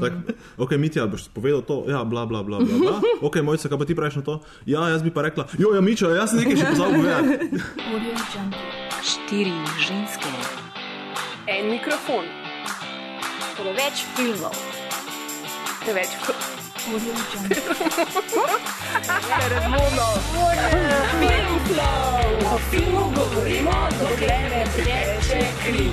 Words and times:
Tak, 0.00 0.12
ok, 0.56 0.70
Mitja, 0.74 1.06
boš 1.06 1.28
povedal 1.28 1.62
to, 1.62 1.84
ja, 1.86 2.04
bla, 2.04 2.26
bla, 2.26 2.42
bla, 2.42 2.58
bla. 2.58 2.76
bla. 2.78 2.96
Ok, 3.26 3.40
mojca, 3.40 3.68
kaj 3.68 3.78
pa 3.78 3.84
ti 3.84 3.94
praviš 3.94 4.16
na 4.16 4.22
to? 4.22 4.34
Ja, 4.64 4.88
jaz 4.88 5.02
bi 5.02 5.10
pa 5.10 5.22
rekla, 5.22 5.46
jo, 5.54 5.72
ja, 5.72 5.80
Mičo, 5.80 6.10
jaz 6.10 6.30
sem 6.30 6.40
nekaj 6.40 6.56
še 6.56 6.66
pozabil 6.68 7.00
povedati. 7.00 7.34
Štiri 9.04 9.52
ženske, 9.78 10.30
En 11.46 11.68
mikrofon, 11.68 12.24
Preveč 13.54 14.04
filmov. 14.16 14.56
preveč 15.80 16.08
Audio 16.84 17.12
Jungle. 17.12 17.56
razvodno. 19.48 20.06
O 22.44 22.58
filmu 22.70 23.12
govorimo, 23.14 23.72
dokler 24.00 24.50
ne 24.50 24.64
teče 24.76 25.40
kri. 25.62 25.88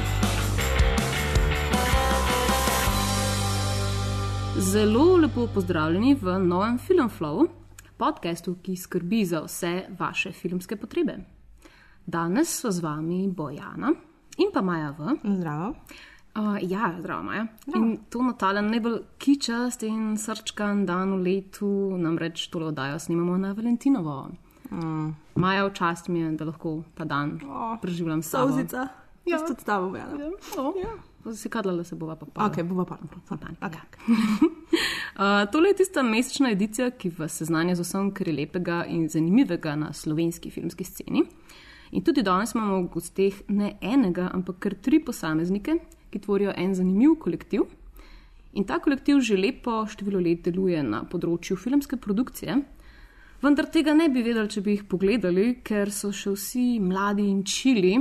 Zelo 4.61 5.17
lepo 5.17 5.47
pozdravljeni 5.53 6.15
v 6.21 6.39
novem 6.39 6.77
Filmflow, 6.79 7.47
podkastu, 7.97 8.55
ki 8.61 8.75
skrbi 8.75 9.25
za 9.25 9.41
vse 9.41 9.71
vaše 9.99 10.31
filmske 10.31 10.75
potrebe. 10.75 11.15
Danes 12.05 12.59
so 12.59 12.71
z 12.71 12.79
vami 12.79 13.27
Bojana 13.27 13.89
in 14.37 14.51
pa 14.53 14.61
Maja 14.61 14.91
V. 14.99 15.17
Zdravo. 15.23 15.73
Uh, 16.37 16.57
ja, 16.61 16.93
zdravo, 16.99 17.23
Maja. 17.23 17.47
In 17.75 17.97
to 18.09 18.21
na 18.21 18.33
talen 18.33 18.69
najbolj 18.69 19.01
kičast 19.17 19.83
in 19.83 20.17
srčkan 20.17 20.85
dan 20.85 21.17
v 21.17 21.23
letu, 21.23 21.97
namreč 21.97 22.47
tole 22.53 22.69
oddajo 22.69 22.99
snimamo 22.99 23.37
na 23.37 23.53
Valentinovo. 23.57 24.29
Mm. 24.71 25.15
Maja, 25.35 25.65
v 25.65 25.73
čast 25.73 26.07
mi 26.07 26.19
je, 26.19 26.31
da 26.37 26.45
lahko 26.45 26.83
ta 26.93 27.05
dan 27.05 27.39
O, 27.49 27.77
preživljam 27.81 28.21
s 28.21 28.29
sabo. 28.29 28.53
Sauzica. 28.53 28.87
Ja. 29.25 29.37
Tudi 29.37 29.61
s 29.61 29.63
tabo 29.63 29.89
bojam. 29.89 30.37
Oh, 30.57 30.75
ja. 30.77 31.10
Si 31.35 31.49
kadala 31.49 31.83
se 31.83 31.95
bova 31.95 32.15
pa 32.15 32.25
pa. 32.25 32.45
Ok, 32.45 32.63
bova 32.63 32.85
pa. 32.85 32.97
Okay. 33.29 33.79
Uh, 35.11 35.51
tole 35.51 35.69
je 35.69 35.75
tista 35.75 36.01
mesečna 36.03 36.49
edicija, 36.51 36.87
ki 36.91 37.09
vas 37.17 37.35
seznanja 37.37 37.75
z 37.75 37.83
vsem, 37.83 38.07
kar 38.15 38.29
je 38.29 38.33
lepega 38.33 38.77
in 38.89 39.09
zanimivega 39.11 39.75
na 39.75 39.91
slovenski 39.93 40.49
filmski 40.49 40.83
sceni. 40.87 41.25
In 41.91 42.03
tudi 42.03 42.23
danes 42.23 42.55
imamo 42.55 42.77
v 42.79 42.87
gosteh 42.93 43.41
ne 43.51 43.73
enega, 43.81 44.29
ampak 44.33 44.61
kar 44.63 44.75
tri 44.79 45.01
posameznike, 45.03 45.75
ki 46.11 46.21
tvorijo 46.23 46.53
en 46.55 46.75
zanimiv 46.75 47.17
kolektiv. 47.19 47.67
In 48.53 48.63
ta 48.63 48.79
kolektiv 48.79 49.19
že 49.19 49.37
lepo 49.37 49.83
število 49.87 50.19
let 50.23 50.47
deluje 50.47 50.79
na 50.83 51.03
področju 51.03 51.59
filmske 51.59 51.99
produkcije, 51.99 52.57
vendar 53.43 53.67
tega 53.71 53.93
ne 53.93 54.07
bi 54.09 54.23
vedeli, 54.23 54.49
če 54.49 54.63
bi 54.63 54.77
jih 54.77 54.87
pogledali, 54.87 55.47
ker 55.63 55.91
so 55.91 56.11
še 56.15 56.33
vsi 56.35 56.65
mladi 56.79 57.27
in 57.27 57.43
čili, 57.43 57.93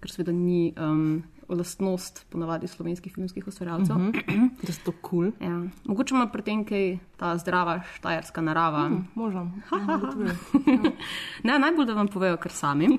kar 0.00 0.12
seveda 0.12 0.32
ni 0.32 0.72
um, 0.72 1.22
lastnost 1.48 2.26
ponavadi 2.30 2.68
slovenskih 2.68 3.14
filmskih 3.14 3.46
ustvarjalcev. 3.46 3.96
Uh 3.96 4.02
-huh. 4.02 4.48
Da 4.62 4.72
so 4.72 4.80
to 4.84 4.92
kul. 4.92 5.30
Cool. 5.30 5.50
Ja. 5.50 5.68
Mogoče 5.84 6.14
ima 6.14 6.26
pri 6.26 6.42
tem 6.42 6.64
kaj 6.64 6.98
ta 7.16 7.38
zdrava 7.38 7.82
štajerska 7.94 8.40
narava. 8.40 8.88
Mm. 8.88 9.08
Možem. 9.14 9.62
ne, 11.44 11.58
najbolj 11.58 11.86
da 11.86 11.94
vam 11.94 12.08
povejo, 12.08 12.36
kar 12.36 12.52
sami. 12.52 12.88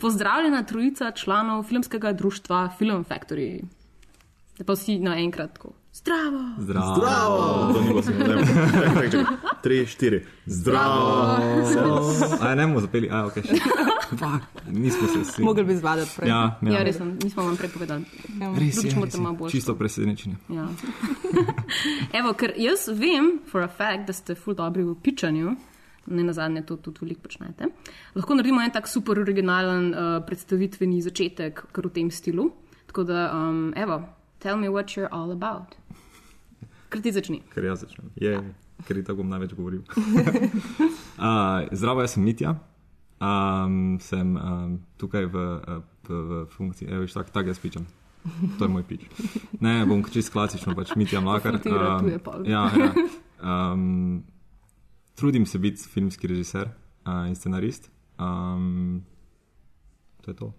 Pozdravljena 0.00 0.62
trojica 0.62 1.10
članov 1.10 1.62
filmskega 1.62 2.12
društva 2.12 2.70
Film 2.78 3.04
Factory. 3.04 3.64
Da 4.58 4.64
pa 4.64 4.72
vsi 4.72 4.98
naenkrat 4.98 5.52
tako. 5.52 5.72
Zdravo! 6.04 6.40
Zdravo. 6.58 6.94
Zdravo! 6.94 7.72
To 7.72 7.80
ni 7.80 7.88
bilo 7.88 8.02
čakaj. 8.02 9.10
Tri, 9.62 9.86
štiri. 9.86 10.26
Zdravo! 10.46 11.36
A 12.40 12.54
ne 12.54 12.66
bomo 12.66 12.80
zapeli, 12.80 13.08
a 13.08 13.24
ok. 13.26 13.32
še. 13.40 13.56
Fuck, 14.10 14.44
nismo 14.68 15.08
se 15.08 15.18
vsi. 15.20 15.42
Mogli 15.42 15.64
bi 15.64 15.76
zvadati 15.76 16.10
prej. 16.16 16.28
Ja, 16.28 16.58
Ja, 16.60 16.72
ja. 16.72 16.82
res, 16.84 16.96
sem, 16.96 17.16
nismo 17.24 17.42
vam 17.42 17.56
prepovedali. 17.56 18.04
Res 18.36 18.76
Drugič 18.76 18.92
je, 18.94 19.00
res 19.00 19.14
je. 19.16 19.48
Čisto 19.48 19.74
presenečenje. 19.74 20.36
Ja. 20.52 20.68
Evo, 22.20 22.34
ker 22.36 22.52
jaz 22.60 22.84
vem, 22.92 23.40
for 23.48 23.64
a 23.64 23.68
fact, 23.72 24.04
da 24.06 24.12
ste 24.12 24.36
ful 24.36 24.52
dobri 24.54 24.84
v 24.84 24.92
pičanju. 25.00 25.54
Ne 26.06 26.20
na 26.20 26.36
zadnje 26.36 26.66
to 26.68 26.76
tudi 26.76 27.00
veliko 27.00 27.24
počnete. 27.24 27.70
Lahko 28.12 28.36
naredimo 28.36 28.60
en 28.60 28.74
tak 28.76 28.92
super 28.92 29.16
originalen 29.24 29.88
uh, 29.88 30.20
predstavitveni 30.28 31.00
začetek, 31.00 31.64
kar 31.72 31.88
v 31.88 31.94
tem 31.96 32.12
stilu. 32.12 32.50
Tako 32.92 33.08
da, 33.08 33.32
um, 33.32 33.72
evo, 33.72 34.02
tell 34.44 34.56
me 34.56 34.68
what 34.68 34.92
you're 34.96 35.12
all 35.12 35.32
about. 35.32 35.74
Kar 36.92 37.00
ti 37.02 37.12
začni. 37.12 37.40
Ker 37.54 37.64
jaz 37.64 37.80
začnem. 37.80 38.12
Je, 38.20 38.36
ker 38.84 39.00
je 39.00 39.04
tako 39.08 39.22
bom 39.24 39.32
največ 39.32 39.56
govoril. 39.56 39.82
uh, 41.18 41.64
zdravo, 41.72 42.04
jaz 42.04 42.14
sem 42.18 42.24
Mitja. 42.26 42.52
Um, 43.24 43.96
sem 44.04 44.36
um, 44.36 44.74
tukaj 45.00 45.30
v, 45.32 45.44
v, 46.04 46.18
v 46.28 46.40
funkciji, 46.52 46.90
evo, 46.92 47.08
tak, 47.08 47.32
tak 47.32 47.48
jaz 47.48 47.62
pičem. 47.62 47.86
To 48.58 48.66
je 48.66 48.72
moj 48.72 48.84
pič. 48.88 49.04
Ne, 49.64 49.84
bom 49.88 50.04
čist 50.12 50.32
klasično, 50.32 50.76
pač 50.76 50.92
Mitja 50.96 51.24
Mlakar. 51.24 51.56
Pol. 52.24 52.44
ja, 52.48 52.68
ja. 52.68 52.92
Um, 53.44 54.24
trudim 55.16 55.48
se 55.48 55.58
biti 55.58 55.88
filmski 55.88 56.28
režiser 56.28 56.68
uh, 57.08 57.24
in 57.28 57.36
scenarist. 57.36 57.88
Um, 58.20 59.04
to 60.20 60.30
je 60.32 60.36
to. 60.36 60.52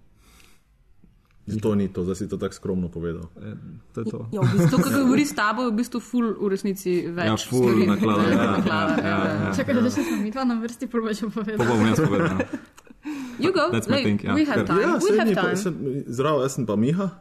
To 1.46 1.76
ni 1.78 1.86
to, 1.94 2.02
zdaj 2.04 2.16
si 2.16 2.26
to 2.30 2.38
tako 2.42 2.58
skromno 2.58 2.90
povedal. 2.90 3.30
E, 3.38 3.54
to, 3.94 4.02
je 4.02 4.06
to. 4.10 4.20
Ja, 4.34 4.42
v 4.42 4.50
bistvu. 4.58 4.78
Kar 4.82 4.94
govori 4.98 5.26
s 5.26 5.34
tabo, 5.38 5.62
je 5.62 5.70
v 5.70 5.76
bistvu 5.78 6.00
ful 6.02 6.34
v 6.34 6.50
resnici 6.50 7.06
več. 7.06 7.30
Ja, 7.30 7.38
ful 7.38 7.70
stvari. 7.70 7.86
naklada, 7.86 8.24
ja, 8.26 8.48
naklada, 8.58 8.96
ja, 8.98 9.06
ja, 9.06 9.34
ja. 9.46 9.52
Čakaj, 9.54 9.78
da 9.78 9.92
še 9.94 10.06
smo 10.10 10.18
mi 10.24 10.34
dva 10.34 10.46
na 10.50 10.58
vrsti, 10.58 10.90
prvo 10.90 11.14
še 11.14 11.30
povedal. 11.30 11.62
bom 11.62 11.86
jaz 11.86 12.02
povedal. 12.02 12.42
You 13.38 13.54
go, 13.54 13.70
That's 13.70 13.86
Lej, 13.86 14.04
thing, 14.10 14.18
ja. 14.26 14.34
we 14.34 14.46
have 14.50 14.66
time. 14.66 14.82
Ja, 14.82 14.98
we 14.98 15.14
have 15.14 15.30
ni 15.30 15.36
pa, 15.38 15.54
time. 15.54 15.62
sem, 15.62 15.78
zdravo, 16.10 16.42
jaz 16.42 16.58
sem 16.58 16.66
pa 16.66 16.74
Miha. 16.74 17.12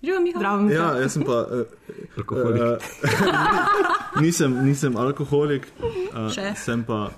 Živijo, 0.00 0.20
Miha. 0.24 0.38
Zdravo, 0.40 0.62
mi 0.64 0.72
Ja, 0.72 0.88
jaz 0.96 1.12
sem 1.12 1.24
pa. 1.28 1.44
Uh, 1.44 2.16
Alkoholik. 2.16 2.80
nisem, 4.24 4.56
nisem 4.64 4.96
alkoholik, 4.96 5.68
uh, 6.16 6.32
Še. 6.32 6.54
sem 6.56 6.80
pa 6.88 7.10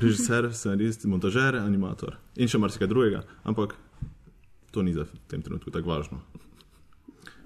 režiser, 0.00 0.48
scenarist, 0.56 1.04
montažer, 1.04 1.60
animator 1.60 2.16
in 2.40 2.48
še 2.48 2.56
marsikaj 2.62 2.88
drugega, 2.88 3.24
ampak 3.44 3.76
to 4.70 4.82
ni 4.82 4.94
za 4.94 5.04
v 5.04 5.18
tem 5.30 5.42
trenutku 5.42 5.70
tako 5.70 5.94
važno. 5.94 6.20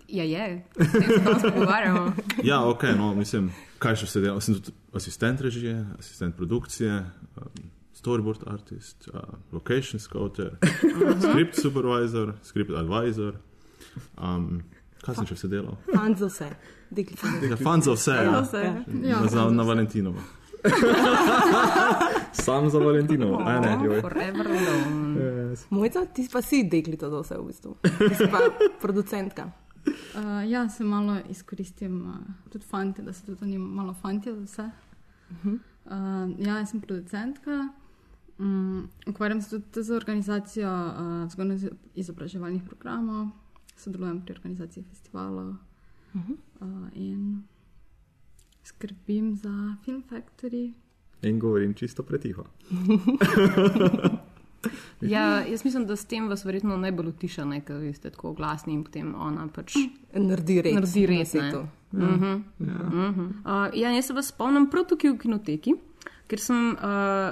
Ja, 0.09 0.25
je. 0.25 0.65
Tem 0.77 1.41
se 1.41 1.51
pogovarjamo. 1.51 2.13
Ja, 2.51 2.65
ok, 2.65 2.83
no, 2.97 3.15
mislim, 3.15 3.49
kaj 3.79 3.97
še 4.03 4.09
vse 4.09 4.21
delam. 4.21 4.41
Sem 4.45 4.59
tudi 4.59 4.75
asistent 4.95 5.41
režije, 5.41 5.79
asistent 5.99 6.37
produkcije, 6.37 7.01
um, 7.41 7.65
storyboard 7.97 8.45
artist, 8.47 9.09
uh, 9.09 9.21
location 9.53 10.01
scouter, 10.01 10.59
script 11.25 11.59
supervisor, 11.63 12.35
script 12.45 12.77
advisor. 12.77 13.41
Um, 14.19 14.63
kaj 15.03 15.21
sem 15.21 15.31
še 15.33 15.41
vse 15.41 15.53
delal? 15.57 15.81
Fant 15.91 16.21
za 16.21 16.29
vse. 16.31 16.53
Deklica. 16.95 17.35
Ja, 17.49 17.57
fan 17.59 17.83
za 17.83 17.97
vse, 17.97 18.19
ja. 18.29 18.41
vse. 18.45 18.65
Ja, 19.09 19.25
na, 19.25 19.49
na 19.51 19.67
Valentinovo. 19.67 20.23
Sam 22.45 22.71
za 22.71 22.79
Valentinovo. 22.79 23.43
Aj, 23.47 23.61
ne, 23.61 23.79
joj. 23.85 24.01
Forever 24.01 24.47
alone. 24.47 25.57
Mojca, 25.71 26.07
ti 26.07 26.29
pa 26.33 26.43
si 26.43 26.65
deklica 26.65 27.11
za 27.11 27.21
vse 27.21 27.39
v 27.39 27.47
bistvu. 27.47 27.77
Ti 27.83 28.15
si 28.15 28.29
pa 28.31 28.39
producentka. 28.81 29.51
uh, 29.87 30.49
ja 30.55 30.69
se 30.69 30.85
malo 30.85 31.19
izkoristim, 31.29 32.03
uh, 32.07 32.51
tudi 32.53 32.65
fanti, 32.65 33.03
da 33.03 33.13
se 33.13 33.25
tudi 33.27 33.39
oni 33.43 33.59
malo 33.59 33.95
fanti 33.95 34.33
za 34.33 34.41
vse. 34.41 34.71
Uh, 35.45 35.51
ja, 36.39 36.59
jaz 36.59 36.71
sem 36.71 36.81
producentka. 36.81 37.69
Um, 38.39 38.89
ukvarjam 39.07 39.43
se 39.43 39.61
tudi 39.61 39.83
z 39.83 39.91
organizacijo 39.91 40.71
uh, 40.71 41.29
vzgojno-izobraževalnih 41.29 42.65
programov, 42.67 43.29
sodelujem 43.77 44.21
pri 44.25 44.35
organizaciji 44.35 44.85
festivalov 44.91 45.55
uh, 46.15 46.29
in 46.93 47.43
skrbim 48.65 49.35
za 49.37 49.53
Film 49.85 50.03
Factory. 50.11 50.73
In 51.23 51.39
govorim 51.39 51.75
čisto 51.75 52.03
pretiho. 52.03 52.45
Ja, 55.01 55.41
jaz 55.41 55.65
mislim, 55.65 55.87
da 55.87 55.97
s 55.97 56.05
tem 56.05 56.29
vas 56.29 56.45
verjetno 56.45 56.77
najbolj 56.77 57.09
utiša, 57.09 57.45
ne, 57.45 57.61
ker 57.61 57.95
ste 57.95 58.11
tako 58.11 58.33
glasni 58.33 58.73
in 58.73 58.85
potem 58.85 59.15
ona 59.15 59.45
pač 59.53 59.75
Naredi 60.15 60.63
res. 60.63 60.75
naredi 60.75 61.07
res. 61.07 61.35
na 61.35 61.43
Ne. 61.43 61.51
setu. 61.51 61.67
Uh, 61.93 63.69
ja, 63.75 63.91
jaz 63.91 64.07
se 64.07 64.13
vas 64.13 64.31
spomnim 64.33 64.71
prav 64.71 64.87
tukaj 64.89 65.13
v 65.13 65.19
kinoteki, 65.19 65.75
ker 66.27 66.41
sem 66.41 66.73
uh, 66.73 66.81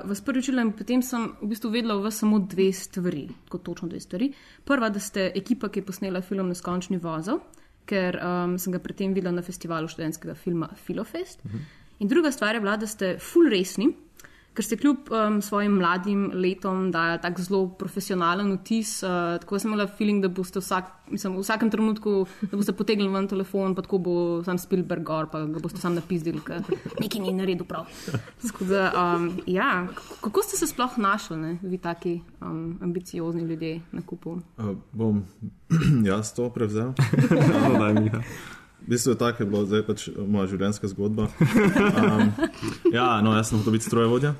vas 0.04 0.20
prvič 0.20 0.50
videla 0.50 0.66
in 0.68 0.74
potem 0.76 1.02
sem 1.02 1.32
v 1.40 1.48
bistvu 1.50 1.72
vedela 1.72 1.96
o 1.96 2.04
vas 2.04 2.20
samo 2.20 2.38
dve 2.38 2.68
stvari, 2.72 3.24
kot 3.48 3.64
točno 3.64 3.88
dve 3.88 4.00
stvari. 4.00 4.28
Prva, 4.64 4.92
da 4.92 5.00
ste 5.00 5.30
ekipa, 5.34 5.68
ki 5.68 5.80
je 5.80 5.88
posnela 5.88 6.20
film 6.22 6.52
Neskončni 6.52 7.00
vozel, 7.00 7.40
ker 7.86 8.18
um, 8.18 8.58
sem 8.58 8.72
ga 8.72 8.78
predtem 8.78 9.14
videla 9.14 9.34
na 9.34 9.42
festivalu 9.42 9.88
študentskega 9.88 10.34
filma 10.34 10.68
Filofest. 10.86 11.40
Uh 11.44 11.52
-huh. 11.52 11.64
In 11.98 12.08
druga 12.08 12.32
stvar 12.32 12.54
je 12.54 12.60
bila, 12.60 12.76
da 12.76 12.86
ste 12.86 13.16
full 13.18 13.50
resni. 13.50 13.92
Ker 14.52 14.64
ste 14.64 14.76
kljub 14.76 15.08
um, 15.08 15.38
svojim 15.42 15.72
mladim 15.72 16.30
letom 16.34 16.90
dali 16.90 17.18
tako 17.20 17.42
zelo 17.42 17.68
profesionalen 17.70 18.52
vtis. 18.52 19.02
Uh, 19.02 19.08
tako 19.40 19.58
sem 19.58 19.70
imela 19.70 19.86
feeling, 19.88 20.22
da 20.22 20.28
boste 20.28 20.60
vsak, 20.60 20.84
mislim, 21.08 21.36
v 21.36 21.40
vsakem 21.40 21.70
trenutku 21.70 22.26
potegnili 22.76 23.08
ven 23.08 23.28
telefon, 23.28 23.74
pa 23.74 23.82
tako 23.82 23.98
bo 23.98 24.14
sam 24.44 24.58
Spielberg 24.58 25.02
gor, 25.02 25.26
pa 25.26 25.40
ga 25.42 25.58
boste 25.58 25.80
sam 25.80 25.94
napisali, 25.94 26.40
ker 26.40 26.60
nekaj 27.00 27.20
ni 27.20 27.32
naredil 27.32 27.64
prav. 27.64 27.88
Tako 28.42 28.64
Da, 28.64 28.92
um, 28.94 29.26
ja, 29.46 29.86
kako- 29.88 30.20
kako 30.20 30.42
ste 30.42 30.56
se 30.56 30.66
sploh 30.66 30.98
našli, 30.98 31.36
ne? 31.36 31.58
vi 31.62 31.78
taki 31.78 32.20
um, 32.40 32.78
ambiciozni 32.82 33.42
ljudje 33.42 33.80
na 33.92 34.02
kupu? 34.02 34.38
Uh, 34.58 34.72
bom 34.92 35.24
jaz 36.04 36.34
to 36.34 36.50
prevzel. 36.50 36.92
No, 37.62 37.78
daj, 37.78 37.94
Miha. 37.94 38.20
V 38.82 38.90
bistvu 38.90 39.14
je 39.14 39.18
tako, 39.18 39.42
je 39.42 39.46
bila 39.46 39.62
zdaj 39.64 39.84
pač 39.86 40.08
moja 40.10 40.48
življenjska 40.50 40.90
zgodba. 40.90 41.28
Um, 41.38 42.32
ja, 42.98 43.20
no, 43.22 43.36
jaz 43.38 43.52
sem 43.52 43.60
hotel 43.60 43.76
biti 43.76 43.86
strojevodja. 43.86 44.34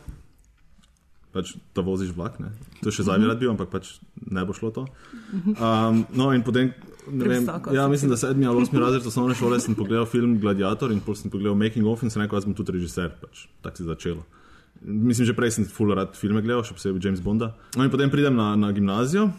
Pač, 1.32 1.54
da 1.72 1.84
voziš 1.86 2.10
vlak, 2.12 2.40
ne. 2.42 2.50
To 2.82 2.92
še 2.92 3.06
zdaj 3.06 3.22
bi 3.22 3.28
rad 3.30 3.38
bil, 3.40 3.52
ampak 3.54 3.70
pač 3.72 3.94
ne 4.18 4.42
bo 4.44 4.52
šlo 4.56 4.72
to. 4.74 4.84
Um, 5.32 6.02
no, 6.12 6.28
in 6.34 6.42
potem, 6.44 6.74
ne 7.08 7.30
vem, 7.30 7.46
ja, 7.72 7.86
mislim, 7.88 8.12
da 8.12 8.18
sedmi 8.20 8.50
ali 8.50 8.66
osmi 8.66 8.82
razred 8.82 9.06
osnovne 9.12 9.38
šole 9.38 9.62
sem 9.62 9.78
pogledal 9.78 10.04
film 10.10 10.36
Gladiator 10.42 10.92
in 10.92 11.00
pol 11.00 11.16
sem 11.16 11.32
pogledal 11.32 11.56
Making 11.56 11.88
of 11.88 12.02
in 12.02 12.12
sem 12.12 12.24
rekel, 12.24 12.42
jaz 12.42 12.50
bom 12.50 12.58
tudi 12.58 12.76
režiser, 12.76 13.14
pač 13.22 13.46
tako 13.64 13.78
se 13.78 13.86
je 13.86 13.90
začelo. 13.94 14.26
Mislim, 14.82 15.30
že 15.30 15.38
prej 15.38 15.56
sem 15.56 15.70
full 15.70 15.94
rad 15.94 16.18
filme 16.18 16.42
gledal, 16.42 16.66
še 16.66 16.74
posebej 16.74 17.06
James 17.06 17.22
Bonda. 17.22 17.54
No, 17.78 17.86
in 17.86 17.94
potem 17.94 18.10
pridem 18.10 18.34
na, 18.36 18.52
na 18.58 18.74
gimnazijo 18.74 19.30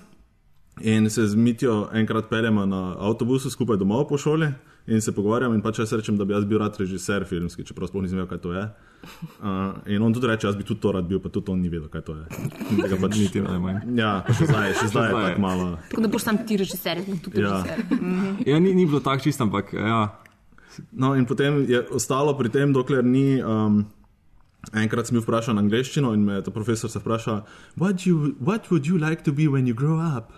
in 0.81 1.05
se 1.13 1.27
z 1.27 1.37
Mitijo 1.37 1.91
enkrat 1.93 2.31
peljemo 2.31 2.65
na 2.65 2.95
avtobusu 2.97 3.51
skupaj 3.53 3.77
domov 3.77 4.07
po 4.09 4.17
šoli 4.17 4.49
in 4.85 5.01
se 5.01 5.11
pogovarjam 5.11 5.53
in 5.53 5.61
pač 5.61 5.79
jaz 5.79 5.93
rečem, 5.93 6.17
da 6.17 6.25
bi 6.25 6.33
jaz 6.33 6.45
bil 6.45 6.59
rad 6.59 6.75
režiser 6.77 7.23
filmski, 7.25 7.63
čeprav 7.63 7.87
sploh 7.87 8.01
nisem 8.01 8.17
vedel, 8.17 8.29
kaj 8.29 8.39
to 8.39 8.53
je. 8.53 8.63
Uh, 9.39 9.47
in 9.85 10.01
on 10.01 10.13
tudi 10.13 10.27
reče, 10.27 10.47
jaz 10.47 10.55
bi 10.55 10.63
tudi 10.63 10.79
to 10.79 10.91
rad 10.91 11.05
bil, 11.05 11.19
pa 11.19 11.29
tudi 11.29 11.51
on 11.51 11.59
ni 11.59 11.69
vedel, 11.69 11.87
kaj 11.87 12.01
to 12.01 12.15
je. 12.15 12.25
Tega 12.77 12.97
Pač, 12.97 13.17
Niti 13.17 13.41
najmanj. 13.41 13.81
ja, 13.95 14.23
pa 14.23 14.33
še 14.33 14.45
zdaj, 14.45 14.73
še 14.73 14.87
zdaj 14.87 15.07
je 15.07 15.15
tako 15.25 15.41
malo. 15.41 15.65
Tako 15.89 16.01
da 16.01 16.07
boš 16.09 16.23
sam 16.23 16.37
ti 16.43 16.57
režiser, 16.57 16.97
jaz 16.97 17.07
bom 17.07 17.19
tudi 17.19 17.41
Ja. 17.41 17.57
režiser. 17.57 17.83
Ja, 18.45 18.59
ni, 18.59 18.71
ni 18.73 18.85
bilo 18.85 18.99
tako 18.99 19.23
čisto, 19.23 19.43
ampak 19.43 19.73
ja. 19.73 20.03
No, 20.91 21.13
in 21.13 21.25
potem 21.25 21.63
je 21.63 21.83
ostalo 21.91 22.33
pri 22.33 22.49
tem, 22.49 22.71
dokler 22.71 23.03
ni. 23.03 23.39
Um, 23.39 23.85
enkrat 24.73 25.05
sem 25.05 25.17
bil 25.17 25.21
vprašan 25.21 25.59
angliščino 25.59 26.13
in 26.15 26.23
me 26.23 26.33
je 26.33 26.43
ta 26.43 26.51
profesor 26.51 26.87
se 26.89 26.97
vprašal, 26.97 27.41
what, 27.75 28.05
you, 28.07 28.31
what 28.39 28.71
would 28.71 28.87
you 28.87 28.95
like 28.97 29.21
to 29.21 29.33
be 29.33 29.43
when 29.45 29.67
you 29.67 29.75
grow 29.75 29.99
up? 29.99 30.31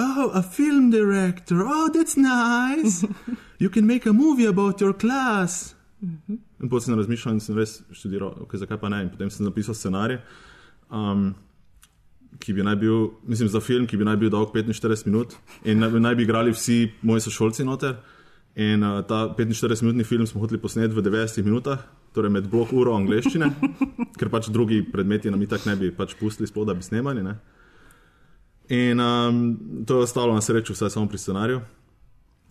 Oh, 0.00 0.30
a 0.32 0.42
film 0.42 0.90
director. 0.90 1.60
Oh, 1.66 1.88
that's 1.92 2.16
nice. 2.16 3.04
You 3.60 3.68
can 3.68 3.84
make 3.86 4.06
a 4.08 4.12
movie 4.14 4.46
about 4.48 4.80
your 4.80 4.94
class. 4.96 5.74
In 6.00 6.68
potem 6.70 6.80
sem 6.86 6.94
razmišljal 6.96 7.34
in 7.36 7.40
sem 7.44 7.58
res 7.58 7.74
študiral, 7.92 8.30
okay, 8.46 8.56
zakaj 8.62 8.78
pa 8.80 8.88
ne. 8.88 9.02
In 9.04 9.10
potem 9.12 9.28
sem 9.28 9.44
napisal 9.44 9.76
scenarij, 9.76 10.16
um, 10.88 11.34
ki 12.40 12.54
bi 12.56 12.64
naj 12.64 12.78
bil, 12.80 13.10
mislim, 13.28 13.50
za 13.52 13.60
film, 13.60 13.84
ki 13.84 13.98
bi 14.00 14.06
naj 14.08 14.16
bil 14.22 14.32
dolg 14.32 14.54
45 14.56 15.04
minut 15.10 15.36
in 15.68 15.76
naj, 15.84 15.92
bi- 15.92 16.00
naj 16.00 16.16
bi 16.16 16.24
igrali 16.24 16.54
vsi 16.56 16.78
moji 17.04 17.26
sošolci 17.26 17.68
noter. 17.68 17.98
In 18.56 18.80
uh, 18.82 19.02
ta 19.06 19.26
45-minutni 19.36 20.08
film 20.08 20.24
smo 20.26 20.40
hoteli 20.40 20.58
posneti 20.58 20.96
v 20.96 21.04
90 21.04 21.44
minutah, 21.44 21.84
torej 22.16 22.32
med 22.32 22.48
blok 22.50 22.72
uro 22.72 22.96
angleščine, 22.96 23.52
ker 24.18 24.32
pač 24.32 24.48
drugi 24.48 24.80
predmeti 24.88 25.28
nam 25.30 25.44
itak 25.44 25.68
ne 25.68 25.76
bi 25.76 25.92
pač 25.94 26.16
pustili 26.18 26.48
sploh, 26.48 26.64
da 26.66 26.72
bi 26.74 26.82
snemali. 26.82 27.22
Ne? 27.22 27.36
In 28.70 29.00
um, 29.00 29.38
to 29.82 29.96
je 29.96 30.02
ostalo 30.02 30.34
na 30.34 30.40
srečo, 30.40 30.72
vsaj 30.72 30.90
samo 30.90 31.08
pri 31.08 31.18
scenariju. 31.18 31.60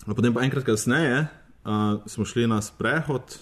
A 0.01 0.13
potem 0.13 0.33
pa 0.33 0.41
enkrat 0.41 0.63
kasneje 0.63 1.27
uh, 1.63 1.71
smo 2.05 2.25
šli 2.25 2.47
na 2.47 2.61
sprehod 2.61 3.39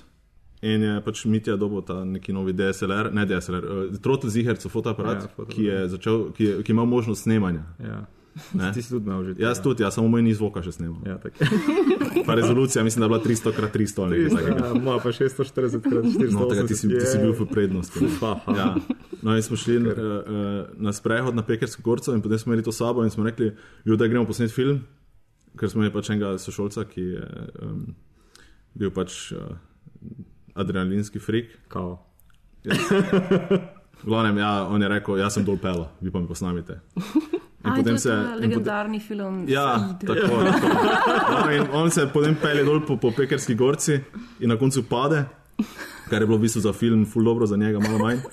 in 0.62 0.82
je 0.82 1.02
pač 1.02 1.26
Mitja 1.26 1.56
dobil 1.56 1.82
ta 1.82 2.04
neki 2.04 2.34
novi 2.34 2.54
DSLR, 2.54 3.10
ne 3.14 3.26
DSLR, 3.26 3.66
uh, 3.66 3.98
Trottel 3.98 4.30
Ziherco 4.30 4.70
fotoaparat, 4.70 5.16
Ja, 5.16 5.22
fotoaparat. 5.28 5.54
ki 5.54 5.64
je 5.64 5.88
začel, 5.90 6.32
ki, 6.34 6.44
je, 6.44 6.64
ki 6.64 6.72
ima 6.72 6.86
možnost 6.86 7.24
snemanja. 7.24 7.64
ja. 7.80 8.06
Ne? 8.54 8.72
Ti 8.74 8.82
si 8.82 8.90
tudi 8.90 9.06
imel 9.06 9.24
že. 9.24 9.34
Jaz 9.42 9.62
tudi, 9.64 9.84
ja, 9.84 9.92
samo 9.92 10.08
moj 10.08 10.22
ni 10.22 10.34
zvoka 10.38 10.62
še 10.66 10.72
snemal. 10.76 11.02
Ja. 11.08 11.18
Pa 12.28 12.36
rezolucija, 12.38 12.84
mislim, 12.84 13.02
da 13.02 13.06
je 13.06 13.10
bila 13.10 13.22
300 13.24 13.54
krat 13.56 13.76
300 13.76 14.04
ali 14.04 14.20
nekaj 14.24 14.38
takega. 14.38 14.66
Ja, 14.66 14.82
Moja 14.88 15.00
pa 15.04 15.12
640 15.12 15.86
krat 15.86 16.06
480. 16.06 16.34
No, 16.34 16.48
tega, 16.52 16.66
ti, 16.68 16.76
si, 16.76 16.90
ti 16.92 17.06
si 17.06 17.22
bil 17.22 17.34
v 17.38 17.48
prednosti. 17.50 18.04
Ja. 18.58 18.68
No, 19.22 19.36
in 19.36 19.44
smo 19.46 19.58
šli 19.58 19.78
uh, 19.82 19.88
uh, 19.88 20.58
na 20.78 20.94
sprehod 20.94 21.38
na 21.38 21.46
Pekersko 21.46 21.82
gorco 21.86 22.14
in 22.14 22.22
potem 22.22 22.40
smo 22.40 22.54
imeli 22.54 22.66
to 22.66 22.76
sabo 22.76 23.06
in 23.06 23.14
smo 23.14 23.26
rekli, 23.26 23.54
da 23.86 24.08
gremo 24.08 24.28
posnet 24.30 24.54
film, 24.54 24.84
ker 25.58 25.72
smo 25.72 25.82
imeli 25.82 25.94
pač 25.96 26.12
enega 26.14 26.36
sošolca, 26.42 26.86
ki 26.90 27.08
je 27.16 27.32
um, 27.64 27.88
bil 28.78 28.94
pač 28.94 29.32
uh, 29.34 29.56
adrenalinski 30.58 31.22
frik. 31.24 31.58
Kao. 31.72 31.98
V 33.98 34.06
glavnem, 34.06 34.38
ja, 34.38 34.68
on 34.70 34.82
je 34.82 34.90
rekel, 34.92 35.18
jaz 35.18 35.38
sem 35.38 35.46
dol 35.46 35.58
pelo, 35.58 35.90
vi 36.02 36.14
pa 36.14 36.22
mi 36.22 36.30
posnamite. 36.30 36.82
In 37.68 37.74
Aj, 37.74 37.84
to 37.84 37.90
je 37.90 37.98
ta 37.98 38.10
in 38.10 38.24
potem- 38.24 38.40
legendarni 38.40 39.00
film. 39.00 39.44
Ja, 39.46 39.68
tako, 40.00 40.16
tako. 40.16 40.36
No, 41.38 41.52
in 41.52 41.64
on 41.74 41.92
se 41.92 42.08
potem 42.08 42.36
pelje 42.36 42.64
dol 42.64 42.80
po, 42.82 42.96
po 42.96 43.12
pekerski 43.12 43.56
gorci 43.56 44.00
in 44.40 44.48
na 44.48 44.56
koncu 44.56 44.84
pade, 44.84 45.26
kar 46.08 46.22
je 46.22 46.26
bilo 46.26 46.38
v 46.38 46.42
bistvu 46.42 46.62
za 46.62 46.72
film, 46.72 47.04
ful 47.06 47.24
dobro, 47.24 47.46
za 47.46 47.58
njega 47.58 47.80
malo 47.80 47.98
manj. 48.00 48.24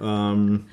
Um, 0.00 0.64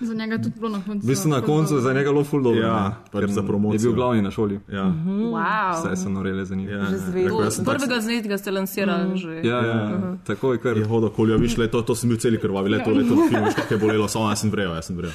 Za 0.00 0.14
njega 0.14 0.32
je 0.32 0.42
tudi 0.42 0.54
bilo 0.56 0.68
na 0.70 0.80
koncu. 0.80 1.00
V 1.00 1.08
bistvu 1.08 1.28
na 1.28 1.40
koncu 1.42 1.80
za 1.80 1.92
njega 1.92 2.10
lo 2.10 2.24
full 2.24 2.38
dobro. 2.40 2.60
Ja, 2.60 2.74
ne, 2.84 2.94
pač 3.10 3.20
ker 3.20 3.30
za 3.30 3.42
promocijo. 3.42 3.76
Je 3.76 3.84
bil 3.84 3.94
glavni 3.94 4.22
na 4.22 4.30
šoli. 4.30 4.60
ja, 4.68 4.84
Wow. 5.06 5.74
Vse 5.74 5.96
so 5.96 6.08
norele 6.08 6.44
za 6.44 6.54
njim. 6.54 6.68
ja, 6.68 6.84
Že 6.84 6.98
zvedel. 7.00 7.40
jaz 7.40 7.54
sem 7.54 7.64
tak- 7.64 7.76
Prvega 7.76 8.00
znetega 8.00 8.38
ste 8.38 8.50
lansirali 8.50 9.16
že. 9.16 9.40
Ja, 9.42 9.58
ja, 9.58 9.78
takoj 10.24 10.58
kar. 10.58 10.76
Je 10.76 10.84
hodil, 10.84 11.10
kol, 11.10 11.28
ja, 11.28 11.36
viš, 11.36 11.56
leto, 11.56 11.82
to 11.82 11.94
sem 11.94 12.08
bil 12.08 12.16
celi 12.16 12.38
krvavi, 12.38 12.70
leto, 12.70 12.90
leto, 12.90 13.14
film, 13.24 13.44
veš, 13.44 13.54
kako 13.56 13.74
je 13.74 13.80
bolelo, 13.80 14.08
samo 14.08 14.28
jaz 14.28 14.38
sem 14.38 14.50
vrel, 14.50 14.70
jaz 14.72 14.86
sem 14.86 14.96
vrel. 14.96 15.10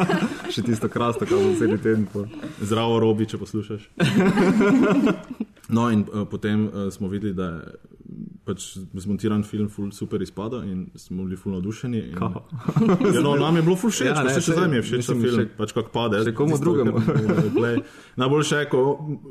Še 0.54 0.62
tisto 0.62 0.88
krasto, 0.88 1.22
kar 1.22 1.36
sem 1.36 1.54
cel 1.58 1.74
teden. 1.76 2.06
po- 2.06 2.26
Zdravo, 2.60 3.00
robi, 3.00 3.26
če 3.26 3.36
poslušaš. 3.36 3.82
No, 5.68 5.86
in 5.88 6.02
uh, 6.04 6.24
potem 6.24 6.64
uh, 6.64 6.90
smo 6.90 7.08
videli, 7.08 7.30
da 7.32 7.44
je 7.44 7.60
pač 8.50 8.66
zmontiran 8.96 9.42
film 9.42 9.68
ful 9.68 9.88
super 9.90 10.18
izpada 10.20 10.60
in 10.64 10.88
smo 10.96 11.22
bili 11.22 11.36
ful 11.36 11.54
navdušeni. 11.54 12.02
In, 12.02 12.18
ja, 13.14 13.20
no, 13.20 13.36
nam 13.36 13.56
je 13.56 13.62
bilo 13.62 13.76
ful 13.76 13.90
všeč, 13.90 14.10
Ja, 14.10 14.20
ne, 14.20 14.32
še, 14.32 14.42
še 14.42 14.52
zdaj 14.52 14.68
mi 14.68 14.76
je 14.76 14.84
všeč 14.84 15.06
ta 15.06 15.14
film, 15.14 15.36
še- 15.38 15.48
pač 15.56 15.72
kako 15.72 15.90
pade. 15.90 16.22
še 16.22 16.34
komu 16.34 16.58
drugemu. 16.58 16.92
Najboljše 18.16 18.56
je, 18.56 18.68
ko 18.68 18.84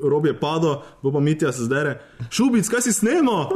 rob 0.05 0.25
je 0.25 0.35
padel, 0.35 0.73
bo 0.99 1.11
pa 1.11 1.19
Mitja 1.21 1.51
se 1.51 1.63
zdere, 1.63 1.99
šubic, 2.29 2.63
kaj 2.65 2.81
si 2.81 2.95
snemo? 2.95 3.49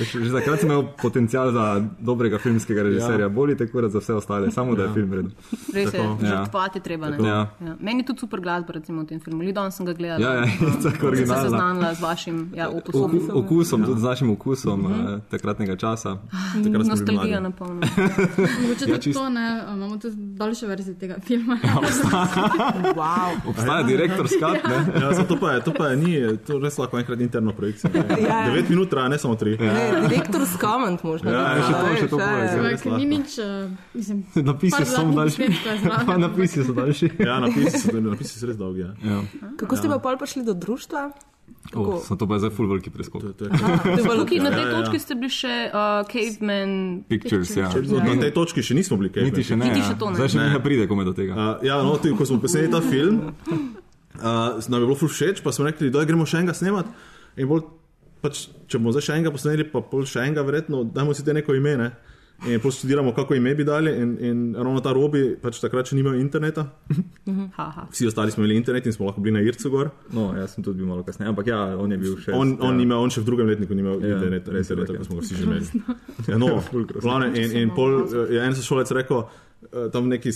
Že 0.00 0.32
takrat 0.32 0.60
sem 0.60 0.70
imel 0.70 0.84
potencial 1.02 1.52
za 1.52 1.64
dobrega 2.00 2.38
filmskega 2.38 2.82
režiserja, 2.82 3.26
ja. 3.26 3.28
bolj 3.28 3.56
tako 3.58 3.72
kot 3.72 3.92
za 3.92 3.98
vse 3.98 4.14
ostale, 4.14 4.50
samo 4.50 4.74
da 4.74 4.82
je 4.82 4.92
film 4.94 5.10
vreden. 5.10 5.32
Res 5.74 5.94
je. 5.94 6.00
Ja. 6.00 6.44
žrtvovati 6.44 6.78
je 6.78 6.82
treba. 6.82 7.06
Ja. 7.06 7.36
Ja. 7.60 7.76
Meni 7.80 8.00
je 8.00 8.06
tudi 8.06 8.20
super 8.20 8.40
glasba, 8.40 8.72
recimo 8.72 9.02
v 9.02 9.06
tem 9.06 9.20
filmu. 9.20 9.42
Lidon 9.42 9.72
sem 9.72 9.86
ga 9.86 9.92
gledala. 9.92 10.20
Ja, 10.20 10.32
ja, 10.34 10.46
tako 10.84 11.14
Sem 11.16 11.26
se 11.26 11.34
seznanila 11.42 11.94
z 11.94 12.00
vašim 12.00 12.52
ja, 12.54 12.68
opusom. 12.68 13.20
Oku, 13.28 13.38
okusom, 13.38 13.84
tudi 13.84 14.00
z 14.00 14.04
našim 14.04 14.30
okusom 14.30 14.84
uh, 14.84 14.92
takratnega 15.30 15.76
časa. 15.76 16.16
Takrat 16.16 16.64
smo 16.64 16.70
bili 16.70 16.88
Nostalgija 16.88 17.40
na 17.40 17.50
polno. 17.50 17.80
Mogoče 18.62 18.84
Ja, 18.88 18.96
tudi 18.96 19.02
čisto. 19.02 19.20
to, 19.20 19.28
ne, 19.28 19.62
imamo 19.74 19.96
tudi 19.96 20.16
daljše 20.16 20.66
verzije 20.66 20.98
tega 20.98 21.16
filma. 21.26 21.58
Wow. 23.00 23.48
Obstaja 23.48 23.82
direktor 23.82 24.28
skat, 24.28 24.64
ne? 24.68 25.00
Ja, 25.00 25.12
zato 25.14 25.36
pa 25.40 25.52
je, 25.52 25.60
to 25.64 25.72
pa 25.78 25.86
je, 25.86 25.96
ni, 25.96 26.36
to 26.46 26.58
res 26.58 26.78
lahko 26.78 26.98
enkrat 26.98 27.20
interno 27.20 27.52
projekcijo. 27.52 27.90
Ja. 27.94 28.46
9 28.50 28.70
minut 28.70 28.90
traja, 28.90 29.08
ne 29.08 29.18
samo 29.18 29.34
3. 29.34 29.62
Ja. 29.64 29.89
Ne, 29.92 30.08
direktor's 30.08 30.52
comment 30.60 31.02
možno. 31.02 31.30
Ja, 31.30 31.54
biti, 31.54 31.66
še 31.66 31.72
to, 31.72 31.86
še 31.96 32.08
to 32.10 32.20
ja, 32.20 32.28
ja. 32.44 32.60
Ampak 32.60 32.84
ni 32.98 33.06
nič, 33.06 33.38
mislim, 33.94 34.22
Napisi 34.34 34.84
so 34.86 35.06
daljši. 35.16 35.50
Pa 36.06 36.16
napisi 36.20 36.64
so 36.64 36.76
daljši. 36.76 37.10
Ja, 37.18 37.40
napisi 37.40 37.78
so, 37.78 37.96
napisi 38.00 38.38
so 38.38 38.46
res 38.50 38.60
dolgi. 38.60 38.86
Ja. 38.86 38.94
Ja. 39.04 39.24
Kako 39.60 39.76
ste 39.76 39.90
pa 39.90 39.98
pol 40.02 40.20
prišli 40.20 40.46
do 40.46 40.54
društva? 40.54 41.10
Oh, 41.74 42.02
so 42.02 42.16
to 42.16 42.26
pa 42.26 42.38
zdaj 42.38 42.50
full 42.50 42.66
veliki 42.66 42.90
preskok. 42.90 43.22
To, 43.22 43.32
to 43.32 43.44
je, 43.44 43.50
To 43.50 43.90
je 43.90 44.02
bilo 44.02 44.24
Tukaj 44.24 44.38
na 44.38 44.50
tej 44.50 44.64
Ja, 44.64 44.70
ja. 44.70 44.74
točki 44.80 44.98
ste 44.98 45.14
bili 45.14 45.30
še 45.30 45.54
uh, 45.70 46.02
caveman. 46.08 46.70
Pictures, 47.06 47.50
ja. 47.54 47.68
na 47.70 48.14
tej 48.18 48.32
točki 48.34 48.62
še 48.64 48.74
nismo 48.74 48.98
bili 48.98 49.10
kaj. 49.14 49.28
Niti 49.28 49.44
še 49.46 49.58
ne. 49.58 49.68
Niti 49.70 49.82
ja. 49.82 49.90
še 49.92 49.96
to 49.98 50.10
ne. 50.10 50.18
Zdaj 50.18 50.30
še 50.34 50.38
Ne. 50.40 50.46
nekaj 50.50 50.62
pride, 50.64 50.86
ko 50.90 50.98
me 50.98 51.04
do 51.06 51.14
tega. 51.14 51.34
Uh, 51.34 51.66
ja, 51.66 51.78
no, 51.84 51.94
tudi, 52.00 52.14
ko 52.18 52.26
smo 52.26 52.40
posneli 52.42 52.70
ta 52.72 52.80
film, 52.82 53.34
uh, 54.18 54.58
nam 54.62 54.78
je 54.80 54.86
bilo 54.86 54.98
ful 54.98 55.10
všeč, 55.10 55.42
pa 55.44 55.54
smo 55.54 55.68
rekli, 55.68 55.92
da 55.94 56.02
gremo 56.08 56.26
še 56.26 56.42
enega 56.42 56.56
snemati. 56.56 56.90
In 57.38 57.50
bolj, 57.50 57.66
pač, 58.22 58.46
če 58.70 58.78
bomo 58.80 58.94
zdaj 58.94 59.08
še 59.08 59.18
enega 59.18 59.34
posneli, 59.34 59.66
pa 59.68 59.82
pol 59.84 60.06
še 60.08 60.24
enega, 60.24 60.44
verjetno, 60.46 60.84
dajmo 60.84 61.16
si 61.16 61.26
te 61.26 61.34
neko 61.36 61.56
ime. 61.58 61.76
Ne? 61.80 61.90
In 62.48 62.60
pol 62.60 62.72
študiramo, 62.72 63.12
kako 63.12 63.34
ime 63.36 63.52
bi 63.54 63.64
dali. 63.64 63.92
In, 64.00 64.16
in 64.24 64.38
ravno 64.56 64.80
ta 64.80 64.94
robi, 64.96 65.36
pač 65.42 65.58
takrat 65.60 65.90
še 65.90 65.96
ni 65.96 66.00
imel 66.00 66.16
interneta. 66.22 66.64
Haha. 67.58 67.84
Vsi 67.92 68.08
ostali 68.08 68.32
smo 68.32 68.44
imeli 68.44 68.56
internet 68.56 68.88
in 68.88 68.96
smo 68.96 69.10
lahko 69.10 69.20
bili 69.20 69.34
na 69.36 69.42
Ircu 69.44 69.68
gor. 69.72 69.90
No, 70.16 70.30
jaz 70.38 70.54
sem 70.56 70.64
tudi 70.64 70.80
bil 70.80 70.88
malo 70.88 71.04
kasneje, 71.04 71.28
ampak 71.34 71.50
ja, 71.52 71.58
on 71.76 71.92
je 71.92 72.00
bil 72.00 72.16
še. 72.16 72.32
On, 72.32 72.54
on, 72.56 72.72
ja. 72.72 72.78
nima, 72.80 72.96
on 72.96 73.12
še 73.12 73.20
v 73.20 73.28
drugem 73.28 73.52
letniku 73.52 73.76
ni 73.76 73.84
imel 73.84 74.00
Ja, 74.00 74.16
internet, 74.16 74.48
res 74.48 74.72
je, 74.72 74.78
interneta, 74.78 74.96
tako. 74.96 75.08
smo 75.10 75.20
ga 75.20 75.26
vsi 75.26 75.36
že 75.36 75.44
imeli. 75.44 75.84
Ja, 76.30 76.40
no, 76.40 76.50
glavne, 77.04 77.30
in, 77.36 77.56
in 77.60 77.76
pol 77.76 77.98
eh, 78.06 78.34
je 78.38 78.48
en 78.48 78.56
sošolec 78.56 78.94
rekel, 79.02 79.26
eh, 79.68 79.90
tam 79.92 80.08
v 80.08 80.16
neki 80.16 80.32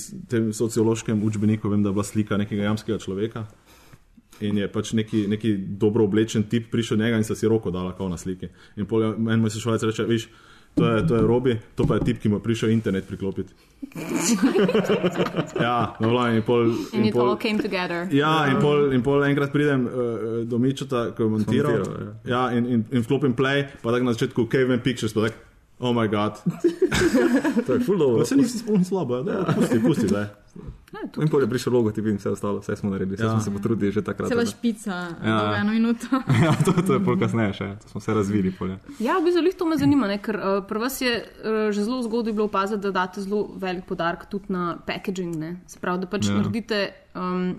sociološkem 0.61 1.25
učbeniku, 1.25 1.73
vem, 1.73 1.81
da 1.87 1.89
je 1.89 1.97
bila 1.97 2.05
slika 2.05 2.41
nekega 2.41 2.69
jamskega 2.69 3.01
človeka. 3.01 3.47
In 4.45 4.59
je 4.61 4.69
pač 4.69 4.93
neki, 4.93 5.27
neki 5.29 5.55
dobro 5.81 6.05
oblečen 6.05 6.45
tip 6.51 6.71
prišel 6.73 6.99
njega 7.01 7.17
in 7.17 7.25
se 7.25 7.37
si 7.37 7.49
roko 7.49 7.71
dala, 7.71 7.95
kot 7.97 8.11
na 8.11 8.19
sliki. 8.21 8.49
In 8.77 8.87
pol 8.87 9.15
en 9.15 9.41
moj 9.41 9.55
sošolec 9.57 9.83
reče, 9.91 10.05
viš. 10.11 10.29
To 10.75 10.89
je, 10.91 11.07
to 11.07 11.15
je 11.15 11.23
Robi, 11.23 11.53
to 11.79 11.85
pa 11.87 11.95
je 11.95 12.01
tip, 12.09 12.19
ki 12.19 12.29
mu 12.29 12.37
je 12.37 12.43
prišel 12.43 12.73
internet 12.75 13.07
priklopiti. 13.07 13.55
ja, 15.67 15.95
no, 16.01 16.09
vla, 16.11 16.25
in 16.35 16.43
pol. 16.43 16.67
In 16.93 17.05
it 17.05 17.15
pol- 17.15 17.29
all 17.31 17.39
came 17.39 17.63
together. 17.63 18.09
Ja, 18.11 18.51
in 18.51 18.59
pol, 18.59 18.91
in 18.91 19.03
pol 19.07 19.23
enkrat 19.23 19.53
pridem 19.55 19.87
uh, 19.87 19.93
do 20.51 20.59
Mičota, 20.59 21.13
ko 21.15 21.29
je 21.29 21.31
montiral. 21.31 21.79
Montiral, 21.79 22.15
Ja, 22.27 22.51
in, 22.51 22.67
in, 22.67 22.85
in 22.91 23.07
vklopim 23.07 23.37
play, 23.39 23.69
pa 23.83 23.95
tako 23.95 24.11
na 24.11 24.17
začetku 24.19 24.49
Caveman 24.51 24.83
Pictures, 24.83 25.15
pa 25.15 25.29
tako, 25.29 25.39
oh 25.79 25.95
moj 25.95 26.11
bog. 26.11 26.43
To 27.67 27.79
je 27.79 27.81
full 27.87 27.99
dobro. 27.99 28.19
Pa 28.19 28.27
se 28.27 28.37
nisi 28.37 28.59
spomnil 28.59 28.85
slabo, 28.85 29.23
da 29.23 29.45
pusti, 29.55 29.79
pusti 29.79 30.09
zdaj. 30.11 30.27
Ne, 30.95 31.09
to, 31.09 31.19
In 31.19 31.29
pol 31.29 31.43
je 31.43 31.49
prišel 31.49 31.73
logotip 31.73 32.07
in 32.07 32.17
vse 32.17 32.31
ostalo, 32.31 32.61
vse 32.61 32.77
smo 32.77 32.91
naredili, 32.91 33.17
vse 33.17 33.25
Ja. 33.25 33.33
smo 33.33 33.41
se 33.41 33.51
potrudili 33.51 33.91
že 33.91 34.03
takrat. 34.03 34.29
Cela 34.29 34.41
da- 34.41 34.49
špica, 34.49 34.95
Ja. 35.21 35.57
eno 35.57 35.73
minuto. 35.73 36.07
ja, 36.45 36.55
to, 36.57 36.71
to 36.79 36.93
je 36.93 37.01
pol 37.01 37.19
kasneje 37.19 37.53
še, 37.53 37.69
to 37.79 37.89
smo 37.89 38.01
se 38.01 38.15
razvili. 38.15 38.53
Pol, 38.53 38.71
ja. 38.71 38.79
Ja, 39.01 39.19
v 39.19 39.25
bistvu 39.25 39.43
lih 39.43 39.55
to 39.55 39.65
me 39.65 39.77
zanima, 39.77 40.07
ne? 40.07 40.19
ker 40.19 40.37
uh, 40.37 40.63
pri 40.63 40.79
vas 40.79 41.01
je 41.01 41.13
uh, 41.13 41.27
že 41.69 41.83
zelo 41.83 41.99
zgodaj 42.01 42.33
bilo 42.33 42.47
opaziti, 42.47 42.81
da 42.81 42.95
date 42.95 43.21
zelo 43.21 43.51
velik 43.57 43.85
podarek 43.85 44.27
tudi 44.27 44.49
na 44.49 44.79
packaging. 44.79 45.35
Ne? 45.35 45.51
Se 45.67 45.79
pravi, 45.79 45.99
da 45.99 46.07
pač 46.07 46.27
ja. 46.27 46.37
naredite, 46.37 46.79
um, 47.13 47.59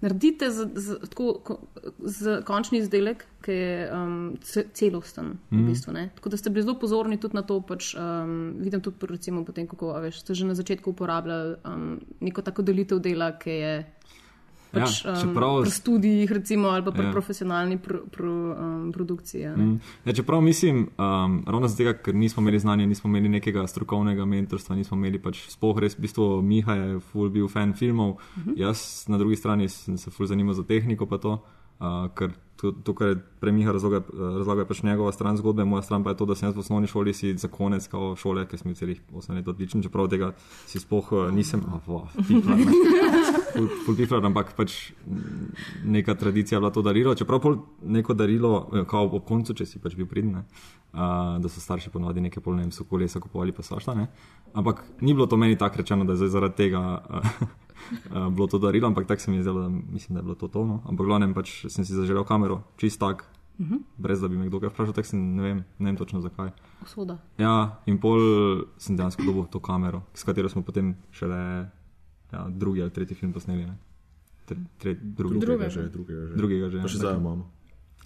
naredite 0.00 0.50
z, 0.50 0.68
z, 0.74 0.98
tako, 1.10 1.32
ko, 1.44 1.58
z 1.98 2.40
končni 2.46 2.78
izdelek, 2.78 3.24
ki 3.42 3.52
je 3.52 3.74
um, 3.92 4.36
ce, 4.42 4.64
celosten. 4.74 5.34
Mm. 5.50 5.62
V 5.62 5.66
bistvu, 5.72 5.94
ne? 5.96 6.08
tako 6.14 6.32
da 6.34 6.40
ste 6.40 6.50
bili 6.50 6.62
zelo 6.66 6.78
pozorni 6.78 7.18
tudi 7.20 7.38
na 7.38 7.42
to. 7.42 7.60
Pač, 7.60 7.94
um, 7.98 8.54
vidim 8.62 8.82
tudi, 8.84 9.10
recimo, 9.10 9.44
potem, 9.44 9.66
kako 9.66 9.96
veš, 10.06 10.22
ste 10.22 10.34
že 10.38 10.46
na 10.46 10.54
začetku 10.58 10.94
uporabljali 10.94 11.56
um, 11.66 11.98
neko 12.20 12.42
tako 12.42 12.62
delitev 12.62 13.02
dela, 13.02 13.32
ki 13.38 13.50
je. 13.50 13.76
Pač, 14.70 15.00
Ja, 15.00 15.12
um, 15.12 15.16
čeprav- 15.18 15.62
pri 15.62 15.70
študijih, 15.72 16.28
recimo, 16.30 16.68
ali 16.68 16.84
pa 16.84 16.90
pri 16.90 17.02
Ja. 17.02 17.06
ja. 17.06 17.12
profesionalni 17.12 17.78
pro, 17.78 17.98
pro, 18.06 18.32
um, 18.54 18.92
produkciji. 18.92 19.44
a 19.44 19.56
ne. 19.56 19.64
Mm. 19.64 19.80
Ja, 20.04 20.12
čeprav 20.12 20.40
mislim, 20.40 20.76
um, 20.90 21.42
ravno 21.42 21.68
zato, 21.68 21.94
ker 21.94 22.14
nismo 22.14 22.40
imeli 22.40 22.58
znanja, 22.58 22.84
nismo 22.84 23.08
imeli 23.08 23.28
nekega 23.30 23.64
strokovnega 23.64 24.24
mentorstva, 24.24 24.76
nismo 24.76 24.96
imeli 24.96 25.18
pač 25.18 25.48
spoh 25.48 25.78
res, 25.78 25.94
v 25.94 26.00
bistvu 26.00 26.42
Miha 26.42 26.74
je 26.74 27.00
ful 27.02 27.28
bil 27.28 27.48
fan 27.48 27.72
filmov, 27.72 28.10
uh 28.10 28.16
Mhm. 28.36 28.50
-huh. 28.50 28.58
jaz 28.58 28.78
na 29.08 29.16
drugi 29.16 29.36
strani 29.36 29.68
sem 29.68 29.96
se 29.96 30.10
ful 30.10 30.26
zanimal 30.26 30.54
za 30.54 30.62
tehniko 30.62 31.06
pa 31.06 31.18
to. 31.18 31.42
Uh, 31.80 31.86
ker 32.10 32.30
to, 32.56 32.72
to, 32.74 32.90
kar 32.92 33.08
je 33.08 33.16
prej 33.40 33.52
Miha 33.52 33.72
razlagal, 33.72 34.02
razlaga, 34.36 34.60
je 34.60 34.66
pač 34.66 34.82
njegova 34.82 35.12
stran 35.12 35.36
zgodbe, 35.36 35.64
moja 35.64 35.82
stran 35.82 36.02
pa 36.02 36.10
je 36.10 36.16
to, 36.16 36.26
da 36.26 36.34
sem 36.34 36.48
jaz 36.48 36.56
v 36.56 36.60
osnovni 36.60 36.86
šoli 36.86 37.14
si 37.14 37.36
za 37.36 37.48
konec 37.48 37.86
kao 37.86 38.16
šole, 38.16 38.46
ker 38.46 38.58
sem 38.58 38.66
bil 38.66 38.74
celih 38.74 39.00
8 39.12 39.34
let 39.34 39.48
odličen, 39.48 39.82
čeprav 39.82 40.08
tega 40.08 40.32
si 40.66 40.80
sploh 40.80 41.12
uh, 41.12 41.30
nisem, 41.30 41.62
oh, 41.62 41.80
wow, 41.86 42.06
piflar, 42.18 42.58
ne. 43.54 43.60
ful, 43.60 43.68
ful 43.84 43.96
piflar, 43.96 44.24
ampak 44.24 44.52
pač 44.56 44.92
neka 45.84 46.14
tradicija 46.14 46.56
je 46.56 46.60
bila 46.60 46.70
to 46.70 46.82
darilo, 46.82 47.14
čeprav 47.14 47.40
pol 47.40 47.58
neko 47.82 48.14
darilo, 48.14 48.68
eh, 48.72 48.84
kao 48.88 49.08
ob 49.08 49.24
koncu, 49.24 49.54
če 49.54 49.66
si 49.66 49.78
pač 49.82 49.96
bil 49.96 50.06
pridn, 50.06 50.34
ne, 50.38 50.44
uh, 50.92 51.38
da 51.42 51.48
so 51.48 51.60
starši 51.60 51.90
ponovadi 51.94 52.24
nekaj 52.24 52.42
pol, 52.44 52.56
ne 52.58 52.66
vem, 52.66 52.72
so 52.74 52.84
kolesa 52.88 53.20
kupovali 53.20 53.52
pa 53.52 53.62
svašta, 53.62 53.94
ne. 53.94 54.08
Ampak 54.54 54.84
ni 55.00 55.14
bilo 55.14 55.26
to 55.26 55.36
meni 55.36 55.58
tako 55.58 55.82
rečeno, 55.82 56.04
da 56.04 56.16
je 56.18 56.28
zaradi 56.28 56.56
tega 56.56 56.82
uh, 56.98 57.32
uh, 58.12 58.28
bilo 58.36 58.46
to 58.46 58.58
darilo, 58.58 58.88
ampak 58.88 59.06
tako 59.06 59.20
se 59.20 59.30
mi 59.30 59.40
je 59.40 59.48
zdelo, 59.48 59.66
da 59.66 59.68
mislim, 59.68 60.14
da 60.14 60.20
je 60.20 60.28
bilo 60.30 60.34
to 60.34 60.48
to. 60.48 60.64
No. 60.64 60.82
Ampak 60.88 61.06
glavnem 61.06 61.34
pač 61.34 61.66
sem 61.68 61.84
si 61.84 61.96
zaželel 61.96 62.24
kamero, 62.24 62.62
čist 62.76 63.00
tak, 63.00 63.24
uh 63.58 63.66
-huh. 63.66 63.80
brez 63.98 64.20
da 64.20 64.28
bi 64.28 64.36
me 64.36 64.46
kdo 64.46 64.60
kaj 64.60 64.68
vprašal, 64.68 64.94
tako 64.94 65.08
sem 65.08 65.34
ne 65.36 65.42
vem, 65.42 65.64
ne 65.78 65.86
vem 65.90 65.96
točno 65.96 66.20
zakaj. 66.20 66.50
Usoda. 66.82 67.18
Ja, 67.38 67.80
in 67.86 68.00
pol 68.00 68.20
sem 68.76 68.96
dejansko 68.96 69.22
dobil 69.22 69.44
to 69.44 69.60
kamero, 69.60 70.02
s 70.14 70.24
katero 70.24 70.48
smo 70.48 70.62
potem 70.62 70.96
šele 71.10 71.70
ja, 72.32 72.46
drugi 72.48 72.82
ali 72.82 72.90
tretji 72.90 73.16
film 73.16 73.32
posneli. 73.32 73.66
Ne? 73.66 73.78
Tre, 74.48 74.56
tre, 74.78 74.96
drugi, 75.00 75.38
Drugega 75.38 75.68
že, 75.68 75.88
drugega 75.92 76.26
že. 76.26 76.34
Drugega 76.36 76.70
že, 76.70 76.76
Pa 76.78 76.88
ja. 76.88 76.88
še 76.88 76.98
zdaj 76.98 77.16
imamo. 77.20 77.46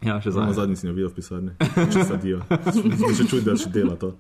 Ja, 0.03 0.17
še 0.19 0.33
zadnji. 0.35 0.55
zadnji 0.59 0.77
si 0.81 0.87
jo 0.89 0.93
videl 0.97 1.11
v 1.13 1.15
pisarni, 1.15 1.53
če 1.95 2.03
sadijo. 2.03 2.41
Zdaj 2.75 3.13
že 3.15 3.27
čuti, 3.31 3.45
da 3.47 3.55
še 3.55 3.71
dela 3.71 3.95
to. 3.95 4.17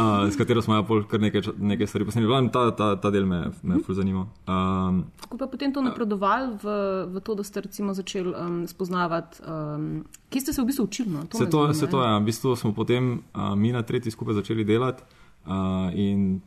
Uh, 0.00 0.24
s 0.32 0.38
katero 0.40 0.64
smo 0.64 0.78
ja 0.78 0.84
pol 0.88 1.02
kar 1.04 1.20
nekaj, 1.20 1.52
nekaj 1.60 1.90
stvari 1.92 2.06
posneli. 2.08 2.28
Glavnem, 2.30 2.48
ta, 2.54 2.62
ta, 2.72 2.94
ta 2.96 3.12
del 3.12 3.28
me, 3.28 3.42
me 3.60 3.76
je 3.76 3.84
ful 3.84 3.98
zanimal. 3.98 4.30
Um, 4.48 5.02
Kako 5.20 5.40
pa 5.42 5.50
potem 5.52 5.76
to 5.76 5.84
napredovali 5.84 6.56
v, 6.64 6.76
v 7.12 7.24
to, 7.26 7.36
da 7.36 7.44
ste 7.44 7.60
recimo 7.68 7.92
začeli 7.92 8.32
um, 8.32 8.62
spoznavati, 8.64 9.44
um, 9.44 9.90
kje 10.32 10.46
ste 10.46 10.56
se 10.56 10.64
v 10.64 10.72
bistvu 10.72 10.88
učili? 10.88 11.12
No? 11.12 11.28
Se 11.28 11.44
me 11.44 11.52
to, 11.52 11.68
zanima, 11.68 11.76
se 11.76 11.92
to 11.92 12.00
je. 12.00 12.10
V 12.16 12.24
bistvu 12.32 12.56
smo 12.56 12.72
potem 12.72 13.20
uh, 13.36 13.52
mi 13.60 13.76
na 13.76 13.84
tretji 13.84 14.16
skupaj 14.16 14.40
začeli 14.40 14.64
delati 14.64 15.04
uh, 15.44 15.92
in 15.92 16.40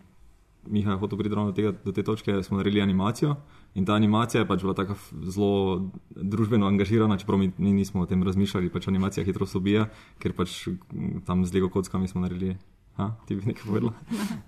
Miha 0.67 0.91
je 0.91 0.97
hotel 0.97 1.17
priti 1.17 1.35
ravno 1.35 1.51
do, 1.51 1.55
tega, 1.55 1.73
do 1.85 1.91
te 1.91 2.03
točke, 2.03 2.43
smo 2.43 2.57
naredili 2.57 2.81
animacijo. 2.81 3.35
In 3.75 3.85
ta 3.85 3.93
animacija 3.93 4.41
je 4.41 4.47
pač 4.47 4.61
bila 4.61 4.73
tako 4.73 4.95
zelo 5.23 5.89
družbeno 6.15 6.67
angažirana, 6.67 7.17
čeprav 7.17 7.39
mi, 7.39 7.51
mi 7.57 7.73
nismo 7.73 8.01
o 8.01 8.05
tem 8.05 8.23
razmišljali. 8.23 8.69
Pač 8.69 8.87
animacija 8.87 9.25
hitro 9.25 9.45
se 9.45 9.57
ubija, 9.57 9.89
ker 10.19 10.33
pač 10.33 10.67
tam 11.25 11.45
z 11.45 11.53
Lego 11.53 11.69
kockami 11.69 12.07
smo 12.07 12.21
naredili. 12.21 12.57
Ha, 12.97 13.11
ti 13.27 13.35
bi 13.35 13.49
nekaj 13.49 13.65
povedala? 13.65 13.93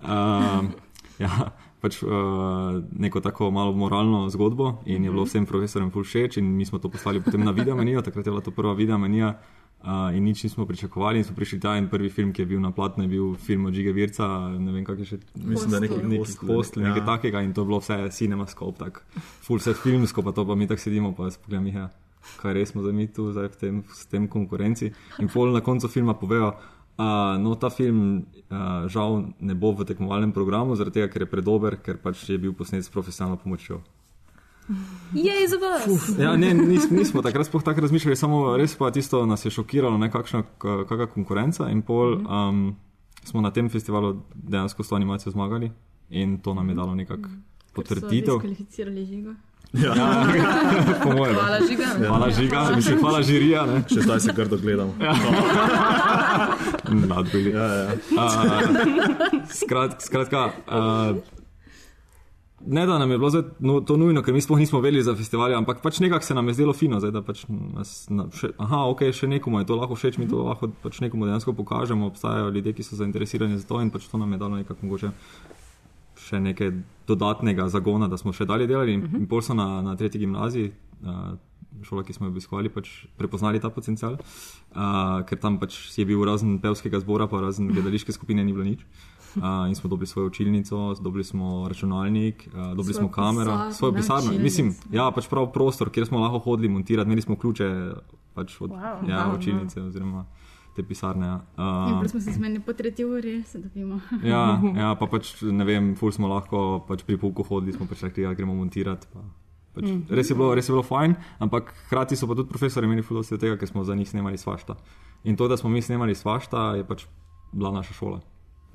Um, 0.06 0.70
ja, 1.24 1.50
pač 1.82 1.98
uh, 2.02 2.78
neko 2.92 3.20
tako 3.20 3.50
malo 3.50 3.74
moralno 3.74 4.28
zgodbo 4.30 4.76
in 4.86 5.04
je 5.04 5.10
bilo 5.10 5.26
vsem 5.26 5.46
profesorjem 5.46 5.90
všeč 5.90 6.38
in 6.38 6.54
mi 6.56 6.64
smo 6.64 6.78
to 6.78 6.88
poslali 6.88 7.20
potem 7.20 7.44
na 7.44 7.50
video 7.50 7.76
menijo, 7.76 8.02
takrat 8.02 8.26
je 8.26 8.30
bila 8.30 8.44
to 8.44 8.54
prva 8.54 8.74
video 8.74 8.98
menija. 8.98 9.36
Uh, 9.86 10.10
in 10.18 10.24
nič 10.26 10.42
nismo 10.42 10.66
pričakovali, 10.66 11.18
in 11.18 11.24
smo 11.24 11.36
prišli 11.36 11.60
tam. 11.62 11.76
In 11.78 11.86
prvi 11.86 12.08
film, 12.10 12.32
ki 12.34 12.42
je 12.42 12.46
bil 12.46 12.60
na 12.60 12.72
platnu, 12.74 13.04
je 13.04 13.08
bil 13.08 13.34
film 13.38 13.68
od 13.70 13.74
Žiga 13.74 13.92
Virca, 13.94 14.26
ne 14.58 14.72
vem, 14.74 14.82
kako 14.82 15.04
je 15.04 15.10
še. 15.12 15.18
Mislim, 15.38 15.70
da 15.70 15.78
nekaj 15.78 16.02
Neki 16.02 16.18
hostel, 16.18 16.48
postel, 16.48 16.82
nekaj 16.82 17.02
ja. 17.04 17.06
takega, 17.06 17.42
in 17.46 17.52
to 17.54 17.62
je 17.62 17.70
bilo 17.70 17.78
vse 17.78 18.00
cinemascope, 18.10 18.82
tako 18.82 19.22
full 19.46 19.62
set 19.62 19.78
filmsko, 19.78 20.26
pa 20.26 20.34
to 20.34 20.42
pa 20.42 20.58
mi 20.58 20.66
tako 20.66 20.82
sedimo, 20.82 21.12
pa 21.14 21.30
jaz 21.30 21.38
pogledam, 21.38 21.70
ja, 21.70 21.86
kaj 22.42 22.56
res 22.58 22.74
smo 22.74 22.82
za 22.82 22.90
mi 22.90 23.06
tu, 23.06 23.28
zdaj 23.30 23.52
v 23.54 23.60
tem, 23.60 23.78
s 23.94 24.10
tem 24.10 24.26
konkurenci. 24.26 24.90
In 25.22 25.30
pol 25.30 25.54
na 25.54 25.62
koncu 25.62 25.86
filma 25.86 26.18
povejo, 26.18 26.50
uh, 26.50 27.38
no, 27.38 27.54
ta 27.54 27.70
film 27.70 28.26
uh, 28.50 28.90
žal 28.90 29.22
ne 29.38 29.54
bo 29.54 29.70
v 29.70 29.86
tekmovalnem 29.86 30.34
programu, 30.34 30.74
zaradi 30.74 30.98
tega, 30.98 31.12
ker 31.14 31.28
je 31.28 31.30
predober, 31.30 31.78
ker 31.78 32.02
pač 32.02 32.26
je 32.26 32.42
bil 32.42 32.58
posnet 32.58 32.82
s 32.82 32.90
profesionalno 32.90 33.38
pomočjo. 33.38 33.84
Jej 35.14 35.48
za 35.48 35.56
vas! 35.56 36.18
Ja, 36.18 36.36
ne, 36.36 36.54
nis, 36.54 36.90
nismo 36.90 37.22
takrat 37.22 37.46
sploh 37.46 37.62
tako 37.62 37.80
razmišljali, 37.80 38.16
samo 38.16 38.56
res 38.56 38.74
pa 38.74 38.90
tisto 38.90 39.26
nas 39.26 39.44
je 39.44 39.50
šokiralo, 39.50 39.98
nekakšna 39.98 40.42
k- 40.58 40.84
kakšna 40.88 41.06
konkurenca 41.06 41.70
in 41.70 41.82
pol 41.82 42.18
um, 42.18 42.76
smo 43.24 43.40
na 43.40 43.50
tem 43.50 43.70
festivalu 43.70 44.22
dejansko 44.34 44.82
s 44.82 44.88
to 44.88 44.96
animacijo 44.96 45.32
zmagali 45.32 45.70
in 46.10 46.38
to 46.38 46.54
nam 46.54 46.68
je 46.68 46.74
dalo 46.74 46.94
nekako 46.94 47.28
potrditev. 47.72 48.34
Diskvalificirali 48.34 49.06
žigo. 49.06 49.30
Po 51.02 51.10
mojem. 51.12 51.34
Hvala, 51.34 51.58
žiga. 51.68 51.86
Hvala 52.06 52.30
žiga, 52.30 52.70
mislim, 52.76 52.98
hvala 53.00 53.22
žirija. 53.22 53.66
Ne? 53.66 53.82
Še 53.88 54.00
zdaj 54.00 54.20
se 54.20 54.32
grdo 54.32 54.56
gledam. 54.56 54.92
Nadbili. 57.08 57.50
Ja, 57.50 57.64
ja. 57.64 57.92
Uh, 58.12 58.30
skrat, 59.50 60.02
skratka, 60.02 60.50
uh, 60.66 61.16
ne 62.60 62.86
da 62.86 62.98
nam 62.98 63.10
je 63.10 63.18
bilo 63.18 63.30
zdaj, 63.30 63.42
no, 63.58 63.80
to 63.80 63.96
nujno, 63.96 64.22
ker 64.22 64.34
mi 64.34 64.40
sploh 64.40 64.58
nismo 64.58 64.80
vedeli 64.80 65.02
za 65.02 65.14
festival, 65.16 65.54
ampak 65.54 65.82
pač 65.82 66.00
nekako 66.00 66.24
se 66.24 66.34
nam 66.34 66.48
je 66.48 66.54
zdelo 66.54 66.72
fino, 66.72 67.00
zdaj, 67.00 67.12
da 67.12 67.22
pač 67.22 67.44
nas, 67.48 68.06
na, 68.08 68.28
še, 68.32 68.54
aha, 68.58 68.86
ok, 68.92 69.10
še 69.12 69.28
nekomu 69.28 69.60
je 69.60 69.68
to 69.68 69.76
lahko 69.76 69.98
všeč, 69.98 70.18
mi 70.18 70.28
to 70.30 70.40
lahko 70.46 70.70
pač 70.82 71.00
nekomu 71.04 71.28
dejansko 71.28 71.52
pokažemo, 71.52 72.08
obstajajo 72.08 72.50
ljudje, 72.54 72.72
ki 72.78 72.86
so 72.86 72.96
zainteresirani 72.96 73.60
za 73.60 73.68
to 73.68 73.80
in 73.84 73.92
pač 73.92 74.08
to 74.08 74.18
nam 74.18 74.32
je 74.32 74.40
dalo 74.40 74.56
nekako 74.56 74.88
mogoče 74.88 75.12
še 76.26 76.40
nekaj 76.40 76.72
dodatnega 77.06 77.68
zagona, 77.68 78.08
da 78.08 78.16
smo 78.16 78.32
še 78.32 78.48
dalje 78.48 78.66
delali. 78.66 78.94
In, 78.96 79.04
uh 79.04 79.10
-huh. 79.10 79.20
in 79.20 79.26
pol 79.28 79.42
so 79.42 79.54
na, 79.54 79.82
na 79.82 79.96
tretji 79.96 80.18
gimnaziji, 80.18 80.72
uh, 81.04 81.36
šola, 81.82 82.02
ki 82.02 82.12
smo 82.12 82.26
jo 82.26 82.30
obiskovali, 82.32 82.72
pač 82.72 82.88
prepoznali 83.16 83.60
ta 83.60 83.70
potencial, 83.70 84.16
uh, 84.16 85.22
ker 85.28 85.38
tam 85.38 85.58
pač 85.60 85.98
je 85.98 86.04
bil 86.04 86.24
razen 86.24 86.58
pevskega 86.58 87.00
zbora, 87.00 87.28
pa 87.28 87.40
razen 87.40 87.68
gledališke 87.68 88.12
skupine 88.12 88.44
ni 88.44 88.52
bilo 88.52 88.64
nič. 88.64 88.80
Uh, 88.80 89.15
in 89.68 89.74
smo 89.74 89.90
dobili 89.90 90.06
svojo 90.06 90.26
učilnico, 90.26 90.94
dobili 91.00 91.24
smo 91.24 91.68
računalnik, 91.68 92.48
uh, 92.48 92.54
dobili 92.54 92.94
Svojo 92.94 93.08
smo 93.08 93.10
kamero, 93.10 93.52
pisarno, 93.52 93.72
svojo 93.72 93.92
pisarno. 93.92 94.32
Mislim, 94.38 94.74
ja, 94.92 95.10
pač 95.14 95.28
prav 95.28 95.52
prostor, 95.52 95.90
kjer 95.90 96.06
smo 96.06 96.18
lahko 96.18 96.38
hodili 96.38 96.68
montirati, 96.68 97.06
imeli 97.06 97.22
smo 97.22 97.36
ključe 97.36 97.92
pač 98.34 98.60
od 98.60 98.70
Wow. 98.70 99.08
ja, 99.10 99.26
Wow. 99.26 99.38
učilnice 99.38 99.82
oziroma 99.82 100.26
te 100.76 100.82
pisarne. 100.82 101.26
Ja. 101.26 101.40
Uh, 101.56 102.00
pol 102.00 102.08
smo 102.08 102.20
se 102.20 102.32
zmenili 102.36 102.60
po 102.60 102.72
tretji 102.72 103.04
uri, 103.04 103.42
se 103.42 103.58
dobimo. 103.58 104.00
Ja, 104.32 104.60
ja, 104.82 104.94
pa 104.94 105.08
pač 105.08 105.40
ne 105.42 105.64
vem, 105.64 105.94
ful 105.96 106.12
smo 106.12 106.28
lahko 106.28 106.84
pač 106.88 107.04
pri 107.08 107.16
pouku 107.16 107.42
hodili, 107.48 107.72
smo 107.72 107.88
pač 107.88 108.04
rekli, 108.04 108.28
da 108.28 108.36
gremo 108.36 108.54
montirati. 108.54 109.08
Pa, 109.12 109.24
pač, 109.78 109.88
mm. 109.88 110.04
res, 110.12 110.30
je 110.30 110.36
bilo, 110.36 110.52
res 110.54 110.68
je 110.68 110.76
bilo 110.76 110.84
fajn, 110.84 111.16
ampak 111.40 111.72
hkrati 111.86 112.16
so 112.16 112.28
pa 112.28 112.36
tudi 112.36 112.52
profesori 112.52 112.88
imeli 112.88 113.04
ful 113.04 113.22
dosti 113.22 113.40
tega, 113.40 113.56
ker 113.56 113.68
smo 113.68 113.84
za 113.88 113.96
njih 113.96 114.08
snemali 114.08 114.38
svašta. 114.40 114.76
In 115.24 115.36
to, 115.36 115.48
da 115.48 115.56
smo 115.56 115.72
mi 115.72 115.82
snemali 115.82 116.14
svašta, 116.14 116.74
je 116.76 116.84
pač 116.86 117.08
bila 117.52 117.72
naša 117.72 117.96
šola. 117.96 118.20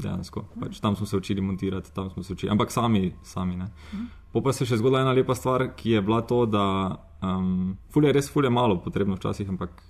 Dejansko. 0.01 0.45
Pač 0.59 0.79
tam 0.79 0.95
smo 0.95 1.05
se 1.05 1.17
učili 1.17 1.41
montirati, 1.41 1.93
tam 1.95 2.09
smo 2.09 2.23
se 2.23 2.33
učili, 2.33 2.51
ampak 2.51 2.71
sami, 2.71 3.13
sami 3.23 3.55
ne. 3.57 3.69
Po 4.31 4.41
pa 4.41 4.53
se 4.53 4.63
je 4.63 4.71
še 4.71 4.79
zgodila 4.79 5.01
ena 5.03 5.13
lepa 5.15 5.35
stvar, 5.35 5.69
ki 5.75 5.97
je 5.97 6.01
bila 6.01 6.21
to, 6.21 6.45
da 6.45 6.65
um, 7.21 7.77
ful 7.91 8.05
je 8.07 8.13
res 8.15 8.29
ful 8.31 8.47
je 8.47 8.51
malo 8.53 8.79
potrebno 8.83 9.15
včasih, 9.19 9.49
ampak 9.49 9.81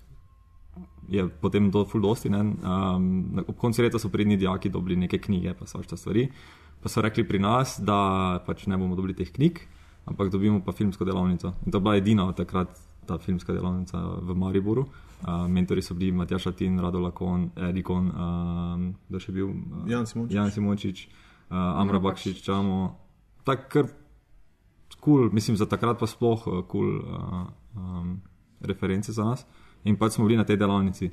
je 1.12 1.28
potem 1.42 1.72
to 1.72 1.86
ful 1.86 2.02
dosti. 2.02 2.30
ne. 2.30 2.42
Um, 2.42 3.44
ob 3.48 3.56
koncu 3.58 3.84
leta 3.84 4.00
so 4.00 4.10
pridni 4.10 4.38
dijaki 4.38 4.70
dobili 4.70 4.96
neke 4.96 5.20
knjige, 5.20 5.54
pa 5.54 5.68
svašta 5.68 5.98
stvari. 5.98 6.30
Pa 6.82 6.90
so 6.90 7.02
rekli 7.02 7.28
pri 7.28 7.40
nas, 7.40 7.80
da 7.80 8.42
pač 8.46 8.66
ne 8.68 8.78
bomo 8.78 8.96
dobili 8.96 9.14
teh 9.14 9.30
knjig, 9.32 9.60
ampak 10.10 10.32
dobimo 10.32 10.64
pa 10.66 10.72
filmsko 10.72 11.06
delavnico. 11.06 11.54
In 11.66 11.72
to 11.72 11.78
je 11.78 11.82
bila 11.82 11.96
edina 11.96 12.28
od 12.28 12.38
takrat 12.38 12.91
ta 13.06 13.18
filmska 13.18 13.54
delavnica 13.54 13.98
v 14.22 14.36
Mariboru. 14.36 14.86
Uh, 15.22 15.46
mentori 15.48 15.82
so 15.82 15.94
bili 15.94 16.12
Matjaš 16.12 16.48
Atin, 16.48 16.80
Rado 16.80 17.00
Lakon, 17.00 17.52
Erikon, 17.56 18.10
um, 18.10 18.86
kdo 19.10 19.20
še 19.22 19.34
bil? 19.36 19.52
Uh, 19.54 19.86
Jan 19.90 20.10
Simončič. 20.10 20.34
Jan 20.34 20.50
Simončič, 20.50 20.98
uh, 21.54 21.82
Amra 21.82 22.02
Bakšič, 22.02 22.42
Čamo. 22.42 22.98
Tak 23.46 23.70
kar 23.70 23.86
kul, 24.98 25.30
cool, 25.30 25.30
mislim, 25.34 25.58
za 25.58 25.70
takrat 25.70 26.02
pa 26.02 26.10
sploh 26.10 26.42
kul 26.42 26.66
cool, 26.70 26.90
uh, 27.06 27.46
um, 27.78 28.18
reference 28.66 29.14
za 29.14 29.26
nas. 29.26 29.46
In 29.86 29.98
pač 29.98 30.18
smo 30.18 30.26
bili 30.26 30.42
na 30.42 30.46
tej 30.46 30.58
delavnici. 30.58 31.10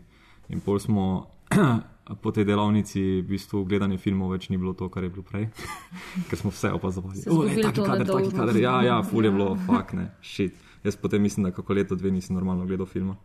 In 0.48 0.64
pol 0.64 0.80
smo 0.80 1.28
po 2.22 2.32
tej 2.32 2.44
delavnici 2.48 3.20
v 3.20 3.26
bistvu 3.28 3.64
gledanje 3.68 3.98
filmov 4.00 4.32
več 4.32 4.48
ni 4.48 4.56
bilo 4.60 4.72
to, 4.72 4.88
kar 4.92 5.04
je 5.04 5.12
bilo 5.12 5.24
prej, 5.26 5.48
ker 6.28 6.40
smo 6.40 6.52
vse 6.54 6.72
opazovali. 6.72 7.20
Izgubili 7.20 7.64
taki 7.64 7.84
kader, 7.84 8.06
taki 8.08 8.32
kader. 8.32 8.60
Ja, 8.60 8.78
ja, 8.84 9.00
ful 9.04 9.28
je 9.28 9.32
bilo, 9.34 9.52
fuk 9.66 9.92
ne, 9.98 10.10
shit. 10.22 10.56
Jaz 10.84 10.96
potem 10.96 11.22
mislim, 11.22 11.48
da 11.48 11.52
kako 11.52 11.74
leto, 11.74 11.98
dve 11.98 12.12
nisem 12.14 12.36
normalno 12.38 12.66
gledal 12.66 12.86
filma. 12.86 13.18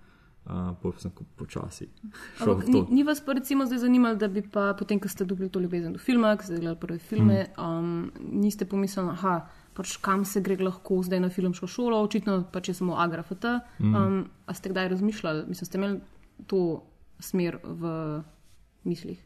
Uh, 0.44 0.74
pol 0.75 0.92
sem 1.00 1.08
počasi 1.39 1.86
Ampak 2.44 2.68
ni, 2.68 2.82
ni 2.92 3.03
vas 3.08 3.22
pa 3.24 3.32
recimo 3.32 3.63
zdaj 3.63 3.80
zanimalo, 3.80 4.20
da 4.20 4.27
bi 4.27 4.42
pa 4.44 4.74
potem, 4.75 5.00
ko 5.00 5.08
ste 5.08 5.24
dobili 5.24 5.48
to 5.48 5.62
ljubezen 5.63 5.94
do 5.96 6.01
filma, 6.03 6.34
ko 6.36 6.44
ste 6.44 6.58
gledali 6.60 6.75
prve 6.82 7.00
filme, 7.00 7.46
mm. 7.48 7.63
um, 7.63 8.12
niste 8.44 8.68
pomislili, 8.68 9.13
aha, 9.15 9.38
pač 9.72 9.96
kam 10.03 10.25
se 10.27 10.44
gre 10.44 10.58
lahko 10.60 11.00
zdaj 11.00 11.24
na 11.24 11.30
filmsko 11.32 11.70
šolo, 11.72 12.01
očitno 12.03 12.42
pač 12.51 12.74
je 12.74 12.75
samo 12.75 13.00
agrafata. 13.00 13.62
Mm. 13.80 13.96
Um, 13.96 14.18
a 14.44 14.51
ste 14.53 14.74
kdaj 14.74 14.92
razmišljali, 14.98 15.46
mislim, 15.48 15.70
ste 15.70 15.80
imeli 15.80 16.01
to 16.51 16.84
smer 17.24 17.58
v 17.63 17.88
mislih? 18.84 19.20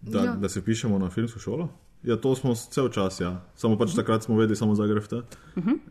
Da, 0.00 0.18
Ja. 0.20 0.32
da 0.32 0.48
se 0.48 0.64
pišemo 0.64 0.98
na 0.98 1.10
filmsko 1.10 1.38
šolo? 1.38 1.68
Ja, 2.02 2.16
to 2.16 2.34
smo 2.34 2.54
cel 2.54 2.88
čas, 2.88 3.20
ja. 3.20 3.44
Samo 3.54 3.76
pač 3.76 3.92
takrat 3.92 4.22
smo 4.22 4.36
vedeli 4.36 4.56
samo 4.56 4.74
za 4.74 4.86
Grefta. 4.86 5.22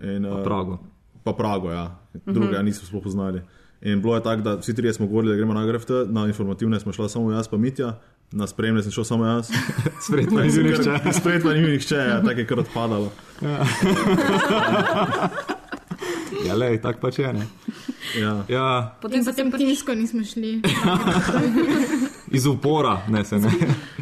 In, 0.01 0.25
uh, 0.25 0.41
Prago. 0.43 0.79
Pa 1.23 1.33
Prago, 1.33 1.69
ja. 1.69 1.99
Druge 2.25 2.55
ja, 2.55 2.61
nismo 2.61 2.87
sploh 2.87 3.03
poznali. 3.03 3.41
In 3.81 4.01
bilo 4.01 4.15
je 4.15 4.23
tako, 4.23 4.41
da 4.41 4.55
vsi 4.55 4.73
trije 4.75 4.93
smo 4.93 5.07
govorili, 5.07 5.33
da 5.33 5.37
gremo 5.37 5.53
na 5.53 5.65
Grefta, 5.65 5.93
na 6.07 6.27
informativne 6.27 6.79
smo 6.79 6.91
šla 6.91 7.09
samo 7.09 7.31
jaz, 7.31 7.47
pa 7.47 7.57
Mitja, 7.57 7.99
na 8.31 8.47
spremne 8.47 8.81
sem 8.83 8.91
šel 8.91 9.03
samo 9.03 9.25
jaz. 9.25 9.51
Spred 10.01 10.31
me 10.31 10.43
ni 10.43 10.51
bil 10.51 10.63
nihče. 10.63 10.97
Spet 11.19 11.43
pa 11.43 11.53
ni 11.53 11.61
bil 11.61 11.71
nihče, 11.71 11.95
ja, 11.95 12.21
tako 12.21 12.39
je 12.39 12.47
kar 12.47 12.59
odpadalo. 12.59 13.11
Ja, 16.45 16.55
le, 16.59 16.77
tako 16.81 16.99
pač 16.99 17.19
je. 17.19 17.33
Ne? 17.33 17.45
Ja. 18.15 18.43
Ja, 18.47 18.95
Potem 19.01 19.23
se 19.23 19.31
potem 19.31 19.51
pač, 19.51 19.59
timsko 19.59 19.93
nismo 19.93 20.23
šli. 20.23 20.61
iz 22.31 22.45
upora, 22.45 23.01
ne 23.07 23.25
se 23.25 23.37
ne. 23.37 23.51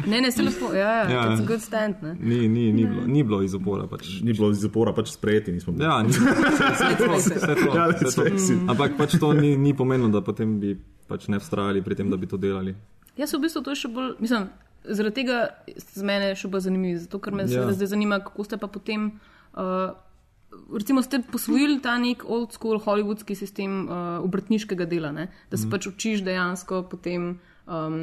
ne, 0.06 0.20
ne, 0.20 0.30
ste 0.30 0.42
lepo, 0.42 0.72
ja, 0.72 0.78
ja, 0.78 1.10
Ja. 1.10 1.22
ja. 1.24 1.36
good 1.42 1.60
stand, 1.60 1.94
ne. 2.02 2.14
Ni, 2.14 2.48
ni, 2.48 2.72
ni, 2.72 2.86
bilo, 2.86 3.06
ni 3.06 3.22
bilo 3.22 3.42
iz 3.42 3.54
upora. 3.54 3.86
Pač. 3.86 4.20
Ni 4.22 4.32
bilo 4.32 4.50
iz 4.50 4.58
zapora, 4.58 4.92
pač 4.92 5.08
sprejeti 5.08 5.52
nismo 5.52 5.72
bili. 5.72 5.84
Ja, 5.84 6.02
ni, 6.02 6.08
vse 6.08 6.94
to, 6.96 7.10
vse 7.12 7.54
to, 7.56 7.68
Ja, 7.74 7.88
vse 7.88 8.12
to. 8.14 8.38
si. 8.38 8.54
Ampak 8.66 8.96
pač 8.96 9.18
to 9.18 9.32
ni, 9.32 9.56
ni 9.56 9.74
pomenilo, 9.74 10.08
da 10.10 10.20
potem 10.20 10.58
bi 10.60 10.76
pač 11.06 11.28
ne 11.28 11.38
vztrajali 11.38 11.82
pri 11.82 11.94
tem, 11.94 12.10
da 12.10 12.16
bi 12.16 12.26
to 12.26 12.36
delali. 12.36 12.74
Jaz 13.16 13.32
v 13.32 13.40
bistvu 13.40 13.62
to 13.62 13.74
še 13.74 13.88
bolj, 13.88 14.14
mislim, 14.20 14.46
zaradi 14.84 15.14
tega 15.16 15.38
z 15.66 16.02
mene 16.02 16.34
še 16.34 16.46
bolj 16.46 16.60
zanimivo, 16.62 17.00
zato 17.00 17.18
ker 17.18 17.34
me 17.34 17.44
Ja. 17.44 17.62
ja. 17.62 17.72
zdaj 17.72 17.88
zanima, 17.88 18.20
kako 18.20 18.44
ste 18.44 18.56
pa 18.56 18.68
potem. 18.68 19.18
Uh, 19.50 19.90
Recimo, 20.72 21.02
ste 21.04 21.20
posvojili 21.32 21.80
ta 21.84 21.98
nek 22.00 22.24
old 22.24 22.52
school 22.56 22.80
hollywoodski 22.80 23.36
sistem 23.36 23.84
uh, 23.84 24.24
obrtniškega 24.24 24.86
dela, 24.88 25.12
ne? 25.12 25.28
da 25.50 25.56
se 25.56 25.66
mm. 25.66 25.70
pač 25.70 25.86
učiš 25.90 26.24
dejansko, 26.24 26.82
potem, 26.88 27.34
um, 27.66 27.98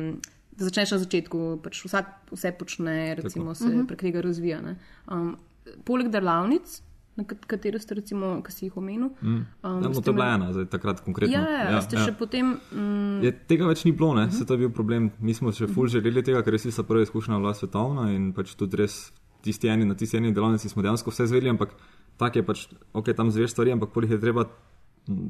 da 0.53 0.69
začneš 0.69 0.95
na 0.95 0.99
začetku, 1.01 1.43
pač 1.65 1.81
vsak 1.85 2.11
vse 2.31 2.53
počne, 2.59 3.15
recimo, 3.17 3.53
Tako. 3.53 3.55
se 3.55 3.69
uh 3.69 3.73
-huh. 3.73 3.87
prek 3.87 4.01
tega 4.01 4.21
razvija. 4.21 4.61
ne. 4.61 4.77
Um, 5.11 5.37
poleg 5.83 6.09
delavnic, 6.13 6.81
na 7.15 7.23
kat- 7.23 7.45
katere 7.47 7.79
ste, 7.79 7.95
recimo, 7.95 8.41
ki 8.43 8.51
si 8.51 8.65
jih 8.65 8.77
omenil. 8.77 9.09
Mm. 9.21 9.27
Um, 9.27 9.45
Ja, 9.63 9.89
no, 9.89 10.01
to 10.01 10.11
je 10.11 10.13
bila 10.13 10.33
ena, 10.35 10.53
zdaj 10.53 10.65
takrat 10.65 10.99
konkretno. 10.99 11.33
Ja, 11.33 11.49
ja, 11.49 11.71
ja, 11.71 11.81
ste 11.81 11.95
ja. 11.95 12.05
še 12.05 12.13
potem. 12.13 12.59
Um, 12.75 13.23
Je, 13.23 13.31
tega 13.31 13.67
več 13.67 13.85
ni 13.85 13.91
bilo, 13.91 14.13
ne? 14.13 14.31
se 14.31 14.45
to 14.45 14.53
je 14.53 14.57
bil 14.57 14.69
problem. 14.69 15.11
Mi 15.19 15.33
smo 15.33 15.51
še 15.55 15.67
ful 15.67 15.87
želeli 15.87 16.23
tega, 16.23 16.43
ker 16.43 16.53
res 16.53 16.65
je 16.65 16.83
prva 16.83 17.01
izkušnja 17.01 17.39
bila 17.39 17.53
svetovna 17.53 18.11
in 18.11 18.33
pač 18.33 18.55
tudi 18.55 18.77
res 18.83 19.13
tisti 19.45 19.69
eni, 19.69 19.85
na 19.85 19.95
tisti 19.95 20.17
eni 20.17 20.33
delavnici 20.33 20.69
smo 20.69 20.81
dejansko 20.81 21.13
vse 21.13 21.27
zveli, 21.31 21.49
ampak 21.49 21.75
tako 22.17 22.39
je 22.39 22.45
pač, 22.45 22.65
ok, 22.93 23.11
tam 23.15 23.31
zveš 23.31 23.51
stvari, 23.51 23.73
ampak 23.75 23.93
polih 23.93 24.11
je 24.11 24.21
treba 24.21 24.47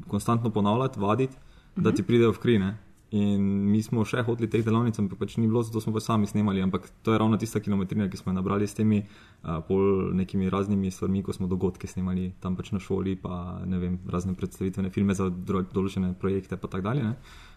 konstantno 0.08 0.50
ponavljati, 0.50 1.00
vaditi, 1.00 1.36
da 1.76 1.92
ti 1.92 2.02
pridejo 2.02 2.32
v 2.32 2.42
kri. 2.42 2.58
Ne? 2.58 2.76
In 3.14 3.42
mi 3.70 3.78
smo 3.86 4.02
še 4.02 4.24
hodili 4.26 4.48
teh 4.50 4.64
delavnic, 4.66 4.96
ampak 4.98 5.20
pač 5.20 5.36
ni 5.38 5.46
bilo, 5.46 5.62
zato 5.62 5.78
smo 5.82 5.92
pač 5.94 6.08
sami 6.08 6.26
snemali. 6.26 6.62
Ampak 6.64 6.88
to 7.06 7.14
je 7.14 7.20
ravno 7.22 7.38
tista 7.38 7.62
kilometrina, 7.62 8.08
ki 8.10 8.18
smo 8.18 8.32
jo 8.32 8.38
nabrali 8.40 8.66
s 8.66 8.74
temi 8.74 8.98
uh, 9.04 9.60
pol 9.66 10.10
nekimi 10.16 10.50
raznimi 10.50 10.90
stvarmi, 10.90 11.22
ko 11.22 11.34
smo 11.36 11.46
dogodke 11.46 11.86
snemali 11.86 12.32
tam 12.42 12.58
pač 12.58 12.72
na 12.74 12.82
šoli, 12.82 13.14
pa 13.20 13.62
ne 13.62 13.78
vem, 13.78 13.98
razne 14.10 14.34
predstavitvene 14.34 14.90
filme 14.90 15.14
za 15.14 15.28
določene 15.30 16.16
projekte 16.18 16.58
in 16.58 16.64
tako 16.66 16.82
dalje. 16.82 17.06
ne. 17.06 17.14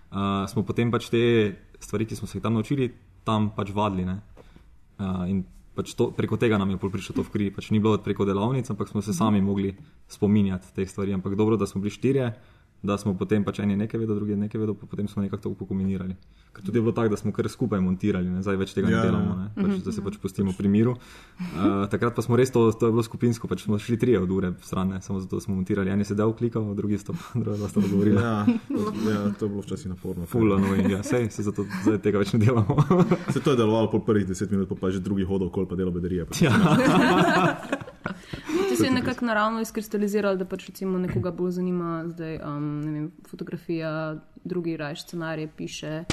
Uh, 0.09 0.45
smo 0.49 0.61
potem 0.65 0.93
pač 0.93 1.09
te 1.09 1.23
stvari, 1.81 2.05
ki 2.05 2.17
smo 2.17 2.29
se 2.29 2.37
jih 2.37 2.45
tam 2.45 2.53
naučili, 2.53 2.91
tam 3.25 3.49
pač 3.57 3.73
vadili. 3.73 4.05
ne. 4.05 4.19
Uh, 4.99 5.25
in 5.31 5.41
pač 5.79 5.95
to, 5.95 6.09
preko 6.11 6.35
tega 6.35 6.59
nam 6.59 6.75
je 6.75 6.79
prišlo 6.83 7.15
to 7.15 7.23
v 7.23 7.31
kri. 7.31 7.45
Pač 7.55 7.71
ni 7.71 7.79
bilo 7.79 7.95
preko 8.03 8.27
delavnic, 8.27 8.67
ampak 8.67 8.91
smo 8.91 8.99
se 8.99 9.15
sami 9.15 9.39
mogli 9.39 9.71
spominjati 10.11 10.75
teh 10.75 10.89
stvari. 10.89 11.15
Ampak 11.15 11.39
dobro, 11.39 11.55
da 11.55 11.63
smo 11.63 11.79
bili 11.79 11.95
štirje, 11.95 12.33
da 12.83 12.97
smo 12.97 13.13
potem 13.17 13.43
pač 13.43 13.59
eni 13.59 13.75
nekaj 13.75 13.99
vedeli, 13.99 14.15
drugi 14.15 14.35
nekaj 14.39 14.61
vedeli, 14.61 14.77
pa 14.79 14.87
potem 14.87 15.07
smo 15.07 15.23
nekako 15.23 15.43
to 15.43 15.53
pokombinirali. 15.59 16.15
Ker 16.55 16.63
tudi 16.65 16.79
je 16.79 16.81
bilo 16.81 16.93
tako, 16.95 17.11
da 17.11 17.17
smo 17.17 17.31
kar 17.35 17.49
skupaj 17.49 17.81
montirali, 17.83 18.29
ne? 18.31 18.41
zdaj 18.43 18.57
več 18.57 18.71
tega 18.73 18.89
Ja, 18.89 19.01
ne 19.01 19.09
delamo, 19.09 19.33
ja. 19.35 19.47
ne? 19.47 19.49
Pač, 19.59 19.83
da 19.85 19.91
se 19.93 20.03
pač 20.03 20.15
pustimo 20.21 20.53
pri 20.55 20.71
miru. 20.71 20.95
Uh, 21.39 21.83
takrat 21.91 22.15
pa 22.15 22.23
smo 22.25 22.39
res 22.39 22.49
to, 22.55 22.63
to 22.71 22.89
je 22.89 22.95
bilo 22.95 23.03
skupinsko, 23.03 23.49
pač 23.51 23.65
smo 23.67 23.77
šli 23.79 23.99
trije 23.99 24.21
od 24.23 24.31
ure 24.31 24.53
stran, 24.65 24.95
ne? 24.95 25.01
samo 25.05 25.19
zato 25.19 25.41
smo 25.43 25.57
montirali. 25.59 25.91
En 25.91 25.99
je 26.01 26.09
sedel, 26.09 26.31
klikal, 26.33 26.71
drugi 26.75 26.97
sta 26.97 27.13
druga 27.41 27.57
dva 27.59 27.69
sta 27.69 27.83
govorila. 27.83 28.23
Ja, 28.23 28.37
ja, 29.11 29.21
to 29.35 29.45
je 29.45 29.51
bilo 29.51 29.65
včasih 29.67 29.91
naporno. 29.91 30.25
Full 30.31 30.55
annoying, 30.55 30.89
ja, 30.95 31.03
sej, 31.03 31.27
se 31.35 31.45
zato 31.45 31.67
zdaj 31.83 31.99
tega 32.07 32.23
več 32.23 32.33
ne 32.33 32.41
delamo. 32.47 32.79
Se 33.29 33.43
to 33.43 33.53
je 33.53 33.59
delovalo 33.59 33.91
po 33.91 34.01
prvih 34.03 34.25
deset 34.27 34.55
minut, 34.55 34.71
pa 34.71 34.79
pa 34.79 34.89
je 34.89 34.97
že 34.97 35.05
drugi 35.05 35.27
hodil 35.27 35.51
okoli, 35.51 35.67
pa 35.69 35.75
delo 35.75 35.91
bedarije. 35.91 36.25
Pa. 36.31 36.39
ja. 36.47 36.55
Se 38.79 38.91
nekako 38.91 39.25
naravno 39.25 39.61
izkristalizirali, 39.61 40.37
da 40.37 40.45
pač 40.45 40.67
recimo 40.67 40.97
nekoga 40.97 41.31
bolj 41.31 41.51
zanima 41.51 42.03
zdaj, 42.07 42.39
um, 42.45 42.81
ne 42.81 42.91
vem, 42.91 43.11
fotografija, 43.27 44.15
drugi 44.43 44.77
raj 44.77 44.95
scenarije 44.95 45.49
piše. 45.57 46.03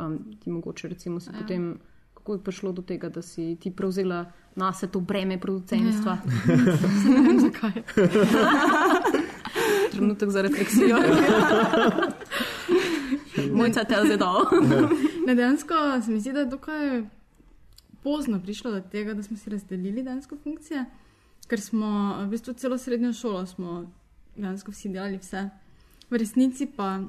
Um, 0.00 0.18
ti 0.44 0.50
mogoče 0.50 0.88
recimo 0.88 1.20
se 1.20 1.30
potem, 1.40 1.78
kako 2.14 2.32
je 2.32 2.44
prišlo 2.44 2.72
do 2.72 2.82
tega, 2.82 3.08
da 3.08 3.22
si 3.22 3.56
ti 3.60 3.70
prevzela 3.70 4.32
na 4.56 4.72
se 4.72 4.86
to 4.86 5.00
breme 5.00 5.40
producentstva. 5.40 6.18
Ne 7.08 7.28
vem 7.28 7.40
zakaj. 7.40 7.82
Trenutek 9.92 10.30
za 10.30 10.42
refleksijo. 10.42 10.96
Mojca 13.52 13.84
tells 13.84 14.14
it 14.14 14.22
all. 14.22 14.44
Ne, 15.26 15.34
dejansko 15.34 15.74
se 16.04 16.10
mi 16.10 16.20
zdi, 16.20 16.32
da 16.32 16.40
je 16.40 16.46
dokaj 16.46 17.02
pozno 18.02 18.40
prišlo 18.42 18.70
do 18.70 18.80
tega, 18.80 19.14
da 19.14 19.22
smo 19.22 19.36
si 19.36 19.50
razdelili 19.50 20.02
dejansko 20.02 20.36
funkcije, 20.44 20.84
ker 21.52 21.60
smo 21.60 22.16
v 22.24 22.30
bistvu 22.32 22.54
celo 22.56 22.78
srednjo 22.80 23.12
šolo 23.12 23.46
smo 23.46 23.84
dejansko 24.36 24.72
vsi 24.72 24.88
delali 24.88 25.18
vse. 25.20 25.50
V 26.08 26.16
resnici 26.16 26.64
pa 26.64 27.02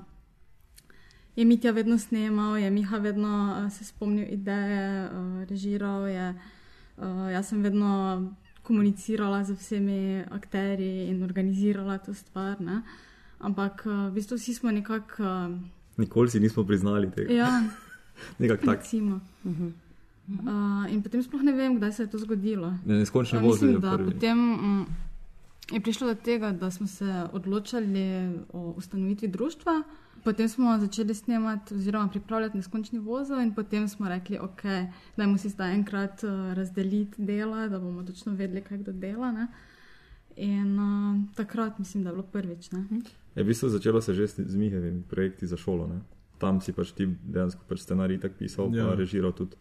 je 1.35 1.45
Mitja 1.47 1.71
vedno 1.71 1.95
snemal, 1.97 2.57
je 2.59 2.71
Miha 2.71 2.97
vedno 2.97 3.31
uh, 3.55 3.71
se 3.71 3.85
spomnil 3.87 4.27
ideje, 4.33 5.07
uh, 5.07 5.47
režiral 5.47 6.07
je, 6.11 6.27
uh, 6.97 7.31
jaz 7.31 7.53
sem 7.53 7.63
vedno 7.63 8.33
komunicirala 8.67 9.43
z 9.43 9.55
vsemi 9.55 10.25
akterji 10.31 11.07
in 11.07 11.23
organizirala 11.23 11.97
to 12.03 12.13
stvar. 12.13 12.59
Ne? 12.59 12.81
Ampak 13.39 13.87
uh, 13.87 14.11
v 14.11 14.19
bistvu 14.19 14.35
vsi 14.35 14.59
smo 14.59 14.75
nekako. 14.75 15.23
Uh, 15.23 15.55
Nikoli 16.03 16.29
si 16.29 16.43
nismo 16.43 16.67
priznali 16.67 17.07
tega. 17.11 17.31
ja, 17.31 17.63
Nekako 18.43 18.65
tako. 18.65 18.81
Recimo. 18.83 19.21
Uh, 20.23 20.87
in 20.87 21.01
potem 21.03 21.23
sploh 21.23 21.41
ne 21.43 21.51
vem, 21.51 21.75
kdaj 21.75 21.91
se 21.91 22.03
je 22.03 22.07
to 22.07 22.17
zgodilo. 22.17 22.71
Ne, 22.85 23.01
neskončne 23.03 23.39
voze 23.39 23.65
je 23.65 23.73
mislim, 23.73 23.81
da 23.81 23.97
prvi. 23.97 24.11
potem 24.11 24.37
mm, 24.37 24.85
je 25.71 25.81
prišlo 25.81 26.07
do 26.07 26.15
tega, 26.15 26.51
da 26.51 26.71
smo 26.71 26.87
se 26.87 27.27
odločali 27.31 28.31
o 28.53 28.73
ustanovitvi 28.77 29.27
društva, 29.27 29.83
potem 30.23 30.49
smo 30.49 30.77
začeli 30.79 31.15
snemati 31.15 31.75
oziroma 31.75 32.07
pripravljati 32.07 32.57
neskončni 32.57 32.99
vozov 32.99 33.41
in 33.41 33.53
potem 33.53 33.87
smo 33.87 34.09
rekli, 34.09 34.39
ok, 34.39 34.63
dajmo 35.17 35.37
si 35.37 35.49
zdaj 35.49 35.75
enkrat 35.75 36.23
uh, 36.23 36.53
razdeliti 36.53 37.21
dela, 37.21 37.67
da 37.67 37.79
bomo 37.79 38.03
točno 38.03 38.33
vedeli, 38.33 38.61
kaj 38.61 38.77
kdo 38.77 38.91
dela. 38.91 39.31
Ne? 39.31 39.47
In 40.35 40.79
uh, 40.79 41.35
takrat 41.35 41.79
mislim, 41.79 42.03
da 42.03 42.09
je 42.09 42.13
bilo 42.13 42.27
prvič. 42.31 42.71
Ne? 42.71 42.85
Je 43.35 43.43
v 43.43 43.47
bistvu 43.47 43.69
začelo 43.69 44.01
se 44.01 44.13
že 44.13 44.27
s 44.27 44.39
z 44.39 44.55
Mihovimi 44.55 45.03
projekti 45.09 45.47
za 45.47 45.57
šolo. 45.57 45.87
Ne? 45.87 45.99
Tam 46.37 46.61
si 46.61 46.71
pač 46.71 46.91
ti 46.91 47.07
dejansko 47.23 47.61
pač 47.67 47.83
scenarij 47.83 48.19
tako 48.19 48.35
pisal, 48.39 48.71
ja. 48.71 48.83
Ja. 48.83 48.89
pa 48.89 48.95
režiral 48.95 49.31
tudi. 49.31 49.55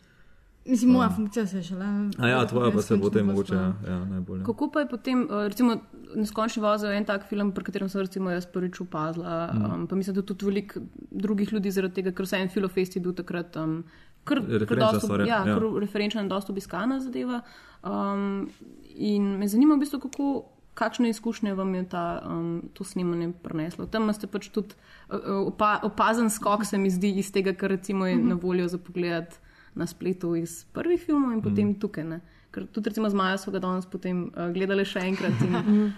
Mislim, 0.64 0.90
moja 0.90 1.10
funkcija 1.10 1.46
se 1.46 1.56
je 1.56 1.62
šele. 1.62 1.86
A 2.18 2.28
ja, 2.28 2.46
tvoja 2.46 2.70
pa 2.70 2.82
se 2.82 2.96
bo 2.96 3.08
potem 3.08 3.26
mogoče, 3.26 3.54
ja. 3.54 3.72
ja, 3.88 4.04
najbolje. 4.04 4.44
Kako 4.44 4.70
pa 4.70 4.80
je 4.80 4.88
potem, 4.88 5.24
uh, 5.24 5.46
recimo, 5.46 5.76
Neskončni 6.14 6.62
vozel 6.62 6.92
je 6.92 7.00
en 7.00 7.04
tak 7.04 7.24
film, 7.28 7.50
pri 7.52 7.64
katerem 7.64 7.88
sem 7.88 8.00
recimo 8.00 8.30
jaz 8.30 8.46
prvič 8.46 8.80
opazila, 8.84 9.50
um, 9.50 9.86
pa 9.88 9.96
mislim, 9.96 10.14
da 10.14 10.22
tudi 10.22 10.46
veliko 10.46 10.80
drugih 11.10 11.52
ljudi 11.52 11.70
zaradi 11.70 11.94
tega, 11.94 12.12
ker 12.12 12.28
vse 12.28 12.38
en 12.38 12.52
filofest 12.52 12.96
je 12.96 13.02
bil 13.02 13.14
takrat 13.16 13.56
um, 13.56 13.82
dosto, 14.28 15.00
stvar, 15.00 15.26
ja. 15.26 15.42
ja, 15.46 15.58
referenčna 15.80 16.22
in 16.22 16.28
dosto 16.28 16.52
obiskana 16.52 17.00
zadeva. 17.00 17.40
Um, 17.82 18.50
in 18.94 19.38
me 19.38 19.48
zanima 19.48 19.74
v 19.74 19.86
bistvu, 19.86 20.02
kako. 20.08 20.32
Kakšne 20.72 21.10
izkušnje 21.12 21.52
vam 21.52 21.74
je 21.74 21.82
ta, 21.84 22.22
um, 22.24 22.70
to 22.72 22.84
snemanje 22.84 23.26
prineslo? 23.42 23.84
Tam 23.92 24.08
ste 24.16 24.24
pač 24.24 24.46
tudi 24.48 24.72
uh, 25.12 25.50
opa, 25.50 25.82
opazen 25.84 26.30
skok, 26.32 26.64
se 26.64 26.78
mi 26.80 26.88
zdi, 26.88 27.10
iz 27.20 27.28
tega, 27.28 27.52
kar 27.52 27.74
recimo 27.74 28.06
je 28.08 28.16
na 28.16 28.38
voljo 28.40 28.70
za 28.72 28.78
pogled 28.80 29.36
na 29.74 29.86
spletu 29.86 30.34
iz 30.34 30.64
prvih 30.66 31.00
filmov 31.00 31.32
in 31.32 31.42
potem 31.42 31.74
tukaj. 31.74 32.04
Ne? 32.04 32.20
Ker 32.50 32.66
tudi 32.66 32.90
recimo 32.90 33.08
z 33.08 33.14
Majo 33.14 33.38
so 33.38 33.50
ga 33.50 33.58
danes 33.58 33.86
potem 33.86 34.26
uh, 34.26 34.50
gledali 34.52 34.84
še 34.84 35.00
enkrat. 35.02 35.40
In, 35.40 35.54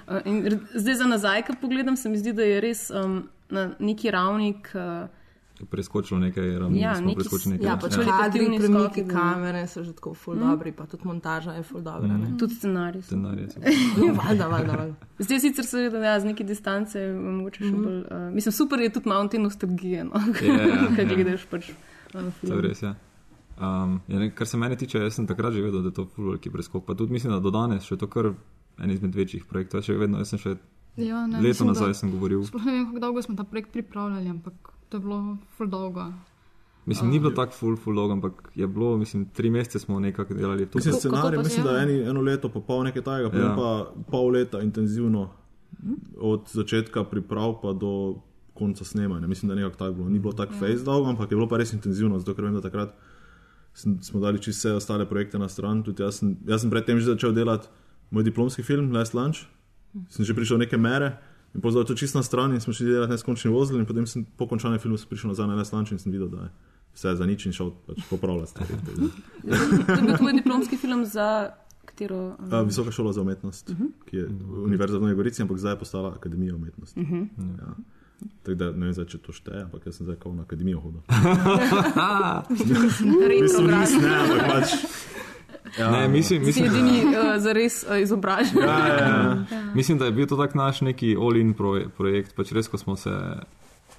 uh, 0.06 0.22
in 0.30 0.42
zdaj 0.72 0.94
za 0.94 1.06
nazaj, 1.06 1.42
ko 1.42 1.56
pogledam, 1.60 1.96
se 1.96 2.08
mi 2.08 2.16
zdi, 2.16 2.32
da 2.32 2.42
je 2.42 2.60
res 2.60 2.90
um, 2.90 3.24
na 3.50 3.74
neki 3.78 4.10
ravni, 4.10 4.54
k, 4.62 5.08
preskočilo 5.70 6.20
nekaj, 6.20 6.58
ravni, 6.58 6.80
Ja, 6.80 7.00
neki 7.00 7.14
preskočili 7.14 7.52
nekaj. 7.52 7.66
Ja, 7.66 7.76
pač 7.76 7.92
Ja. 7.96 8.04
kadri, 8.18 8.46
premiki 8.58 9.02
da. 9.02 9.10
kamere 9.10 9.66
so 9.66 9.82
že 9.82 9.92
tako 9.92 10.14
ful 10.14 10.34
dobri, 10.34 10.72
pa 10.72 10.86
tudi 10.86 11.06
montaža 11.06 11.52
je 11.52 11.62
ful 11.62 11.80
dobra. 11.80 12.08
ne. 12.08 12.34
Tudi 12.38 12.54
scenarij. 12.54 13.02
so. 13.02 13.14
Ja, 14.04 14.12
valjda, 14.12 14.46
valjda, 14.46 14.72
valjda. 14.72 14.94
Zdaj 15.18 15.40
sicer 15.40 15.64
seveda 15.64 15.98
ja, 16.04 16.20
z 16.20 16.24
neke 16.24 16.44
distance, 16.44 16.98
mogoče 17.12 17.64
še 17.64 17.70
bolj. 17.72 17.98
Uh, 18.00 18.30
mislim, 18.34 18.52
super 18.52 18.80
je 18.80 18.90
tudi 18.90 19.08
malo 19.08 19.28
te 19.28 19.38
nostalgije, 19.38 20.04
no, 20.04 20.22
Ja, 20.42 20.54
ja, 20.54 20.86
kaj 20.96 21.04
ja. 21.04 21.10
gledaš 21.10 21.46
pač. 21.46 21.70
Uh, 22.14 22.30
To 22.42 22.54
je 22.54 22.62
res, 22.62 22.82
ja. 22.82 22.94
Um, 23.56 24.00
ja, 24.08 24.18
ne, 24.18 24.30
kar 24.30 24.46
se 24.46 24.56
mene 24.56 24.76
tiče, 24.76 24.98
jaz 24.98 25.14
sem 25.14 25.26
takrat 25.26 25.52
že 25.52 25.62
vedel, 25.62 25.80
da 25.80 25.88
je 25.88 25.94
to 25.94 26.06
ful 26.06 26.24
veliki 26.26 26.50
preskok. 26.50 26.84
Pa 26.84 26.94
tudi 26.94 27.12
mislim, 27.12 27.32
da 27.32 27.40
do 27.40 27.50
danes 27.50 27.84
še 27.84 27.96
to 27.96 28.06
kar 28.06 28.32
en 28.78 28.90
izmed 28.90 29.14
večjih 29.14 29.44
projektov. 29.44 29.82
Še 29.82 29.94
vedno, 29.94 30.24
sem 30.24 30.38
še 30.38 30.56
Ja, 30.96 31.26
ne, 31.26 31.38
leto 31.38 31.48
mislim, 31.48 31.68
nazaj 31.68 31.88
da- 31.88 31.94
sem 31.94 32.10
govoril. 32.10 32.42
Sploh 32.44 32.64
ne 32.64 32.72
vem, 32.72 32.84
kako 32.86 33.00
dolgo 33.00 33.22
smo 33.22 33.34
ta 33.34 33.44
projekt 33.44 33.72
pripravljali, 33.72 34.28
ampak 34.28 34.54
to 34.88 34.96
je 34.96 35.00
bilo 35.00 35.20
ful 35.50 35.66
dolgo. 35.68 36.04
Mislim, 36.86 37.10
ni 37.10 37.18
bilo 37.18 37.32
tako 37.32 37.52
ful, 37.52 37.76
ful 37.76 37.94
dolgo, 37.94 38.12
ampak 38.12 38.50
je 38.54 38.66
bilo, 38.68 38.96
mislim, 38.96 39.24
tri 39.26 39.50
mesece 39.50 39.78
smo 39.80 39.98
nekako 39.98 40.34
delali 40.34 40.66
to. 40.66 40.78
Mislim, 40.78 40.94
scenarij, 40.94 41.36
pa 41.36 41.42
mislim, 41.42 41.64
da 41.64 41.70
je 41.72 41.82
eni, 41.84 41.96
eno 42.04 42.20
leto, 42.22 42.48
pa 42.48 42.60
pol 42.60 42.84
nekaj 42.84 43.02
tajega, 43.02 43.30
potem 43.30 43.44
Ja. 43.44 43.56
pa 43.56 43.70
pol 44.06 44.30
leta 44.30 44.60
intenzivno 44.60 45.30
od 46.16 46.46
začetka 46.46 47.04
priprav 47.04 47.60
pa 47.60 47.72
do 47.74 48.18
konca 48.54 48.84
snemanja. 48.84 49.26
Mislim, 49.26 49.48
da 49.48 49.54
nekako 49.54 49.76
tako 49.76 49.92
bilo. 49.94 50.08
Ni 50.08 50.18
bilo 50.18 50.32
tako 50.32 50.52
face 50.54 50.84
dolgo, 50.84 51.08
ampak 51.08 51.26
je 51.26 51.36
bilo 51.36 51.48
pa 51.48 51.56
res 51.56 51.72
intenzivno, 51.72 52.18
zato 52.18 52.34
ker 52.34 52.44
vem, 52.44 52.54
da 52.54 52.60
takrat 52.60 52.94
smo 53.74 54.20
dali 54.20 54.38
čisto 54.38 54.68
vse 54.68 54.76
ostale 54.76 55.08
projekte 55.08 55.38
na 55.38 55.48
stran. 55.48 55.82
Tudi 55.82 56.02
jaz 56.02 56.22
sem, 56.22 56.36
jaz 56.46 56.62
sem 56.62 56.70
predtem 56.70 57.00
že 57.00 57.06
začel 57.06 57.32
delati 57.34 57.68
moj 58.10 58.22
diplomski 58.22 58.62
film, 58.62 58.92
Last 58.92 59.14
Lunch. 59.14 59.46
Sem 60.08 60.24
že 60.24 60.34
prišel 60.34 60.58
neke 60.58 60.76
mere. 60.76 61.18
In 61.54 61.62
pozdaj 61.62 61.84
to 61.84 61.94
čisto 61.94 62.18
na 62.18 62.22
stran 62.22 62.54
in 62.54 62.60
smo 62.60 62.72
šli 62.72 62.86
delati 62.86 63.12
neskončni 63.12 63.50
vozil 63.50 63.78
in 63.78 63.86
potem 63.86 64.06
sem 64.06 64.24
po 64.24 64.46
končanem 64.46 64.78
filmu 64.78 64.98
prišel 64.98 65.30
nazaj 65.30 65.46
na 65.46 65.54
Last 65.54 65.72
Lunch 65.72 65.92
in 65.92 65.98
sem 65.98 66.12
videl, 66.12 66.28
da 66.28 66.46
je 66.46 66.50
vse 66.94 67.14
za 67.14 67.26
nič 67.26 67.46
in 67.46 67.52
šel 67.52 67.70
pač 67.86 68.02
popravljati 68.10 68.50
stvari. 68.50 68.74
To 68.86 69.94
je 69.94 70.02
bil 70.02 70.16
tvoj 70.16 70.32
diplomski 70.32 70.76
film 70.76 71.04
za 71.06 71.54
katero? 71.84 72.34
Um, 72.38 72.54
A, 72.54 72.62
Visoka 72.62 72.90
šola 72.90 73.12
za 73.12 73.22
umetnost, 73.22 73.70
uh 73.70 73.76
-huh. 73.76 73.90
ki 74.04 74.16
je 74.16 74.28
univerza 74.64 74.98
v 74.98 75.00
Novi 75.00 75.14
Gorici, 75.14 75.42
ampak 75.42 75.58
zdaj 75.58 75.72
je 75.72 75.78
postala 75.78 76.14
Akademija 76.14 76.54
umetnosti. 76.54 77.00
Uh 77.00 77.06
-huh. 77.06 77.28
ja. 77.58 77.74
Tako 78.42 78.54
da 78.54 78.70
ne 78.72 78.86
vem, 78.86 79.06
če 79.06 79.18
to 79.18 79.32
šteje, 79.32 79.62
ampak 79.62 79.86
jaz 79.86 79.96
sem 79.96 80.06
zdaj 80.06 80.16
kot 80.16 80.32
na 80.32 80.42
akademijo 80.42 80.80
hodil. 80.80 81.00
Mislim, 82.50 83.14
retrograd. 83.20 83.80
nis, 83.80 83.92
ne, 83.94 84.14
ampak 84.16 84.42
pač. 84.46 84.68
Ja, 85.74 85.90
Ne, 85.90 86.08
mislim, 86.08 86.40
Si 86.44 86.46
mislim, 86.46 86.66
edini 86.66 86.98
uh, 87.08 87.34
zares 87.36 87.82
uh, 87.82 87.98
izobražen. 87.98 88.58
Ja, 88.58 88.78
ja, 88.78 89.08
ja. 89.50 89.72
mislim, 89.74 89.98
da 89.98 90.04
je 90.04 90.12
bil 90.12 90.26
to 90.26 90.36
tak 90.36 90.54
naš 90.54 90.80
neki 90.80 91.16
all-in 91.16 91.50
proje- 91.52 91.88
projekt, 91.88 92.34
pač 92.34 92.52
res, 92.52 92.68
ko 92.68 92.78
smo 92.78 92.94
se 92.96 93.10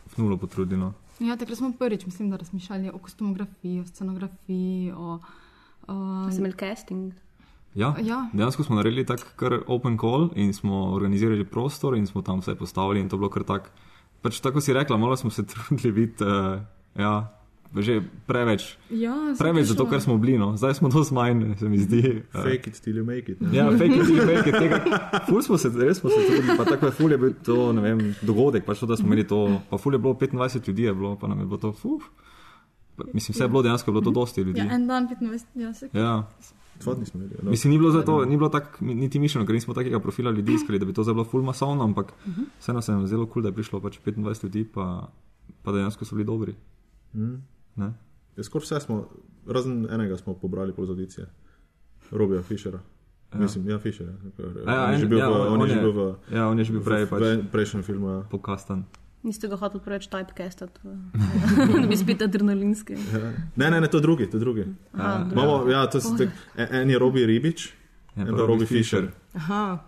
fnulo 0.07 0.37
potrudili. 0.37 0.79
No. 0.79 0.93
Ja, 1.19 1.35
takrat 1.35 1.57
smo 1.57 1.73
prvič, 1.73 2.05
mislim, 2.05 2.29
da 2.29 2.37
razmišljali 2.37 2.89
o 2.89 2.97
kostumografiji, 2.97 3.79
o 3.79 3.85
scenografiji. 3.85 4.93
O, 4.93 5.19
uh, 5.83 6.31
Sem 6.31 6.39
imel 6.39 6.53
casting. 6.53 7.11
Ja, 7.75 7.91
Ja. 8.01 8.21
dejansko 8.33 8.63
smo 8.63 8.75
naredili 8.75 9.03
tak 9.05 9.19
kar 9.35 9.59
open 9.67 9.97
call 9.97 10.29
in 10.35 10.53
smo 10.53 10.93
organizirali 10.93 11.43
prostor 11.45 11.97
in 11.97 12.07
smo 12.07 12.21
tam 12.21 12.39
vse 12.39 12.55
postavili 12.55 12.99
in 12.99 13.09
to 13.09 13.15
je 13.15 13.19
bilo 13.19 13.29
kar 13.29 13.43
tak. 13.43 13.71
Pač 14.25 14.41
tako 14.41 14.61
si 14.61 14.73
rekla, 14.73 14.97
malo 14.97 15.13
smo 15.17 15.29
se 15.29 15.45
trudili 15.51 15.91
biti, 15.93 16.25
uh, 16.25 16.57
ja, 16.97 17.15
že 17.75 17.99
preveč, 18.25 18.77
ja, 18.89 19.13
preveč 19.37 19.67
zato, 19.67 19.85
ker 19.85 19.99
smo 20.01 20.15
bili, 20.17 20.37
no. 20.39 20.53
zdaj 20.57 20.79
smo 20.79 20.89
dosti 20.89 21.13
manj, 21.13 21.43
se 21.59 21.69
mi 21.69 21.77
zdi. 21.77 22.23
uh, 22.33 22.41
Fake 22.41 22.71
it 22.71 22.79
till 22.81 22.97
you 22.97 23.05
make 23.05 23.29
it. 23.31 23.41
Ne? 23.43 23.51
Ja, 23.53 23.67
fake 23.69 23.99
it, 23.99 24.07
till 24.07 24.25
make 24.25 24.49
it, 24.49 24.55
tega. 24.63 24.79
Ful 25.27 25.43
smo 25.45 25.59
se, 25.61 25.69
res 25.75 25.99
smo 25.99 26.09
se 26.09 26.23
trudili, 26.25 26.55
pa 26.57 26.65
tako 26.65 26.89
je 26.89 26.95
ful 26.97 27.11
je 27.11 27.17
bil 27.21 27.33
to, 27.45 27.73
ne 27.75 27.83
vem, 27.83 28.01
dogodek, 28.25 28.65
pač 28.65 28.81
to, 28.81 28.89
da 28.89 28.97
smo 28.97 29.11
imeli 29.11 29.27
to, 29.27 29.61
pa 29.69 29.77
ful 29.77 29.93
je 29.93 30.01
bilo 30.01 30.15
25 30.17 30.71
ljudi, 30.71 30.89
je 30.89 30.95
bilo, 30.95 31.13
pa 31.19 31.27
nam 31.27 31.43
je 31.43 31.49
bilo 31.51 31.61
to, 31.61 31.73
fuf. 31.75 32.07
Pa, 32.95 33.03
Mislim, 33.13 33.35
vse 33.35 33.43
je 33.43 33.51
bilo 33.51 33.61
dejansko, 33.61 33.91
je 33.91 33.93
bilo 33.93 34.05
to 34.07 34.15
dosti 34.15 34.41
ljudi. 34.41 34.59
Ja, 34.63 34.71
en 34.71 34.87
dan 34.87 35.09
25, 35.11 35.45
ja, 35.59 35.73
se 35.73 35.89
Ja, 35.93 36.23
Smo 36.79 36.93
imeli. 37.15 37.35
No. 37.43 37.51
Mislim, 37.51 37.71
ni 37.71 37.79
bilo, 37.79 37.91
zato, 37.91 38.25
ni 38.25 38.37
bilo 38.37 38.49
tako 38.49 38.85
niti 38.85 39.19
mišljeno, 39.19 39.45
ker 39.45 39.53
nismo 39.53 39.73
takega 39.73 39.99
profila 39.99 40.31
ljudi 40.31 40.53
iskali, 40.53 40.79
da 40.79 40.85
bi 40.85 40.93
to 40.93 41.03
zdaj 41.03 41.13
bilo 41.13 41.25
full 41.25 41.43
masovno, 41.43 41.83
ampak 41.83 42.13
vseeno 42.59 42.81
se 42.81 42.91
nam 42.91 43.01
je 43.01 43.07
zelo 43.07 43.25
kul, 43.25 43.33
cool, 43.33 43.43
da 43.43 43.49
je 43.49 43.53
prišlo 43.53 43.81
pač 43.81 43.99
25 43.99 44.43
ljudi, 44.43 44.63
pa, 44.65 45.07
pa 45.63 45.71
dejansko 45.71 46.05
so 46.05 46.15
bili 46.15 46.25
dobri. 46.25 46.55
Mm. 47.13 47.35
Ne? 47.75 47.93
Ja, 48.37 48.43
skoraj 48.43 48.63
vse 48.63 48.79
smo, 48.79 49.07
razen 49.47 49.87
enega 49.91 50.17
smo 50.17 50.33
pobrali 50.33 50.73
po 50.73 50.81
audicije. 50.81 51.27
Robija 52.11 52.41
Fischera. 52.41 52.79
Ja. 53.33 53.39
Mislim, 53.39 53.69
ja, 53.69 53.79
Fischer. 53.79 54.07
Ja. 54.07 54.13
Ja, 54.65 54.85
on 54.85 55.17
ja, 55.17 55.29
v, 55.29 55.33
on 55.33 55.61
on 55.61 55.61
je 55.61 55.67
je- 55.67 55.73
že 55.75 55.81
bil 55.81 55.91
v, 55.91 56.15
Ja, 56.31 56.47
on 56.47 56.59
je 56.59 56.63
že 56.63 56.71
bil 56.73 56.81
prej 56.81 57.05
v, 57.05 57.09
pač 57.09 57.21
v 57.21 57.47
prejšnjem 57.51 57.83
filmu. 57.83 58.09
Ja. 58.09 58.19
pokastan. 58.21 58.85
Niste 59.25 59.49
ga 59.49 59.57
hotel 59.57 59.81
preveč 59.81 60.05
typecastati, 60.11 60.79
da 61.81 61.87
bi 61.89 61.97
spet 61.97 62.21
adrenalinski. 62.21 62.93
Ja. 62.93 63.31
Ne, 63.55 63.71
ne, 63.73 63.79
ne, 63.81 63.89
to 63.89 63.97
je 63.97 64.05
drugi, 64.05 64.29
to 64.29 64.37
je 64.37 64.43
drugi. 64.43 64.65
Aha, 64.93 65.25
Imamo, 65.31 65.63
ja, 65.71 65.87
to 65.89 65.97
je, 65.97 66.29
en, 66.57 66.75
en 66.81 66.93
je 66.93 66.99
Robi 67.01 67.25
Ribič, 67.25 67.71
Ja, 68.15 68.23
en 68.23 68.35
pa 68.35 68.45
Robi 68.47 68.65
Fischer. 68.65 69.09
Aha, 69.33 69.83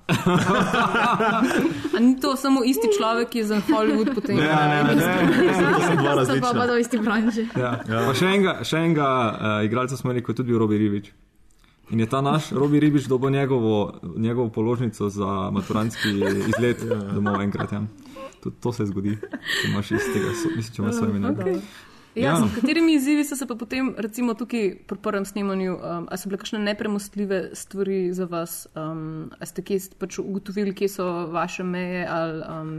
A 1.96 2.00
ni 2.00 2.20
to 2.20 2.36
samo 2.36 2.64
isti 2.68 2.90
človek, 2.98 3.30
ki 3.32 3.40
je 3.40 3.46
za 3.46 3.62
Hollywood 3.70 4.12
potem? 4.12 4.36
Ne, 4.36 4.44
ne, 4.44 4.84
ne, 4.84 4.96
ne, 4.96 5.54
to 5.72 5.82
so 5.86 5.96
dva 5.96 6.12
pa 6.12 6.16
različna. 6.20 6.52
pa 6.52 6.66
v 6.68 6.80
isti 6.82 6.98
branži. 7.00 7.46
Ja. 7.56 7.72
Ja. 7.88 8.02
Pa 8.04 8.12
še 8.12 8.28
enega, 8.28 8.58
še 8.68 8.84
enega 8.84 9.08
uh, 9.08 9.54
igralca 9.64 9.96
smo 9.96 10.12
imeli, 10.12 10.26
ko 10.28 10.36
je 10.36 10.42
tudi 10.42 10.52
bil 10.52 10.60
Robi 10.60 10.76
Ribič. 10.82 11.14
In 11.96 12.04
je 12.04 12.10
ta 12.12 12.20
naš 12.20 12.52
Robi 12.52 12.84
Ribič 12.84 13.08
dobil 13.08 13.32
njegovo, 13.32 13.96
njegovo 14.04 14.52
položnico 14.52 15.08
za 15.08 15.48
maturantski 15.56 16.12
izlet 16.52 16.84
ja. 16.84 17.00
domov 17.16 17.40
enkrat. 17.48 17.72
Ja. 17.72 17.86
Tudi 18.40 18.56
to 18.62 18.74
se 18.74 18.86
zgodi, 18.86 19.18
če 19.54 19.68
imaš 19.68 19.92
iz 19.92 20.08
tega, 20.14 20.32
so- 20.34 20.56
mislim, 20.56 20.76
če 20.76 20.82
imaš 20.82 20.96
svoje 20.96 21.12
ime. 21.12 21.28
Okay. 21.30 21.62
Ja, 22.16 22.32
Ja. 22.32 22.48
s 22.48 22.56
katerimi 22.56 22.94
izzivi 22.94 23.24
so 23.24 23.36
se 23.36 23.46
pa 23.46 23.56
potem, 23.56 23.94
recimo 23.98 24.34
tukaj 24.34 24.84
pri 24.88 24.98
prvem 24.98 25.26
snemanju, 25.26 25.74
um, 25.74 25.82
ali 26.10 26.18
so 26.18 26.30
bile 26.30 26.38
kakšne 26.38 26.60
nepremostljive 26.60 27.50
stvari 27.54 28.14
za 28.14 28.26
vas? 28.26 28.68
Um, 28.74 29.30
ali 29.32 29.46
ste 29.46 29.62
kje 29.62 29.80
pač 30.00 30.20
ugotovili, 30.20 30.74
kje 30.74 30.90
so 30.90 31.06
vaše 31.28 31.64
meje, 31.64 32.08
ali 32.08 32.42
um, 32.42 32.72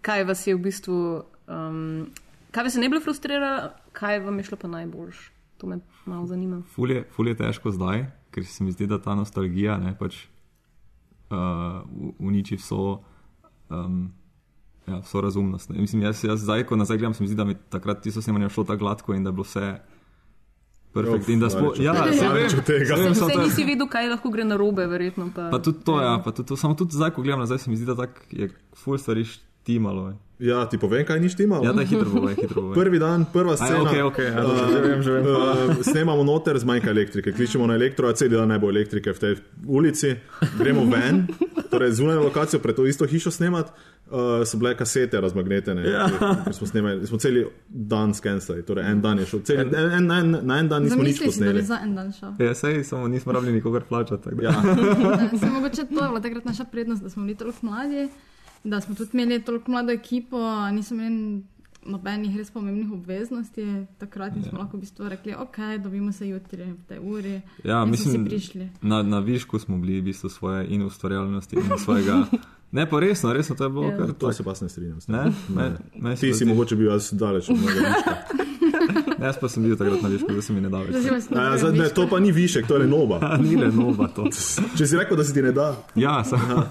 kaj 0.00 0.24
vas 0.24 0.46
je 0.46 0.54
v 0.54 0.58
bistvu, 0.60 0.98
um, 1.46 2.06
kaj 2.50 2.64
vas 2.64 2.74
je 2.74 2.80
najbolj 2.80 3.00
frustriralo, 3.00 3.70
kaj 3.92 4.18
vam 4.20 4.38
je 4.38 4.44
šlo 4.44 4.56
pa 4.56 4.68
najboljš? 4.68 5.30
To 5.58 5.66
me 5.66 5.78
malo 6.04 6.26
zanima. 6.26 6.62
Ful 6.66 6.90
je, 6.90 7.04
ful 7.06 7.28
je 7.28 7.36
težko 7.36 7.70
zdaj, 7.70 8.06
ker 8.30 8.44
se 8.44 8.64
mi 8.64 8.72
zdi, 8.72 8.86
da 8.86 8.98
ta 8.98 9.14
nostalgija 9.14 9.78
ne, 9.78 9.94
pač, 9.94 10.26
uh, 11.30 11.86
uniči 12.18 12.56
vso, 12.56 13.04
um, 13.70 14.10
ja, 14.86 14.98
vso 14.98 15.20
razumnost. 15.20 15.70
Ne. 15.70 15.78
Mislim, 15.78 16.02
jaz, 16.02 16.24
jaz 16.24 16.40
zdaj, 16.40 16.64
ko 16.64 16.76
nazaj 16.76 16.96
gledam, 16.96 17.14
se 17.14 17.22
mi 17.22 17.28
zdi, 17.28 17.36
da 17.36 17.44
mi 17.44 17.54
takrat 17.68 18.02
tisto 18.02 18.22
snemanje 18.22 18.48
šlo 18.48 18.64
tako 18.64 18.78
gladko 18.78 19.14
in 19.14 19.24
da 19.24 19.28
je 19.28 19.32
bilo 19.32 19.44
vse 19.44 19.74
perfekt. 20.92 21.28
In 21.28 21.40
da 21.40 21.50
smo, 21.50 21.72
ja, 21.76 21.94
se 22.12 22.28
vem, 22.28 22.46
od 22.48 22.64
tega. 22.64 22.94
Vse 23.10 23.20
to- 23.28 23.42
nisi 23.42 23.64
vedel, 23.64 23.88
kaj 23.88 24.08
lahko 24.08 24.30
gre 24.30 24.44
na 24.44 24.56
robe, 24.56 24.86
verjetno. 24.86 25.30
Pa, 25.34 25.48
Pa 25.50 25.58
tudi 25.58 25.78
to, 25.80 26.00
ja, 26.00 26.18
pa 26.18 26.30
tudi 26.30 26.48
to, 26.48 26.56
samo 26.56 26.74
tudi 26.74 26.92
zdaj, 26.92 27.10
ko 27.10 27.22
gledam 27.22 27.40
nazaj, 27.40 27.58
se 27.58 27.70
mi 27.70 27.76
zdi, 27.76 27.86
da 27.86 27.94
tak 27.96 28.20
je 28.30 28.50
ful 28.74 28.98
stvari 28.98 29.24
štimalo. 29.24 30.08
je. 30.08 30.14
Ja, 30.40 30.66
ti 30.66 30.78
povem, 30.78 31.06
kaj 31.06 31.20
ni 31.20 31.28
štimalo. 31.28 31.64
Ja, 31.64 31.72
da 31.72 31.80
je 31.80 31.86
hitro 31.86 32.10
povej, 32.10 32.34
hitro 32.34 32.60
povej. 32.60 32.74
Prvi 32.74 32.98
dan, 32.98 33.24
prva 33.24 33.52
A 33.52 33.56
scena. 33.56 33.76
ja, 33.76 33.82
okej, 33.82 34.02
okej, 34.02 34.26
ja, 34.26 34.42
dobro, 34.42 34.66
že 34.66 34.80
vem, 34.80 35.02
že 35.02 35.10
vem. 35.12 35.24
Uh, 35.24 35.38
snemamo 35.80 36.22
noter, 36.22 36.58
zmanjka 36.58 36.90
elektrike, 36.90 37.32
kličemo 37.32 37.66
na 37.66 37.74
elektro, 37.74 38.08
a 38.08 38.12
cel 38.12 38.28
dan 38.28 38.48
ne 38.48 38.58
bo 38.58 38.66
elektrike 38.68 39.12
v 39.12 39.18
tej 39.18 39.32
ulici. 39.64 40.10
Gremo 40.58 40.84
ven, 40.84 41.30
torej 41.70 41.92
zunaj 41.92 42.18
lokacijo, 42.18 42.58
pred 42.58 42.74
to 42.74 42.82
isto 42.84 43.06
hišo 43.06 43.30
snemat. 43.30 43.70
Uh, 44.06 44.16
so 44.44 44.58
bile 44.58 44.76
kasete 44.76 45.20
razmagnetene, 45.20 45.82
ja. 45.82 46.06
ker 46.44 46.54
smo, 46.54 46.66
snemali, 46.66 47.06
smo 47.06 47.18
cel 47.18 47.38
dan 47.68 48.14
skenirali, 48.14 48.62
torej 48.62 48.84
en 48.84 49.00
dan 49.00 49.18
je 49.18 49.26
šel, 49.26 49.40
cel, 49.40 49.60
en, 49.60 49.74
en, 49.74 50.10
en, 50.10 50.38
na 50.42 50.58
en 50.58 50.68
dan 50.68 50.82
nismo 50.82 51.02
nič 51.02 51.22
posneli. 51.24 51.62
za 51.62 51.78
en 51.82 51.94
dan 51.94 52.12
šel. 52.12 52.32
Ja, 52.38 52.54
sej, 52.54 52.84
samo 52.84 53.08
nismo 53.08 53.32
rabili 53.32 53.52
nikogar 53.52 53.82
plačati. 53.84 54.22
tako 54.24 54.36
da- 54.36 54.42
Ja. 54.42 54.52
Se 55.40 55.46
mogoče 55.46 55.76
to 55.76 55.94
je 55.94 56.08
bila 56.08 56.20
takrat 56.20 56.44
naša 56.44 56.64
prednost, 56.64 57.02
da 57.02 57.10
smo 57.10 57.22
bili 57.22 57.36
toliko 57.36 57.58
mladi, 57.62 58.08
da 58.64 58.80
smo 58.80 58.94
tudi 58.94 59.10
imeli 59.12 59.42
toliko 59.42 59.70
mlado 59.70 59.92
ekipo, 59.92 60.38
nismo 60.70 60.96
imeli 60.96 61.42
nobenih 61.86 62.36
res 62.36 62.50
pomembnih 62.50 62.92
obveznosti. 62.92 63.86
Takrat 63.98 64.36
nismo 64.36 64.58
lahko 64.58 64.76
v 64.76 64.80
bistvu 64.80 65.08
rekli, 65.08 65.34
ok, 65.34 65.58
dobimo 65.82 66.12
se 66.12 66.28
jutri 66.28 66.64
v 66.72 66.82
tej 66.88 66.98
uri. 66.98 67.40
Ja, 67.64 67.82
in 67.82 67.90
mislim, 67.90 68.28
si. 68.40 68.68
Na, 68.82 69.02
na 69.02 69.18
višku 69.18 69.58
smo 69.58 69.78
bili 69.78 70.00
v 70.00 70.04
bistvu 70.04 70.28
svoje 70.28 70.66
in 70.68 70.82
ustvarjalnosti 70.82 71.56
in 71.56 71.78
svojega. 71.78 72.24
Ne, 72.74 72.90
pa 72.90 73.00
resno, 73.00 73.32
resno 73.32 73.54
to 73.56 73.64
je 73.64 73.70
bilo. 73.70 73.84
Ja. 73.84 73.96
Kar, 73.96 74.12
To 74.12 74.32
se 74.32 74.42
pa 74.42 74.52
ne 74.60 74.68
strinjam. 74.68 75.00
s 75.00 75.06
tem. 75.06 75.14
ne, 75.14 75.32
ne, 75.54 75.76
ne, 75.94 76.16
Ti 76.16 76.34
si 76.34 76.44
mogoče 76.44 76.76
bil 76.76 76.90
jaz 76.90 77.12
daleč 77.12 77.48
od 77.48 77.60
mojega. 77.60 77.94
Ne, 79.18 79.26
jaz 79.26 79.38
pa 79.40 79.48
sem 79.48 79.62
bil 79.62 79.76
takrat 79.76 80.02
na 80.02 80.08
višku, 80.08 80.32
da 80.34 80.42
se 80.42 80.52
mi 80.52 80.60
ne 80.60 80.68
da 80.68 80.82
več. 80.82 80.90
Ne 80.90 81.40
A, 81.40 81.50
vem, 81.50 81.58
zdaj, 81.58 81.72
ne, 81.78 81.88
to 81.94 82.04
pa 82.10 82.18
ni 82.20 82.32
višek, 82.32 82.66
to 82.66 82.76
je 82.76 82.88
nova. 82.88 83.20
Ni 83.44 83.56
le 83.56 83.70
nova 83.72 84.08
to. 84.12 84.26
Če 84.76 84.86
si 84.86 84.98
rekel, 84.98 85.16
da 85.16 85.24
se 85.24 85.32
ti 85.32 85.42
ne 85.42 85.52
da. 85.52 85.70
Ja, 85.94 86.18
samo. 86.24 86.66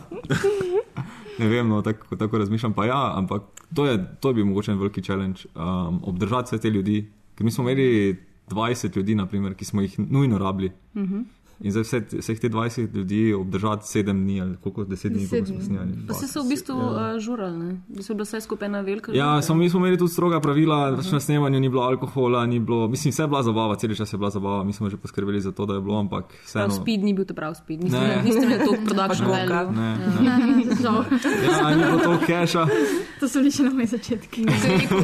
Ne 1.39 1.47
vem, 1.47 1.67
no, 1.67 1.81
tako, 1.81 2.15
tako 2.15 2.37
razmišljam. 2.37 2.73
Ja, 2.87 3.13
ampak 3.17 3.43
to 3.75 3.85
je, 3.85 3.97
to 4.19 4.29
je 4.29 4.33
bil 4.33 4.45
mogoče 4.45 4.71
en 4.71 4.77
veliki 4.77 5.01
challenge. 5.01 5.47
Um, 5.55 6.01
obdržati 6.03 6.55
vse 6.55 6.61
te 6.61 6.69
ljudi. 6.69 7.09
Ker 7.35 7.45
mi 7.45 7.51
smo 7.51 7.63
imeli 7.63 8.17
20 8.49 8.97
ljudi, 8.97 9.15
naprimer, 9.15 9.55
ki 9.55 9.65
smo 9.65 9.81
jih 9.81 9.99
nujno 9.99 10.37
rabili. 10.37 10.71
Uh 10.93 11.01
-huh. 11.01 11.23
In 11.59 11.71
zdaj 11.71 11.83
vse, 11.83 11.97
vseh 12.19 12.39
teh 12.39 12.51
20 12.51 12.95
ljudi 12.95 13.33
obdržati 13.33 13.83
7 13.83 14.11
dni 14.13 14.41
ali 14.41 14.55
koliko 14.57 14.83
10 14.83 15.09
dni, 15.09 15.27
koliko 15.27 15.45
smo 15.45 15.55
Deset 15.55 15.65
snimali. 15.65 15.91
Pa 16.07 16.13
se 16.13 16.27
so 16.27 16.41
v 16.41 16.49
bistvu 16.49 16.73
uh, 16.73 17.19
žurali, 17.19 17.57
ne? 17.57 17.71
v 17.89 17.95
bistvu 17.95 18.11
je 18.11 18.15
bila 18.15 18.23
vse 18.23 18.41
skupaj 18.41 18.65
ena 18.65 18.81
velika 18.81 19.11
Ja, 19.11 19.41
samo 19.41 19.59
mi 19.59 19.69
smo 19.69 19.79
imeli 19.79 19.97
tudi 19.97 20.11
stroga 20.11 20.39
pravila, 20.39 20.95
pač 20.95 21.11
na 21.11 21.19
snemanju 21.19 21.59
ni 21.59 21.69
bilo 21.69 21.81
alkohola, 21.81 22.45
ni 22.45 22.59
bilo, 22.59 22.87
mislim, 22.87 23.11
vse 23.11 23.23
je 23.23 23.27
bila 23.27 23.43
zabava, 23.43 23.75
cel 23.75 23.95
čas 23.95 24.13
je 24.13 24.17
bila 24.17 24.29
zabava, 24.29 24.63
mi 24.63 24.73
smo 24.73 24.89
že 24.89 24.97
poskrbeli 24.97 25.41
za 25.41 25.51
to, 25.51 25.65
da 25.65 25.73
je 25.73 25.81
bilo, 25.81 25.99
ampak 25.99 26.25
Prav 26.25 26.43
vseeno. 26.67 26.69
speed 26.73 27.03
ni 27.03 27.13
bil 27.13 27.25
to 27.25 27.33
prav 27.33 27.53
speed, 27.53 27.83
Ne. 27.83 28.21
niste 28.23 28.43
imeli 28.43 28.65
toliko 28.65 28.83
production 28.89 29.27
value. 29.27 29.71
Ne, 29.71 29.97
ne. 30.21 30.37
Ne, 30.57 30.75
žal. 30.83 31.03
Ja, 31.45 31.75
ni 31.75 31.83
bilo 31.83 31.99
to 31.99 32.17
keša. 32.25 32.67
To 33.19 33.27
so 33.29 33.39
bili 33.39 33.51
še 33.51 33.63
na 33.63 33.69
moji 33.71 33.87
začetki. 33.87 34.41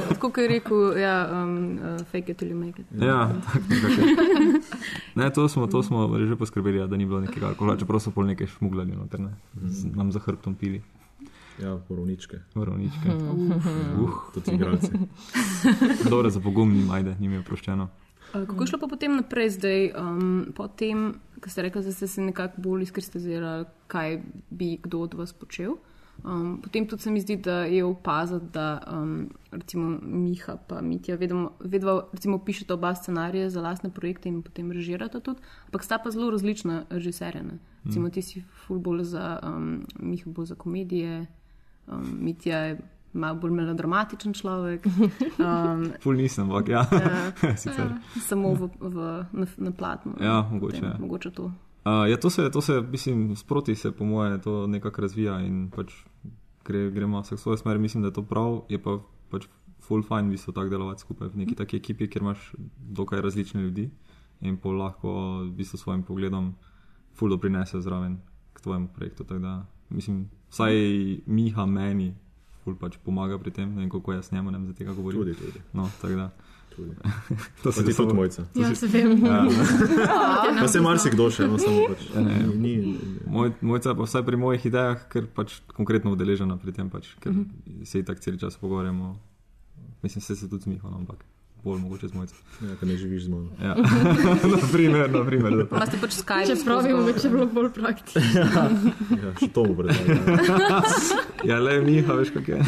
Tako 0.10 0.28
kot 0.28 0.38
je 0.38 0.48
rekel, 0.50 0.98
ja, 0.98 1.14
um, 1.32 1.54
uh, 1.78 2.02
fake 2.06 2.30
it 2.30 2.38
till 2.38 2.50
you 2.50 2.58
make 2.58 2.76
it. 2.76 2.88
Ja, 2.92 3.32
tako 3.46 3.64
nekako 3.70 4.44
je. 4.44 4.60
Ne, 5.16 5.30
to 5.30 5.48
smo, 5.48 5.68
to 5.68 5.80
smo 5.80 6.10
že 6.20 6.36
poskrbeli, 6.36 6.49
ja, 6.56 6.88
da 6.88 6.98
ni 6.98 7.06
bilo 7.06 7.20
nekega 7.20 7.48
alkohola, 7.48 7.78
čeprav 7.78 8.00
so 8.00 8.12
pol 8.12 8.26
nekaj 8.26 8.48
šmuglali 8.48 8.96
noter, 8.96 9.20
ne. 9.20 9.34
Z, 9.66 9.92
nam 9.96 10.12
za 10.12 10.20
hrbtom 10.20 10.56
pili, 10.56 10.82
Ja, 11.60 11.76
porovničke. 11.88 12.40
varovničke. 12.56 13.10
Uh, 14.00 14.12
tudi 14.34 14.56
igralci. 14.56 14.92
Dobro, 16.10 16.30
za 16.30 16.40
pogum 16.40 16.72
ni 16.74 16.84
majde, 16.84 17.16
njim 17.20 17.34
je 17.34 17.40
oproščeno. 17.40 17.90
Uh, 18.34 18.46
kako 18.48 18.64
je 18.64 18.68
šlo 18.68 18.80
pa 18.80 18.88
potem 18.88 19.16
naprej, 19.16 19.50
zdaj, 19.50 19.92
um, 19.92 20.46
potem, 20.56 21.14
ko 21.42 21.50
ste 21.50 21.62
rekli, 21.62 21.84
da 21.84 21.92
ste 21.92 22.08
se 22.08 22.22
nekako 22.22 22.62
bolj 22.62 22.84
izkristalizirali, 22.84 23.66
kaj 23.88 24.22
bi 24.50 24.78
kdo 24.84 25.00
od 25.00 25.14
vas 25.14 25.34
počel? 25.34 25.76
Um, 26.24 26.60
potem 26.62 26.88
tudi 26.88 27.02
se 27.02 27.12
mi 27.12 27.22
zdi, 27.22 27.36
da 27.36 27.64
je 27.66 27.84
opaziti, 27.86 28.46
da 28.54 28.82
um, 28.92 29.30
recimo 29.52 30.00
Miha 30.02 30.58
in 30.82 30.88
Mitja 30.88 31.16
vedno, 31.16 31.52
vedno 31.60 32.04
recimo, 32.14 32.40
pišeta 32.46 32.74
oba 32.74 32.96
scenarije 32.96 33.50
za 33.50 33.62
lastne 33.62 33.90
projekte 33.90 34.30
in 34.30 34.42
potem 34.42 34.72
režirata 34.72 35.20
tudi, 35.20 35.40
ampak 35.66 35.84
sta 35.84 35.98
pa 35.98 36.12
zelo 36.12 36.32
različna 36.32 36.84
režiserja. 36.90 37.44
ne. 37.44 37.60
Recimo 37.86 38.10
ti 38.10 38.22
si 38.22 38.42
ful 38.42 38.80
bolj 38.80 39.04
za, 39.04 39.40
um, 39.44 39.86
Miha 40.00 40.24
bolj 40.26 40.46
za 40.46 40.56
komedije, 40.56 41.26
um, 41.88 42.18
Mitja 42.22 42.58
je 42.58 42.80
malo 43.14 43.40
bolj 43.40 43.52
melodramatičen 43.52 44.34
človek. 44.34 44.86
Um, 45.40 45.94
Ful 46.04 46.14
nisem, 46.16 46.44
ampak 46.44 46.70
ja. 46.70 46.86
Ja. 46.92 47.32
Sicer. 47.58 47.94
samo 48.20 48.54
v, 48.54 48.70
v, 48.80 49.26
na, 49.32 49.48
na 49.58 49.72
platnu. 49.72 50.14
Ja, 50.22 50.42
mogoče, 50.52 50.76
Potem, 50.76 50.90
ja. 50.90 50.98
mogoče 51.00 51.32
to. 51.32 51.52
Uh, 51.86 52.10
ja, 52.10 52.18
to 52.20 52.30
se, 52.30 52.52
to 52.52 52.62
se, 52.62 52.82
mislim, 52.82 53.36
sproti 53.36 53.76
se, 53.76 53.92
po 53.92 54.06
moje, 54.06 54.42
to 54.42 54.68
nekako 54.68 55.02
razvija 55.02 55.40
in 55.42 55.70
pač 55.76 55.94
gre, 56.66 56.90
gremo 56.92 57.22
vsak 57.22 57.40
svoje 57.40 57.58
smer. 57.58 57.80
Mislim, 57.80 58.04
da 58.04 58.10
je 58.10 58.14
to 58.14 58.24
prav, 58.24 58.62
je 58.70 58.82
pa 58.84 58.98
pač 59.30 59.48
full 59.80 60.04
fine, 60.04 60.28
v 60.28 60.36
bistvu 60.36 60.54
tako 60.54 60.70
delovati 60.70 61.02
skupaj 61.02 61.32
v 61.34 61.44
neki 61.44 61.56
taki 61.56 61.78
ekipi, 61.78 62.10
kjer 62.10 62.22
imaš 62.22 62.52
dokaj 62.78 63.22
različne 63.22 63.62
ljudi 63.62 63.90
in 64.42 64.58
pol 64.58 64.78
lahko 64.78 65.14
v 65.44 65.52
bistvu 65.56 65.78
s 65.78 65.82
svojim 65.82 66.04
pogledom 66.04 66.54
full 67.16 67.32
doprinese 67.32 67.82
zraven 67.82 68.20
k 68.54 68.62
tvojemu 68.62 68.88
projektu. 68.96 69.24
Tako 69.24 69.40
Da, 69.40 69.66
mislim, 69.90 70.30
vsaj 70.50 70.76
Miha 71.26 71.66
meni 71.66 72.14
full 72.64 72.76
pač 72.76 73.00
pomaga 73.04 73.40
pri 73.40 73.52
tem, 73.52 73.74
ne 73.76 73.82
vem, 73.82 73.90
koliko 73.90 74.14
jaz 74.14 74.32
njemu 74.32 74.52
ne 74.52 74.58
vem 74.58 74.68
za 74.68 74.74
tega 74.74 74.94
govorim. 74.94 75.20
Tudi, 75.20 75.36
tudi. 75.36 75.62
No, 75.74 75.90
tako 76.02 76.16
da. 76.16 76.30
Tudi. 76.80 76.96
To 77.64 77.70
Pa 77.70 77.84
ti 77.84 77.94
samo- 77.94 78.08
tudi 78.08 78.16
mojca. 78.16 78.46
Ja, 78.56 78.72
se 78.74 78.88
vem. 78.88 79.14
Ja, 79.26 79.40
Pa 80.62 80.68
se 80.68 80.82
marsikdo 80.82 81.28
še, 81.30 81.48
no 81.48 81.60
samo 81.60 81.88
pač. 81.88 82.06
ne. 82.16 82.38
Ni, 82.56 82.74
ni, 82.78 82.98
Moj, 83.28 83.52
mojca 83.62 83.94
pa 83.94 84.04
vsaj 84.04 84.24
pri 84.24 84.38
mojih 84.38 84.66
idejah, 84.66 85.04
ker 85.08 85.28
pač 85.30 85.60
konkretno 85.70 86.16
udeležena 86.16 86.56
pri 86.58 86.72
tem, 86.72 86.88
pač, 86.90 87.12
ker 87.20 87.32
uh 87.32 87.44
-huh. 87.44 87.86
se 87.86 88.02
tako 88.02 88.22
cel 88.22 88.38
čas 88.38 88.56
pogovarjamo. 88.58 89.18
Mislim, 90.02 90.22
se, 90.22 90.36
se 90.36 90.48
tudi 90.48 90.64
smiho, 90.64 90.90
no, 90.90 90.98
ampak 90.98 91.20
bolj 91.64 91.80
mogoče 91.82 92.08
z 92.08 92.14
mojcem. 92.16 92.38
ja, 92.62 92.76
ker 92.80 92.88
ne 92.88 92.96
živiš 92.98 93.24
z 93.24 93.30
mano. 93.30 93.50
Ja. 93.62 93.76
naprimer, 94.56 95.12
naprimer, 95.12 95.52
da 95.58 95.66
to. 95.66 95.76
Imate 95.76 95.98
pač 96.02 96.14
Skype. 96.16 96.48
Čeprav 96.48 96.84
bi 96.84 96.94
mogoče 96.94 97.30
bilo 97.30 97.46
bolj 97.46 97.70
praktično. 97.76 98.22
Ja, 99.12 99.32
še 99.40 99.48
to 99.54 99.66
mu 99.68 99.76
predlagam. 99.76 100.18
Ja, 101.44 101.60
le 101.60 101.82
Miha, 101.84 102.14
veš, 102.16 102.32
kak 102.32 102.48
je. 102.48 102.64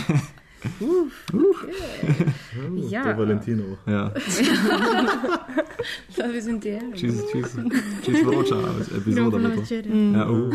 Ja, 2.89 3.03
To 3.03 3.09
je 3.09 3.15
Valentinovo. 3.15 3.77
Ja, 3.87 4.11
da 6.17 6.27
bi 6.27 6.41
sem 6.41 6.61
ti 6.61 6.69
je. 6.69 6.81
čez, 6.99 7.21
čez, 7.33 7.55
čez 8.05 8.15
vroča 8.25 8.55
epizoda. 8.97 9.37
večerjo. 9.37 9.95
Ja, 9.95 10.27
uh. 10.31 10.53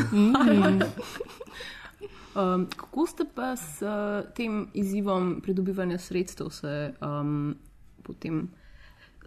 Um, 2.36 2.66
kako 2.76 3.06
ste 3.06 3.24
pa 3.34 3.56
s 3.56 3.82
uh, 3.82 3.88
tem 4.34 4.68
izzivom 4.74 5.40
pridobivanja 5.42 5.98
sredstev 5.98 6.50
se 6.50 6.92
um, 7.00 7.56
potem 8.02 8.48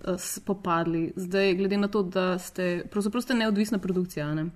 uh, 0.08 0.16
spopadli? 0.18 1.14
Zdaj, 1.16 1.56
glede 1.56 1.78
na 1.78 1.88
to, 1.88 2.04
da 2.04 2.40
ste, 2.40 2.86
pravzaprav 2.92 3.22
ste 3.22 3.34
neodvisna 3.34 3.78
produkcija, 3.78 4.34
ne? 4.34 4.50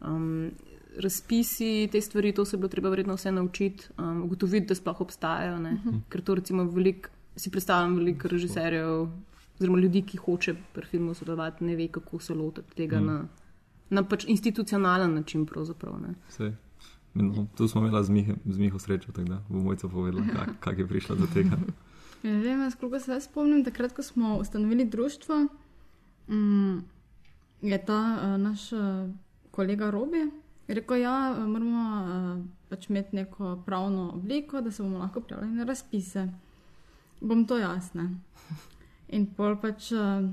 um, 0.00 0.50
razpisi, 0.98 1.88
te 1.92 2.00
stvari, 2.00 2.32
to 2.32 2.44
se 2.44 2.56
je 2.56 2.58
bilo 2.58 2.68
treba 2.68 2.88
verjetno 2.88 3.14
vse 3.14 3.32
naučiti, 3.32 3.86
um, 3.98 4.22
ugotoviti, 4.22 4.66
da 4.66 4.74
sploh 4.74 5.00
obstajajo. 5.00 5.54
Uh 5.54 5.60
-huh. 5.60 6.00
Ker 6.08 6.20
to 6.20 6.34
recimo 6.34 6.64
velik, 6.64 7.10
si 7.36 7.50
predstavljam 7.50 7.96
veliko 7.96 8.28
režiserjev, 8.28 9.08
oziroma 9.58 9.78
ljudi, 9.78 10.02
ki 10.02 10.16
hoče 10.16 10.54
pri 10.72 10.86
filmu 10.86 11.14
sodelovati, 11.14 11.64
ne 11.64 11.76
ve, 11.76 11.88
kako 11.88 12.18
se 12.18 12.34
lotiti 12.34 12.74
tega 12.74 12.96
uh 12.96 13.02
-huh. 13.02 13.06
na, 13.06 13.24
na 13.90 14.02
pač 14.02 14.24
institucionalen 14.28 15.14
način. 15.14 15.46
ne. 16.00 16.14
No, 17.14 17.46
tu 17.56 17.68
smo 17.68 17.86
imeli 17.86 18.04
z, 18.04 18.10
Mihe, 18.10 18.34
z 18.44 18.58
Miho 18.58 18.78
srečo, 18.78 19.12
tako 19.12 19.28
da 19.28 19.42
bo 19.48 19.58
mojca 19.58 19.88
povedala, 19.88 20.24
kak, 20.36 20.48
kak 20.60 20.78
je 20.78 20.86
prišla 20.86 21.16
do 21.16 21.26
tega. 21.34 21.50
Ja, 21.50 21.72
Ne 22.24 22.38
vem, 22.40 22.60
jaz 22.60 22.74
koliko 22.74 23.00
se 23.00 23.20
spomnim, 23.20 23.64
takrat, 23.64 23.92
ko 23.92 24.02
smo 24.02 24.38
ustanovili 24.38 24.84
društvo, 24.84 25.46
mm, 26.28 26.78
je 27.62 27.84
ta 27.84 28.00
uh, 28.00 28.40
naš 28.40 28.72
uh, 28.72 28.80
kolega 29.50 29.90
Robi 29.90 30.30
rekel, 30.68 30.96
da 30.96 31.02
ja, 31.02 31.46
moramo 31.46 31.82
uh, 32.04 32.44
pač 32.68 32.88
imeti 32.90 33.16
neko 33.16 33.62
pravno 33.66 34.10
obliko, 34.14 34.60
da 34.60 34.70
se 34.70 34.82
bomo 34.82 34.98
lahko 34.98 35.20
prijavljali 35.20 35.56
na 35.56 35.64
razpise. 35.64 36.28
Bom 37.20 37.46
to 37.46 37.58
jasne. 37.58 38.10
In 39.08 39.26
pol 39.36 39.56
pač 39.60 39.92
uh, 39.92 40.24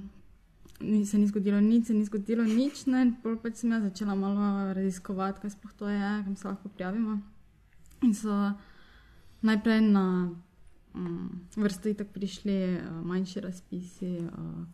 ni, 0.79 1.05
se 1.05 1.17
ni 1.17 1.27
zgodilo 1.27 1.59
nič, 1.61 1.87
se 1.87 1.93
ni 1.93 2.05
zgodilo 2.05 2.43
nič, 2.43 2.85
ne? 2.85 3.01
in 3.07 3.13
pol 3.23 3.35
pač 3.37 3.61
sem 3.61 3.71
jaz 3.75 3.83
začela 3.83 4.15
malo 4.15 4.73
raziskovati, 4.73 5.41
kaj 5.43 5.55
sploh 5.57 5.75
to 5.77 5.91
je, 5.91 5.99
kam 6.25 6.35
se 6.35 6.47
lahko 6.47 6.69
prijavimo. 6.69 7.19
In 8.01 8.15
so 8.17 8.53
najprej 9.45 9.81
na 9.91 10.31
um, 10.95 11.41
vrsto 11.55 11.91
itak 11.91 12.15
prišli 12.15 12.57
uh, 12.79 13.03
manjši 13.05 13.43
razpisi, 13.43 14.15
uh, 14.25 14.65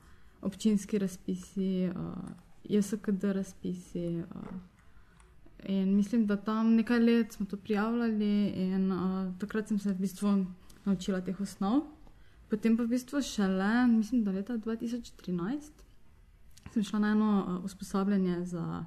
občinski 0.41 1.01
razpisi, 1.01 1.89
uh, 1.89 2.31
JSKD 2.63 3.33
razpisi. 3.33 4.07
Uh, 4.21 4.76
in 5.63 5.95
mislim, 5.95 6.25
da 6.25 6.37
tam 6.37 6.75
nekaj 6.75 6.99
let 6.99 7.33
smo 7.33 7.45
to 7.45 7.57
prijavljali, 7.57 8.47
in 8.47 8.91
uh, 8.91 9.33
takrat 9.39 9.67
sem 9.67 9.79
se 9.79 9.93
v 9.93 9.99
bistvu 9.99 10.45
naučila 10.85 11.21
teh 11.21 11.41
osnov. 11.41 11.81
Potem 12.49 12.77
pa 12.77 12.83
v 12.83 12.95
bistvu 12.95 13.21
šele, 13.21 13.87
mislim, 13.87 14.23
da 14.23 14.31
leta 14.31 14.57
2013 14.57 15.83
sem 16.73 16.83
šla 16.83 16.99
na 16.99 17.11
eno 17.11 17.31
uh, 17.47 17.65
usposabljanje 17.65 18.45
za 18.45 18.85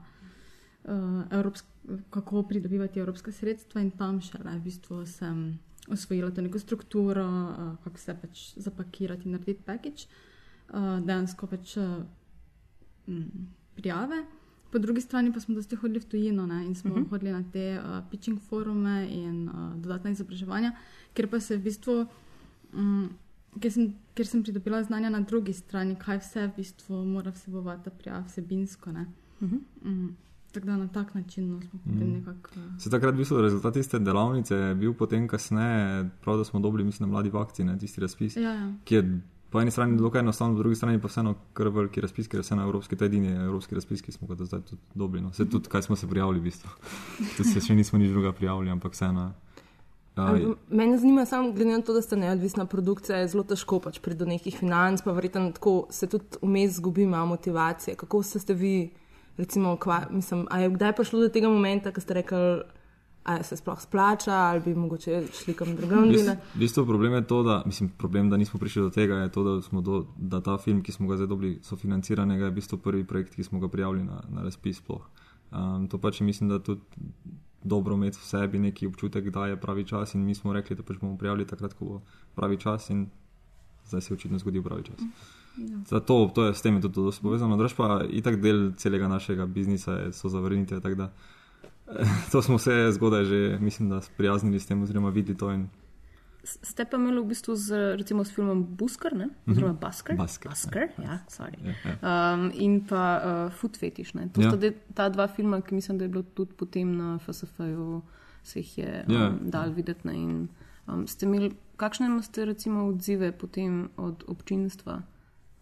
uh, 0.84 1.22
evropsk, 1.30 1.64
kako 2.10 2.42
pridobivati 2.42 3.00
evropska 3.00 3.32
sredstva 3.32 3.80
in 3.80 3.90
tam 3.90 4.20
šele 4.20 4.56
v 4.58 4.62
bistvu 4.64 5.06
sem 5.06 5.58
osvojila 5.88 6.30
to 6.30 6.40
neko 6.40 6.58
strukturo, 6.58 7.26
uh, 7.26 7.76
kako 7.84 7.98
se 7.98 8.16
pač 8.22 8.52
zapakirati 8.56 9.28
in 9.28 9.32
narediti 9.32 9.62
package, 9.66 10.06
uh, 10.68 11.00
dejansko 11.04 11.46
pač 11.46 11.76
uh, 11.76 12.02
mm, 13.06 13.48
prijave. 13.74 14.24
Po 14.70 14.78
drugi 14.78 15.00
strani 15.00 15.32
pa 15.32 15.40
smo 15.40 15.54
dosti 15.54 15.76
hodili 15.76 16.00
v 16.00 16.04
tujino 16.04 16.46
ne, 16.46 16.66
in 16.66 16.74
smo 16.74 16.94
uh 16.94 16.98
-huh. 16.98 17.08
hodili 17.08 17.32
na 17.32 17.44
te 17.52 17.80
uh, 17.80 18.10
pitching 18.10 18.40
forume 18.40 19.08
in 19.10 19.48
uh, 19.48 19.74
dodatna 19.76 20.10
izobraževanja, 20.10 20.72
kjer 21.14 21.30
pa 21.30 21.40
se 21.40 21.56
v 21.56 21.62
bistvu, 21.62 22.06
um, 22.72 23.10
ker, 23.60 23.72
sem, 23.72 23.94
ker 24.14 24.26
sem 24.26 24.42
pridobila 24.42 24.82
znanja 24.82 25.10
na 25.10 25.20
drugi 25.20 25.52
strani, 25.52 25.96
kaj 25.96 26.18
vse 26.18 26.46
v 26.46 26.52
bistvu 26.56 27.04
mora 27.04 27.30
vsebovati 27.30 27.84
ta 27.84 27.90
prijava 27.90 28.24
vsebinsko. 28.26 28.92
Ne. 28.92 29.06
Uh 29.40 29.48
-huh. 29.48 29.60
um, 29.84 30.16
tako 30.52 30.66
da 30.66 30.76
na 30.76 30.88
tak 30.88 31.14
način 31.14 31.50
no, 31.50 31.60
smo 31.60 31.80
potem 31.84 32.12
nekako. 32.12 32.50
Uh, 32.56 32.78
Se 32.78 32.90
takrat 32.90 33.14
v 33.14 33.16
bistvu 33.16 33.40
rezultat 33.40 33.74
tiste 33.74 33.98
delavnice 33.98 34.54
je 34.54 34.74
bil 34.74 34.94
potem 34.94 35.28
kasneje, 35.28 36.10
prav 36.20 36.36
da 36.36 36.44
smo 36.44 36.60
dobili, 36.60 36.84
mislim, 36.84 37.08
mladi 37.08 37.30
v 37.30 37.36
akciji, 37.36 37.66
ne, 37.66 37.78
tisti 37.78 38.00
razpis, 38.00 38.36
ja, 38.36 38.52
ja. 38.52 38.72
ki 38.84 38.94
je 38.94 39.20
po 39.50 39.60
eni 39.60 39.70
strani 39.70 39.98
dokaj 39.98 40.20
enostaven, 40.20 40.54
po 40.54 40.62
drugi 40.62 40.76
strani 40.76 41.00
pa 41.00 41.08
vseeno 41.08 41.34
kar 41.52 41.68
veliki 41.68 42.00
razpis, 42.00 42.28
ker 42.28 42.38
je 42.38 42.46
vseeno 42.46 42.62
evropski, 42.62 42.96
je 43.00 43.06
edini 43.06 43.32
evropski 43.34 43.74
razpis, 43.74 44.02
ki 44.02 44.12
smo 44.12 44.28
ga 44.28 44.34
do 44.34 44.46
zdaj 44.46 44.60
tudi 44.68 44.82
dobili. 44.94 45.22
No. 45.24 45.32
Se 45.32 45.48
tudi, 45.48 45.68
kaj 45.68 45.82
smo 45.82 45.96
se 45.96 46.08
prijavili 46.08 46.38
v 46.38 46.42
bistvu. 46.42 46.70
Tudi 47.36 47.48
se 47.48 47.60
še 47.60 47.74
nismo 47.74 47.98
nič 47.98 48.10
druga 48.10 48.32
prijavili, 48.32 48.70
ampak 48.70 48.94
vseeno. 48.94 49.32
Uh, 50.16 50.54
Mene 50.68 50.98
zanima 50.98 51.24
samo, 51.26 51.52
glede 51.52 51.70
na 51.70 51.82
to, 51.82 51.94
da 51.94 52.02
ste 52.02 52.16
neodvisna 52.16 52.66
produkcija, 52.66 53.18
je 53.18 53.28
zelo 53.28 53.44
težko 53.46 53.78
pač 53.80 54.00
priti 54.02 54.18
do 54.18 54.26
nekih 54.26 54.58
financ, 54.58 55.02
pa 55.02 55.14
verjetno 55.16 55.52
tako 55.56 55.86
se 55.90 56.06
tudi 56.10 56.42
vmes 56.42 56.76
zgubi 56.76 57.06
malo 57.06 57.26
motivacije. 57.26 57.96
Kako 57.96 58.22
ste, 58.22 58.38
ste 58.38 58.54
vi, 58.54 58.90
recimo, 59.38 59.76
kva, 59.76 60.04
mislim, 60.10 60.46
a 60.50 60.60
je 60.60 60.70
kdaj 60.70 60.96
prišlo 60.98 61.20
do 61.20 61.28
tega 61.28 61.48
momenta, 61.48 61.92
ko 61.94 62.02
ste 62.02 62.18
rekli, 62.20 62.60
ali 63.24 63.44
se 63.44 63.56
sploh 63.56 63.80
splača, 63.80 64.32
ali 64.32 64.60
bi 64.60 64.74
mogoče 64.74 65.22
šli 65.32 65.54
kam 65.54 65.76
drugam. 65.76 66.08
V 66.08 66.36
bistvu 66.54 66.86
problem 66.86 67.12
je 67.12 67.26
to, 67.26 67.42
da, 67.42 67.62
mislim, 67.66 67.90
problem, 67.98 68.30
da 68.30 68.36
nismo 68.36 68.60
prišli 68.60 68.82
do 68.82 68.90
tega, 68.90 69.14
je 69.14 69.32
to, 69.32 69.44
da, 69.44 69.80
do, 69.80 70.06
da 70.16 70.40
ta 70.40 70.58
film, 70.58 70.82
ki 70.82 70.92
smo 70.92 71.08
ga 71.08 71.16
zdaj 71.16 71.26
dobili, 71.26 71.58
sofinanciranega, 71.62 72.44
je 72.44 72.50
v 72.50 72.54
bistvu 72.54 72.78
prvi 72.78 73.04
projekt, 73.04 73.34
ki 73.34 73.44
smo 73.44 73.60
ga 73.60 73.68
prijavili 73.68 74.04
na, 74.04 74.22
na 74.28 74.42
razpis. 74.42 74.80
Sploh. 74.80 75.02
Um, 75.52 75.88
to 75.88 75.98
pač 75.98 76.20
mislim, 76.20 76.48
da 76.48 76.58
tudi 76.58 76.80
dobro 77.62 77.94
imeti 77.94 78.18
v 78.18 78.24
sebi 78.24 78.58
neki 78.58 78.86
občutek, 78.86 79.30
da 79.30 79.46
je 79.46 79.60
pravi 79.60 79.84
čas, 79.84 80.14
in 80.14 80.24
mi 80.24 80.34
smo 80.34 80.52
rekli, 80.52 80.76
da 80.76 80.82
pač 80.82 80.96
bomo 81.00 81.18
prijavili 81.18 81.46
takrat, 81.46 81.74
ko 81.74 81.84
bo 81.84 82.00
pravi 82.34 82.56
čas, 82.56 82.90
in 82.90 83.06
zdaj 83.88 84.00
se 84.00 84.12
je 84.12 84.16
očitno 84.16 84.38
zgodil 84.38 84.62
pravi 84.62 84.82
čas. 84.82 85.00
Zato 85.86 86.30
to 86.34 86.44
je 86.44 86.54
s 86.54 86.62
tem 86.62 86.74
je 86.74 86.82
tudi 86.82 86.94
dosto 86.94 87.22
povezano, 87.22 87.56
drugač 87.56 87.74
pa 87.76 88.00
itak 88.08 88.40
del 88.40 88.72
celega 88.76 89.08
našega 89.08 89.46
biznisa 89.46 89.92
je, 89.92 90.12
so 90.12 90.28
zavrnitve. 90.28 90.80
tako 90.80 90.94
da, 90.94 91.12
To 92.32 92.42
smo 92.42 92.58
se 92.58 92.92
zgodaj 92.92 93.24
že, 93.24 93.58
mislim, 93.60 93.88
da 93.88 94.00
sprijaznili 94.00 94.60
s 94.60 94.66
tem, 94.66 94.82
oziroma 94.82 95.10
videli 95.10 95.38
to. 95.38 95.52
In... 95.52 95.68
Ste 96.42 96.84
pa 96.84 96.96
imeli 96.96 97.20
v 97.20 97.26
bistvu 97.26 97.52
z, 97.54 97.96
recimo, 97.96 98.24
s 98.24 98.32
filmom 98.32 98.64
Busker, 98.66 99.12
ne? 99.12 99.28
oziroma 99.46 99.72
Busker. 99.72 100.16
Busker, 100.16 100.50
Busker 100.50 100.88
ja, 100.98 101.18
sorry. 101.28 101.58
Ja, 101.60 101.74
ja. 101.84 101.94
Um, 102.34 102.50
in 102.54 102.80
pa 102.80 103.02
uh, 103.16 103.52
Food 103.52 103.76
Fetish. 103.76 104.14
Ne? 104.14 104.28
To 104.28 104.40
Ja. 104.40 104.48
sta 104.50 104.56
de, 104.56 104.72
ta 104.94 105.08
dva 105.08 105.28
filma, 105.28 105.60
ki 105.60 105.74
mislim, 105.74 105.98
da 105.98 106.04
je 106.04 106.08
bilo 106.08 106.22
tudi 106.24 106.52
potem 106.54 106.96
na 106.96 107.18
FSF-ju, 107.18 108.02
se 108.42 108.60
jih 108.60 108.78
je 108.78 109.04
um, 109.08 109.14
Ja. 109.14 109.32
dal 109.42 109.70
videti. 109.70 110.06
Ne? 110.06 110.14
In, 110.16 110.48
um, 110.86 111.06
ste 111.06 111.26
imeli, 111.26 111.52
kakšne 111.76 112.06
imate 112.06 112.44
recimo 112.44 112.86
odzive 112.86 113.32
potem 113.32 113.90
od 113.96 114.24
občinstva? 114.26 115.02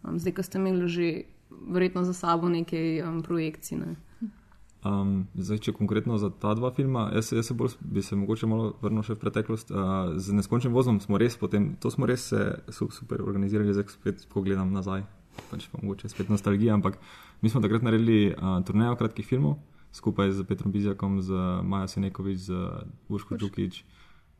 Um, 0.03 0.19
zdaj, 0.19 0.33
ko 0.33 0.43
ste 0.43 0.57
imeli 0.57 0.87
že 0.87 1.07
verjetno 1.49 2.03
za 2.03 2.13
sabo 2.13 2.49
nekaj 2.49 3.01
um, 3.03 3.19
projekcij. 3.21 3.77
Ne? 3.77 3.95
Um, 4.79 5.27
zdaj, 5.35 5.59
če 5.65 5.73
konkretno 5.75 6.15
za 6.17 6.29
ta 6.31 6.53
dva 6.55 6.71
filma, 6.71 7.09
jaz, 7.11 7.33
jaz 7.35 7.49
se 7.51 7.55
bolj, 7.57 7.73
bi 7.83 7.99
se 8.05 8.15
mogoče 8.15 8.47
malo 8.47 8.69
vrnil 8.79 9.03
še 9.03 9.17
v 9.17 9.21
preteklost. 9.25 9.73
Uh, 9.75 10.13
z 10.15 10.35
neskončnim 10.37 10.71
vozom 10.71 11.01
smo 11.03 11.19
res 11.19 11.35
potem, 11.35 11.73
to 11.83 11.91
smo 11.91 12.07
res 12.07 12.29
se 12.31 12.45
su, 12.71 12.87
super 12.95 13.19
organizirali, 13.25 13.75
zdaj 13.75 13.89
ko 13.89 13.97
spet 13.97 14.23
pogledam 14.31 14.71
nazaj, 14.71 15.03
pač 15.51 15.67
pa 15.67 15.81
mogoče 15.83 16.07
spet 16.11 16.31
nostalgija, 16.31 16.77
ampak 16.79 16.95
mi 17.43 17.51
smo 17.51 17.59
takrat 17.59 17.83
naredili 17.83 18.31
uh, 18.31 18.61
turnejo 18.63 18.95
kratkih 18.99 19.27
filmov 19.27 19.59
skupaj 19.91 20.31
z 20.31 20.45
Petrom 20.47 20.71
Bizjakom, 20.71 21.21
z 21.21 21.33
Majo 21.63 21.87
Senekovič, 21.87 22.37
z 22.39 22.51
Urško 23.09 23.37
Čukič. 23.37 23.83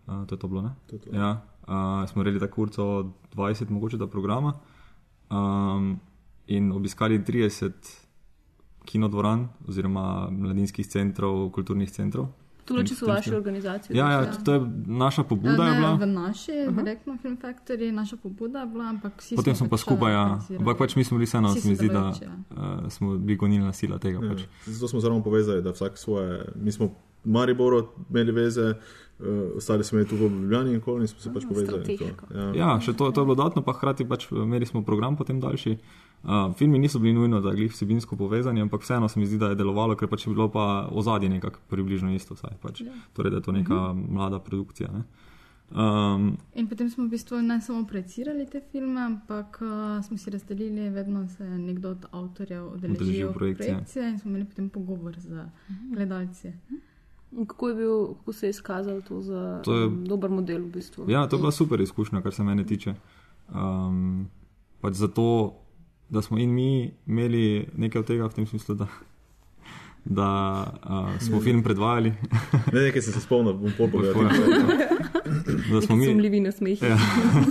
Uh, 0.07 0.25
to 0.25 0.35
je 0.35 0.39
to 0.39 0.47
bilo, 0.47 0.61
ne? 0.61 0.71
To 0.87 0.95
je 0.95 0.99
to. 1.01 1.15
Ja, 1.15 1.41
uh, 1.67 2.05
smo 2.09 2.23
naredili 2.23 2.39
tako 2.39 2.55
kurco 2.55 2.83
20, 3.35 3.69
mogoče 3.69 3.97
da 3.97 4.07
programa 4.07 4.53
um, 5.29 5.99
in 6.47 6.71
obiskali 6.71 7.19
30 7.19 8.07
kinodvoran 8.85 9.47
oziroma 9.67 10.29
mladinskih 10.31 10.87
centrov, 10.87 11.49
kulturnih 11.51 11.91
centrov. 11.91 12.29
Tudi 12.69 12.91
če 12.91 12.95
so 12.95 13.07
vaše 13.09 13.31
organizacije. 13.33 13.97
Ja, 13.97 14.11
ja, 14.11 14.33
to 14.45 14.53
je 14.53 14.61
naša 14.85 15.23
pobuda. 15.23 15.65
Je 15.65 15.71
ne, 15.71 15.77
bila. 15.77 15.93
v 15.97 16.05
naši, 16.05 16.57
direktno 16.69 17.17
Film 17.21 17.37
Factory, 17.41 17.89
naša 17.91 18.17
pobuda 18.21 18.61
je 18.61 18.69
bila, 18.69 18.89
ampak 18.93 19.17
vsi 19.17 19.35
Potem 19.39 19.55
smo 19.57 19.65
pa 19.65 19.73
pač, 19.73 19.85
skupaj, 19.87 20.13
ja. 20.13 20.25
ampak 20.59 20.77
pač 20.77 20.95
mi 20.95 21.03
smo 21.03 21.17
bili 21.17 21.25
vseeno, 21.25 21.53
se 21.55 21.65
mi 21.65 21.75
zdi, 21.75 21.89
da 21.89 22.03
ja. 22.13 22.35
uh, 22.53 22.85
smo 22.93 23.17
bili 23.17 23.37
gonilna 23.41 23.73
sila 23.73 23.97
tega. 23.97 24.21
Ja, 24.21 24.35
Pač. 24.35 24.45
zato 24.67 24.87
smo 24.87 25.01
ravno 25.01 25.25
povezali, 25.25 25.65
da 25.65 25.73
vsak 25.73 25.97
svoje. 25.97 26.45
Mi 26.61 26.71
smo 26.71 26.93
Mariboru 27.23 27.87
imeli 28.09 28.31
veze, 28.31 28.73
uh, 29.19 29.25
ostali 29.55 29.83
smo 29.83 30.03
tu 30.03 30.15
v 30.15 30.21
Ljubljani 30.21 30.73
in 30.73 30.81
koli 30.81 31.07
smo 31.07 31.19
se 31.19 31.33
pač 31.33 31.43
povezali. 31.49 31.97
to. 31.97 32.05
Ja. 32.35 32.51
Ja, 32.55 32.79
še 32.79 32.93
to, 32.93 33.11
to 33.11 33.21
je 33.21 33.25
bilo 33.25 33.35
dodatno, 33.35 33.61
pa 33.61 33.73
hkrati 33.73 34.07
pač 34.07 34.31
imeli 34.31 34.65
smo 34.65 34.83
program 34.83 35.17
potem 35.17 35.39
daljši. 35.39 35.77
Uh, 36.23 36.55
filmi 36.55 36.79
niso 36.79 36.99
bili 36.99 37.13
nujno, 37.13 37.41
da 37.41 37.51
glih 37.55 37.71
vsebinsko 37.71 38.15
povezani, 38.15 38.61
ampak 38.61 38.81
vseeno 38.83 39.07
se 39.07 39.19
mi 39.19 39.25
zdi, 39.25 39.37
da 39.37 39.49
je 39.49 39.55
delovalo, 39.55 39.95
ker 39.95 40.07
pač 40.07 40.27
je 40.27 40.33
bilo 40.33 40.49
pa 40.51 40.89
ozadje 40.91 41.29
nekako 41.29 41.59
približno 41.69 42.11
isto. 42.15 42.35
Vsaj, 42.35 42.59
pač. 42.61 42.83
Torej, 43.13 43.31
da 43.31 43.37
je 43.37 43.43
to 43.43 43.51
neka 43.51 43.93
mlada 43.93 44.39
produkcija. 44.39 44.91
Ne? 44.91 45.03
Um, 45.69 46.33
In 46.55 46.65
potem 46.67 46.89
smo 46.89 47.05
v 47.05 47.13
bistvu 47.13 47.41
ne 47.45 47.61
samo 47.61 47.85
projicirali 47.85 48.47
te 48.49 48.61
filme, 48.71 49.01
ampak 49.01 49.59
uh, 49.61 50.01
smo 50.01 50.17
si 50.17 50.29
razdelili, 50.29 50.89
vedno 50.89 51.27
se 51.27 51.43
je 51.43 51.57
nekdo 51.59 51.89
od 51.89 52.05
avtorjev 52.11 52.67
Udeležil 52.73 52.95
odeležil 52.95 53.33
projekcije. 53.33 53.67
projekcije 53.73 54.09
in 54.09 54.19
smo 54.19 54.29
imeli 54.29 54.45
potem 54.45 54.69
pogovor 54.69 55.19
z 55.19 55.45
gledalci. 55.93 56.53
In 57.31 57.45
kako, 57.45 57.69
je 57.69 57.75
bil, 57.75 57.91
kako 58.09 58.33
se 58.33 58.45
je 58.45 58.49
izkazalo 58.49 59.01
to 59.01 59.21
za 59.21 59.61
To 59.63 59.75
je- 59.75 59.85
um, 59.85 60.05
dober 60.05 60.29
model? 60.29 60.61
V 60.61 60.71
bistvu? 60.71 61.05
Ja, 61.07 61.27
to 61.27 61.35
je 61.35 61.39
bila 61.39 61.51
super 61.51 61.81
izkušnja, 61.81 62.21
kar 62.21 62.33
se 62.33 62.43
mene 62.43 62.63
tiče. 62.63 62.93
Um, 63.49 64.27
pač 64.81 64.93
zato, 64.93 65.53
da 66.09 66.21
smo 66.21 66.37
in 66.37 66.49
mi 66.49 66.69
imeli 67.07 67.67
nekaj 67.77 67.99
od 67.99 68.07
tega, 68.07 68.25
v 68.25 68.33
tem 68.33 68.47
smislu, 68.47 68.75
da, 68.75 68.87
da 70.05 70.29
uh, 70.81 71.21
smo 71.21 71.41
film 71.41 71.63
predvajali, 71.63 72.13
Ne, 72.73 72.81
nekaj 72.81 73.01
sem 73.01 73.13
se 73.13 73.21
spomnil, 73.21 73.53
bom 73.53 73.71
povedal. 73.79 74.13
da 75.71 75.81
smo, 75.81 75.95
mi, 75.95 76.05
Sumljivi 76.05 76.39
nasmehi. 76.39 76.85
ja, 76.85 76.97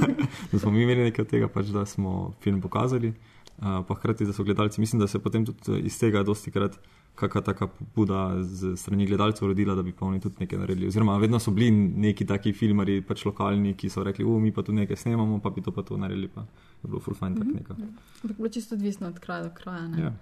da 0.52 0.58
smo 0.58 0.70
mi 0.70 0.82
imeli 0.82 1.02
nekaj 1.02 1.22
od 1.22 1.28
tega, 1.28 1.48
pač, 1.48 1.66
da 1.66 1.86
smo 1.86 2.32
film 2.40 2.60
pokazali, 2.60 3.08
uh, 3.08 3.14
pa 3.61 3.94
hkrati, 3.94 4.27
da 4.27 4.33
so 4.33 4.44
gledalci. 4.44 4.81
Mislim, 4.81 5.01
da 5.01 5.07
se 5.07 5.18
potem 5.18 5.47
tudi 5.47 5.81
iz 5.81 5.99
tega 5.99 6.23
dosti 6.23 6.51
krat 6.51 6.79
kakšna 7.18 7.40
taka 7.42 7.66
pobuda 7.66 8.42
z 8.42 8.77
strani 8.77 9.07
gledalcev 9.07 9.49
rodila, 9.49 9.75
da 9.75 9.83
bi 9.83 9.92
pa 9.92 10.07
oni 10.07 10.21
tudi 10.21 10.35
nekaj 10.40 10.59
naredili. 10.59 10.87
Oziroma, 10.87 11.16
vedno 11.18 11.38
so 11.38 11.51
bili 11.51 11.71
neki 11.71 12.27
taki 12.27 12.53
filmari, 12.53 13.01
pač 13.03 13.25
lokalni, 13.27 13.75
ki 13.75 13.90
so 13.90 14.05
rekli, 14.07 14.25
mi 14.25 14.53
pa 14.53 14.62
tu 14.62 14.73
nekaj 14.73 14.97
snemamo, 14.97 15.40
pa 15.42 15.51
bi 15.51 15.62
to 15.62 15.73
pa 15.75 15.83
to 15.83 15.97
naredili. 15.97 16.29
Pa 16.29 16.47
je 16.83 16.88
bilo 16.88 17.01
full 17.01 17.18
fajn 17.18 17.35
tak 17.35 17.51
nekaj. 17.55 17.77
Ampak 18.23 18.37
bilo 18.37 18.49
čisto 18.49 18.75
odvisno 18.75 19.09
od 19.09 19.18
kraja 19.18 19.49
do 19.49 19.51
kraja. 19.55 19.88
ne. 19.88 20.03
Ja. 20.03 20.12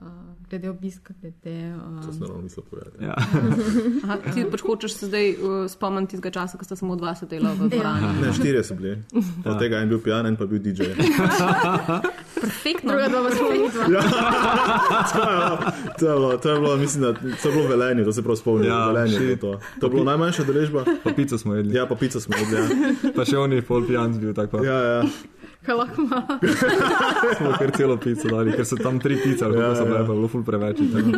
Uh, 0.00 0.08
glede 0.50 0.70
obiska, 0.70 1.14
glede. 1.20 1.74
To 2.02 2.08
Uh, 2.08 2.14
sem 2.14 2.20
naravno 2.20 2.42
mislil 2.42 2.64
povedati. 2.70 3.04
Ja. 3.04 3.14
Aha, 4.04 4.16
ti 4.34 4.44
pač 4.50 4.60
hočeš 4.60 4.92
se 4.94 5.06
zdaj 5.06 5.30
uh, 5.30 5.70
spomniti 5.70 6.10
tistega 6.10 6.30
časa, 6.30 6.58
ko 6.58 6.64
sta 6.64 6.76
samo 6.76 6.96
dva 6.96 7.14
sedela 7.14 7.52
v 7.54 7.68
dvorani. 7.70 8.08
Ne, 8.22 8.32
štirje 8.34 8.64
so 8.64 8.74
bili. 8.74 8.96
Od 9.46 9.58
tega 9.58 9.78
en 9.78 9.88
bil 9.88 10.00
pijan, 10.02 10.26
en 10.26 10.36
pa 10.36 10.46
bil 10.46 10.58
DJ. 10.58 10.82
Perfektno. 12.42 12.90
druga 12.92 13.08
dva 13.08 13.20
vas 13.20 13.38
pojma. 13.38 13.70
To 15.98 16.06
je 16.08 16.14
bilo, 16.14 16.36
to 16.38 16.50
je 16.50 16.60
bilo, 16.60 16.76
mislim, 16.76 17.02
da 17.02 17.12
to 17.14 17.48
je 17.48 17.54
bilo 17.54 17.68
velenje, 17.68 18.04
to 18.04 18.12
se 18.12 18.22
prav 18.22 18.36
spomnim. 18.36 18.68
Ja, 18.68 18.86
velenje 18.86 19.12
je 19.12 19.18
shit. 19.18 19.40
bilo 19.40 19.54
to. 19.54 19.60
To 19.80 19.86
je 19.86 19.90
bilo 19.90 20.04
najmanjša 20.04 20.44
deležba. 20.44 20.84
Pa 21.04 21.10
pico 21.12 21.38
smo 21.38 21.54
jedli. 21.54 21.74
Ja, 21.74 21.86
pa 21.86 21.94
pico 21.94 22.20
smo 22.20 22.36
jedli. 22.36 22.56
Ja, 22.56 23.12
Pa 23.16 23.24
še 23.24 23.38
oni 23.38 23.62
pol 23.62 23.86
pijan 23.86 24.18
bil 24.20 24.34
tako. 24.34 24.64
Ja. 24.64 24.78
ja. 24.82 25.02
Ja. 25.62 25.64
Kaj 25.64 25.74
lahko 25.74 26.02
ima? 26.02 26.20
Smo 27.36 27.52
kar 27.54 27.70
celo 27.72 27.96
pico 27.96 28.28
dali, 28.28 28.52
ker 28.52 28.64
so 28.64 28.76
tam 28.76 28.98
tri 28.98 29.16
pice, 29.16 29.44
ali 29.44 29.54
Ja, 29.54 29.62
kako 29.62 29.74
so 29.74 29.80
ja. 29.80 29.86
bile, 29.86 29.98
pa 29.98 30.04
je 30.04 30.16
bilo 30.16 30.28
full 30.28 30.44
preveč. 30.44 30.76
tako. 30.76 31.10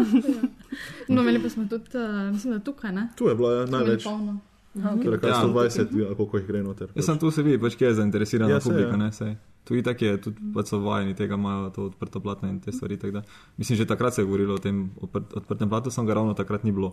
No, 1.08 1.22
imeli 1.22 1.38
pa 1.38 1.48
smo 1.48 1.64
tudi, 1.66 1.88
uh, 1.94 2.02
mislim, 2.30 2.52
da 2.52 2.58
tukaj, 2.60 2.92
ne? 2.92 3.08
Tu 3.14 3.24
je 3.24 3.34
bilo 3.34 3.52
ja, 3.52 3.66
največ. 3.66 4.04
polno. 4.04 4.38
Torej, 4.74 5.20
kaj 5.20 5.30
Ja. 5.30 5.40
120, 5.40 5.78
ali 6.00 6.14
koliko 6.14 6.36
jih 6.36 6.46
gre 6.46 6.62
noter. 6.62 6.88
Jaz 6.94 7.06
sem 7.06 7.18
tu 7.18 7.30
se 7.30 7.42
vidi, 7.42 7.58
pač 7.58 7.74
kje 7.74 7.86
je 7.86 7.94
zainteresirana 7.94 8.50
Ja, 8.50 8.56
ja, 8.56 8.60
publika. 8.60 8.90
ja. 8.90 8.96
Ne, 8.98 9.12
sej. 9.12 9.36
Tu 9.64 9.74
itak 9.76 10.02
je, 10.02 10.16
tudi 10.18 10.36
pač 10.52 10.66
so 10.66 10.80
vajeni 10.80 11.14
tega, 11.14 11.34
imajo 11.34 11.70
to 11.70 11.84
odprto 11.86 12.20
platno 12.20 12.48
in 12.48 12.58
te 12.58 12.70
stvari. 12.70 12.96
tako 12.96 13.12
Da, 13.12 13.22
mislim, 13.56 13.78
že 13.78 13.86
takrat 13.86 14.14
se 14.14 14.20
je 14.20 14.26
govorilo 14.26 14.54
o 14.54 14.58
tem 14.58 14.90
odprt, 14.98 15.32
odprtem 15.32 15.68
platu, 15.68 15.90
sem 15.90 16.04
ga 16.04 16.14
ravno 16.14 16.34
takrat 16.34 16.64
ni 16.64 16.72
bilo 16.72 16.90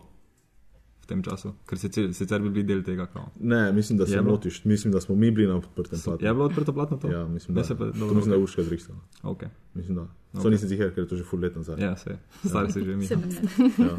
tem 1.11 1.21
času, 1.21 1.51
ker 1.65 1.77
se 1.77 1.89
cel- 1.89 2.13
sicer 2.13 2.39
bi 2.39 2.49
bili 2.51 2.63
del 2.65 2.83
tega. 2.83 3.05
Kao. 3.07 3.27
Ne, 3.41 3.71
mislim, 3.71 3.97
da 3.97 4.05
se 4.05 4.13
Je 4.13 4.21
motiš. 4.23 4.63
Mislim, 4.65 4.91
da 4.91 5.01
smo 5.01 5.15
mi 5.15 5.31
bili 5.31 5.47
na 5.47 5.57
odprtem 5.57 5.99
platnu. 5.99 6.23
Je 6.23 6.33
bilo 6.33 6.45
odprto 6.45 6.73
platno 6.73 6.97
to? 6.97 7.09
Ja, 7.09 7.25
mislim, 7.27 7.55
Ne, 7.55 7.61
da, 7.61 7.65
se 7.65 7.75
pa- 7.75 7.85
to 7.85 7.91
dobro, 7.93 8.15
mislim, 8.15 8.29
da 8.29 8.31
je 8.31 8.37
okej. 8.37 8.43
Urška 8.43 8.63
zrihtala. 8.63 8.99
Okay. 9.23 9.49
Mislim, 9.73 9.95
da. 9.95 10.05
To 10.33 10.39
Ok. 10.39 10.45
nisem 10.47 10.69
ziger, 10.69 10.89
ker 10.89 11.03
je 11.03 11.07
to 11.07 11.15
že 11.15 11.23
full 11.25 11.41
let 11.41 11.55
nazaj. 11.55 11.75
Ja, 11.77 11.95
se, 11.97 12.17
stari 12.45 12.71
se 12.71 12.79
že 12.81 12.95
mi. 12.95 13.05
Ja. 13.05 13.97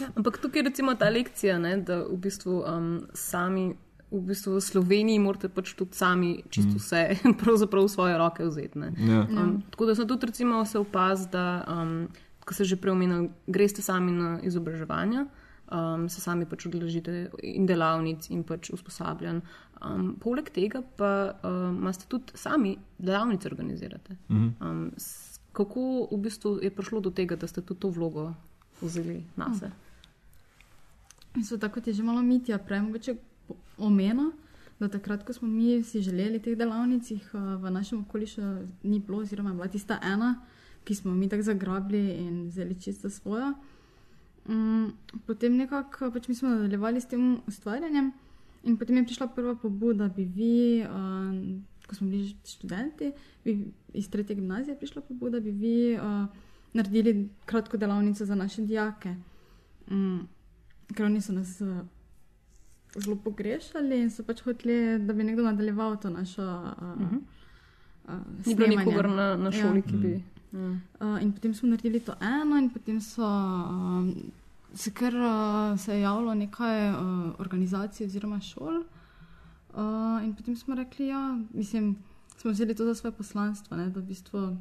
Ja, 0.00 0.10
ampak 0.14 0.38
tukaj 0.38 0.58
je 0.58 0.64
recimo 0.64 0.94
ta 0.94 1.08
lekcija, 1.08 1.58
ne, 1.58 1.76
da 1.78 2.04
v 2.04 2.16
bistvu 2.18 2.62
um, 2.62 2.92
sami. 3.14 3.74
V 4.12 4.20
bistvu 4.20 4.52
v 4.52 4.62
Sloveniji 4.62 5.18
morate 5.18 5.48
pač 5.48 5.72
tudi 5.74 5.90
sami 5.92 6.44
čisto 6.48 6.78
vse, 6.78 7.00
pravzaprav 7.40 7.82
v 7.82 7.90
svoje 7.90 8.14
roke 8.14 8.44
vzeti. 8.44 8.78
ne. 8.78 8.92
Ja. 9.00 9.24
Um, 9.26 9.62
tako 9.70 9.86
da 9.86 9.94
sem 9.94 10.06
tudi 10.06 10.26
recimo 10.26 10.64
se 10.64 10.78
opazil, 10.78 11.26
da, 11.28 11.44
um, 11.66 12.06
ko 12.40 12.54
se 12.54 12.64
že 12.64 12.76
preomenil, 12.76 13.26
greste 13.48 13.82
sami 13.82 14.12
na 14.12 14.38
izobraževanja, 14.40 15.26
um, 15.70 16.08
se 16.08 16.20
sami 16.20 16.46
pač 16.46 16.66
odložite 16.66 17.30
in 17.42 17.66
delavnic 17.66 18.30
in 18.30 18.42
pač 18.44 18.70
usposabljanj. 18.74 19.40
Um, 19.84 20.14
poleg 20.20 20.50
tega 20.54 20.82
pa 20.96 21.34
um, 21.44 21.78
imate 21.82 22.08
tudi 22.08 22.36
sami 22.38 22.76
delavnice 22.98 23.48
organizirate. 23.48 24.16
Um, 24.30 24.90
kako 25.54 26.08
v 26.10 26.18
bistvu 26.18 26.58
je 26.62 26.70
prišlo 26.70 27.00
do 27.00 27.10
tega, 27.10 27.36
da 27.36 27.46
ste 27.46 27.62
tudi 27.62 27.80
to 27.80 27.88
vlogo 27.94 28.32
vzeli 28.82 29.22
na 29.36 29.52
sebe? 29.54 29.72
So 31.42 31.58
tako 31.58 31.80
kot 31.80 31.86
je 31.86 31.94
že 31.94 32.02
malo 32.02 32.22
mitja 32.22 32.58
prej, 32.58 32.80
mogoče 32.80 33.16
omenil, 33.78 34.30
da 34.78 34.88
takrat, 34.88 35.24
ko 35.26 35.32
smo 35.32 35.48
mi 35.48 35.82
si 35.82 36.02
želeli 36.02 36.38
teh 36.42 36.58
delavnic, 36.58 37.10
eh, 37.10 37.18
v 37.34 37.70
našem 37.70 38.04
okolju 38.06 38.26
še 38.26 38.42
ni 38.82 39.00
bilo, 39.00 39.22
oziroma 39.22 39.50
je 39.50 39.54
bila 39.54 39.68
tista 39.68 39.98
ena, 40.02 40.34
ki 40.84 40.94
smo 40.94 41.14
mi 41.14 41.28
tako 41.28 41.42
zagrabili 41.42 42.18
in 42.18 42.46
vzeli 42.48 42.80
čisto 42.80 43.10
svojo. 43.10 43.54
Mm, 44.48 44.92
potem 45.26 45.56
nekako 45.56 46.10
pač 46.12 46.28
mi 46.28 46.34
smo 46.34 46.48
nadaljevali 46.48 47.00
s 47.00 47.08
tem 47.08 47.40
ustvarjanjem, 47.46 48.12
in 48.64 48.76
potem 48.76 48.96
je 48.96 49.04
prišla 49.04 49.28
prva 49.32 49.54
pobuda, 49.54 50.08
da 50.08 50.14
bi 50.14 50.24
vi, 50.24 50.84
uh, 50.84 51.86
ko 51.88 51.94
smo 51.94 52.08
bili 52.08 52.36
študenti, 52.44 53.12
bi 53.44 53.72
iz 53.94 54.10
tretje 54.10 54.36
gimnazije 54.36 54.76
prišla 54.78 55.02
pobuda, 55.02 55.40
da 55.40 55.44
bi 55.44 55.50
vi 55.50 55.96
uh, 55.96 56.26
naredili 56.72 57.28
kratko 57.44 57.76
delavnico 57.76 58.24
za 58.24 58.34
naše 58.34 58.62
dijake. 58.62 59.14
Mm, 59.90 60.20
ker 60.94 61.06
oni 61.06 61.20
so 61.20 61.32
nas 61.32 61.60
uh, 61.60 61.80
zelo 62.96 63.16
pogrešali 63.16 64.00
in 64.00 64.10
so 64.10 64.24
pač 64.24 64.40
hoteli, 64.44 64.98
da 64.98 65.12
bi 65.12 65.24
nekdo 65.24 65.42
nadaljeval 65.42 65.96
to 66.00 66.10
našo. 66.10 66.42
Uh, 66.42 66.82
uh 66.82 67.10
-huh. 67.10 67.20
uh, 68.08 68.46
Ni 68.46 68.54
bilo 68.54 68.68
nikogar 68.68 69.08
na, 69.08 69.36
na 69.36 69.52
šoli, 69.52 69.78
Ja. 69.78 69.82
ki 69.82 69.96
bi. 69.96 70.22
Ja. 70.54 70.70
Uh, 71.00 71.32
potem 71.34 71.54
smo 71.54 71.68
naredili 71.68 72.00
to 72.00 72.14
eno, 72.20 72.56
in 72.58 72.70
potem 72.70 73.00
so 73.00 73.26
um, 73.26 74.14
se 74.74 74.90
kar 74.90 75.14
uh, 75.14 75.78
se 75.78 75.94
je 75.94 76.00
javilo 76.00 76.34
nekaj 76.34 76.90
uh, 76.90 77.34
organizacij 77.38 78.06
oziroma 78.06 78.40
šol. 78.40 78.84
Uh, 79.74 80.22
in 80.22 80.34
potem 80.34 80.56
smo 80.56 80.74
rekli, 80.74 81.06
ja, 81.06 81.38
mislim, 81.50 81.96
smo 82.36 82.50
vzeli 82.50 82.74
to 82.74 82.84
za 82.84 82.94
svoje 82.94 83.12
poslanstvo, 83.12 83.76
ne, 83.76 83.90
da 83.90 84.00
v 84.00 84.04
bistvu 84.04 84.56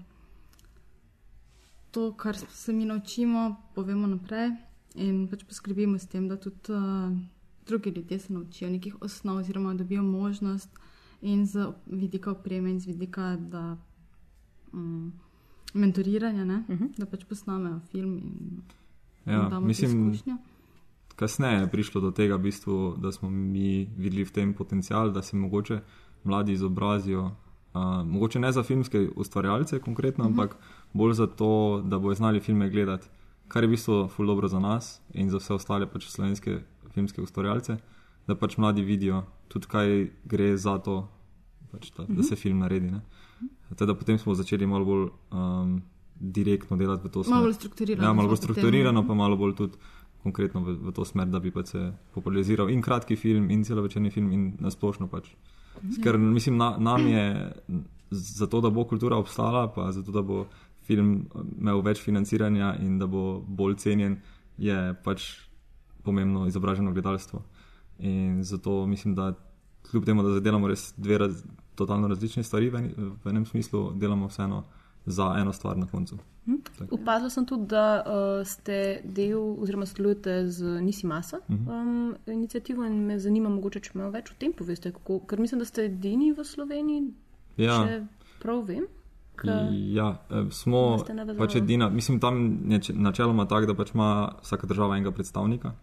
to, 1.91 2.13
kar 2.13 2.37
se 2.37 2.73
mi 2.73 2.85
naučimo, 2.85 3.55
povemo 3.75 4.07
naprej 4.07 4.49
in 4.95 5.27
pač 5.29 5.43
poskrbimo 5.45 5.99
s 5.99 6.09
tem, 6.09 6.25
da 6.27 6.37
tudi 6.37 6.73
uh, 6.73 7.13
drugi 7.67 7.89
ljudje 7.89 8.19
se 8.19 8.33
naučijo 8.33 8.69
nekih 8.69 8.95
osnov 9.01 9.37
oziroma 9.37 9.73
dobijo 9.73 10.03
možnost 10.03 10.69
in 11.21 11.45
z 11.45 11.69
vidika 11.85 12.31
opreme 12.31 12.71
in 12.71 12.79
z 12.79 12.85
vidika, 12.85 13.35
da. 13.37 13.77
Um, 14.73 15.13
mentoriranja, 15.73 16.45
ne? 16.45 16.63
uh 16.67 16.79
-huh. 16.79 16.89
da 16.97 17.05
pač 17.05 17.23
posnamejo 17.25 17.79
film 17.91 18.17
in, 18.17 18.61
Ja, 19.25 19.43
in 19.43 19.49
damo 19.49 19.67
mislim, 19.67 20.11
izkušnjo. 20.11 20.37
kasneje 21.15 21.59
je 21.59 21.71
prišlo 21.71 22.01
do 22.01 22.11
tega, 22.11 22.35
v 22.35 22.39
bistvu, 22.39 22.95
da 22.97 23.11
smo 23.11 23.29
mi 23.29 23.89
videli 23.97 24.25
v 24.25 24.31
tem 24.31 24.53
potencial, 24.53 25.11
da 25.11 25.21
se 25.21 25.37
mogoče 25.37 25.79
mladi 26.23 26.53
izobrazijo. 26.53 27.31
Uh, 27.73 28.05
mogoče 28.05 28.39
ne 28.39 28.51
za 28.51 28.63
filmske 28.63 29.09
ustvarjalce, 29.15 29.79
konkretno, 29.79 30.23
uh 30.23 30.29
-huh. 30.29 30.33
ampak 30.33 30.57
bolj 30.93 31.13
za 31.13 31.27
to, 31.27 31.81
da 31.85 31.99
bodo 31.99 32.15
znali 32.15 32.39
filme 32.39 32.69
gledati, 32.69 33.07
kar 33.47 33.63
je 33.63 33.67
v 33.67 33.71
bistvu 33.71 34.07
ful 34.07 34.27
dobro 34.27 34.47
za 34.47 34.59
nas 34.59 35.01
in 35.13 35.29
za 35.29 35.37
vse 35.37 35.53
ostale 35.53 35.87
pač 35.87 36.07
slovenske 36.07 36.59
filmske 36.93 37.21
ustvarjalce, 37.21 37.77
da 38.27 38.35
pač 38.35 38.57
mladi 38.57 38.81
vidijo 38.81 39.23
tudi, 39.47 39.67
kaj 39.67 40.09
gre 40.25 40.57
za 40.57 40.77
to, 40.77 41.09
pač 41.71 41.89
ta, 41.89 42.03
uh 42.03 42.09
-huh. 42.09 42.15
da 42.15 42.23
se 42.23 42.35
film 42.35 42.59
naredi. 42.59 42.91
Ne? 42.91 43.01
Teda 43.75 43.95
potem 43.97 44.17
smo 44.17 44.35
začeli 44.37 44.67
malo 44.67 44.85
bolj 44.85 45.07
um, 45.31 45.81
direktno 46.19 46.77
delati 46.77 47.07
v 47.07 47.11
to 47.11 47.23
smer. 47.23 47.35
Malo 47.35 47.49
bolj 47.49 47.53
strukturirano 47.53 48.07
Ja, 48.07 48.13
malo 48.13 48.27
bolj 48.29 48.37
potem. 48.37 48.43
strukturirano, 48.43 49.07
pa 49.07 49.13
malo 49.13 49.37
bolj 49.37 49.55
tudi 49.55 49.77
konkretno 50.23 50.61
v, 50.63 50.75
v 50.79 50.91
to 50.95 51.05
smer, 51.05 51.27
da 51.27 51.39
bi 51.39 51.51
pač 51.51 51.73
se 51.73 51.81
populariziral 52.13 52.69
in 52.71 52.81
kratki 52.81 53.15
film, 53.15 53.49
in 53.51 53.63
celovečerni 53.63 54.11
film, 54.11 54.31
in 54.31 54.43
nasplošno 54.59 55.07
pač. 55.11 55.33
Ker 56.03 56.17
mislim, 56.17 56.57
na, 56.57 56.77
nam 56.77 57.07
je 57.07 57.23
zato, 58.11 58.61
da 58.61 58.69
bo 58.69 58.85
kultura 58.85 59.17
obstala, 59.17 59.67
pa 59.73 59.91
zato, 59.91 60.11
da 60.11 60.21
bo 60.21 60.45
film 60.87 61.25
imel 61.59 61.81
več 61.81 61.99
financiranja 62.03 62.75
in 62.79 62.99
da 62.99 63.07
bo 63.07 63.41
bolj 63.41 63.75
cenjen, 63.83 64.19
je 64.57 64.93
pač 65.03 65.25
pomembno 66.03 66.45
izobraženo 66.47 66.93
gledalstvo. 66.93 67.41
In 67.99 68.43
zato 68.43 68.85
mislim, 68.87 69.15
da 69.15 69.33
kljub 69.89 70.05
temu, 70.05 70.23
da 70.23 70.39
delamo 70.39 70.67
res 70.67 70.93
dve 70.97 71.17
raz, 71.17 71.43
totalno 71.75 72.07
različne 72.07 72.43
stvari, 72.43 72.69
v, 72.69 72.75
en- 72.77 72.93
v 73.23 73.29
enem 73.29 73.45
smislu 73.45 73.91
delamo 73.93 74.27
vseeno 74.27 74.63
za 75.05 75.35
eno 75.37 75.51
stvar 75.51 75.77
na 75.77 75.85
koncu. 75.85 76.17
Opazila 76.91 77.29
sem 77.29 77.45
tudi, 77.45 77.67
da 77.67 77.83
uh, 77.99 78.13
ste 78.45 78.77
del 79.05 79.37
oziroma 79.57 79.85
sodelujete 79.85 80.47
z 80.47 80.81
Nisi 80.81 81.07
Masa 81.07 81.39
um, 81.49 82.15
inicijativo 82.27 82.85
in 82.85 82.97
me 83.01 83.19
zanima, 83.19 83.49
mogoče, 83.49 83.79
če 83.81 83.91
malo 83.93 84.11
več 84.11 84.31
o 84.31 84.37
tem 84.37 84.53
poveste, 84.53 84.91
kako, 84.91 85.19
ker 85.21 85.39
mislim, 85.39 85.59
da 85.59 85.65
ste 85.65 85.85
edini 85.85 86.31
v 86.31 86.43
Sloveniji, 86.43 87.13
Ja. 87.57 87.79
če 87.79 88.05
prav 88.39 88.63
vem. 88.65 88.85
Ja, 89.89 90.19
eh, 90.29 90.45
smo 90.51 90.97
pač 91.37 91.55
edina. 91.55 91.89
Mislim, 91.89 92.19
tam 92.19 92.37
je 92.65 92.79
če- 92.79 92.93
načeloma 92.95 93.45
tako, 93.45 93.65
da 93.65 93.73
pač 93.73 93.91
ima 93.91 94.09
vsaka 94.41 94.67
država 94.67 94.95
enega 94.95 95.11
predstavnika. 95.11 95.73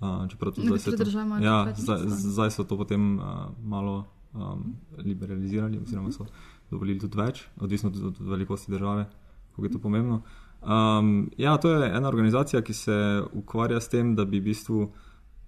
Uh, 0.00 0.28
čeprav 0.28 0.52
to 0.52 0.62
zdaj 0.62 0.78
se 0.78 0.90
to, 0.92 1.04
ja, 1.40 1.64
tudi 1.66 1.82
zdaj, 1.82 1.98
zdaj 2.08 2.50
so 2.50 2.64
to 2.64 2.76
potem 2.76 3.18
uh, 3.18 3.24
malo 3.62 4.04
um, 4.34 4.76
liberalizirali, 4.98 5.78
oziroma 5.78 6.12
so 6.12 6.26
dovolili 6.70 6.98
tudi 6.98 7.18
več, 7.18 7.44
odvisno 7.60 7.90
tudi 7.90 8.06
od 8.06 8.20
velikosti 8.20 8.72
države, 8.72 9.06
kako 9.50 9.64
je 9.64 9.72
to 9.72 9.78
pomembno. 9.78 10.22
Um, 10.62 11.30
ja, 11.38 11.56
to 11.56 11.70
je 11.70 11.90
ena 11.96 12.08
organizacija, 12.08 12.62
ki 12.62 12.74
se 12.74 13.22
ukvarja 13.32 13.80
s 13.80 13.88
tem, 13.88 14.14
da 14.14 14.24
bi 14.24 14.40
v 14.40 14.50
bistvu 14.50 14.90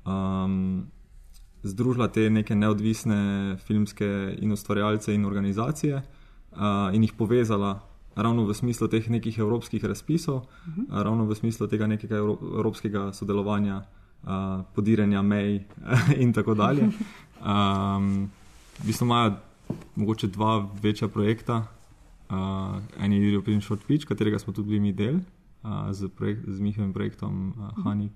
um, 0.07 0.87
združila 1.62 2.09
te 2.09 2.30
neke 2.30 2.55
neodvisne 2.55 3.57
filmske 3.66 4.37
in 4.41 4.53
ustvarjalce 4.53 5.14
in 5.14 5.24
organizacije 5.24 5.97
uh, 5.97 6.95
in 6.95 7.03
jih 7.03 7.12
povezala 7.18 7.80
ravno 8.16 8.45
v 8.45 8.55
smislu 8.55 8.89
teh 8.89 9.11
nekih 9.11 9.39
evropskih 9.39 9.85
razpisov, 9.85 10.37
uh 10.37 10.45
-huh. 10.76 11.03
ravno 11.03 11.24
v 11.24 11.35
smislu 11.35 11.66
tega 11.66 11.87
nekega 11.87 12.16
evro, 12.16 12.39
evropskega 12.43 13.12
sodelovanja, 13.12 13.83
uh, 14.22 14.64
podiranja 14.74 15.22
mej 15.22 15.64
in 16.22 16.33
tako 16.33 16.55
dalje. 16.55 16.89
Um, 17.43 18.30
v 18.83 18.87
bistvu 18.87 19.05
imajo 19.05 19.37
mogoče 19.97 20.26
dva 20.26 20.68
večja 20.83 21.09
projekta. 21.09 21.66
Uh, 22.30 22.37
en 23.01 23.12
je 23.12 23.33
European 23.33 23.61
Short 23.61 23.83
Pitch, 23.87 24.07
katerega 24.09 24.39
smo 24.39 24.53
tudi 24.53 24.80
mi 24.80 24.93
del, 24.93 25.20
uh, 25.62 25.93
z, 25.93 26.09
projekt, 26.09 26.49
z 26.49 26.61
njihovim 26.61 26.93
projektom 26.93 27.55
uh, 27.59 27.85
Honey, 27.85 28.09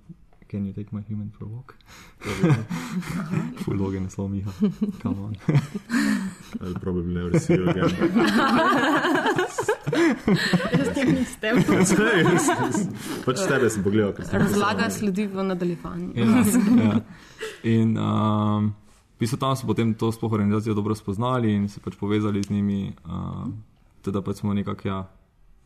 Can 0.48 0.64
you 0.64 0.72
take 0.72 0.92
my 0.92 1.02
human 1.08 1.32
for 1.34 1.44
a 1.44 1.48
walk? 1.48 1.74
Full 3.64 3.76
loge 3.76 3.98
naslov 3.98 4.30
Miha. 4.30 4.52
Come 5.02 5.18
on. 5.24 5.34
I'll 6.62 6.78
probably 6.78 7.14
never 7.14 7.36
see 7.40 7.54
you 7.54 7.68
again. 7.68 7.90
Jaz 10.78 10.88
tem 10.94 11.08
nisem. 11.18 11.56
Pač 13.26 13.42
tebe 13.42 13.70
sem 13.74 13.82
pogledal, 13.82 14.14
razlaga 14.14 14.86
sledi 14.94 15.26
v 15.26 15.50
nadaljevanju. 15.50 16.14
Ja, 16.14 16.24
ja. 16.84 17.00
In 17.66 17.98
um, 17.98 18.70
v 19.16 19.24
bistvu 19.24 19.38
tam 19.40 19.56
so 19.56 19.66
potem 19.66 19.94
to 19.94 20.12
sploh 20.12 20.32
organizacijo 20.32 20.74
dobro 20.74 20.94
spoznali 20.94 21.52
in 21.54 21.68
se 21.68 21.80
pač 21.80 21.96
povezali 21.96 22.42
z 22.42 22.50
njimi, 22.50 22.92
uh, 23.04 23.48
teda 24.04 24.22
pač 24.22 24.36
smo 24.36 24.54
nekako 24.54 24.88
ja, 24.88 24.98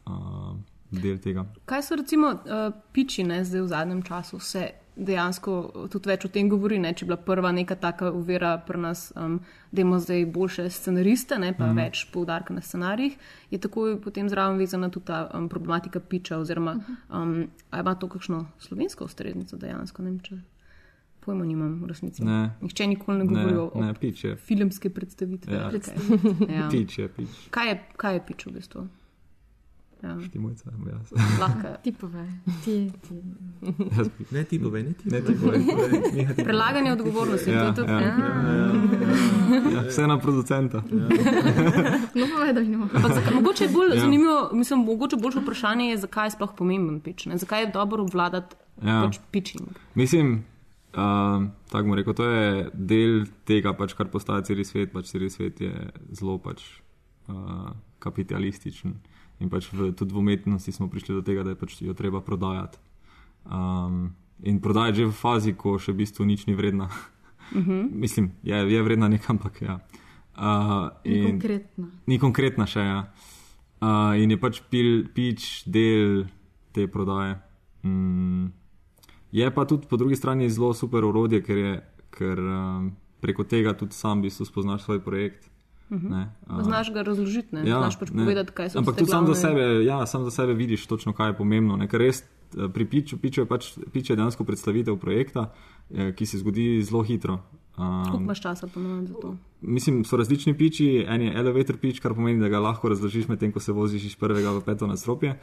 uh, 0.06 0.54
del 0.90 1.18
tega. 1.18 1.46
Kaj 1.66 1.82
so 1.82 1.98
recimo 1.98 2.30
uh, 2.30 2.70
piči, 2.92 3.24
ne, 3.26 3.44
zdaj 3.44 3.62
v 3.62 3.72
zadnjem 3.74 4.02
času 4.02 4.38
se 4.38 4.70
dejansko 5.00 5.86
tudi 5.90 6.10
več 6.10 6.26
o 6.26 6.30
tem 6.32 6.48
govori, 6.50 6.78
ne, 6.78 6.92
če 6.94 7.04
je 7.04 7.08
bila 7.08 7.18
prva 7.24 7.50
neka 7.54 7.76
taka 7.80 8.10
uvera 8.14 8.52
pri 8.66 8.80
nas, 8.82 9.08
um, 9.16 9.38
da 9.72 9.82
imamo 9.82 10.00
zdaj 10.02 10.26
boljše 10.34 10.68
scenariste, 10.70 11.38
ne, 11.40 11.52
pa 11.56 11.70
mm. 11.70 11.78
več 11.78 12.04
poudarka 12.12 12.54
na 12.54 12.62
scenarijih, 12.64 13.16
je 13.50 13.60
takoj 13.62 13.96
potem 14.04 14.28
zraven 14.28 14.60
vezana 14.60 14.90
tudi 14.92 15.08
ta 15.10 15.24
um, 15.34 15.48
problematika 15.48 16.00
piča 16.00 16.38
oziroma 16.38 16.76
um, 17.08 17.48
a 17.70 17.82
ima 17.82 17.94
to 17.94 18.10
kakšno 18.12 18.44
slovensko 18.58 19.08
ustreznico 19.08 19.58
dejansko, 19.60 20.04
ne 20.04 20.10
vem, 20.10 20.20
če 20.26 20.40
pojma 21.20 21.44
nimam 21.44 21.74
v 21.76 21.86
resnici. 21.86 22.24
Ne. 22.24 22.50
Nihče 22.60 22.86
nikoli 22.86 23.18
ne 23.18 23.24
govori 23.26 23.52
Ne, 23.52 23.58
o 23.60 23.70
ne, 23.76 23.94
pič 23.94 24.24
je. 24.24 24.36
filmske 24.38 24.90
predstavitve. 24.90 25.52
Ja. 25.52 25.70
kaj. 25.70 25.94
Ja. 26.50 26.68
Pič 26.68 26.98
je, 26.98 27.08
pič. 27.10 27.28
Kaj 27.50 27.68
je, 27.68 27.74
kaj 27.96 28.14
je 28.14 28.22
pič 28.22 28.46
v 28.46 28.52
bistvu? 28.52 28.86
Ja, 30.00 30.16
Ti 30.24 30.38
mojca, 30.38 30.64
jaz. 30.86 31.12
lahko. 31.38 31.68
Ti 31.78 31.92
povej, 31.92 32.28
ti, 32.64 32.74
ti. 33.00 33.14
jaz. 33.90 34.08
Ne 34.30 34.44
ti 34.44 34.56
povej, 34.58 34.82
ne 34.82 34.92
ti 34.94 35.04
Ne, 35.06 35.20
ti 35.20 35.34
povej, 35.34 35.60
povej. 35.60 35.90
Ti 36.02 36.24
povej. 36.26 36.40
Prelaganje 36.40 36.92
odgovornosti. 36.92 37.50
Ja, 37.50 37.68
tudi, 37.70 37.92
ja, 37.92 38.00
ja. 38.00 38.16
Ja, 39.70 39.80
vse 39.82 40.06
na 40.06 40.16
producenta. 40.16 40.80
No, 42.14 42.24
povej, 42.26 42.50
da 42.50 42.60
vidimo. 42.60 42.84
Ampak 42.86 43.12
zakaj- 43.12 43.34
Mogoče 43.34 43.64
je 43.64 43.70
bolj 43.70 43.88
Ja. 43.88 43.94
ja. 43.94 44.00
zanimivo, 44.00 44.50
mislim, 44.54 44.78
mogoče 44.80 45.16
boljše 45.16 45.40
vprašanje 45.40 45.84
je, 45.86 45.98
zakaj 45.98 46.26
je 46.26 46.30
sploh 46.30 46.52
pomemben 46.54 47.00
pič. 47.00 47.26
Ne? 47.26 47.36
Zakaj 47.36 47.60
je 47.60 47.70
dobro 47.70 48.02
obvladati 48.02 48.56
Ja. 48.78 48.88
ja. 48.90 49.02
pač 49.04 49.20
pitching? 49.30 49.68
Mislim, 49.94 50.44
uh, 50.94 51.46
tako 51.70 51.84
bom 51.86 51.94
rekel, 51.98 52.14
to 52.14 52.26
je 52.26 52.70
del 52.74 53.24
tega, 53.48 53.72
pač, 53.78 53.94
kar 53.98 54.10
postaja 54.12 54.44
cel 54.46 54.62
svet. 54.64 54.92
Pač 54.92 55.12
cel 55.12 55.28
svet 55.30 55.60
je 55.60 55.72
zelo 56.16 56.38
pač, 56.42 56.64
uh, 57.28 57.72
kapitalističen. 58.02 58.96
In 59.40 59.48
pač 59.48 59.70
v, 59.72 59.92
tudi 59.96 60.12
v 60.12 60.20
umetnosti 60.20 60.72
smo 60.72 60.90
prišli 60.92 61.20
do 61.20 61.22
tega, 61.24 61.44
da 61.44 61.54
je 61.54 61.60
pač 61.60 61.80
jo 61.80 61.96
treba 61.96 62.20
prodajati. 62.20 62.78
Um, 63.48 64.12
in 64.44 64.60
prodajati 64.60 65.04
že 65.04 65.08
v 65.08 65.16
fazi, 65.16 65.52
ko 65.56 65.78
še 65.80 65.96
v 65.96 66.04
bistvu 66.04 66.28
nič 66.28 66.44
ni 66.44 66.54
vredna. 66.54 66.90
Uh 67.50 67.60
-huh. 67.66 67.88
Mislim, 67.92 68.32
je, 68.42 68.54
je 68.54 68.82
vredna 68.82 69.08
nekam, 69.08 69.36
ampak 69.36 69.62
ja. 69.62 69.80
Uh, 70.36 70.88
in, 71.04 71.36
Konkretno. 71.36 71.86
ni 72.06 72.18
konkretna 72.18 72.66
še. 72.66 72.80
Ja. 72.80 73.12
Uh, 73.80 74.16
in 74.22 74.30
je 74.30 74.36
pač 74.40 74.60
pil, 74.70 75.08
pič 75.08 75.64
del 75.66 76.26
te 76.72 76.86
prodaje. 76.86 77.40
Mm. 77.82 78.59
Je 79.32 79.50
pa 79.54 79.64
tudi 79.64 79.86
po 79.86 79.96
drugi 79.96 80.16
strani 80.16 80.50
zelo 80.50 80.74
super 80.74 81.04
orodje, 81.04 81.42
ker, 81.42 81.58
je, 81.58 81.74
ker 82.10 82.38
um, 82.38 82.90
preko 83.20 83.44
tega 83.44 83.74
tudi 83.78 83.94
sam 83.94 84.18
v 84.18 84.22
bistvu 84.28 84.44
spoznaš 84.44 84.82
svoj 84.82 85.00
projekt. 85.00 85.50
Uh 85.90 85.98
-huh. 85.98 86.26
uh, 86.50 86.62
Znaš 86.62 86.92
ga 86.92 87.02
razložiti, 87.02 87.54
ne? 87.54 87.64
znaš 87.64 87.98
pač 87.98 88.10
ne. 88.10 88.24
povedati, 88.24 88.52
kaj 88.52 88.70
so 88.70 88.78
Ampak 88.78 88.94
tiste 88.94 89.00
tudi 89.00 89.10
sam 89.10 89.26
za, 89.26 89.32
glavne- 89.32 89.40
sebe, 89.40 89.84
ja, 89.84 90.06
sam 90.06 90.24
za 90.24 90.30
sebe 90.30 90.54
vidiš 90.54 90.86
točno, 90.86 91.12
kaj 91.12 91.28
je 91.28 91.36
pomembno. 91.36 91.76
Ne? 91.76 91.88
Ker 91.88 92.00
res 92.00 92.22
eh, 92.22 92.68
pri 92.74 92.84
piču, 92.84 93.18
piču 93.18 93.40
je 93.40 93.46
pač 93.46 93.78
pič 93.92 94.10
je 94.10 94.16
dejansko 94.16 94.44
predstavitev 94.44 94.96
projekta, 94.96 95.52
eh, 95.90 96.12
ki 96.14 96.26
se 96.26 96.38
zgodi 96.38 96.82
zelo 96.82 97.02
hitro. 97.02 97.38
Koliko 97.80 98.16
Um, 98.16 98.22
imaš 98.22 98.40
časa 98.40 98.66
ponovno 98.66 99.06
za 99.06 99.14
to? 99.14 99.36
mislim, 99.60 100.04
so 100.04 100.16
različni 100.16 100.56
piči. 100.58 101.04
En 101.08 101.22
je 101.22 101.34
elevator 101.34 101.76
pitch, 101.76 102.00
kar 102.00 102.14
pomeni, 102.14 102.40
da 102.40 102.48
ga 102.48 102.60
lahko 102.60 102.88
razložiš 102.88 103.28
medtem, 103.28 103.52
ko 103.52 103.60
se 103.60 103.72
voziš 103.72 104.04
iz 104.04 104.16
prvega 104.16 104.52
v 104.52 104.64
peto 104.64 104.86
nadstropje, 104.86 105.36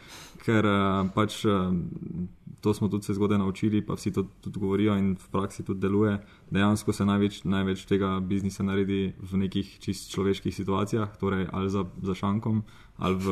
ker 0.45 0.65
uh, 0.65 1.09
pač. 1.15 1.45
Uh, 1.45 1.73
To 2.61 2.73
smo 2.73 2.87
tudi 2.89 3.05
se 3.05 3.13
zgodaj 3.13 3.37
naučili, 3.37 3.83
pa 3.85 3.93
vsi 3.93 4.11
to 4.11 4.23
tudi 4.41 4.59
govorijo 4.59 4.95
in 4.97 5.11
v 5.15 5.27
praksi 5.31 5.63
tudi 5.63 5.79
deluje. 5.79 6.17
Dejansko 6.51 6.93
se 6.93 7.05
največ, 7.05 7.43
največ 7.43 7.85
tega 7.85 8.19
biznisa 8.19 8.63
naredi 8.63 9.13
v 9.31 9.37
nekih 9.37 9.77
čist 9.79 10.09
človeških 10.11 10.55
situacijah, 10.55 11.17
torej 11.21 11.45
ali 11.53 11.69
za, 11.69 11.85
za 12.01 12.15
šankom, 12.17 12.63
ali 12.97 13.15
v. 13.15 13.25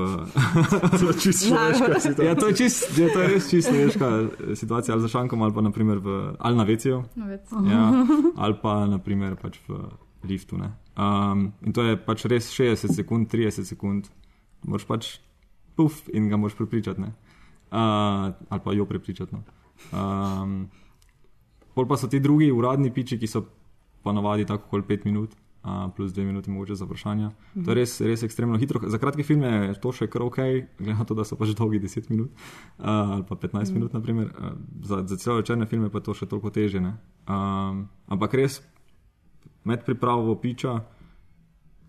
To 0.99 1.05
je 1.09 1.15
čisto 1.19 1.49
človeška 1.49 1.99
situacija. 1.99 2.29
ja, 2.29 2.35
to 2.35 2.47
je, 2.47 2.53
čist, 2.55 2.97
ja, 2.97 3.07
to 3.13 3.19
je 3.21 3.27
res 3.27 3.49
čisto 3.49 3.73
človeška 3.73 4.07
situacija, 4.55 4.93
ali 4.93 5.01
za 5.01 5.09
šankom, 5.09 5.41
ali 5.41 5.53
pa 5.53 5.61
naprimer 5.61 5.97
v, 5.97 6.35
ali 6.39 6.55
na 6.57 6.63
vecijo. 6.63 7.03
No, 7.15 7.25
več. 7.29 7.49
Ja, 7.69 7.83
ali 8.45 8.55
pa 8.61 8.85
naprimer 8.85 9.35
pač 9.41 9.59
v 9.67 9.81
liftu. 10.23 10.57
ne. 10.57 10.71
Um, 10.95 11.51
in 11.65 11.73
to 11.73 11.83
je 11.83 11.97
pač 11.97 12.25
res 12.29 12.49
60 12.53 12.93
sekund, 12.93 13.29
30 13.33 13.65
sekund, 13.65 14.09
moraš 14.65 14.85
pač 14.87 15.03
puf 15.75 16.05
in 16.13 16.29
ga 16.29 16.37
moraš 16.37 16.55
prepričati. 16.55 17.01
ne. 17.01 17.11
Uh, 17.73 18.31
ali 18.49 18.61
pa 18.63 18.73
jo 18.73 18.85
prepričati. 18.85 19.35
No. 19.35 19.43
Um, 19.91 20.69
pol 21.75 21.89
pa 21.89 21.97
so 21.97 22.07
ti 22.07 22.21
drugi 22.23 22.51
uradni 22.51 22.93
piči, 22.93 23.19
ki 23.19 23.27
so 23.27 23.43
ponavadi 24.05 24.45
tako 24.45 24.69
kot 24.69 24.87
5 24.87 25.05
minut. 25.09 25.33
Uh, 25.65 25.89
plus 25.95 26.13
dve 26.13 26.27
minuti, 26.27 26.51
mogoče 26.53 26.75
za 26.77 26.85
vprašanja. 26.85 27.31
To 27.65 27.71
je 27.71 27.75
res, 27.75 27.95
res 28.05 28.21
ekstremno 28.23 28.57
hitro. 28.61 28.77
Za 28.85 28.99
kratke 29.01 29.23
filme 29.25 29.49
je 29.49 29.73
to 29.81 29.89
še 29.97 30.05
kar 30.13 30.21
ok, 30.21 30.37
glede 30.77 30.93
na 30.93 31.05
to, 31.09 31.17
da 31.17 31.25
so 31.25 31.33
pač 31.39 31.55
dolgi 31.57 31.79
10 31.81 32.11
minut 32.13 32.29
uh, 32.29 33.15
ali 33.17 33.25
pa 33.25 33.33
15 33.33 33.73
minut, 33.73 33.95
naprimer. 33.97 34.29
Uh, 34.29 34.53
za, 34.85 35.01
za 35.09 35.17
celo 35.17 35.39
večerne 35.39 35.65
filme 35.65 35.89
pa 35.89 35.97
je 35.97 36.05
to 36.05 36.13
še 36.13 36.29
toliko 36.29 36.53
teže. 36.53 36.83
ne. 36.85 36.93
Um, 37.25 37.87
ampak 38.05 38.37
res 38.37 38.59
med 39.65 39.81
pripravo 39.87 40.37
piča 40.37 40.77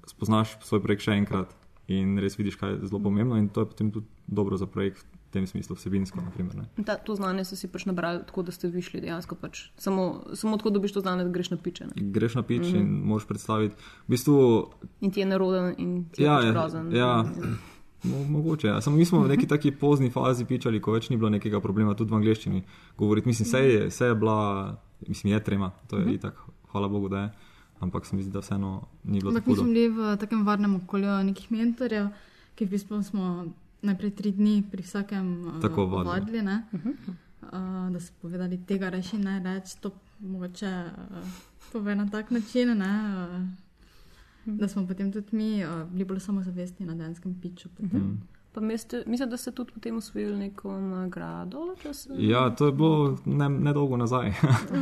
spoznaš 0.08 0.56
svoj 0.64 0.80
projekt 0.80 1.04
še 1.04 1.18
enkrat 1.20 1.52
in 1.92 2.16
res 2.16 2.38
vidiš, 2.40 2.56
kaj 2.56 2.78
je 2.78 2.88
zelo 2.88 3.02
pomembno, 3.04 3.36
in 3.36 3.52
to 3.52 3.60
je 3.60 3.70
potem 3.74 3.92
tudi 3.92 4.08
dobro 4.26 4.56
za 4.56 4.66
projekt 4.66 5.04
v 5.26 5.32
tem 5.34 5.46
smislu, 5.46 5.76
vsebinsko. 5.76 6.20
Naprimer, 6.20 6.54
ne. 6.54 6.84
Ta, 6.84 6.96
to 6.96 7.14
znanje 7.18 7.44
so 7.44 7.56
si 7.58 7.68
pač 7.68 7.86
nabrali 7.86 8.22
tako, 8.26 8.42
da 8.46 8.52
ste 8.54 8.70
višli 8.70 9.00
dejansko. 9.02 9.34
Pač. 9.34 9.68
Samo, 9.76 10.24
samo 10.34 10.56
tako 10.56 10.70
dobiš 10.70 10.92
to 10.92 11.00
znanje, 11.00 11.24
da 11.26 11.30
greš 11.30 11.50
na 11.50 11.56
piče. 11.56 11.86
Ne? 11.90 12.10
Greš 12.14 12.34
na 12.34 12.42
pič 12.42 12.62
mm 12.62 12.72
-hmm. 12.72 12.80
in 12.80 12.86
moraš 13.10 13.26
predstaviti. 13.26 13.74
V 14.06 14.10
bistvu, 14.10 14.36
In 15.00 15.10
ti 15.10 15.20
je 15.20 15.26
neroden 15.26 15.74
in 15.78 16.04
ti 16.12 16.22
je 16.22 16.26
Ja, 16.26 16.36
pač 16.36 16.44
ja, 16.44 16.52
grozen. 16.52 16.92
ja. 16.96 17.24
Mo, 18.02 18.24
mogoče. 18.28 18.66
Ja. 18.66 18.80
Samo 18.80 18.96
mi 18.96 19.04
smo 19.04 19.20
v 19.20 19.28
neki 19.28 19.46
taki 19.46 19.70
pozni 19.70 20.10
fazi 20.10 20.44
pičali, 20.44 20.80
ko 20.80 20.92
več 20.92 21.10
ni 21.10 21.16
bilo 21.16 21.30
nekega 21.30 21.60
problema, 21.60 21.94
tudi 21.94 22.10
v 22.10 22.14
angleščini 22.14 22.62
govoriti. 22.96 23.28
Mislim, 23.28 23.46
vse 23.46 23.58
je, 23.58 23.86
vse 23.86 24.04
je 24.04 24.14
bila, 24.14 24.76
mislim, 25.08 25.32
je 25.32 25.44
trema, 25.44 25.70
to 25.88 25.96
je 25.96 26.04
mm 26.04 26.08
-hmm. 26.08 26.14
itak, 26.14 26.34
hvala 26.70 26.88
Bogu, 26.88 27.08
da 27.08 27.18
je. 27.18 27.30
Ampak 27.80 28.06
se 28.06 28.16
mi 28.16 28.22
zdi, 28.22 28.32
da 28.32 28.38
vseeno 28.38 28.86
ni 29.04 29.20
bilo 29.20 29.32
tako 29.32 29.54
smo 29.54 29.64
bili 29.64 29.88
v 29.88 30.16
takem 30.16 30.46
varnem 30.46 30.76
okolju 30.76 31.24
nekih 31.24 31.52
mentorjev, 31.52 32.08
ki 32.54 32.64
v 32.64 32.68
bistvu 32.68 33.02
smo 33.02 33.46
najprej 33.86 34.10
tri 34.12 34.32
dni 34.32 34.62
pri 34.64 34.82
vsakem 34.82 35.26
uh, 35.46 35.60
Tako 35.60 35.86
vadili. 35.86 36.10
vadili 36.10 36.42
ne? 36.42 36.56
uh, 37.42 37.50
da 37.88 38.00
so 38.00 38.12
povedali, 38.18 38.58
tega 38.60 38.88
reči 38.90 39.18
ne 39.18 39.38
reči, 39.40 39.80
to 39.80 39.90
mogoče 40.20 40.72
uh, 40.86 41.28
pove 41.72 41.94
na 41.94 42.06
tak 42.08 42.30
način. 42.30 42.76
Ne? 42.76 42.92
Uh, 43.06 43.46
da 44.48 44.68
smo 44.68 44.86
potem 44.86 45.10
tudi 45.10 45.26
mi 45.32 45.50
uh, 45.60 45.70
bili 45.84 46.04
bolj 46.06 46.20
samozavestni 46.20 46.86
na 46.86 46.94
denskem 46.96 47.34
piču. 47.36 47.68
potem. 47.70 48.20
Pa 48.52 48.60
mislite, 48.62 49.02
mislite, 49.06 49.30
da 49.30 49.36
ste 49.36 49.50
tudi 49.52 49.72
potem 49.72 49.96
usvojili 49.96 50.36
neko 50.38 50.78
nagrado? 50.80 51.74
če 51.76 51.94
se- 51.94 52.14
Ja, 52.18 52.50
to 52.50 52.66
je 52.66 52.72
bilo 52.72 52.94
ne, 53.26 53.48
nedolgo 53.50 53.96
nazaj. 53.98 54.32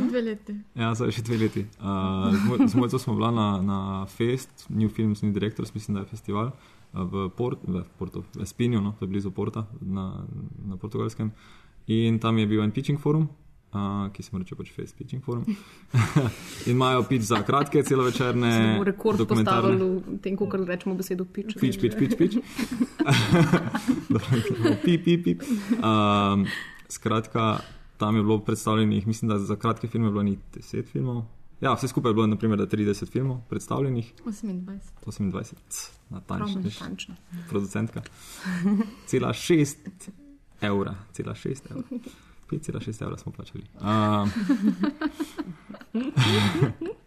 Dve 0.09 0.21
leti. 0.21 0.55
ja, 0.75 0.93
zdaj 0.93 1.11
že 1.11 1.21
dve 1.21 1.37
leti. 1.37 1.65
Uh, 1.73 1.85
z 2.31 2.39
moj- 2.41 2.67
z 2.67 2.75
mojco 2.75 2.99
smo 2.99 3.15
bila 3.15 3.31
na, 3.31 3.61
na 3.63 3.79
Fest, 4.07 4.49
New 4.69 4.87
Films 4.89 5.21
New 5.21 5.33
Directors, 5.33 5.73
mislim, 5.73 5.95
da 5.95 6.01
je 6.01 6.07
festival. 6.07 6.51
Uh, 6.95 7.03
V, 7.03 7.29
Port, 7.35 7.59
v, 7.67 7.83
Porto, 7.97 8.23
v 8.35 8.41
Espinju, 8.41 8.81
no, 8.81 8.95
to 8.99 9.05
je 9.05 9.09
blizu 9.09 9.31
Porta 9.31 9.67
na, 9.81 10.25
na 10.65 10.77
portugalskem. 10.77 11.31
In 11.87 12.19
tam 12.19 12.37
je 12.37 12.47
bil 12.47 12.63
en 12.63 12.71
pitching 12.71 12.99
forum, 12.99 13.29
uh, 13.75 14.07
ki 14.11 14.23
se 14.23 14.29
mu 14.33 14.39
reče 14.41 14.55
pač 14.55 14.71
Face 14.73 14.95
Pitching 14.97 15.21
Forum. 15.23 15.45
in 16.65 16.71
imajo 16.71 17.03
pitch 17.03 17.27
za 17.27 17.43
kratke, 17.43 17.83
celovečerne, 17.83 18.81
rekord 18.83 19.21
postavili 19.27 19.77
v 19.77 20.17
tem, 20.23 20.33
ko 20.39 20.49
rečemo 20.49 20.95
besedo 20.95 21.27
pič. 21.29 21.53
Pič, 21.59 21.77
pič, 21.77 21.93
pič, 21.99 22.17
pič. 22.17 22.39
pip, 24.85 25.03
pip, 25.05 25.23
pip. 25.23 25.45
Um, 25.77 26.47
skratka, 26.89 27.61
tam 27.97 28.15
je 28.15 28.23
bilo 28.23 28.39
predstavljenih, 28.39 29.07
mislim, 29.07 29.29
da 29.29 29.39
za 29.39 29.55
kratke 29.55 29.87
filme 29.87 30.07
je 30.07 30.11
bilo 30.11 30.23
ni 30.23 30.37
10 30.55 30.89
filmov. 30.89 31.34
Ja, 31.61 31.73
vse 31.73 31.87
skupaj 31.87 32.09
je 32.09 32.13
bilo, 32.13 32.27
naprimer, 32.27 32.57
da 32.59 32.65
30 32.67 33.11
filmov 33.11 33.37
predstavljenih, 33.49 34.13
28. 34.25 34.79
28, 35.05 35.53
c, 35.69 35.91
natančno, 36.09 36.61
veš, 36.61 36.79
Natančno. 36.79 37.15
producentka. 37.49 38.01
Cela 39.07 39.33
6 39.33 39.75
evra, 40.61 40.95
cela 41.13 41.33
6 41.33 41.71
evra. 41.71 41.83
5,6 42.51 43.03
evra 43.03 43.17
smo 43.17 43.31
plačali. 43.31 43.63
Um, 43.81 44.31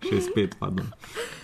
6,5, 0.00 0.48
pardon. 0.58 0.86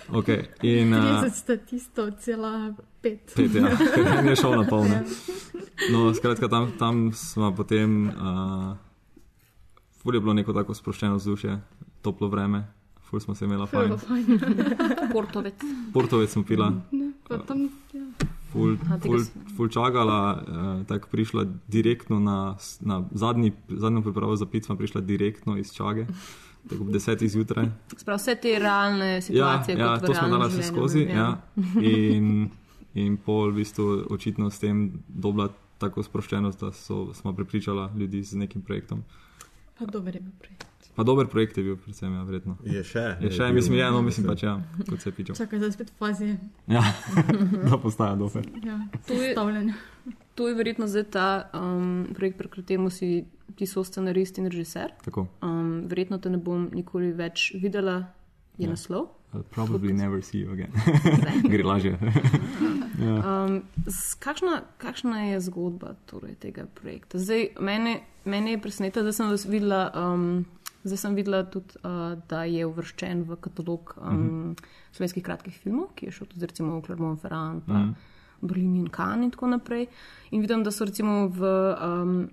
Okay. 0.09 0.45
In, 0.61 0.93
uh, 0.93 0.99
30 0.99 1.29
statistov, 1.29 2.11
cela 2.19 2.73
5. 3.01 3.17
Pet, 3.35 3.55
ja, 3.55 3.69
ker 3.95 4.25
je 4.25 4.35
šel 4.35 4.55
na 4.57 4.67
polno. 4.69 4.95
No, 5.91 6.13
skratka, 6.13 6.47
tam, 6.47 6.71
tam 6.79 7.13
smo 7.13 7.55
potem, 7.55 8.07
uh, 8.09 8.75
ful 10.01 10.15
je 10.15 10.21
bilo 10.21 10.33
neko 10.33 10.53
tako 10.53 10.73
sproščeno 10.73 11.15
vzdušje, 11.15 11.59
toplo 12.01 12.27
vreme, 12.27 12.65
ful 13.15 13.21
smo 13.21 13.35
se 13.35 13.45
imeli 13.45 13.67
fajn. 13.67 13.93
Portovec. 15.13 15.53
Portovec 15.93 16.29
smo 16.29 16.43
pila, 16.43 16.73
Pa 17.27 17.37
tam, 17.37 17.69
ja. 17.93 18.03
ful, 18.51 18.75
ful, 19.01 19.19
ful 19.55 19.69
čakala, 19.69 20.19
uh, 20.37 20.85
tako 20.85 21.07
prišla 21.09 21.45
direktno 21.67 22.19
na, 22.19 22.57
na 22.81 23.03
zadnji, 23.11 23.53
zadnjo 23.67 24.01
pripravo 24.01 24.35
za 24.35 24.45
pit, 24.45 24.65
smo 24.65 24.75
prišla 24.75 25.01
direktno 25.01 25.57
iz 25.57 25.73
čage. 25.73 26.05
Tako 26.69 26.81
ob 26.81 26.91
desetih 26.91 27.29
zjutraj. 27.31 27.65
Sprav 27.97 28.17
vse 28.17 28.35
te 28.35 28.59
realne 28.59 29.15
Ja, 29.15 29.21
situacije. 29.21 29.77
ja, 29.77 29.93
v 29.95 29.99
to 30.01 30.13
smo 30.13 30.27
vse 30.27 30.49
življenju, 30.49 30.71
skozi. 30.71 31.05
ne? 31.05 31.13
Ja. 31.13 31.41
In, 31.81 32.49
in 32.93 33.17
pol, 33.17 33.51
v 33.51 33.55
bistvu, 33.55 34.05
očitno 34.09 34.49
s 34.49 34.59
tem 34.59 34.91
dobila 35.07 35.49
tako 35.77 36.03
sproščenost, 36.03 36.59
da 36.59 36.71
so, 36.71 37.13
smo 37.13 37.33
prepričala 37.33 37.91
ljudi 37.97 38.23
z 38.23 38.35
nekim 38.35 38.61
projektom. 38.61 39.03
Pa 39.77 39.85
dober 39.85 40.15
je 40.15 40.21
bil 40.21 40.31
prej. 40.39 40.57
Pa 40.95 41.03
dober 41.03 41.27
projekt 41.27 41.57
je 41.57 41.63
bil, 41.63 41.75
predvsem, 41.75 42.13
ja, 42.13 42.23
verjetno. 42.23 42.57
Je 42.63 42.79
še. 42.81 43.03
Je 43.19 43.29
še, 43.29 43.43
bil, 43.43 43.53
mislim, 43.53 43.77
ja, 43.77 43.89
no, 43.91 44.01
mislim 44.01 44.27
pač, 44.27 44.43
ja, 44.43 44.53
kot 44.81 45.01
se 45.01 45.09
je 45.09 45.13
pičal. 45.13 45.35
Čakaj, 45.35 45.59
zdaj 45.59 45.71
spet 45.71 45.91
fazi 45.99 46.29
Ja, 46.67 46.83
da 47.65 47.77
postaja 47.77 48.15
dober. 48.15 48.47
ja, 48.61 48.79
To 49.05 49.13
je- 49.15 49.31
stavljanja. 49.31 49.73
To 50.35 50.47
je 50.47 50.55
verjetno 50.55 50.87
zdaj 50.87 51.03
ta 51.05 51.25
um, 51.53 52.07
projekt, 52.13 52.37
pri 52.37 52.47
katerem 52.49 52.89
si 52.89 53.25
ti 53.55 53.65
so 53.65 53.83
scenarist 53.83 54.37
in 54.37 54.45
režiser. 54.45 54.91
Tako. 55.01 55.27
Um, 55.41 55.85
verjetno 55.85 56.17
te 56.17 56.29
ne 56.29 56.37
bom 56.39 56.69
nikoli 56.73 57.11
več 57.13 57.51
videla, 57.55 57.99
je 58.57 58.65
Ja. 58.65 58.71
naslov. 58.71 59.07
I'll 59.33 59.43
probably 59.45 59.91
never 59.91 60.21
see 60.21 60.39
you 60.39 60.51
again. 60.51 60.71
Gre 61.45 61.63
lažje. 61.63 61.91
ja. 62.99 63.15
Um, 63.17 63.63
kakšna, 64.17 64.61
kakšna 64.77 65.21
je 65.25 65.39
zgodba 65.41 65.95
torej, 66.05 66.35
tega 66.37 66.65
projekta? 66.73 67.19
Zdaj, 67.19 67.49
mene, 67.59 67.97
mene 68.25 68.51
je 68.51 68.61
presenetilo, 68.61 69.03
da 69.03 69.11
sem 69.11 69.27
vas 69.27 69.43
videla. 69.45 69.91
Um, 69.93 70.45
Zdaj 70.85 70.97
sem 71.01 71.15
videla 71.17 71.41
tudi, 71.49 71.79
uh, 71.81 72.13
da 72.29 72.43
je 72.45 72.65
uvrščen 72.65 73.23
v 73.25 73.37
katalog 73.41 73.95
um, 73.97 74.05
uh 74.05 74.13
-huh. 74.13 74.65
slovenskih 74.91 75.23
kratkih 75.23 75.57
filmov, 75.57 75.95
ki 75.95 76.05
je 76.05 76.11
šel 76.11 76.27
tudi 76.27 76.45
recimo 76.45 76.79
v 76.79 76.83
Clermont-Ferrand, 76.85 77.65
pa 77.65 77.73
uh 77.73 77.79
-huh. 77.79 77.93
Berlin 78.41 78.75
in 78.75 78.89
Cannes 78.89 79.25
in 79.25 79.31
tako 79.31 79.47
naprej. 79.47 79.87
In 80.31 80.41
vidim, 80.41 80.63
da 80.63 80.71
so 80.71 80.85
recimo 80.85 81.27
v, 81.27 81.41
um, 81.81 82.29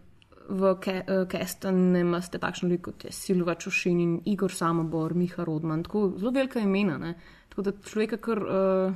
v 0.48 0.74
Ke- 0.80 1.05
uh, 1.09 1.28
Kestanu 1.28 1.98
imate 1.98 2.38
takšne 2.38 2.68
ljudi 2.68 2.82
kot 2.82 3.05
je 3.05 3.12
Silva 3.12 3.55
Čošin 3.55 4.00
in 4.00 4.20
Igor 4.24 4.53
Samobor, 4.53 5.14
Miha 5.14 5.44
Rodman, 5.44 5.82
tako 5.82 6.12
zelo 6.18 6.30
velika 6.30 6.61
imena. 6.61 6.98
Ne? 6.98 7.14
Tako 7.48 7.62
da 7.62 7.72
človeka 7.72 8.16
kar, 8.16 8.38
uh, 8.38 8.94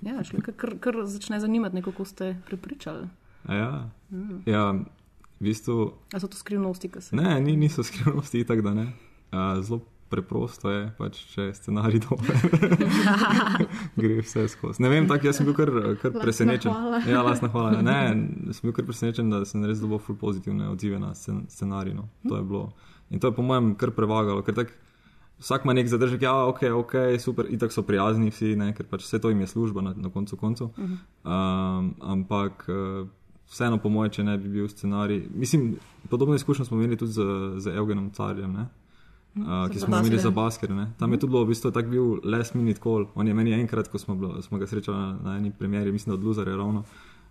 ja, 0.00 0.22
človeka 0.24 0.52
kar, 0.52 0.78
kar 0.80 0.94
začne 1.04 1.40
zanimati, 1.40 1.74
ne, 1.74 1.82
kako 1.82 2.04
ste 2.04 2.36
prepričali. 2.46 3.08
Ja. 3.48 3.88
ja, 4.46 4.74
v 5.40 5.50
bistvu 5.50 5.92
A 6.12 6.20
so 6.20 6.28
to 6.28 6.36
skrivnosti, 6.36 6.88
ki 6.88 7.00
se 7.02 7.16
Ne, 7.16 7.40
ni, 7.40 7.56
niso 7.56 7.82
skrivnosti, 7.82 8.44
tako 8.44 8.62
da 8.62 8.74
ne. 8.74 8.86
Uh, 9.32 9.60
zelo 9.62 9.80
preprosto 10.08 10.70
je, 10.72 10.88
pač, 10.96 11.20
če 11.34 11.48
je 11.50 11.54
scenarij 11.58 12.00
dober. 12.06 12.36
Gre 14.00 14.20
vse 14.24 14.46
skozi. 14.48 14.82
Ne 14.82 14.90
vem, 14.92 15.08
tako 15.08 15.28
jaz 15.28 15.40
sem 15.40 15.48
bil 15.48 15.56
kar, 15.56 15.72
kar 16.00 16.12
Lastna 16.14 16.24
presenečen. 16.24 16.72
hvala. 16.72 17.00
Ja, 17.04 17.22
lasna 17.26 17.50
hvala. 17.52 17.82
Ne, 17.84 17.98
sem 18.56 18.68
bil 18.68 18.76
kar 18.76 18.88
presenečen, 18.88 19.30
da 19.32 19.42
sem 19.48 19.64
res 19.68 19.82
dobil 19.84 20.00
ful 20.02 20.16
pozitivne 20.20 20.70
odzive 20.72 21.00
na 21.00 21.12
scen, 21.18 21.44
scenarij. 21.52 21.96
No. 21.98 22.08
To 22.28 22.40
je 22.40 22.44
bilo. 22.44 22.70
In 23.12 23.20
to 23.20 23.30
je 23.30 23.36
po 23.36 23.44
mojem 23.44 23.74
kar 23.80 23.92
prevagalo, 23.96 24.40
ker 24.44 24.56
tak, 24.56 24.72
vsak 25.40 25.64
ima 25.64 25.76
nek 25.76 25.88
zadržek, 25.88 26.24
ja, 26.24 26.34
ok, 26.48 26.64
ok, 26.76 26.96
super, 27.22 27.48
itak 27.52 27.72
so 27.72 27.84
prijazni 27.86 28.32
vsi, 28.32 28.54
ne, 28.58 28.72
ker 28.76 28.88
pač 28.88 29.04
vse 29.06 29.20
to 29.22 29.32
jim 29.32 29.44
je 29.44 29.52
služba 29.52 29.84
na, 29.84 29.94
na 29.96 30.10
koncu 30.12 30.36
koncev. 30.40 30.72
Um, 30.76 31.92
ampak 32.00 32.64
uh, 32.68 33.06
vseeno, 33.50 33.78
po 33.78 33.88
mojem, 33.88 34.12
če 34.12 34.24
ne 34.24 34.36
bi 34.38 34.48
bil 34.48 34.68
scenarij. 34.68 35.26
Mislim, 35.34 35.76
podobno 36.10 36.34
izkušnjo 36.34 36.64
smo 36.64 36.76
imeli 36.76 36.96
tudi 36.96 37.12
z, 37.12 37.22
z 37.58 37.76
Evgenom 37.76 38.10
Carjem. 38.10 38.52
Ne? 38.52 38.68
uh, 39.36 39.70
ki 39.72 39.80
smo 39.80 39.96
ga 39.96 40.00
imeli 40.00 40.18
za 40.18 40.30
Basker. 40.30 40.70
Ne. 40.70 40.92
Tam 40.98 41.12
je 41.12 41.18
tudi 41.18 41.30
bilo 41.30 41.44
v 41.44 41.52
bistvu 41.52 41.70
tak 41.70 41.88
bil 41.88 42.18
last 42.24 42.54
minute 42.54 42.80
call. 42.82 43.06
On 43.14 43.26
je 43.26 43.34
meni 43.34 43.52
enkrat, 43.52 43.88
ko 43.88 43.98
smo, 43.98 44.14
bilo, 44.14 44.42
smo 44.42 44.58
ga 44.58 44.66
srečali 44.66 44.98
na, 44.98 45.18
na 45.24 45.36
eni 45.38 45.52
premjeri, 45.52 45.92
mislim, 45.92 46.14
da 46.14 46.18
od 46.18 46.24
Luzarja 46.24 46.56
ravno. 46.56 46.84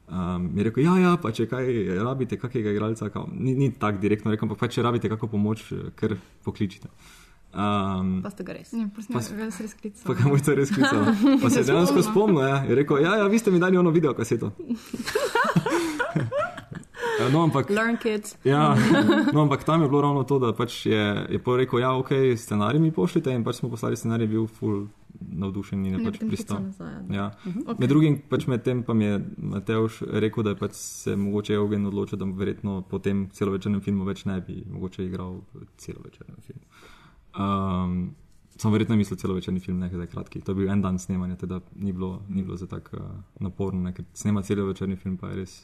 Um, 0.08 0.52
je 0.58 0.64
rekel, 0.64 0.84
ja, 0.84 0.98
ja, 1.00 1.16
pa 1.22 1.32
če 1.36 1.50
kaj 1.52 1.68
rabite, 2.00 2.38
kakega 2.40 2.72
igralca, 2.72 3.10
kao, 3.12 3.28
ni, 3.34 3.56
ni 3.56 3.74
tako 3.74 4.00
direktno 4.00 4.32
rekel, 4.32 4.48
ampak 4.48 4.62
pa 4.62 4.70
če 4.72 4.86
rabite 4.86 5.10
kakšno 5.12 5.28
pomoč, 5.28 5.66
kar 6.00 6.16
pokličite. 6.48 6.88
Um, 7.58 8.22
Pa 8.22 8.30
ste 8.30 8.44
ga 8.44 8.54
res. 8.54 8.70
Ja, 8.72 8.86
pa 8.88 9.02
sem 9.02 9.34
ga 9.36 9.48
res 9.50 9.74
klical. 9.74 10.04
pa 10.06 10.14
ga 10.14 10.30
mojca 10.30 10.54
res 10.54 10.70
klical. 10.76 11.08
Pa 11.42 11.50
se 11.50 11.60
je 11.60 11.66
dejansko 11.66 12.04
spomnil, 12.04 12.44
ja. 12.44 12.58
je 12.64 12.76
rekel, 12.76 13.02
ja, 13.02 13.16
ja, 13.18 13.26
vi 13.26 13.40
ste 13.40 13.50
mi 13.50 13.58
dali 13.58 13.78
ono 13.78 13.90
video 13.90 14.14
kaseto. 14.14 14.52
Ja, 17.20 17.30
No, 17.34 17.42
ampak, 17.42 17.70
Learn 17.70 17.98
kids. 17.98 18.36
ja, 18.44 18.76
no, 19.34 19.42
ampak 19.42 19.64
tam 19.64 19.82
je 19.82 19.90
bilo 19.90 20.02
ravno 20.02 20.22
to, 20.24 20.38
da 20.38 20.54
pač 20.54 20.86
je, 20.86 21.02
je 21.30 21.40
pol 21.40 21.58
rekel, 21.58 21.80
ja, 21.80 21.92
ok, 21.94 22.12
scenarij 22.38 22.80
mi 22.80 22.92
pošljite 22.92 23.34
in 23.34 23.42
pač 23.44 23.56
smo 23.56 23.70
poslali 23.70 23.98
scenarij, 23.98 24.28
bil 24.28 24.46
full 24.48 24.86
navdušen 25.20 25.82
in 25.82 25.92
je 25.92 25.98
Ne, 25.98 26.06
pač 26.06 26.20
pristal. 26.20 26.58
klical 26.58 26.64
nazaj, 26.64 26.94
ja. 27.10 27.16
Ja. 27.16 27.26
Ok. 27.66 27.80
Med 27.80 27.90
drugim 27.90 28.20
pač 28.30 28.46
med 28.46 28.62
tem 28.62 28.84
pa 28.84 28.94
mi 28.94 29.06
je 29.06 29.18
Mateoš 29.38 29.98
rekel, 30.14 30.44
da 30.44 30.54
je 30.54 30.60
pač 30.62 30.78
se 30.78 31.16
mogoče 31.18 31.58
Eugen 31.58 31.86
odločil, 31.86 32.22
da 32.22 32.26
verjetno 32.30 32.84
po 32.84 33.00
tem 33.00 33.26
celovečernem 33.34 33.82
filmu 33.82 34.06
več 34.06 34.22
ne 34.26 34.38
bi 34.42 34.62
mogoče 34.70 35.06
igral 35.06 35.40
celovečernem 35.78 36.38
filmu. 36.46 36.62
Um, 37.38 38.16
sem 38.58 38.74
verjetno 38.74 38.96
mislil 38.98 39.18
celovečerni 39.18 39.60
film, 39.60 39.80
nekaj 39.80 40.00
zdaj 40.00 40.08
kratki. 40.08 40.42
To 40.42 40.52
je 40.52 40.56
bil 40.56 40.70
en 40.74 40.82
dan 40.82 41.00
snemanja, 41.00 41.36
teda 41.36 41.60
ni 41.76 41.94
bilo, 41.94 42.22
ni 42.30 42.44
bilo 42.44 42.58
za 42.58 42.68
tako 42.68 42.98
uh, 42.98 43.10
naporno, 43.40 43.82
ne, 43.82 43.94
ker 43.94 44.06
snema 44.14 44.42
celovečerni 44.42 44.98
film 44.98 45.18
pa 45.18 45.30
je 45.30 45.42
res 45.44 45.58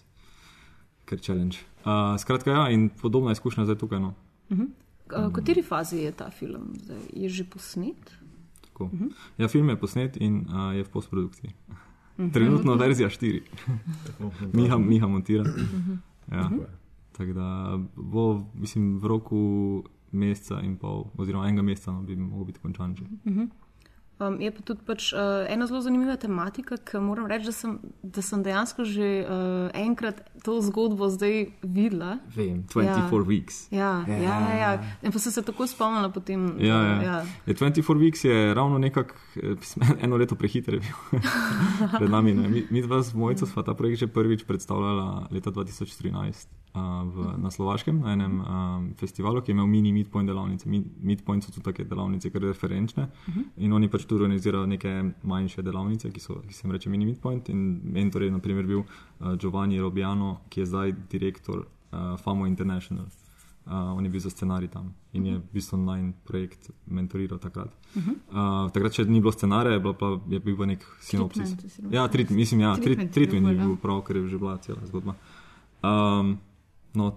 kar 1.09 1.19
challenge. 1.19 1.63
Uh, 1.85 2.13
skratka, 2.21 2.51
ja, 2.51 2.67
in 2.69 2.89
podobna 3.01 3.31
izkušnja 3.31 3.65
zdaj 3.65 3.79
tukaj. 3.81 3.99
No. 3.99 4.13
V 4.49 5.31
kateri 5.33 5.63
fazi 5.63 6.05
je 6.05 6.11
ta 6.11 6.29
film? 6.29 6.73
Zdaj, 6.83 7.01
je 7.13 7.29
že 7.29 7.43
posnet? 7.43 8.13
Tako. 8.69 8.89
Ja, 9.37 9.47
film 9.47 9.69
je 9.69 9.79
posnet 9.79 10.17
in 10.17 10.45
uh, 10.47 10.71
je 10.77 10.83
v 10.83 10.89
postprodukciji. 10.89 11.51
Trenutno 12.33 12.75
verzija 12.75 13.09
4. 13.09 13.41
Miha, 14.57 14.77
Miha 14.77 15.07
montira. 15.07 15.43
Ja. 16.31 16.49
Tako 17.17 17.33
da 17.33 17.79
bo, 17.95 18.45
mislim, 18.53 18.99
v 18.99 19.05
roku 19.05 19.41
meseca 20.13 20.61
in 20.61 20.77
pol, 20.77 21.07
oziroma 21.17 21.47
enega 21.49 21.65
meseca, 21.65 21.91
no, 21.91 22.03
bi 22.07 22.15
lahko 22.15 22.45
biti 22.49 22.63
končan. 22.63 22.95
Že. 22.95 23.05
Um, 24.27 24.39
je 24.39 24.51
pa 24.51 24.61
tudi 24.61 24.81
pač, 24.85 25.11
uh, 25.13 25.19
ena 25.49 25.67
zelo 25.67 25.81
zanimiva 25.81 26.15
tematika, 26.17 26.77
ki 26.77 26.97
moram 26.99 27.25
reči, 27.27 27.45
da 27.45 27.51
sem, 27.51 27.79
da 28.03 28.21
sem 28.21 28.43
dejansko 28.43 28.85
že 28.85 29.07
uh, 29.21 29.69
enkrat 29.73 30.21
to 30.43 30.61
zgodbo 30.61 31.09
zdaj 31.09 31.47
videla. 31.63 32.19
Vem, 32.35 32.63
24 32.63 32.85
Ja. 32.85 33.09
weeks. 33.23 33.67
Ja, 33.71 33.91
ja, 34.07 34.17
ja. 34.17 34.55
ja. 34.55 34.71
In 35.01 35.11
pa 35.11 35.19
sem 35.19 35.31
se 35.31 35.41
tako 35.41 35.67
spomnila 35.67 36.09
potem. 36.09 36.55
Ja, 36.59 36.77
da- 36.77 36.87
ja. 36.87 37.01
ja. 37.03 37.25
Je 37.45 37.53
24 37.53 37.83
weeks 37.97 38.25
je 38.25 38.53
ravno 38.53 38.77
nekako 38.77 39.15
eh, 39.35 39.55
eno 40.03 40.17
leto 40.17 40.35
prehiter 40.35 40.73
je 40.73 40.79
bil 40.79 41.19
pred 41.99 42.09
nami. 42.09 42.33
Ne. 42.33 42.47
Mi, 42.47 42.63
mi 42.69 42.81
dva 42.81 43.01
z 43.01 43.13
Mojco 43.13 43.45
sva 43.45 43.63
ta 43.63 43.73
projekt 43.73 43.99
že 43.99 44.07
prvič 44.07 44.43
predstavljala 44.43 45.27
leta 45.31 45.51
2013 45.51 46.47
uh, 46.73 46.81
v, 47.05 47.15
na 47.37 47.49
Slovaškem, 47.51 47.99
na 48.01 48.13
enem 48.13 48.33
um, 48.41 48.45
festivalu, 48.99 49.41
ki 49.41 49.51
je 49.51 49.55
imel 49.55 49.67
mini 49.67 49.91
midpoint 49.93 50.27
delavnice. 50.27 50.69
Mi, 50.69 50.83
midpoint 51.01 51.43
so 51.43 51.51
tudi 51.51 51.65
take 51.65 51.85
delavnice, 51.85 52.29
ker 52.29 52.41
referenčne. 52.41 53.07
In 53.57 53.73
oni 53.73 53.87
pač 53.87 54.05
tudi 54.13 54.23
organizirajo 54.23 54.65
neke 54.65 54.93
manjše 55.23 55.61
delavnice, 55.61 56.11
ki, 56.11 56.19
so, 56.19 56.41
ki 56.47 56.53
se 56.53 56.67
jim 56.67 56.71
reče 56.71 56.89
mini 56.89 57.05
midpoint. 57.05 57.49
In 57.49 57.81
mentor 57.83 58.23
je 58.23 58.31
naprimer 58.31 58.65
bil 58.67 58.79
uh, 58.79 59.35
Giovanni 59.35 59.79
Robiano, 59.81 60.37
ki 60.49 60.61
je 60.61 60.65
zdaj 60.65 60.95
direktor 61.09 61.65
uh, 61.65 62.15
Famo 62.21 62.47
International. 62.47 63.05
Uh, 63.65 63.73
on 63.73 64.03
je 64.05 64.09
bil 64.11 64.19
za 64.19 64.29
scenarij 64.29 64.67
tam 64.67 64.93
in 65.13 65.25
je 65.25 65.37
v 65.37 65.53
bistvu 65.53 65.77
naj 65.77 66.01
projekt 66.27 66.71
mentoriral 66.85 67.39
takrat. 67.39 67.71
Uh, 67.95 68.67
takrat, 68.75 68.91
če 68.91 69.05
ni 69.07 69.21
bilo 69.23 69.31
scenarija, 69.31 69.77
je, 69.77 69.79
bilo 69.79 69.93
pa, 69.95 70.09
je 70.29 70.39
bil 70.43 70.57
pa 70.59 70.67
nek 70.67 70.83
sinopsis. 70.99 71.53
Treatment, 71.55 71.93
Ja, 71.93 72.07
trit, 72.07 72.29
mislim, 72.29 72.65
ja, 72.65 72.73
Treatment 72.75 73.13
treatment, 73.15 73.47
je 73.47 73.55
bil 73.61 73.77
prav, 73.79 74.01
ker 74.03 74.19
je 74.19 74.27
že 74.27 74.41
bila 74.41 74.57
cela 74.57 74.83
zgodba. 74.89 75.15
Um, 75.79 76.39
no, 76.93 77.13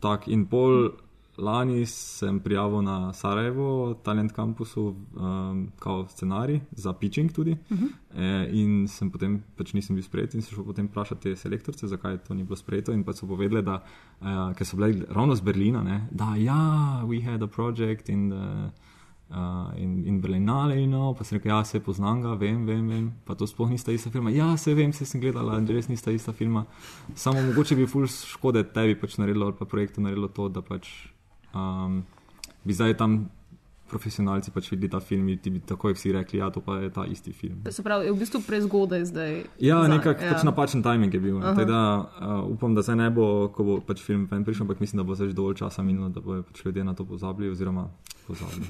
tak 0.00 0.28
in 0.28 0.46
pol 0.46 0.94
lani 1.36 1.86
sem 1.86 2.40
prijavil 2.40 2.82
na 2.82 3.12
Sarajevo, 3.12 3.94
Talent 3.94 4.32
Campusu, 4.32 4.94
um, 5.16 5.68
kao 5.78 6.06
scenarij 6.08 6.60
za 6.72 6.92
pitching 6.92 7.32
tudi. 7.32 7.56
Uh 7.70 7.78
-huh. 7.78 7.88
e, 8.16 8.50
in 8.52 8.88
sem 8.88 9.10
potem 9.10 9.42
pač 9.56 9.72
nisem 9.72 9.96
bil 9.96 10.02
sprejet 10.02 10.34
in 10.34 10.42
sem 10.42 10.54
šel 10.54 10.64
potem 10.64 10.86
vprašati 10.86 11.20
te 11.20 11.36
selektorce, 11.36 11.86
zakaj 11.86 12.18
to 12.18 12.34
ni 12.34 12.44
bilo 12.44 12.56
sprejeto. 12.56 12.92
In 12.92 13.04
pa 13.04 13.12
so 13.12 13.26
povedali, 13.26 13.62
da, 13.62 13.82
uh, 14.20 14.54
ker 14.54 14.66
so 14.66 14.76
bile 14.76 15.06
ravno 15.08 15.34
z 15.34 15.40
Berlina, 15.40 15.82
ne, 15.82 16.08
da 16.10 16.36
ja, 16.36 17.02
we 17.06 17.24
had 17.24 17.42
a 17.42 17.46
project 17.46 18.08
in 18.08 18.30
the. 18.30 18.70
Uh, 19.30 19.82
in, 19.82 20.04
in 20.04 20.20
Berlinale, 20.20 20.74
you 20.74 20.86
know, 20.86 21.16
pa 21.16 21.24
sem 21.24 21.38
rekel, 21.38 21.50
ja, 21.50 21.64
se 21.64 21.80
poznam 21.80 22.20
ga, 22.22 22.34
vem, 22.34 22.66
vem, 22.66 22.88
vem, 22.88 23.12
pa 23.24 23.34
to 23.34 23.46
sploh 23.46 23.70
nista 23.70 23.92
ista 23.92 24.10
filma. 24.10 24.30
Ja, 24.30 24.56
se 24.56 24.74
vem, 24.74 24.92
se 24.92 25.06
sem 25.06 25.20
gledala, 25.20 25.64
res 25.68 25.88
nista 25.88 26.10
ista 26.12 26.32
filma. 26.32 26.66
Samo 27.14 27.42
mogoče 27.42 27.76
bi 27.76 27.86
ful 27.86 28.06
škode 28.06 28.62
tebi 28.74 28.94
pač 28.94 29.16
naredilo 29.16 29.46
ali 29.46 29.56
pa 29.58 29.64
projektu 29.64 30.00
naredilo 30.00 30.28
to, 30.28 30.48
da 30.48 30.60
pač 30.60 31.08
um, 31.54 32.02
bi 32.64 32.72
zdaj 32.72 32.96
tam 32.96 33.30
profesionalci 33.92 34.52
pač 34.54 34.70
videli 34.72 34.88
ta 34.88 35.00
film 35.04 35.28
in 35.28 35.40
ti 35.42 35.52
bi 35.52 35.60
takoj 35.60 35.92
vsi 35.92 36.14
rekli, 36.16 36.40
ja, 36.40 36.48
to 36.54 36.64
pa 36.64 36.80
je 36.80 36.90
ta 36.94 37.04
isti 37.04 37.34
film. 37.36 37.60
Se 37.68 37.84
pravi, 37.84 38.08
je 38.08 38.14
v 38.14 38.18
bistvu 38.22 38.40
prezgodaj 38.46 39.04
zdaj. 39.12 39.32
Ja, 39.60 39.82
nekako 39.88 40.24
ja. 40.24 40.32
pač 40.32 40.46
napačen 40.48 40.84
timing 40.84 41.12
je 41.12 41.20
bil. 41.20 41.36
ne. 41.36 41.52
Tako 41.52 41.68
Da, 41.72 41.82
uh, 42.00 42.48
upam, 42.52 42.74
da 42.74 42.82
zdaj 42.82 42.96
ne 42.98 43.10
bo, 43.12 43.26
ko 43.52 43.64
bo 43.64 43.74
pač 43.84 44.02
film 44.04 44.24
ven 44.30 44.44
prišel, 44.44 44.64
ampak 44.64 44.80
mislim, 44.80 45.02
da 45.02 45.06
bo 45.06 45.16
zdaj 45.16 45.30
že 45.32 45.36
dovolj 45.36 45.60
časa 45.60 45.84
minilo, 45.84 46.08
da 46.08 46.24
bodo 46.24 46.42
pač 46.48 46.64
ljudje 46.64 46.84
na 46.84 46.96
to 46.96 47.04
pozabili. 47.04 47.52
Oziroma, 47.52 47.86
pozabili. 48.26 48.66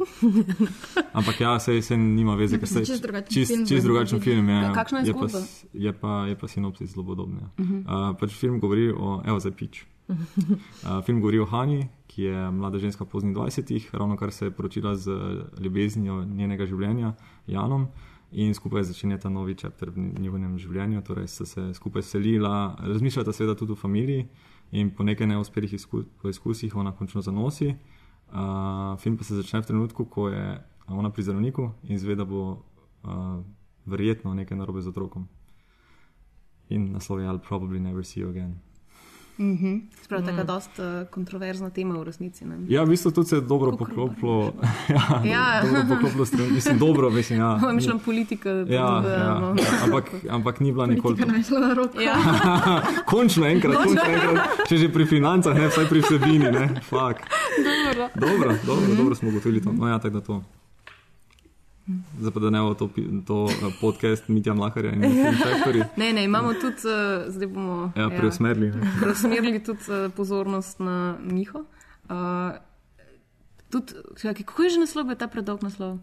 ampak 1.19 1.41
ja, 1.41 1.55
sej 1.63 1.83
se 1.87 1.97
nima 1.97 2.37
veze, 2.39 2.59
ker 2.59 2.69
se 2.69 2.85
Čisto 2.85 3.07
drugačen 3.07 3.33
čist, 3.33 3.55
film 3.55 3.65
čist 3.71 3.87
drugačen 3.87 4.21
film. 4.21 4.51
Je, 4.51 4.61
Kakšna 4.75 5.07
je 5.07 5.13
je, 5.13 5.15
pa, 5.15 5.29
zgodba? 5.31 5.41
je, 5.73 5.93
pa, 5.93 6.13
je 6.31 6.37
pa 6.39 6.51
sinopsis 6.51 6.95
zelo 6.95 7.07
podoben. 7.07 7.39
Ja. 7.39 7.49
Uh 7.59 7.71
-huh. 7.71 7.81
uh, 7.87 8.19
pač 8.19 8.35
film 8.35 8.61
govori 8.61 8.91
o, 8.91 9.23
evo, 9.27 9.39
zdaj 9.41 9.55
pič. 9.57 9.87
Uh, 10.09 11.01
film 11.07 11.21
govori 11.21 11.39
o 11.39 11.47
Hani, 11.47 11.89
ki 12.07 12.23
je 12.23 12.51
mlada 12.51 12.79
ženska 12.79 13.05
v 13.05 13.09
poznih 13.09 13.37
20-ih, 13.37 13.91
ravno 13.95 14.17
kar 14.17 14.33
se 14.33 14.47
je 14.47 14.51
poročila 14.51 14.95
z 14.97 15.13
ljubeznijo 15.61 16.25
njenega 16.25 16.67
življenja, 16.67 17.15
Janom, 17.47 17.87
in 18.33 18.55
skupaj 18.55 18.85
začenjata 18.89 19.29
novi 19.29 19.55
čepter 19.55 19.91
v 19.91 20.09
njihovem 20.21 20.59
življenju. 20.59 21.03
Torej, 21.05 21.29
sta 21.29 21.47
se 21.47 21.69
skupaj 21.75 22.03
selila, 22.03 22.77
razmišljata 22.81 23.33
seveda 23.33 23.55
tudi 23.59 23.73
o 23.73 23.77
familiji, 23.77 24.27
in 24.73 24.91
po 24.91 25.05
nekaj 25.05 25.27
neuspelih 25.27 25.73
izku, 25.73 26.05
poizkusih 26.23 26.77
ona 26.77 26.93
končno 26.97 27.23
zanosi. 27.23 27.75
Uh, 28.33 28.99
film 28.99 29.17
pa 29.17 29.25
se 29.25 29.37
začne 29.37 29.61
v 29.61 29.67
trenutku, 29.69 30.05
ko 30.05 30.29
je 30.33 30.61
ona 30.89 31.11
pri 31.11 31.23
zdravniku 31.23 31.71
in 31.83 31.99
zve, 31.99 32.17
da 32.17 32.25
bo 32.25 32.43
uh, 33.05 33.45
verjetno 33.87 34.35
nekaj 34.35 34.57
narobe 34.57 34.81
z 34.81 34.89
otrokom. 34.89 35.29
In 36.69 36.93
naslov 36.93 37.21
je 37.21 37.29
I'll 37.29 37.39
probably 37.49 37.81
never 37.81 38.05
see 38.05 38.21
you 38.25 38.31
again. 38.31 38.61
Sprav, 40.03 40.25
taka 40.25 40.45
dosta 40.45 41.01
uh, 41.01 41.09
kontroverzna 41.09 41.71
tema 41.71 41.99
v 41.99 42.05
resnici. 42.05 42.45
Ne? 42.45 42.57
Ja, 42.69 42.85
v 42.85 42.89
bistvu 42.89 43.11
tudi 43.11 43.29
se 43.29 43.37
je 43.37 43.41
dobro 43.41 43.71
Kako 43.71 43.85
poklopilo. 43.85 44.53
ja, 44.95 45.23
Ja. 45.25 45.63
dobro 45.63 45.97
poklopilo 45.97 46.27
s 46.27 46.31
tem. 46.31 46.55
Mislim, 46.55 46.79
dobro, 46.79 47.11
mislim, 47.19 47.39
ja. 47.39 47.57
Moja 47.57 47.73
mišljena 47.73 47.99
politika. 47.99 48.51
Ja, 48.51 49.03
tudi, 49.03 49.13
ja. 49.13 49.39
no. 49.41 49.57
Ampak, 49.85 50.11
ampak 50.31 50.61
ni 50.61 50.73
bila 50.73 50.87
nikoli. 50.87 51.03
Politika 51.03 51.27
nam 51.27 51.37
je 51.37 51.43
šla 51.45 51.61
na 51.61 51.75
roko. 51.75 52.01
Ja. 52.01 52.17
končno 53.13 53.47
enkrat, 53.47 53.77
končno 53.77 54.03
enkrat, 54.09 54.69
če 54.69 54.77
že 54.77 54.93
pri 54.93 55.07
financah, 55.07 55.57
ne 55.57 55.69
vsaj 55.69 55.87
pri 55.89 56.01
vsebini. 56.01 56.51
Ne? 56.51 56.69
Fuck. 56.89 57.23
Dobro, 57.59 58.09
dobro, 58.15 58.57
dobro, 58.67 58.95
dobro 58.97 59.15
smo 59.15 59.29
ugotovili 59.29 59.63
to. 59.63 59.73
No, 59.73 59.89
ja, 59.89 59.99
tako 59.99 60.15
da 60.15 60.21
to. 60.21 60.43
Zdaj 62.19 62.33
pa 62.33 62.41
da 62.41 62.51
ne 62.51 62.61
bo 62.61 62.75
to, 62.75 62.89
to 63.27 63.47
eh, 63.47 63.73
podcast 63.81 64.29
Mitja 64.29 64.55
Mlakarja 64.55 64.93
in 64.93 65.03
Factory. 65.45 65.85
Ne, 65.97 66.13
ne, 66.13 66.25
imamo 66.25 66.53
tudi, 66.55 66.77
uh, 66.77 66.93
zdaj 67.29 67.47
bomo 67.49 67.93
Ja, 67.97 68.11
preusmerili. 68.11 68.67
ne. 68.69 68.93
preusmerili 69.01 69.59
tudi 69.61 69.81
uh, 69.81 70.13
pozornost 70.13 70.79
na 70.79 70.97
Miho. 71.23 71.59
Uh, 71.59 72.17
tudi, 73.73 73.95
kako 74.45 74.63
je 74.63 74.71
že 74.71 74.79
naslov, 74.85 75.09
je 75.11 75.17
ta 75.17 75.29
predolg 75.29 75.63
naslov? 75.65 75.99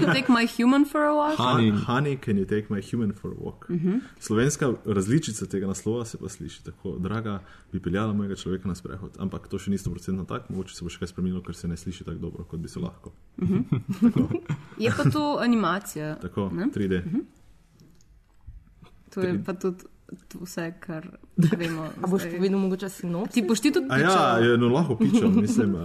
You 0.00 0.12
take 0.12 0.28
my 0.28 0.44
human 0.44 0.84
for 0.84 1.08
a 1.08 1.14
walk? 1.16 1.40
Honey. 1.40 1.72
Honey, 1.72 2.16
can 2.20 2.36
you 2.36 2.44
take 2.44 2.68
my 2.68 2.80
human 2.84 3.12
for 3.12 3.32
a 3.32 3.38
walk? 3.40 3.64
Uh 3.70 3.76
-huh. 3.76 4.00
Slovenska 4.20 4.72
različica 4.84 5.46
tega 5.46 5.66
naslova 5.66 6.04
se 6.04 6.18
pa 6.18 6.28
sliši 6.28 6.64
tako, 6.64 6.98
draga, 6.98 7.40
bi 7.72 7.80
peljala 7.80 8.12
mojega 8.12 8.34
človeka 8.34 8.68
na 8.68 8.74
sprehod. 8.74 9.16
Ampak 9.18 9.48
to 9.48 9.58
še 9.58 9.70
ni 9.70 9.78
100% 9.78 10.26
tako, 10.26 10.52
mogoče 10.52 10.74
se 10.74 10.84
bo 10.84 10.90
še 10.90 10.98
kaj 10.98 11.08
spremenilo, 11.08 11.42
ker 11.42 11.54
se 11.54 11.68
ne 11.68 11.76
sliši 11.76 12.04
tako 12.04 12.18
dobro, 12.18 12.44
kot 12.44 12.60
bi 12.60 12.68
se 12.68 12.80
lahko. 12.80 13.12
Je 14.84 14.92
pa 14.96 15.10
to 15.10 15.38
animacija. 15.40 16.14
Tako, 16.14 16.50
Ne? 16.52 16.66
3D. 16.74 17.02
To 19.14 19.20
je 19.20 19.44
pa 19.44 19.52
tudi 19.52 19.84
vse, 20.40 20.74
kar 20.80 21.08
vemo. 21.36 21.88
A 22.02 22.06
boš 22.06 22.22
zdaj. 22.22 22.36
povedal 22.36 22.58
mogoče 22.58 22.88
sinopsis? 22.88 23.34
Ti 23.34 23.42
boš 23.48 23.60
ti 23.60 23.72
tudi 23.72 23.86
A 23.90 23.98
ja, 23.98 24.38
je, 24.38 24.58
no 24.58 24.68
lahko 24.68 24.96
pičem, 24.96 25.40
mislim. 25.40 25.76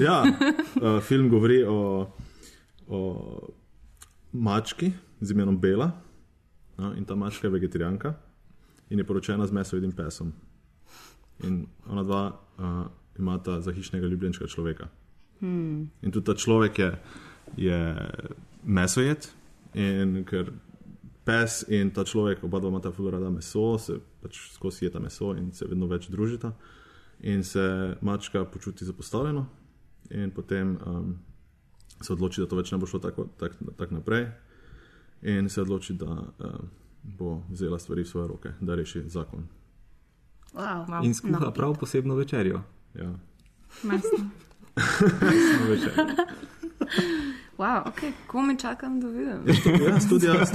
Ja, 0.00 0.24
film 1.08 1.28
govori 1.30 1.62
o, 1.64 2.06
o 2.88 3.00
mački 4.32 4.92
z 5.20 5.30
imenom 5.30 5.60
Bela. 5.60 5.90
No, 6.78 6.94
in 6.96 7.04
ta 7.04 7.14
mačka 7.14 7.46
je 7.46 7.52
vegetarijanka 7.52 8.14
in 8.90 8.98
je 8.98 9.04
poročena 9.04 9.46
z 9.46 9.52
mesovidim 9.52 9.92
pesom. 9.92 10.32
In 11.44 11.66
ona 11.86 12.02
dva 12.02 12.22
uh, 12.30 12.86
imata 13.18 13.60
za 13.60 13.72
hišnega 13.72 14.06
ljubljenčka 14.06 14.46
človeka. 14.46 14.88
Hmm. 15.40 15.90
In 16.02 16.10
tudi 16.12 16.26
ta 16.26 16.34
človek 16.34 16.78
je, 16.78 16.90
je 17.56 17.96
mesojet, 18.64 19.30
in 19.74 20.24
ker 20.24 20.52
pes 21.30 21.60
in 21.70 21.90
ta 21.94 22.02
človek, 22.04 22.42
oba 22.44 22.58
dva 22.58 22.68
imata 22.74 22.90
zelo 22.90 23.10
rada 23.14 23.30
meso, 23.30 23.78
se 23.78 24.00
pač 24.22 24.38
skozi 24.54 24.88
jeta 24.88 24.98
meso 25.00 25.30
in 25.38 25.52
se 25.54 25.66
vedno 25.70 25.86
več 25.86 26.08
družita. 26.10 26.50
In 27.20 27.44
se 27.44 27.62
mačka 28.00 28.44
počuti 28.44 28.84
zapostavljeno, 28.84 29.46
in 30.10 30.30
potem 30.30 30.78
um, 30.86 31.18
se 32.00 32.12
odloči, 32.12 32.40
da 32.40 32.48
to 32.48 32.56
več 32.56 32.72
ne 32.72 32.78
bo 32.80 32.88
šlo 32.88 32.98
tako 33.04 33.28
tak, 33.38 33.54
tak 33.76 33.92
naprej, 33.92 34.26
in 35.22 35.48
se 35.52 35.60
odloči, 35.62 35.94
da 36.00 36.08
um, 36.08 36.70
bo 37.04 37.42
vzela 37.50 37.78
stvari 37.78 38.02
v 38.02 38.08
svoje 38.08 38.28
roke, 38.28 38.54
da 38.60 38.74
reši 38.74 39.04
zakon. 39.06 39.46
Wow. 40.54 40.88
Wow. 40.88 41.04
In 41.06 41.14
skuha 41.14 41.44
No. 41.44 41.52
prav 41.54 41.76
posebno 41.78 42.16
večerjo. 42.18 42.62
Ja. 42.96 43.12
Mestno. 43.84 44.30
Večer. 45.70 45.94
Wow, 47.60 47.82
okay. 47.88 48.12
Ko 48.26 48.42
me 48.42 48.56
čakam, 48.56 49.00
da 49.00 49.08
vidim. 49.08 49.26
Ja, 49.46 49.54
tudi 49.64 49.84
jaz, 49.84 50.08
tudi 50.08 50.26
jaz. 50.26 50.50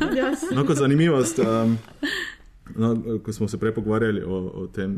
Tudi 0.00 0.16
jaz. 0.18 0.38
No, 0.54 0.64
kot 0.66 0.76
zanimivost, 0.76 1.38
um, 1.38 1.76
no, 2.76 3.18
ko 3.24 3.32
smo 3.32 3.48
se 3.48 3.60
prej 3.60 3.74
pogovarjali 3.74 4.22
o, 4.22 4.38
o 4.54 4.66
tem, 4.66 4.96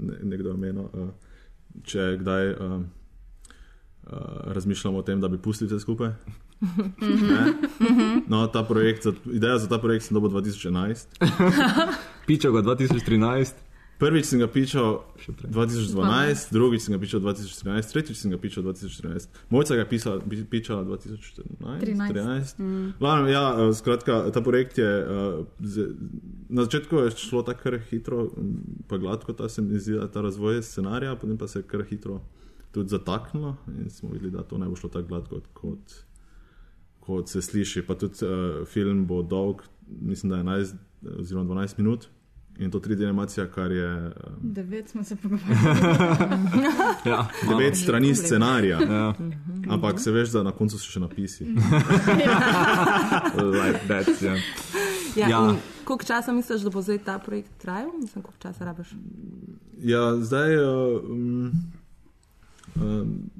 ne, 0.00 0.14
nekdo 0.22 0.52
omenil, 0.54 0.86
uh, 0.86 1.08
če 1.82 2.12
kdaj 2.20 2.52
um, 2.52 2.84
uh, 4.06 4.12
razmišljamo 4.54 4.98
o 4.98 5.02
tem, 5.02 5.20
da 5.20 5.28
bi 5.28 5.38
pustili 5.42 5.66
vse 5.66 5.80
skupaj. 5.82 6.14
Ne? 7.00 7.52
No, 8.28 8.46
ta 8.46 8.62
projekt, 8.62 9.02
za, 9.02 9.12
ideja 9.32 9.58
za 9.58 9.68
ta 9.68 9.80
projekt 9.82 10.06
sem 10.06 10.14
dobil 10.14 10.30
2011. 10.30 11.18
Pičal 12.26 12.54
ga 12.54 12.62
2013, 12.62 13.66
Prvič 14.00 14.30
sem 14.30 14.40
ga 14.40 14.46
pičal 14.48 15.02
še 15.20 15.34
prej. 15.36 15.50
2012, 15.52 16.52
drugič 16.56 16.86
sem 16.86 16.94
ga 16.96 17.00
pičal 17.02 17.20
2014, 17.20 17.92
tretjič 17.92 18.16
sem 18.16 18.32
ga 18.32 18.38
pičal 18.40 18.64
2014. 18.64 19.40
Mojca 19.52 19.76
ga 19.76 19.84
je 19.84 19.88
pisala, 19.90 20.22
pi- 20.24 20.46
pičala 20.48 20.86
2014. 20.88 21.60
13. 21.60 22.08
13. 22.08 22.62
Mm. 22.64 22.94
Ja, 23.28 23.44
eh, 23.52 23.72
skratka, 23.76 24.22
ta 24.32 24.40
projekt 24.40 24.80
je 24.80 24.88
uh, 24.88 25.44
z, 25.60 25.92
na 26.48 26.64
začetku 26.64 26.96
je 27.04 27.12
šlo 27.20 27.44
tako 27.44 27.60
kar 27.60 27.76
hitro, 27.90 28.30
pa 28.88 28.96
gladko 28.96 29.36
ta 29.36 29.52
se 29.52 29.60
mi 29.60 29.76
zdi, 29.76 29.98
da 30.00 30.08
ta 30.08 30.24
razvoj 30.24 30.62
scenarija, 30.64 31.18
potem 31.20 31.36
pa 31.36 31.44
se 31.44 31.60
je 31.60 31.68
kar 31.68 31.84
hitro 31.84 32.22
tudi 32.72 32.88
zataknilo 32.88 33.56
in 33.68 33.90
smo 33.90 34.14
videli, 34.14 34.32
da 34.32 34.46
to 34.48 34.56
ne 34.58 34.68
bo 34.70 34.80
šlo 34.80 34.88
tako 34.88 35.08
gladko, 35.12 35.42
kot, 35.52 35.98
kot 37.04 37.28
se 37.28 37.42
sliši. 37.42 37.84
Pa 37.84 38.00
tudi 38.00 38.24
uh, 38.24 38.64
film 38.64 39.04
bo 39.04 39.20
dolg, 39.20 39.60
mislim, 40.00 40.32
da 40.32 40.40
je 40.40 40.44
11 40.48 41.20
oziroma 41.20 41.52
12 41.52 41.78
minut. 41.84 42.08
In 42.60 42.70
to 42.70 42.78
3D 42.78 43.04
animacija, 43.04 43.46
kar 43.46 43.72
je 43.72 43.88
um, 43.98 44.12
Devet 44.42 44.88
smo 44.88 45.04
se 45.04 45.16
pogovarjali. 45.16 45.80
Ja, 47.04 47.26
malo. 47.42 47.58
devet 47.58 47.76
strani 47.76 48.14
scenarija. 48.14 48.80
Ja, 48.82 49.14
Ampak 49.68 50.00
se 50.00 50.10
veš, 50.10 50.28
da 50.28 50.42
na 50.42 50.50
koncu 50.52 50.78
so 50.78 50.90
še 50.90 51.00
napisi. 51.00 51.44
like 53.54 53.80
that, 53.86 54.22
ja. 54.22 54.32
Ja, 54.32 54.40
Ja. 55.18 55.28
ja. 55.28 55.54
Koliko 55.84 56.04
časa 56.04 56.32
misliš, 56.32 56.60
da 56.60 56.70
bo 56.70 56.82
zdaj 56.82 56.98
ta 56.98 57.18
projekt 57.18 57.50
trajal? 57.58 57.90
Mislim, 57.94 58.22
koliko 58.22 58.38
časa 58.38 58.64
rabiš? 58.64 58.88
Ja, 59.78 60.16
zdaj. 60.16 60.56
Uh, 60.58 60.64
um, 61.04 61.52
um, 62.76 63.30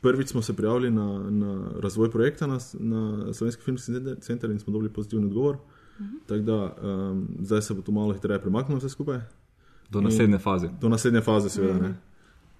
prvič 0.00 0.28
smo 0.28 0.42
se 0.42 0.52
prijavili 0.52 0.90
na, 0.90 1.06
na 1.30 1.70
razvoj 1.80 2.10
projekta 2.10 2.46
na, 2.46 2.58
na 2.74 3.00
Slovenski 3.32 3.62
filmski 3.62 3.92
center- 4.20 4.50
in 4.52 4.58
smo 4.60 4.72
dobili 4.72 4.92
pozitivni 4.92 5.26
odgovor. 5.26 5.56
Tako 6.26 6.40
da 6.40 6.74
um, 6.82 7.28
zdaj 7.40 7.62
se 7.62 7.74
bo 7.74 7.82
to 7.82 7.92
malo 7.92 8.12
hitreje 8.12 8.40
premaknilo 8.40 8.78
vse 8.78 8.88
skupaj, 8.88 9.20
Do 9.90 10.00
naslednje 10.00 10.38
faze. 10.38 10.68
do 10.80 10.88
naslednje 10.88 11.20
faze, 11.20 11.48
seveda. 11.48 11.78
ne. 11.78 11.94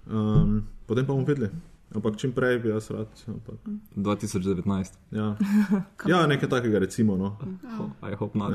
Um, 0.06 0.62
potem 0.86 1.06
pa 1.06 1.12
bomo 1.12 1.24
videli. 1.26 1.48
Ampak 1.94 2.16
čim 2.16 2.32
prej 2.32 2.58
bi 2.58 2.68
jaz 2.68 2.90
rad. 2.90 3.06
Ampak, 3.28 3.54
2019. 3.96 4.92
ja. 5.10 5.36
ja, 6.10 6.26
nekaj 6.26 6.48
takega, 6.48 6.78
recimo. 6.78 7.16
No. 7.16 7.36
I 8.02 8.14
hope 8.14 8.38
not. 8.38 8.54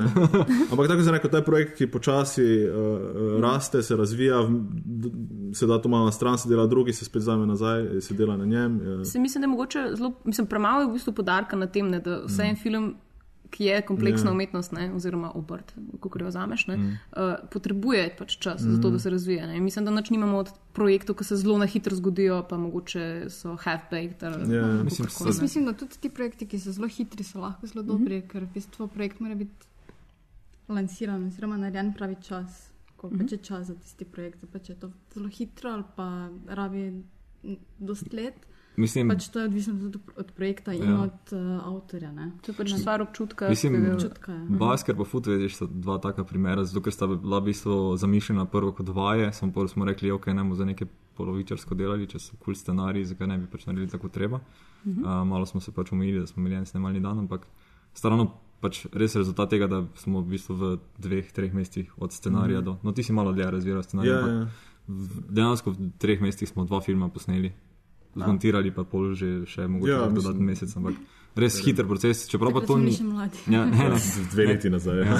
Ampak 0.70 0.88
tako 0.88 1.02
se 1.02 1.10
reče, 1.10 1.28
ta 1.28 1.42
projekt, 1.42 1.76
ki 1.78 1.86
počasi 1.86 2.44
uh, 2.64 3.40
raste, 3.40 3.82
se 3.82 3.96
razvija, 3.96 4.42
se 5.54 5.66
da 5.66 5.80
to 5.82 5.88
malo 5.88 6.04
na 6.04 6.12
stran, 6.12 6.38
se 6.38 6.48
dela 6.48 6.66
drugi, 6.66 6.92
se 6.92 7.04
spet 7.04 7.22
vzame 7.22 7.46
nazaj, 7.46 8.00
se 8.00 8.14
dela 8.14 8.36
na 8.36 8.44
njem. 8.44 8.76
Uh, 8.76 9.02
Se 9.04 9.18
mislim, 9.18 9.40
da 9.40 9.44
je 9.44 9.50
mogoče 9.50 9.78
zelo, 9.94 10.12
mislim, 10.24 10.46
premalo 10.46 10.80
je 10.80 10.88
v 10.88 10.92
bistvu 10.92 11.12
podarka 11.12 11.56
na 11.56 11.66
tem, 11.66 11.88
ne, 11.88 12.00
da 12.00 12.20
vse 12.26 12.42
en 12.42 12.56
film, 12.56 12.94
ki 13.50 13.64
je 13.64 13.82
kompleksna 13.82 14.30
Ja. 14.30 14.32
umetnost, 14.32 14.72
ne, 14.72 14.92
oziroma 14.94 15.32
obrt, 15.34 15.72
kako 16.00 16.18
jo 16.18 16.26
vzameš, 16.26 16.66
ne, 16.66 16.76
uh, 16.76 17.34
potrebuje 17.50 18.14
pač 18.18 18.38
čas 18.38 18.60
za 18.62 18.80
to, 18.80 18.90
da 18.90 18.98
se 18.98 19.10
razvije. 19.10 19.46
Ne. 19.46 19.56
In 19.56 19.64
Mislim, 19.64 19.84
da 19.84 19.90
nič 19.90 20.10
nimamo 20.10 20.38
od 20.38 20.50
projektov, 20.72 21.16
ki 21.16 21.24
se 21.24 21.36
zelo 21.36 21.58
na 21.58 21.66
hitro 21.66 21.96
zgodijo, 21.96 22.42
pa 22.48 22.56
mogoče 22.56 23.26
so 23.28 23.56
half-baked. 23.56 24.22
ali 24.22 24.54
Ja. 24.54 24.66
Mislim, 24.82 25.08
ne. 25.10 25.26
Jaz 25.26 25.42
mislim, 25.42 25.64
da 25.64 25.72
tudi 25.72 25.98
ti 26.00 26.08
projekti, 26.10 26.46
ki 26.46 26.58
so 26.58 26.72
zelo 26.72 26.88
hitri, 26.88 27.24
so 27.24 27.40
lahko 27.40 27.66
zelo 27.66 27.82
dobri, 27.82 28.22
ker 28.22 28.44
v 28.44 28.52
bistvu 28.54 28.88
projekt 28.88 29.20
mora 29.20 29.34
biti 29.34 29.66
lansiran, 30.68 31.26
oziroma 31.26 31.56
narejen 31.56 31.92
pravi 31.92 32.16
čas. 32.22 32.66
Ko 32.96 33.08
pač 33.10 33.32
je 33.32 33.38
čas 33.38 33.66
za 33.66 33.74
tisti 33.74 34.04
projekt, 34.04 34.44
pa 34.52 34.58
če 34.58 34.72
je 34.72 34.78
to 34.78 34.90
zelo 35.14 35.28
hitro 35.28 35.70
ali 35.72 35.84
pa 35.96 36.28
rabi 36.48 36.82
m, 37.44 37.56
dosti 37.78 38.12
let, 38.16 38.34
Mislim, 38.80 39.08
pač 39.08 39.28
to 39.28 39.38
je 39.38 39.46
odvisno 39.46 39.74
tudi 39.76 39.98
od 40.16 40.32
projekta 40.32 40.72
in 40.72 40.82
Ja. 40.84 41.00
od 41.00 41.32
uh, 41.32 41.40
avtorja. 41.66 42.12
Ne? 42.12 42.30
To 42.40 42.52
je 42.52 42.56
pač 42.56 42.72
stvar 42.72 43.02
občutka. 43.02 43.48
Mislim, 43.48 43.76
ga- 43.76 43.94
Občutka 43.94 44.32
je. 44.32 44.46
Basker 44.50 44.96
pa 44.96 45.04
Footwear 45.04 45.44
sta 45.50 45.66
dva 45.66 45.98
taka 45.98 46.24
primera, 46.24 46.64
zato 46.64 46.80
ker 46.80 46.92
sta 46.92 47.06
bila 47.06 47.38
v 47.38 47.44
bistvu 47.44 47.76
zamišljena 47.96 48.44
prvo 48.46 48.72
kot 48.72 48.88
vaje, 48.90 49.32
samo 49.32 49.52
pol 49.52 49.68
smo 49.68 49.84
rekli, 49.84 50.10
ok, 50.10 50.26
ne 50.28 50.42
bomo 50.42 50.54
za 50.54 50.64
neke 50.64 50.86
polovičarsko 51.14 51.74
delali, 51.74 52.06
če 52.06 52.18
so 52.18 52.32
kul 52.32 52.44
cool 52.46 52.54
scenariji, 52.56 53.04
zakaj 53.06 53.26
ne 53.26 53.38
bi 53.38 53.46
pač 53.46 53.66
naredili 53.66 53.88
tako 53.88 54.08
treba. 54.08 54.36
Uh 54.36 54.42
-huh. 54.86 55.00
uh, 55.02 55.26
malo 55.26 55.46
smo 55.46 55.60
se 55.60 55.72
pač 55.72 55.92
umili, 55.92 56.18
da 56.18 56.26
smo 56.26 56.40
imeli 56.40 56.56
en 56.56 56.66
snemalni 56.66 57.00
dan, 57.00 57.18
ampak 57.18 57.46
strano 57.92 58.30
pač 58.60 58.86
res 58.92 59.16
rezultat 59.16 59.50
tega, 59.50 59.66
da 59.66 59.84
smo 59.94 60.20
v 60.20 60.26
bistvu 60.26 60.54
v 60.54 60.64
dveh, 60.98 61.32
treh 61.32 61.52
mesecih 61.54 61.92
od 61.98 62.12
scenarija 62.12 62.58
uh 62.58 62.62
-huh. 62.62 62.66
do. 62.66 62.78
No, 62.82 62.92
ti 62.92 63.02
si 63.02 63.12
malo 63.12 63.32
dlje 63.32 63.50
razviral 63.50 63.82
scenarij. 63.82 64.10
ja, 64.10 64.18
ampak 64.18 64.30
ja. 64.30 64.48
v- 64.88 65.22
Dejansko 65.28 65.70
v 65.70 65.90
treh 65.98 66.20
mesecih 66.20 66.48
smo 66.48 66.64
dva 66.64 66.80
filma 66.80 67.08
posneli, 67.08 67.52
zmontirali 68.14 68.74
pa 68.74 68.84
pol 68.84 69.14
že 69.14 69.46
še 69.46 69.66
mogoče 69.70 69.90
Ja, 69.90 70.04
ja, 70.04 70.12
dodatni 70.14 70.44
mesec, 70.44 70.72
ampak 70.76 70.98
res 71.38 71.58
hiter 71.62 71.86
proces, 71.86 72.24
čeprav 72.30 72.52
pa 72.52 72.62
Takrat 72.64 72.68
to 72.68 72.78
ni. 72.82 72.94
Ja, 73.54 73.64
ne, 73.64 73.88
ne. 73.94 73.98
Dve 74.32 74.46
leti 74.50 74.70
nazaj. 74.70 75.02
Ja. 75.06 75.18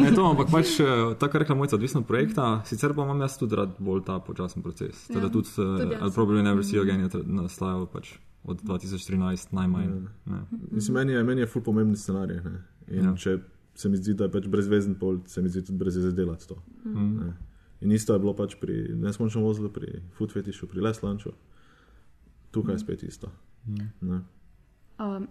Ne, 0.00 0.12
to, 0.16 0.24
ampak 0.30 0.48
pač 0.52 0.78
eh, 0.80 1.14
tako 1.20 1.42
rekla 1.44 1.56
mojca, 1.58 1.76
odvisno 1.76 2.00
od 2.00 2.08
projekta, 2.08 2.62
sicer 2.68 2.94
pa 2.96 3.04
imam 3.04 3.20
jaz 3.20 3.36
tudi 3.40 3.58
rad 3.60 3.76
bolj 3.78 4.04
ta 4.08 4.18
počasen 4.24 4.64
proces. 4.64 5.06
Teda 5.08 5.28
Ja, 5.28 5.32
tudi, 5.32 5.52
tudi 5.52 5.68
uh, 5.68 5.92
jaz. 5.92 6.00
I'll 6.00 6.14
probably 6.16 6.42
never 6.42 6.64
see 6.64 6.80
you 6.80 6.84
again 6.84 7.04
je 7.04 7.24
nastajal 7.28 7.86
pač 7.92 8.16
od 8.44 8.60
2013 8.64 9.52
najmanj. 9.56 9.90
Ne. 10.26 10.44
Mislim, 10.70 10.94
meni 11.00 11.12
je, 11.12 11.24
meni 11.24 11.44
je 11.44 11.46
ful 11.46 11.62
pomemben 11.62 11.96
scenarij. 11.96 12.40
Ne? 12.44 12.56
In 12.88 13.04
Ja. 13.04 13.10
ja. 13.10 13.16
če 13.16 13.38
se 13.74 13.88
mi 13.88 13.96
zdi, 13.96 14.14
da 14.14 14.28
je 14.28 14.34
pač 14.34 14.46
brezvezen 14.48 14.94
pol, 15.00 15.22
se 15.26 15.42
mi 15.42 15.48
zdi 15.48 15.64
tudi 15.64 15.78
brez 15.80 15.96
veze 15.96 16.12
delati 16.12 16.48
to. 16.48 16.56
Mm. 16.84 17.16
Ne. 17.20 17.32
In 17.80 17.92
isto 17.92 18.14
je 18.14 18.20
bilo 18.22 18.34
pač 18.36 18.54
pri 18.60 18.94
neskončnem 18.96 19.44
vozilu, 19.44 19.68
pri 19.72 20.00
Food 20.16 20.32
Fetishu, 20.32 20.68
pri 20.70 20.80
Les 20.84 21.02
Lunchu. 21.02 21.34
Tukaj 22.54 22.74
je 22.74 22.78
spet 22.78 23.02
isto. 23.02 23.32
Ne. 23.66 24.20
Um, 24.98 25.26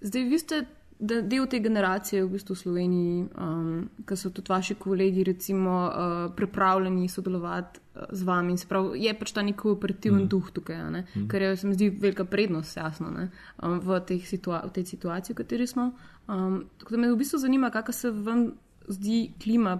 zdaj, 0.00 0.24
vi 0.26 0.38
ste 0.38 0.64
de- 0.98 1.22
del 1.22 1.46
te 1.46 1.60
generacije 1.60 2.24
v 2.24 2.30
bistvu 2.30 2.54
v 2.54 2.58
Sloveniji, 2.58 3.26
um, 3.38 3.88
ki 4.06 4.16
so 4.16 4.30
tudi 4.30 4.50
vaši 4.50 4.74
kolegi, 4.74 5.24
recimo, 5.24 5.86
uh, 5.86 6.34
pripravljeni 6.34 7.08
sodelovati 7.08 7.80
uh, 7.80 8.02
z 8.12 8.22
vami. 8.22 8.52
In 8.52 8.58
se 8.58 8.66
pravi, 8.66 9.04
je 9.04 9.14
pač 9.18 9.32
ta 9.32 9.42
nek 9.42 9.64
operativen 9.64 10.22
mm. 10.24 10.28
duh 10.28 10.50
tukaj, 10.50 10.76
a 10.76 10.90
ne? 10.90 11.04
kar 11.28 11.42
je, 11.42 11.56
se 11.56 11.66
mi 11.66 11.74
zdi, 11.74 11.90
velika 11.90 12.24
prednost, 12.24 12.76
jasno, 12.76 13.10
ne? 13.10 13.30
um, 13.62 13.78
v, 13.80 14.00
teh 14.06 14.26
situa 14.26 14.64
v 14.66 14.72
tej 14.72 14.84
situaciji, 14.84 15.34
v 15.34 15.38
kateri 15.38 15.66
smo. 15.66 15.92
Um, 16.26 16.64
tako 16.78 16.96
da 16.96 17.00
me 17.00 17.12
v 17.12 17.20
bistvu 17.20 17.38
zanima, 17.38 17.70
kakšna 17.70 17.92
se 17.92 18.10
vam 18.10 18.50
zdi 18.88 19.32
klima. 19.42 19.78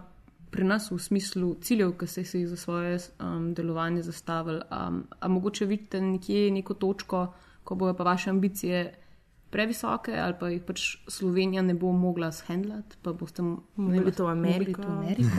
Pri 0.51 0.64
nas 0.64 0.90
v 0.90 0.99
smislu 0.99 1.55
ciljev, 1.61 1.92
ki 2.01 2.07
ste 2.07 2.24
si 2.24 2.38
jih 2.38 2.49
za 2.49 2.57
svoje 2.57 2.99
um, 3.20 3.53
delovanje 3.55 4.03
zastavili, 4.03 4.62
um, 4.70 5.03
a 5.20 5.28
mogoče 5.28 5.66
vidite 5.66 6.01
nekje 6.01 6.51
neko 6.51 6.74
točko, 6.74 7.26
ko 7.64 7.74
bojo 7.74 7.94
pa 7.94 8.05
vaše 8.05 8.30
ambicije 8.30 8.94
previsoke, 9.51 10.12
ali 10.12 10.34
pa 10.40 10.49
jih 10.53 10.62
pač 10.62 10.84
Slovenija 11.09 11.62
ne 11.62 11.74
bo 11.74 11.92
mogla 11.92 12.30
shendlati, 12.32 12.96
pa 13.03 13.12
boste 13.12 13.42
Mogli 13.76 14.12
to 14.12 14.26
v 14.26 14.30
Ameriko. 14.30 14.82
to 14.82 14.88
Ameriko 14.88 15.32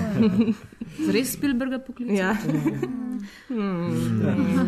Zares 1.05 1.33
Spielberga 1.33 1.79
poklicati? 1.79 2.17
Ja. 2.17 2.33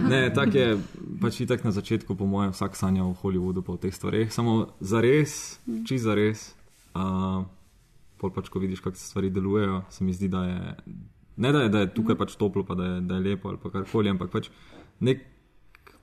Ne, 0.09 0.33
tako 0.33 0.57
je 0.57 0.77
pač 1.21 1.39
itak 1.41 1.63
na 1.63 1.71
začetku, 1.71 2.15
po 2.15 2.25
mojem, 2.25 2.53
vsak 2.53 2.75
sanja 2.75 3.03
v 3.03 3.15
Hollywoodu 3.23 3.65
po 3.65 3.77
teh 3.81 3.93
stvareh. 3.93 4.29
Samo 4.33 4.73
za 4.79 5.01
res, 5.01 5.57
čist 5.87 6.05
za 6.05 6.15
res. 6.17 6.51
Uh, 6.93 7.47
pol 8.21 8.33
pač, 8.33 8.51
ko 8.53 8.61
vidiš, 8.61 8.83
kako 8.85 8.99
se 8.99 9.07
stvari 9.09 9.31
delujejo, 9.33 9.81
se 9.89 10.05
mi 10.05 10.13
zdi, 10.13 10.29
da 10.31 10.43
je. 10.45 10.75
Ne 11.41 11.51
da 11.51 11.63
je, 11.65 11.69
da 11.73 11.83
je 11.83 11.93
tukaj 11.95 12.17
pač 12.19 12.35
toplo, 12.37 12.63
pa 12.67 12.77
da 12.77 12.85
je, 12.85 13.01
da 13.09 13.17
je 13.17 13.25
lepo 13.31 13.49
ali 13.49 13.57
pa 13.61 13.71
karkoli, 13.73 14.11
ampak 14.11 14.29
pač 14.33 14.51
nek 15.01 15.23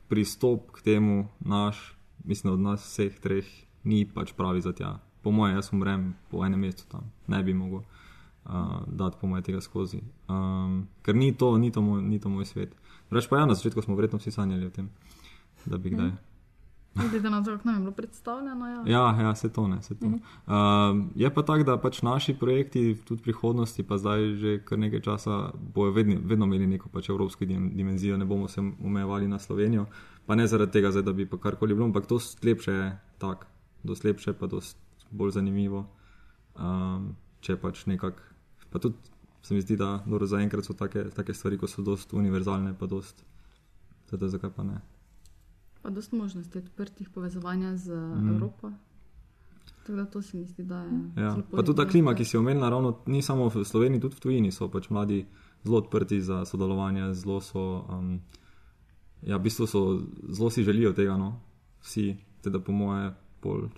pristop 0.08 0.72
k 0.74 0.82
temu 0.82 1.28
naš, 1.40 1.80
mislim, 2.24 2.56
od 2.56 2.64
nas 2.64 2.86
vseh 2.86 3.20
treh, 3.22 3.46
ni 3.84 4.02
pač 4.08 4.32
pravi 4.34 4.64
za 4.64 4.72
tja. 4.74 4.96
Po 5.22 5.30
mojem, 5.30 5.58
jaz 5.58 5.70
umrem 5.72 6.10
po 6.32 6.42
enem 6.46 6.66
mestu 6.66 6.88
tam, 6.90 7.12
ne 7.28 7.42
bi 7.44 7.54
mogel. 7.54 7.84
uh, 8.48 8.82
dati 8.86 9.16
po 9.20 9.26
mojem 9.26 9.44
tega 9.44 9.60
skozi. 9.60 10.00
Um, 10.28 10.88
ker 11.02 11.14
ni 11.14 11.32
to, 11.36 11.58
ni 11.58 11.70
to, 11.70 11.82
moj, 11.82 12.02
ni 12.02 12.20
to 12.20 12.28
moj 12.28 12.44
svet. 12.44 12.74
Reč 13.10 13.28
pa 13.28 13.38
ja, 13.38 13.46
na 13.46 13.54
začetku 13.54 13.82
smo 13.82 13.96
verjetno 13.96 14.18
vsi 14.18 14.30
sanjali 14.30 14.66
o 14.66 14.70
tem, 14.70 14.90
da 15.66 15.78
bi 15.78 15.90
kdaj. 15.90 16.12
Glede 17.10 17.30
na 17.30 17.44
to, 17.44 17.56
kako 17.56 17.68
nam 17.68 17.74
je 17.76 17.80
bilo 17.80 17.92
predstavljeno. 17.92 18.66
Ja. 18.66 18.82
Ja, 18.86 19.22
ja, 19.22 19.34
se 19.34 19.48
to 19.52 19.68
ne, 19.68 19.82
se 19.82 19.94
to. 19.98 20.06
Uh 20.06 20.12
-huh. 20.12 20.94
uh, 20.94 21.06
je 21.14 21.34
pa 21.34 21.42
tako, 21.42 21.64
da 21.64 21.76
pač 21.76 22.02
naši 22.02 22.34
projekti, 22.34 22.96
tudi 23.04 23.22
prihodnosti, 23.22 23.82
pa 23.82 23.98
zdaj 23.98 24.34
že 24.34 24.58
kar 24.64 24.78
nekaj 24.78 25.00
časa, 25.00 25.50
bojo 25.74 25.92
vedno, 25.92 26.16
vedno 26.24 26.46
imeli 26.46 26.66
neko 26.66 26.88
pač 26.88 27.08
evropsko 27.08 27.44
dim, 27.44 27.70
dimenzijo, 27.74 28.16
ne 28.16 28.24
bomo 28.24 28.48
se 28.48 28.60
omejevali 28.60 29.28
na 29.28 29.38
Slovenijo. 29.38 29.86
Pa 30.26 30.34
ne 30.34 30.46
zaradi 30.46 30.72
tega, 30.72 30.90
zdaj, 30.90 31.02
da 31.02 31.12
bi 31.12 31.26
pa 31.26 31.36
karkoli 31.36 31.74
bilo, 31.74 31.86
ampak 31.86 32.06
to 32.06 32.18
lepše 32.42 32.72
je 32.72 32.98
tako, 33.18 33.46
dosti 33.82 34.06
lepše, 34.06 34.32
pa 34.32 34.46
dosti 34.46 34.80
bolj 35.10 35.30
zanimivo. 35.30 35.86
Um, 36.58 37.16
če 37.40 37.56
pač 37.56 37.86
nekako. 37.86 38.20
Pa 38.70 38.78
tudi 38.78 38.96
se 39.42 39.54
mi 39.54 39.60
zdi, 39.60 39.76
da 39.76 40.02
dobro, 40.06 40.26
zaenkrat 40.26 40.64
so 40.64 40.74
take, 40.74 41.10
take 41.14 41.34
stvari, 41.34 41.58
ko 41.58 41.66
so 41.66 41.82
dosti 41.82 42.16
univerzalne, 42.16 42.74
pa 42.78 42.86
dosti. 42.86 43.24
Teda 44.10 44.28
zakaj 44.28 44.50
pa 44.56 44.64
ne? 44.64 44.80
Pa 45.88 45.92
dosti 45.92 46.16
možnosti 46.16 46.58
odprtih 46.58 47.08
povezovanja 47.08 47.76
z 47.76 47.96
mm. 47.96 48.28
Evropo. 48.28 48.70
Tako 49.80 49.96
da 49.96 50.04
to 50.04 50.22
se 50.22 50.36
mi 50.36 50.44
zdi, 50.44 50.64
da 50.64 50.82
je. 50.82 50.90
Ja. 51.16 51.36
Pa 51.50 51.62
tudi 51.62 51.76
ta 51.76 51.88
klima, 51.88 52.12
ki 52.14 52.24
si 52.24 52.36
omenila, 52.36 52.68
ravno 52.68 52.98
ni 53.06 53.22
samo 53.22 53.48
v 53.48 53.64
Sloveniji, 53.64 54.00
tudi 54.00 54.16
v 54.16 54.20
tujini 54.20 54.52
so 54.52 54.68
pač 54.68 54.90
mladi 54.90 55.22
zelo 55.64 55.78
odprti 55.80 56.20
za 56.20 56.44
sodelovanje, 56.44 57.14
zelo 57.14 57.40
so. 57.40 57.88
Um, 57.88 58.20
ja, 59.22 59.40
v 59.40 59.42
bistvu 59.48 59.66
so, 59.66 59.80
zelo 60.28 60.50
si 60.50 60.62
želijo 60.62 60.92
tega, 60.92 61.16
no, 61.16 61.40
vsi, 61.80 62.18
teda 62.44 62.60
po 62.60 62.72
moje, 62.72 63.14
pol, 63.40 63.70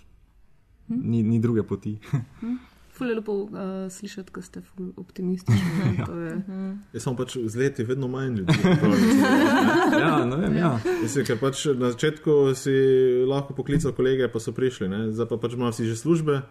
ni, 0.89 1.23
ni 1.23 1.39
druge 1.39 1.63
poti. 1.63 1.95
Ful 2.39 2.70
je 3.09 3.15
lepo 3.15 3.33
uh, 3.33 3.49
slišati, 3.89 4.31
ko 4.31 4.41
ste 4.41 4.61
optimistični. 4.95 6.05
to 6.05 6.13
je- 6.15 6.41
Jaz 6.93 7.03
sem 7.03 7.15
pač 7.15 7.37
z 7.37 7.55
leti 7.55 7.83
vedno 7.83 8.07
manj 8.07 8.35
ljudi. 8.35 8.53
ja, 9.99 10.25
ne 10.25 10.35
vem, 10.37 10.57
ja. 10.57 10.79
Mislim, 11.01 11.25
ker 11.25 11.39
pač 11.39 11.65
na 11.73 11.91
začetku 11.91 12.53
si 12.55 12.73
lahko 13.25 13.53
poklical 13.53 13.91
kolege, 13.91 14.27
pa 14.27 14.39
so 14.39 14.51
prišli, 14.51 14.89
ne? 14.89 15.11
zdaj 15.11 15.27
pa 15.27 15.37
pač 15.37 15.55
vsi 15.55 15.85
že 15.85 15.95
službe. 15.95 16.41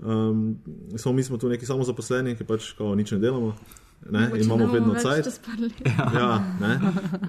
Um, 0.00 0.56
samo 0.96 1.12
mi 1.12 1.22
smo 1.22 1.36
tu 1.36 1.48
neki 1.48 1.66
samozaposleni, 1.66 2.36
ki 2.36 2.44
pač 2.44 2.72
kao, 2.72 2.94
nič 2.94 3.12
ne 3.12 3.18
delamo. 3.18 3.52
Ne? 4.08 4.20
Mogoče 4.32 4.44
imamo 4.44 4.66
vedno 4.72 4.94
cajt. 4.96 5.28
Ja, 6.16 6.40
ne? 6.56 6.72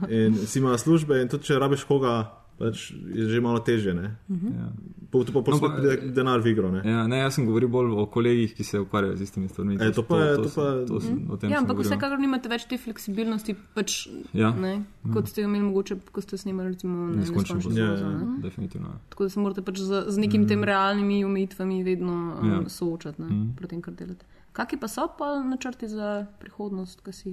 In 0.07 0.33
vsi 0.39 0.59
imajo 0.59 0.77
službe, 0.77 1.19
in 1.21 1.27
tudi 1.27 1.43
če 1.43 1.59
rabiš 1.59 1.83
koga, 1.83 2.31
pač 2.57 2.91
je 2.91 3.25
že 3.25 3.39
malo 3.39 3.59
težje. 3.59 3.93
Ne? 3.93 4.15
ja. 4.29 4.67
Po, 5.09 5.21
to 5.21 5.33
pa 5.33 5.41
No, 5.41 5.51
no, 5.51 5.59
pa- 5.59 5.75
pride 5.75 6.13
denar 6.13 6.39
v 6.39 6.47
igro. 6.47 6.69
Ne? 6.69 6.81
ja 6.81 7.03
ne, 7.03 7.19
jaz 7.19 7.33
sem 7.33 7.43
govoril 7.43 7.67
bolj 7.67 7.91
o 7.93 8.05
kolegih, 8.05 8.53
ki 8.53 8.63
se 8.63 8.79
ukvarjajo 8.79 9.17
z 9.17 9.21
istimi 9.21 9.47
stvarmi. 9.47 9.75
E, 9.75 9.89
to 9.89 10.03
pa 10.03 10.15
je- 10.17 10.35
to 10.37 10.43
sem- 10.45 10.55
pa- 10.55 10.85
to 10.85 10.99
sem- 10.99 11.27
o 11.27 11.35
tem 11.35 11.49
Ja, 11.49 11.57
ampak 11.57 11.75
govoril. 11.75 11.89
vsekakor 11.89 12.15
nimate 12.17 12.47
več 12.47 12.63
te 12.63 12.77
fleksibilnosti, 12.77 13.55
pač, 13.73 14.07
Ja. 14.31 14.51
ne, 14.51 14.83
kot 15.05 15.27
ste 15.27 15.41
jo 15.41 15.47
imeli 15.47 15.63
mogoče, 15.65 15.99
ko 16.07 16.19
ste 16.19 16.37
snimali 16.37 16.69
recimo 16.69 17.07
ne, 17.07 17.17
Neskončno 17.17 17.55
neskončno 17.57 17.75
Ja, 17.77 17.91
zvozo, 17.91 18.05
ja. 18.05 18.17
ne. 18.19 18.41
Definitivno. 18.41 18.87
ja. 18.87 18.97
Tako 19.09 19.23
da 19.23 19.29
se 19.29 19.39
morate 19.39 19.61
pač 19.61 19.77
z, 19.79 19.91
z 20.07 20.17
nekimi 20.17 20.47
tem 20.47 20.63
realnimi 20.63 21.23
omejitvami 21.23 21.83
vedno 21.83 22.13
um, 22.33 22.45
Ja. 22.45 22.55
ja. 22.55 22.69
soočati, 22.69 23.19
ne, 23.19 23.27
mm. 23.27 23.49
pri 23.53 23.67
tem, 23.67 23.81
kar 23.81 23.93
delate. 23.93 24.23
Kakšni 24.51 24.77
pa 24.77 24.87
so 24.87 25.07
pa 25.09 25.39
načrti 25.41 25.87
za 25.87 26.07
prihodnost, 26.37 27.01
ki 27.01 27.11
si 27.11 27.31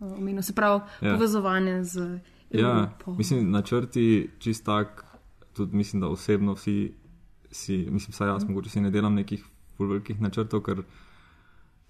uh, 0.00 0.10
omenil, 0.12 0.42
se 0.42 0.52
pravi 0.52 0.80
Ja. 0.96 1.08
ja. 1.08 1.14
povezovanje 1.14 1.84
z 1.84 2.18
Ja, 2.50 2.98
mislim, 3.18 3.50
načrti 3.50 4.30
čist 4.38 4.64
tak, 4.64 5.04
tudi 5.52 5.76
mislim, 5.76 6.00
da 6.00 6.08
osebno 6.08 6.52
vsi, 6.52 6.92
si, 7.50 7.76
mislim, 7.76 8.12
vsaj 8.12 8.28
jaz, 8.28 8.44
mogoče 8.48 8.70
si 8.70 8.80
ne 8.80 8.90
delam 8.90 9.14
nekih 9.14 9.44
velikih 9.78 10.20
načrtov, 10.20 10.62
ker 10.62 10.82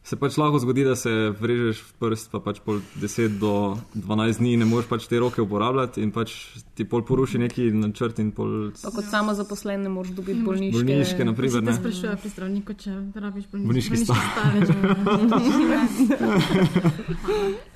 se 0.06 0.16
pač 0.16 0.36
lahko 0.38 0.58
zgodi, 0.62 0.84
da 0.86 0.94
se 0.96 1.10
vrežeš 1.40 1.80
v 1.82 1.92
prst, 1.98 2.30
pa 2.30 2.38
pač 2.38 2.60
pol 2.62 2.78
10 3.02 3.40
do 3.42 3.74
12 3.98 4.38
dni 4.38 4.54
ne 4.60 4.66
moreš 4.68 4.86
pač 4.86 5.08
te 5.10 5.18
roke 5.18 5.42
uporabljati 5.42 5.98
in 6.04 6.12
pač 6.14 6.30
ti 6.78 6.86
pol 6.86 7.02
poruši 7.02 7.40
neki 7.42 7.74
načrt 7.74 8.20
in 8.22 8.30
pol. 8.36 8.70
Pa 8.78 8.92
kot 8.94 9.08
samo 9.10 9.34
zaposlen 9.34 9.82
ne 9.82 9.90
moreš 9.90 10.14
dobiti 10.14 10.46
bolniške. 10.46 10.78
Bolniške, 10.78 11.26
na 11.26 11.34
primer, 11.34 11.58
Vsi 11.58 11.66
te 11.66 11.70
ne. 11.72 11.76
sprašujejo 11.80 12.16
pri 12.22 12.30
zdravniku, 12.36 12.78
če 12.78 12.94
rabiš 13.18 13.50
bolniški 13.50 13.66
Bolniški 13.66 13.96
stalež. 14.06 14.68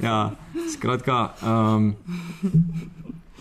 Ja, 0.01 0.31
skratka, 0.73 1.35
um, 1.43 1.91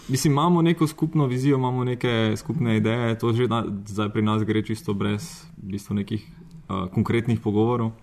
mislim, 0.09 0.33
imamo 0.33 0.61
neko 0.65 0.87
skupno 0.89 1.29
vizijo, 1.29 1.61
imamo 1.61 1.85
neke 1.85 2.33
skupne 2.41 2.77
ideje, 2.81 3.19
to 3.21 3.31
že 3.37 3.47
na, 3.47 3.63
zdaj 3.85 4.09
pri 4.17 4.25
nas 4.25 4.43
gre 4.43 4.65
čisto 4.65 4.97
brez 4.97 5.29
v 5.61 5.77
bistvu 5.77 6.01
nekih 6.01 6.25
uh, 6.25 6.89
konkretnih 6.89 7.39
pogovorov. 7.39 7.93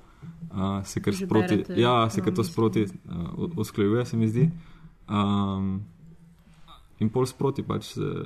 Uh, 0.56 0.80
se 0.84 1.00
kar 1.00 1.12
Že 1.12 1.26
sproti, 1.26 1.56
berete 1.56 1.80
ja, 1.80 2.10
se 2.10 2.20
kar 2.20 2.32
to 2.32 2.44
sproti 2.44 2.86
uh, 2.86 3.58
usklajuje, 3.60 4.06
se 4.06 4.16
mi 4.16 4.28
zdi. 4.28 4.50
Um, 5.08 5.84
in 6.98 7.10
pol 7.12 7.26
sproti 7.26 7.62
pač. 7.62 7.96
Uh, 7.96 8.24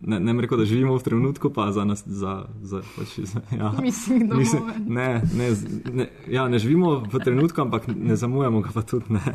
Ne, 0.00 0.20
ne 0.20 0.32
rekel, 0.40 0.58
da 0.58 0.64
živimo 0.64 0.94
v 0.94 1.02
trenutku, 1.02 1.50
pa 1.50 1.72
za 1.72 1.84
nas, 1.84 2.04
za, 2.06 2.46
za, 2.62 2.82
pač, 2.96 3.18
za, 3.18 3.40
ja. 3.50 3.72
Mislim, 3.82 4.28
da 4.28 4.36
Mislim, 4.36 4.62
ne, 4.86 5.22
ne, 5.34 5.48
ne, 5.92 6.06
ja, 6.30 6.48
ne 6.48 6.58
živimo 6.58 7.02
v 7.12 7.18
trenutku, 7.18 7.60
ampak 7.60 7.88
ne 7.90 8.16
zamujamo 8.16 8.60
ga 8.60 8.70
pa 8.74 8.82
tudi 8.82 9.04
ne. 9.10 9.34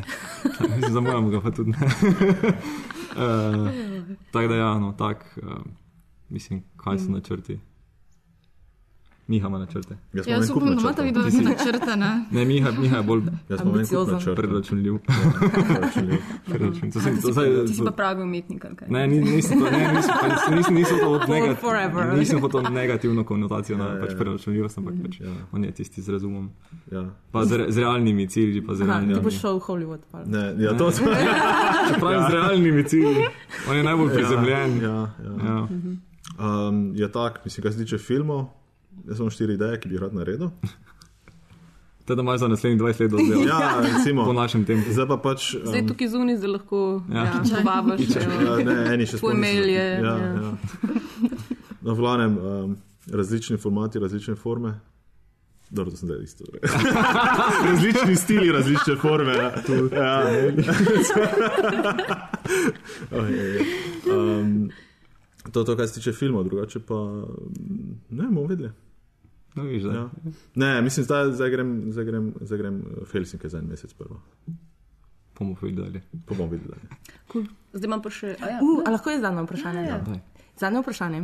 Mislim, 0.60 0.92
zamujamo 0.92 1.28
ga 1.28 1.40
pa 1.40 1.50
tudi 1.50 1.70
ne. 1.70 1.76
uh, 1.76 3.68
tako 4.32 4.48
da, 4.48 4.54
ja, 4.54 4.78
no, 4.78 4.92
tak, 4.92 5.38
uh, 5.42 5.60
mislim, 6.28 6.64
kaj 6.76 6.98
so 6.98 7.12
načrti. 7.12 7.58
Miha 9.28 9.48
ima 9.48 9.58
načrte. 9.58 9.96
Jaz 10.12 10.26
imam 10.26 10.40
Jaz 10.40 10.50
upam, 10.50 10.66
da 10.66 11.02
imate 11.02 11.02
Ti 11.24 11.30
si- 11.30 11.44
načrte, 11.44 11.96
ne? 11.96 12.24
Ne, 12.30 12.44
Miha, 12.44 12.70
Miha 12.72 12.96
je 12.96 13.02
bolj 13.02 13.22
preračunljiv. 14.36 14.98
Ti 17.66 17.74
si, 17.74 17.84
pa, 17.84 17.90
pravi 17.90 18.22
umetnik? 18.22 18.64
Ne, 18.88 19.06
ni- 19.06 19.20
nisem 19.20 19.58
to, 19.60 19.64
ne, 19.66 19.92
nisem, 19.92 20.14
pa 20.20 20.54
nisem, 20.54 20.74
nisem, 20.74 20.98
to 20.98 21.10
od 21.10 21.28
negativno. 21.28 21.54
forever. 21.56 22.18
Nisem 22.18 22.40
hotel 22.40 22.62
negativno 22.62 23.24
konotacijo 23.24 23.78
na 23.78 23.84
Ja, 23.86 24.00
pač 24.00 24.10
ja. 24.10 24.16
preračunljivost, 24.16 24.78
ampak 24.78 24.94
pač 25.02 25.20
Ja. 25.20 25.32
on 25.52 25.64
je 25.64 25.70
tisti 25.72 26.02
z 26.02 26.08
razumom. 26.08 26.50
Ja. 26.92 27.04
Pa 27.32 27.44
z, 27.44 27.52
re- 27.52 27.66
z 27.68 27.78
realnimi 27.78 28.26
cilji, 28.26 28.66
pa 28.66 28.74
z 28.74 28.80
Aha, 28.80 28.88
realnimi. 28.88 29.14
ti 29.14 29.20
boš 29.20 29.40
šel 29.40 29.54
v 29.54 29.60
Hollywood. 29.60 30.02
Pa. 30.10 30.24
Ne, 30.26 30.54
ja, 30.58 30.72
to 30.72 30.90
sem. 30.90 31.06
Čeprav 31.88 32.12
ja. 32.12 32.22
z 32.22 32.32
realnimi 32.32 32.84
cilji. 32.84 33.24
On 33.70 33.76
je 33.76 33.82
najbolj 33.82 34.08
prizemljen. 34.10 34.80
Ja. 34.80 34.88
Ja, 34.88 35.32
ja. 35.44 35.56
Ja. 35.68 35.68
Um, 36.38 36.92
je 36.94 37.08
tak, 37.10 37.40
mislim, 37.44 37.62
kar 37.62 37.72
se 37.72 37.78
tiče 37.78 37.98
filmov. 37.98 38.46
Jaz 39.08 39.18
imam 39.18 39.30
štiri 39.30 39.54
ideje, 39.54 39.80
ki 39.80 39.88
bi 39.88 39.94
jih 39.94 40.02
rad 40.02 40.14
naredil. 40.14 40.50
Teda 42.08 42.22
imaš 42.22 42.40
za 42.40 42.48
naslednjih 42.48 42.80
20 42.80 43.00
let 43.00 43.10
dozdelati. 43.10 43.48
Ja, 43.48 43.82
recimo. 43.84 44.24
Po 44.24 44.32
našem 44.32 44.64
tempu. 44.64 44.92
Zdaj 44.92 45.06
pa 45.08 45.16
pač. 45.16 45.54
Um, 45.54 45.60
Zdaj 45.66 45.86
tukaj 45.86 46.08
zunaj, 46.08 46.36
da 46.40 46.48
lahko 46.48 47.02
Ja. 47.12 47.24
ja. 47.24 47.24
ja, 47.24 47.62
povabiš. 47.62 48.08
Ja, 48.16 48.56
ne, 48.64 48.76
eni 48.94 49.06
še 49.06 49.18
Tvoj 49.18 49.18
sploh 49.18 49.34
niso 49.34 49.40
mail 49.44 49.68
je, 49.68 49.86
Ja, 50.00 50.14
ja. 50.16 50.30
ja. 50.40 50.52
No, 51.82 51.94
v 51.94 51.98
glavnem, 52.00 52.38
um, 52.38 52.76
različni 53.12 53.56
formati, 53.60 53.98
različne 54.00 54.34
forme. 54.40 54.78
Dobro, 55.70 55.90
to 55.92 55.96
sem 56.00 56.08
zdaj 56.08 56.24
isto. 56.24 56.44
različni 57.68 58.16
stili, 58.16 58.52
različne 58.52 58.96
forme. 58.96 59.32
Ja. 59.36 59.52
Ja. 59.92 60.32
Oj, 63.10 63.20
oj, 63.20 63.60
oj. 64.06 64.40
um, 64.40 64.70
to, 65.52 65.64
to, 65.64 65.76
kar 65.76 65.88
se 65.88 65.94
tiče 65.94 66.12
filmov, 66.12 66.44
drugače 66.44 66.80
pa 66.80 66.94
mm, 66.94 67.26
ne 68.10 68.24
bomo 68.24 68.46
videli. 68.46 68.70
No, 69.54 69.62
viš, 69.64 69.82
da. 69.82 69.92
Ja. 69.92 70.08
Ne, 70.54 70.82
mislim, 70.82 71.04
zdaj, 71.04 71.32
zdaj, 71.32 71.50
grem, 71.50 71.70
zdaj, 71.88 72.04
grem, 72.04 72.34
zdaj 72.40 72.58
grem 72.58 72.76
v 73.02 73.12
Helsinki 73.12 73.48
za 73.48 73.58
en 73.58 73.66
mesec 73.66 73.92
prvo. 73.92 74.20
Bomo 75.38 75.56
videli. 75.62 76.00
Pa 76.26 76.34
bomo 76.34 76.50
videli. 76.50 76.74
Cool. 77.32 77.44
Zdaj 77.72 77.86
imam 77.86 78.02
pa 78.02 78.10
še. 78.10 78.36
A 78.36 78.48
ja, 78.48 78.58
Uh, 78.60 78.82
a 78.86 78.90
lahko 78.90 79.10
je 79.10 79.20
zadnje 79.20 79.42
vprašanje? 79.42 79.80
Ja, 79.80 79.98
ja. 79.98 80.20
Zadnje 80.56 80.80
vprašanje. 80.80 81.20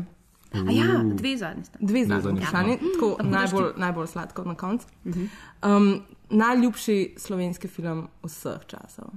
a 0.54 0.70
ja 0.70 0.86
dve 1.04 1.36
zadnji 1.36 1.64
sta. 1.64 1.78
Dve 1.80 2.04
zadnje 2.04 2.22
zadnje 2.22 2.40
vprašanje, 2.40 2.78
tako 2.92 3.08
najbolj, 3.24 3.68
najbolj 3.76 4.06
sladko 4.06 4.44
na 4.44 4.54
koncu. 4.54 4.86
Um, 5.04 6.02
najljubši 6.30 6.96
slovenski 7.18 7.68
film 7.68 8.06
vseh 8.22 8.60
časov. 8.66 9.10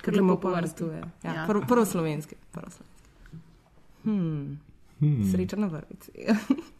Ker 0.00 0.14
Gremo 0.14 0.32
lepo 0.32 0.40
po 0.42 0.50
vrsti. 0.50 0.84
vrsti. 0.84 1.08
Ja, 1.24 1.34
Ja. 1.34 1.44
prvo, 1.46 1.64
prvo 1.68 1.84
slovenski. 1.84 2.34
Prvo 2.52 2.70
slovenski. 2.70 2.85
Hmm. 4.06 4.56
Hmm. 5.02 5.26
Sreča 5.32 5.58
na 5.60 5.66
vrvici. 5.66 6.14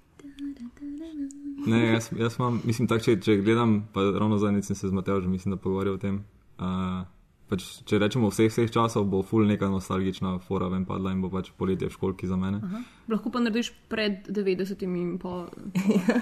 Ne, 1.66 1.80
jaz, 1.86 2.10
jaz 2.18 2.36
imam, 2.38 2.60
mislim, 2.64 2.86
tak, 2.88 3.02
če, 3.02 3.16
če 3.20 3.40
gledam, 3.42 3.80
pa 3.92 4.04
ravno 4.14 4.38
zadnjič 4.38 4.68
sem 4.68 4.76
se 4.78 4.88
z 4.88 4.94
Matejo, 4.94 5.20
mislim, 5.26 5.56
da 5.56 5.60
pogovarjal 5.60 5.96
o 5.96 5.98
tem. 5.98 6.20
Uh, 6.62 7.00
pač, 7.50 7.64
če 7.88 7.98
rečemo 8.02 8.30
vseh, 8.30 8.50
vseh 8.52 8.70
časov, 8.70 9.06
bo 9.10 9.22
ful 9.26 9.46
neka 9.48 9.68
nostalgična 9.72 10.36
fora 10.46 10.68
ven 10.72 10.84
padla 10.86 11.10
in 11.14 11.24
bo 11.24 11.30
pač 11.32 11.50
poletje 11.58 11.88
v 11.88 11.94
školki 11.96 12.30
za 12.30 12.38
mene. 12.38 12.60
Aha. 12.62 12.82
Lahko 13.10 13.32
pa 13.34 13.42
narediš 13.42 13.72
pred 13.90 14.28
90-imi 14.30 15.02
in 15.02 15.16
po, 15.22 15.46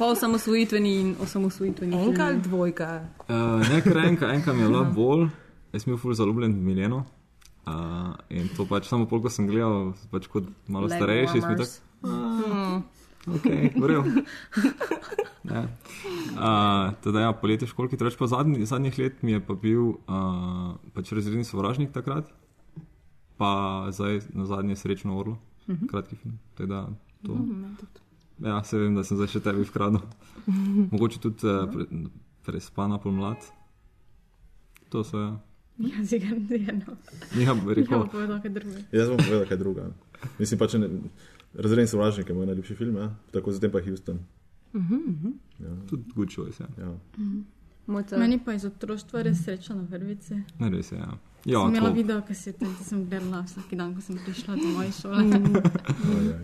po 0.01 0.13
osamosvojitveni 0.15 0.95
in 1.03 1.13
osamosvojitveni. 1.21 2.01
Enka 2.09 2.31
ali 2.31 2.41
dvojka? 2.45 2.89
Uh, 3.27 3.61
Nekaj 3.69 4.09
enka, 4.09 4.33
enka 4.39 4.57
mi 4.57 4.65
je 4.65 4.71
bila 4.73 4.87
bolj, 4.97 5.29
jaz 5.75 5.85
sem 5.85 5.93
bil 5.93 6.01
ful 6.01 6.17
zaljubljen 6.17 6.57
v 6.57 6.73
Miljeno. 6.73 7.05
Uh, 7.65 8.13
in 8.29 8.49
to 8.57 8.67
pač 8.69 8.89
samo 8.91 9.07
polk 9.09 9.31
sem 9.33 9.47
gledal, 9.49 9.95
pač 10.13 10.29
kot 10.29 10.45
malo 10.69 10.85
Lego 10.87 11.01
starejši, 11.01 11.41
sem 11.41 11.49
bil 11.49 11.65
Warmers. 11.65 11.81
tak. 11.81 11.85
"Ah, 12.05 12.83
Ok, 13.25 13.47
vrel. 13.81 14.05
Ne. 15.45 15.69
Uh, 16.41 16.97
teda 17.05 17.21
ja, 17.21 17.33
poletje 17.37 17.69
školki, 17.69 18.01
treč 18.01 18.17
pa 18.17 18.25
zadnji, 18.25 18.65
zadnjih 18.65 18.97
let 18.97 19.21
mi 19.21 19.37
je 19.37 19.41
pa 19.45 19.53
bil 19.53 20.01
uh, 20.09 20.73
pač 20.97 21.13
razredni 21.13 21.45
sovražnik 21.45 21.93
takrat, 21.93 22.31
pa 23.37 23.85
zdaj 23.93 24.25
na 24.33 24.49
zadnje 24.49 24.77
srečno 24.81 25.19
orlo, 25.21 25.37
uh 25.69 25.77
-huh. 25.77 25.85
kratki 25.91 26.17
film. 26.17 26.39
Teda, 26.57 26.89
to, 27.27 27.37
ja, 28.41 28.65
se 28.65 28.79
vem, 28.79 28.95
da 28.97 29.05
sem 29.05 29.21
zdaj 29.21 29.29
še 29.37 29.41
tebi 29.41 29.69
vkradil. 29.69 30.01
Mogoče 30.93 31.21
tudi 31.21 31.45
uh, 31.45 31.69
pre, 31.69 31.85
prespana 32.47 32.99
pomlad. 32.99 33.37
To 34.89 35.05
so 35.05 35.21
ja. 35.21 35.37
Ja, 35.79 36.05
zigar, 36.05 36.39
zigar. 36.49 36.75
No. 36.77 36.97
Ja, 37.35 37.43
Ja, 37.43 37.55
rekel. 37.69 37.99
bom 37.99 38.09
povedal 38.09 38.41
kaj 38.41 38.51
drugega. 38.51 38.83
Jaz 38.93 39.09
bom 39.09 39.17
povedal 39.19 39.47
kaj 39.47 39.57
druga. 39.57 39.89
Mislim 40.39 40.59
pa, 40.59 40.67
če 40.67 40.79
ne. 40.79 40.89
Razredni 41.55 41.87
sovražnik 41.87 42.29
je 42.29 42.35
moj 42.35 42.47
najljubši 42.47 42.75
film, 42.75 42.97
ja? 42.97 43.09
tako 43.33 43.53
zatem 43.53 43.71
pa 43.71 43.83
Houston. 43.83 44.19
Tudi 45.87 46.05
good 46.15 46.31
choice. 46.31 46.63
Ja. 46.63 46.69
Ja. 46.79 46.95
Mojca, 47.87 48.19
Meni 48.19 48.39
pa 48.45 48.55
iz 48.55 48.65
otroštva 48.65 49.23
res 49.23 49.45
sreča 49.45 49.75
na 49.75 49.83
vrvici. 49.83 50.35
Ne, 50.59 50.71
res 50.71 50.93
je. 50.93 50.99
Ja. 50.99 51.05
Ja, 51.05 51.19
Ja, 51.45 51.61
sem 51.61 51.75
imela 51.75 51.91
video 51.91 52.23
kasete 52.23 52.65
in 52.65 52.73
sem 52.81 53.03
gledala 53.05 53.43
vsak 53.45 53.75
dan, 53.77 53.91
ko 53.95 54.01
sem 54.01 54.17
prišla 54.17 54.55
do 54.57 54.69
moje 54.73 54.93
šole. 54.93 55.25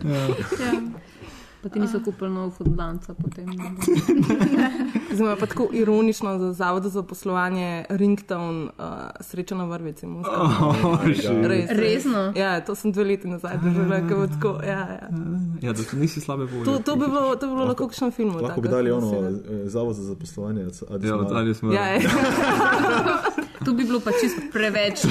ja. 0.05 0.25
Pa 1.63 1.69
ti 1.69 1.81
niso 1.81 2.01
kupili 2.05 2.31
nov 2.31 2.51
fudlanca 2.51 3.15
potem. 3.15 3.47
Zdaj 5.17 5.37
pa 5.37 5.47
tako 5.47 5.69
ironično 5.73 6.39
za 6.39 6.53
Zavod 6.53 6.83
za 6.83 7.03
poslovanje 7.03 7.85
Ringtone 7.89 8.65
uh, 8.65 8.73
sreča 9.21 9.55
na 9.55 9.65
vrvici. 9.65 10.07
Oh. 10.07 11.01
Res. 11.43 11.71
Resno? 11.71 12.33
Ja, 12.37 12.61
to 12.61 12.75
sem 12.75 12.93
dve 12.93 13.05
leti 13.05 13.29
nazaj 13.29 13.59
doživela, 13.63 14.09
ko 14.09 14.17
bo 14.17 14.27
tako. 14.27 14.61
Ja, 14.65 14.71
ja. 14.71 15.09
Ja, 15.61 15.73
da 15.73 15.83
nisi 15.93 16.21
slabe 16.21 16.45
volje. 16.45 16.65
To, 16.65 16.79
to 16.79 16.97
bi 16.97 17.07
bilo, 17.07 17.37
to 17.37 17.47
bi 17.47 17.53
bilo 17.53 17.65
lahko 17.65 17.85
v 17.85 17.89
kakšnem 17.89 18.11
filmu. 18.11 18.41
Lahko 18.41 18.61
bi 18.61 18.69
dali 18.69 18.91
ono, 18.91 19.29
eh, 19.29 19.69
zavod 19.69 19.97
za 19.97 20.03
zaposlovanje. 20.03 20.67
Ja, 21.03 21.17
dali 21.17 21.55
smo. 21.55 21.73
Ja, 21.73 21.87
ja. 21.87 22.01
To 23.65 23.73
bi 23.73 23.85
bilo 23.85 24.01
pa 24.01 24.11
čisto 24.11 24.41
preveč. 24.53 25.05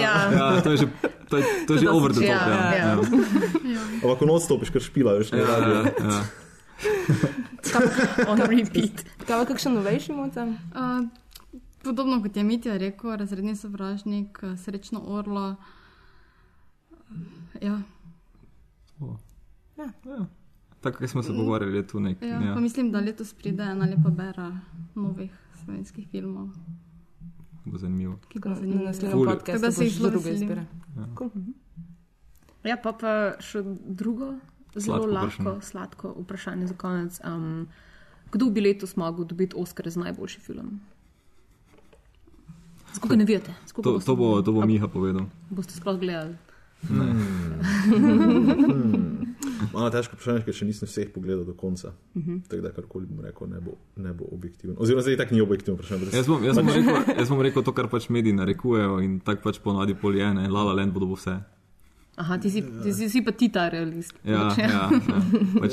Ja, 0.00 0.28
Ja, 0.32 0.60
to 0.60 0.70
je 0.70 0.76
že, 0.76 0.86
to 1.28 1.36
je, 1.36 1.44
to 1.66 1.74
je 1.74 1.78
že 1.78 1.88
over 1.88 2.12
the 2.12 2.20
top. 2.20 2.28
Ja, 2.28 2.44
Ja, 2.48 2.76
ja. 2.76 2.96
Ja. 4.06 4.12
Ampak 4.12 4.18
ko 4.20 4.32
odstopiš, 4.32 4.70
kar 4.70 4.82
špila, 4.82 5.12
veš, 5.14 5.32
ne 5.32 5.38
Ja, 5.38 5.46
radio. 5.46 5.74
ja, 5.74 5.84
ja. 6.04 6.22
on 8.28 8.38
repeat. 8.40 9.04
Kaj 9.18 9.36
pa 9.36 9.44
kakšen 9.44 9.74
novejši 9.74 10.12
moca? 10.12 10.44
Uh, 10.44 11.08
podobno 11.82 12.22
kot 12.22 12.36
je 12.36 12.44
Mitja 12.44 12.76
rekel, 12.76 13.16
razredni 13.16 13.54
sovražnik, 13.54 14.30
srečno 14.56 15.00
orlo. 15.02 15.56
Ja, 17.58 17.80
Tako, 20.80 20.98
kot 20.98 21.08
smo 21.08 21.22
se 21.22 21.28
pogovarjali, 21.30 21.76
je 21.76 21.86
tu 21.86 22.00
nek. 22.00 22.22
ja. 22.22 22.40
Ja. 22.40 22.54
Pa 22.54 22.60
mislim, 22.60 22.90
da 22.90 23.00
letos 23.00 23.34
pride 23.34 23.62
ena 23.64 23.84
lepa 23.86 24.10
bera 24.10 24.52
novih 24.94 25.30
slovenskih 25.56 26.06
filmov, 26.08 26.48
Bo 27.64 27.78
zanimivo. 27.78 28.18
ki 28.28 28.38
ga 28.38 28.48
Na 28.48 28.54
zanimajo. 28.54 28.84
naslednjem 28.84 29.12
Ful. 29.12 29.26
podkastu 29.26 29.52
Tako 29.52 29.60
da 29.60 29.72
se 29.72 29.84
jih 29.84 29.92
zelo 29.94 30.10
druge 30.10 30.30
veselim. 30.30 30.42
izbire. 30.42 30.64
Ja, 32.66 32.76
pa 32.82 32.92
pa 32.92 33.12
še 33.40 33.62
drugo, 33.62 34.34
zelo 34.74 35.06
Sladko 35.06 35.12
lahko, 35.12 35.28
vprašanje. 35.28 35.62
sladko 35.62 36.14
vprašanje 36.24 36.66
za 36.66 36.74
konec. 36.74 37.20
Um, 37.24 37.68
kdo 38.34 38.50
bi 38.50 38.60
letos 38.60 38.96
mogel 38.96 39.24
dobiti 39.24 39.56
Oscar 39.56 39.88
za 39.90 40.00
najboljši 40.00 40.40
film? 40.40 40.80
Skupaj 42.96 43.16
ne 43.16 43.24
veste, 43.24 43.54
To, 43.76 43.82
boste 43.82 44.06
to, 44.06 44.16
bo, 44.16 44.42
to 44.42 44.52
bo 44.52 44.62
A 44.62 44.66
Miha 44.66 44.88
povedal. 44.88 45.28
Boste 45.50 45.72
sploh 45.76 46.00
gledali. 46.00 46.36
Malo 49.72 49.90
težko 49.90 50.16
vprašanje, 50.16 50.44
ker 50.46 50.54
še 50.56 50.64
nisem 50.68 50.88
vseh 50.88 51.08
pogledal 51.12 51.44
do 51.44 51.54
konca. 51.54 51.92
Uh 52.14 52.22
-huh. 52.22 52.40
Tako 52.48 52.62
da 52.62 52.72
karkoli 52.72 53.06
bom 53.06 53.20
rekel, 53.24 53.48
ne 53.48 53.60
bo, 53.60 53.72
ne 53.96 54.12
bo 54.12 54.24
objektivno. 54.32 54.76
Oziroma, 54.78 55.02
zdaj 55.02 55.16
tako 55.16 55.34
ni 55.34 55.40
objektivno 55.40 55.76
vprašanje. 55.76 56.04
Jaz 56.12 56.26
bom, 56.26 56.44
jaz, 56.44 56.56
bom 56.56 56.68
rekel, 56.68 56.96
jaz 57.18 57.28
bom 57.28 57.40
rekel 57.40 57.62
to, 57.62 57.72
kar 57.72 57.88
pač 57.88 58.08
mediji 58.08 58.32
narekujejo 58.32 59.00
in 59.00 59.20
tako 59.20 59.42
pač 59.42 59.58
ponadi 59.58 59.94
poljene, 59.94 60.48
lala 60.48 60.72
len 60.72 60.92
bodo 60.92 61.06
bo 61.06 61.14
vse. 61.14 61.40
Aha, 62.16 62.38
ti 62.38 62.48
si, 62.48 62.62
ti 62.82 62.92
si, 62.92 63.08
si 63.08 63.20
pa 63.20 63.30
ti 63.30 63.48
ta 63.48 63.68
realist. 63.68 64.14
Ja, 64.24 64.44
Pač, 64.48 64.58
ja, 64.58 64.68
ja. 64.70 64.88
Pač, 65.54 65.72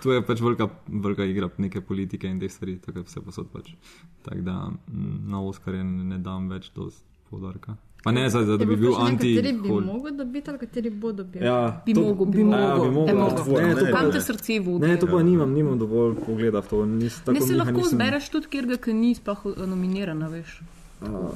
tu 0.00 0.10
je 0.10 0.22
pač 0.22 0.40
velika, 0.40 0.66
velika 0.88 1.24
igra 1.24 1.50
neke 1.58 1.80
politike 1.82 2.24
in 2.26 2.38
te 2.38 2.48
stvari, 2.48 2.78
tako 2.78 2.92
da 2.94 3.02
vse 3.02 3.20
posod 3.20 3.46
pač. 3.48 3.74
Tako 4.22 4.40
da 4.40 4.54
mm, 4.68 5.16
na 5.26 5.42
Oscarje 5.42 5.84
ne, 5.84 6.18
dam 6.18 6.48
več 6.48 6.70
dosti 6.72 7.02
podarka. 7.28 7.76
Pa 8.02 8.10
ne, 8.10 8.24
zdaj, 8.26 8.44
da, 8.44 8.56
da 8.56 8.64
bi 8.64 8.74
bil 8.76 8.96
anti. 8.96 9.28
Kateri 9.30 9.52
bi 9.54 9.68
hol- 9.68 9.84
mogel 9.84 10.14
dobiti, 10.14 10.50
ali 10.50 10.58
kateri 10.58 10.90
bo 10.92 11.12
dobil. 11.12 11.38
Ja, 11.40 11.58
Bi 11.86 11.94
to- 11.94 12.00
mogel, 12.02 12.26
bi 12.28 12.42
mogel. 12.42 12.60
Ja, 12.60 12.72
bi 12.74 12.90
mogel. 12.90 13.14
Ne, 13.14 13.74
to 13.74 13.76
ne, 13.76 13.84
pa- 13.84 13.92
Kam 13.94 14.10
te 14.10 14.20
srce 14.22 14.56
vodi? 14.60 14.82
Ne, 14.82 14.96
to 14.96 15.06
pa 15.06 15.20
nimam, 15.22 15.52
nimam 15.52 15.78
dovolj 15.78 16.16
pogleda 16.18 16.58
v 16.58 16.68
to. 16.68 16.80
Nis, 16.88 17.20
tako 17.20 17.32
Ne 17.32 17.40
se 17.42 17.54
lahko 17.54 17.76
nisem- 17.76 17.94
zbereš 17.94 18.26
tudi, 18.28 18.46
kjer 18.48 18.66
ga 18.66 18.92
ni 18.92 19.14
sploh 19.14 19.44
eh, 19.46 19.66
nominirana, 19.66 20.26
veš. 20.28 20.56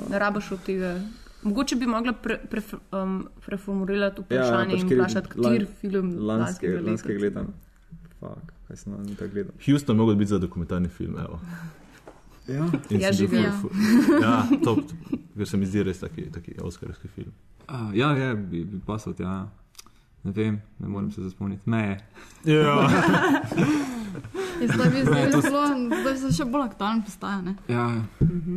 Ne 0.09 0.19
rabaš 0.19 0.53
od 0.53 0.65
tega. 0.65 0.97
Mogoče 1.47 1.77
bi 1.77 1.87
mogla 1.87 2.13
pre, 2.15 2.39
pre, 2.41 2.61
um, 2.93 3.15
preformulirati 3.41 4.23
vprašanje 4.23 4.73
pač 4.73 4.83
in 4.83 4.89
vprašati, 4.91 5.29
kateri 5.29 5.67
film 5.77 6.07
lanske, 6.11 6.27
lanskega 6.67 6.81
lanske 6.83 7.09
leta. 7.09 7.19
gledam. 7.21 7.53
Fuck, 8.21 8.53
kaj 8.67 8.77
sem 8.77 8.93
na 8.95 9.15
tak 9.15 9.31
gledal. 9.31 9.53
Houston 9.67 9.97
mogel 9.97 10.15
biti 10.17 10.29
za 10.29 10.39
dokumentarni 10.39 10.89
film. 10.91 11.17
Evo. 11.19 11.41
Ja. 12.49 12.67
In 12.91 13.01
Ja, 13.01 13.11
ful- 13.13 13.71
ful- 13.71 14.23
Ja, 14.23 14.35
to, 14.65 14.77
ker 15.37 15.47
se 15.47 15.57
mi 15.57 15.67
zdi 15.67 15.83
res 15.83 15.99
taki, 15.99 16.31
taki 16.31 16.55
oskarski 16.61 17.09
film. 17.09 17.33
A, 17.69 17.91
ja, 17.95 18.11
ja, 18.17 18.35
bi, 18.35 18.65
bi 18.65 18.81
pasal, 18.81 19.15
ja. 19.19 19.49
Ne 20.25 20.33
vem, 20.33 20.61
ne 20.79 20.89
morem 20.89 21.11
se 21.11 21.23
zaspomniti. 21.23 21.63
Meje. 21.67 22.01
Ja. 22.45 22.77
Ja, 24.61 24.67
Zdaj 24.69 24.91
bi 24.91 25.01
zelo, 25.05 25.67
zdaj 25.93 26.17
se 26.17 26.31
še 26.33 26.45
bolj 26.47 26.63
aktualen 26.63 27.03
postaja. 27.03 27.41
Ne? 27.43 27.53
Ja, 27.69 27.83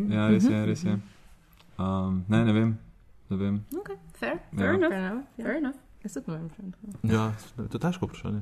ja, 0.10 0.28
res 0.30 0.46
je, 0.46 0.66
res 0.66 0.84
je. 0.84 0.94
Um, 1.80 2.26
ne, 2.28 2.44
ne 2.46 2.54
vem. 2.54 2.74
Ne 3.30 3.38
vem. 3.38 3.60
Okay, 3.80 3.96
fair, 4.14 4.40
Ja. 4.52 4.58
fair 4.58 4.74
enough. 4.74 4.92
Fair 4.92 5.06
enough, 5.06 5.26
ja. 5.38 5.46
Fair 5.46 5.56
enough. 5.58 5.78
Jaz 6.04 6.14
tudi 6.16 6.32
ne 6.32 6.38
vem, 6.38 6.50
če 6.50 6.62
je 6.64 6.72
to. 6.72 7.08
ja, 7.12 7.24
to 7.58 7.76
je 7.76 7.82
težko 7.84 8.08
vprašanje. 8.08 8.42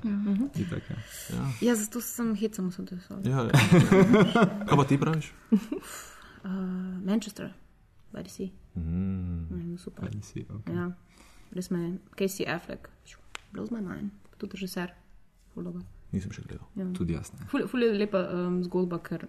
Itak, 0.62 0.90
ja. 0.90 0.98
Ja. 1.34 1.46
Ja, 1.62 1.76
zato 1.76 2.02
sem 2.06 2.36
hecam 2.38 2.72
se 2.72 2.86
to. 2.86 2.96
Ja, 3.26 3.48
ja. 3.50 3.62
Kaj 4.70 4.76
pa 4.78 4.86
ti 4.86 4.98
praviš? 5.02 5.32
Uh, 6.46 6.52
Manchester, 7.04 7.50
by 8.14 8.22
the 8.24 8.30
sea. 8.30 8.50
Mm. 8.76 9.48
Mm, 9.50 9.78
super. 9.82 10.06
Kaj 10.06 10.22
si, 10.22 10.46
okay. 10.46 10.76
Ja, 10.78 10.92
res 11.58 11.72
me 11.74 11.80
je. 11.82 11.90
Casey 12.16 12.46
Affleck, 12.46 12.90
blows 13.52 13.72
my 13.74 13.82
mind. 13.82 14.12
Tudi 14.38 14.54
režiser. 14.54 14.94
Ful 15.54 15.66
dober. 15.66 15.82
Nisem 16.14 16.32
še 16.32 16.46
gledal. 16.46 16.68
Ja. 16.78 16.86
Tudi 16.94 17.18
jasno. 17.18 17.42
Ful, 17.52 17.66
ful 17.68 17.84
je 17.84 17.90
lepa 17.98 18.22
um, 18.38 18.62
zgodba, 18.64 19.02
ker 19.04 19.26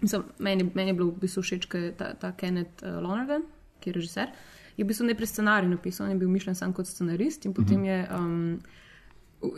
mislim, 0.00 0.22
meni, 0.38 0.70
meni 0.74 0.90
je 0.90 0.94
bilo 0.94 1.10
v 1.10 1.24
bistvu 1.24 1.42
všeč, 1.42 1.66
ker 1.70 1.88
je 1.88 1.92
ta, 1.98 2.14
ta 2.14 2.32
Kenneth 2.32 2.84
uh, 2.84 3.00
Lonergan, 3.02 3.42
ki 3.80 3.90
je 3.90 3.94
režiser, 3.98 4.32
je 4.76 4.84
v 4.84 4.88
bistvu 4.88 5.06
najprej 5.10 5.30
scenarij 5.30 5.70
napisal, 5.70 6.06
on 6.06 6.14
je 6.14 6.22
bil 6.22 6.30
mišljen 6.32 6.56
sam 6.58 6.72
kot 6.72 6.88
scenarist 6.90 7.44
in 7.46 7.54
potem 7.54 7.84
je. 7.84 8.00
Um, 8.14 8.58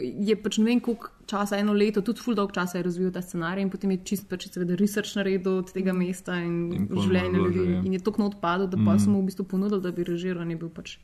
Je 0.03 0.35
pač 0.35 0.57
ne 0.59 0.65
vem, 0.67 0.81
koliko 0.83 1.13
časa, 1.31 1.61
eno 1.63 1.71
leto, 1.71 2.01
tudi 2.03 2.19
full 2.19 2.35
dolg 2.35 2.51
časa 2.51 2.81
je 2.81 2.83
razvil 2.83 3.13
ta 3.15 3.21
scenarij, 3.23 3.63
in 3.63 3.69
potem 3.71 3.93
je 3.95 4.01
čist 4.03 4.25
pač 4.27 4.49
seveda 4.51 4.75
research 4.75 5.15
naredil 5.15 5.61
od 5.61 5.71
tega 5.71 5.93
mesta 5.95 6.41
in, 6.43 6.73
In 6.75 6.89
malo 6.91 7.05
ljudi. 7.07 7.39
vložil, 7.39 7.71
ja. 7.71 7.83
In 7.87 7.93
je 7.95 8.01
tako 8.03 8.25
not 8.25 8.41
padel, 8.43 8.67
da 8.67 8.81
pa 8.81 8.97
mm. 8.97 8.99
so 8.99 9.13
mu 9.15 9.21
v 9.23 9.29
bistvu 9.31 9.47
ponudili, 9.47 9.79
da 9.85 9.93
bi 9.95 10.03
režiral, 10.03 10.43
in 10.43 10.57
je 10.57 10.59
bil 10.59 10.73
pač. 10.75 10.97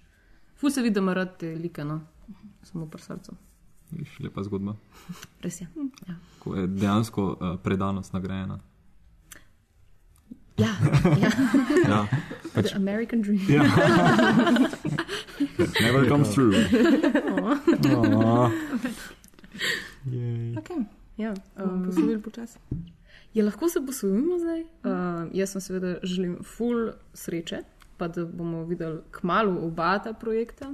Ful 0.59 0.75
se 0.75 0.83
vidi, 0.83 0.97
da 0.99 1.05
ima 1.05 1.15
rad 1.15 1.39
te 1.39 1.55
like, 1.55 1.85
no, 1.87 2.01
samo 2.67 2.89
pri 2.91 3.07
srcu. 3.07 3.37
Lepa 4.19 4.43
zgodba. 4.43 4.75
Res 5.47 5.61
je. 5.61 5.69
Ja. 6.09 6.19
Ko 6.43 6.57
je 6.57 6.67
dejansko 6.67 7.29
uh, 7.39 7.55
predanost 7.63 8.13
nagrajena. 8.19 8.59
Ja, 10.59 10.73
ja. 11.17 11.31
Ja. 11.89 12.07
The 12.63 12.77
American 12.77 13.23
Dream. 13.23 13.41
Ja. 13.49 13.63
Never 15.81 16.09
comes 16.09 16.35
true. 16.35 16.53
Okay. 20.57 20.85
Ja, 21.17 21.35
Um, 21.57 21.69
um, 21.71 21.85
Poslovil 21.85 22.21
počasi. 22.21 22.59
je 23.35 23.43
lahko 23.43 23.69
se 23.69 23.81
poslovimo 23.81 24.39
zdaj. 24.39 24.61
Uh, 24.61 24.67
jaz 25.33 25.51
sem 25.51 25.61
seveda 25.61 25.97
želim 26.03 26.37
full 26.47 26.91
sreče, 27.15 27.59
pa 27.97 28.09
da 28.09 28.25
bomo 28.27 28.65
videli 28.65 28.99
kmalo 29.11 29.61
oba 29.61 29.99
ta 29.99 30.13
projekta. 30.13 30.73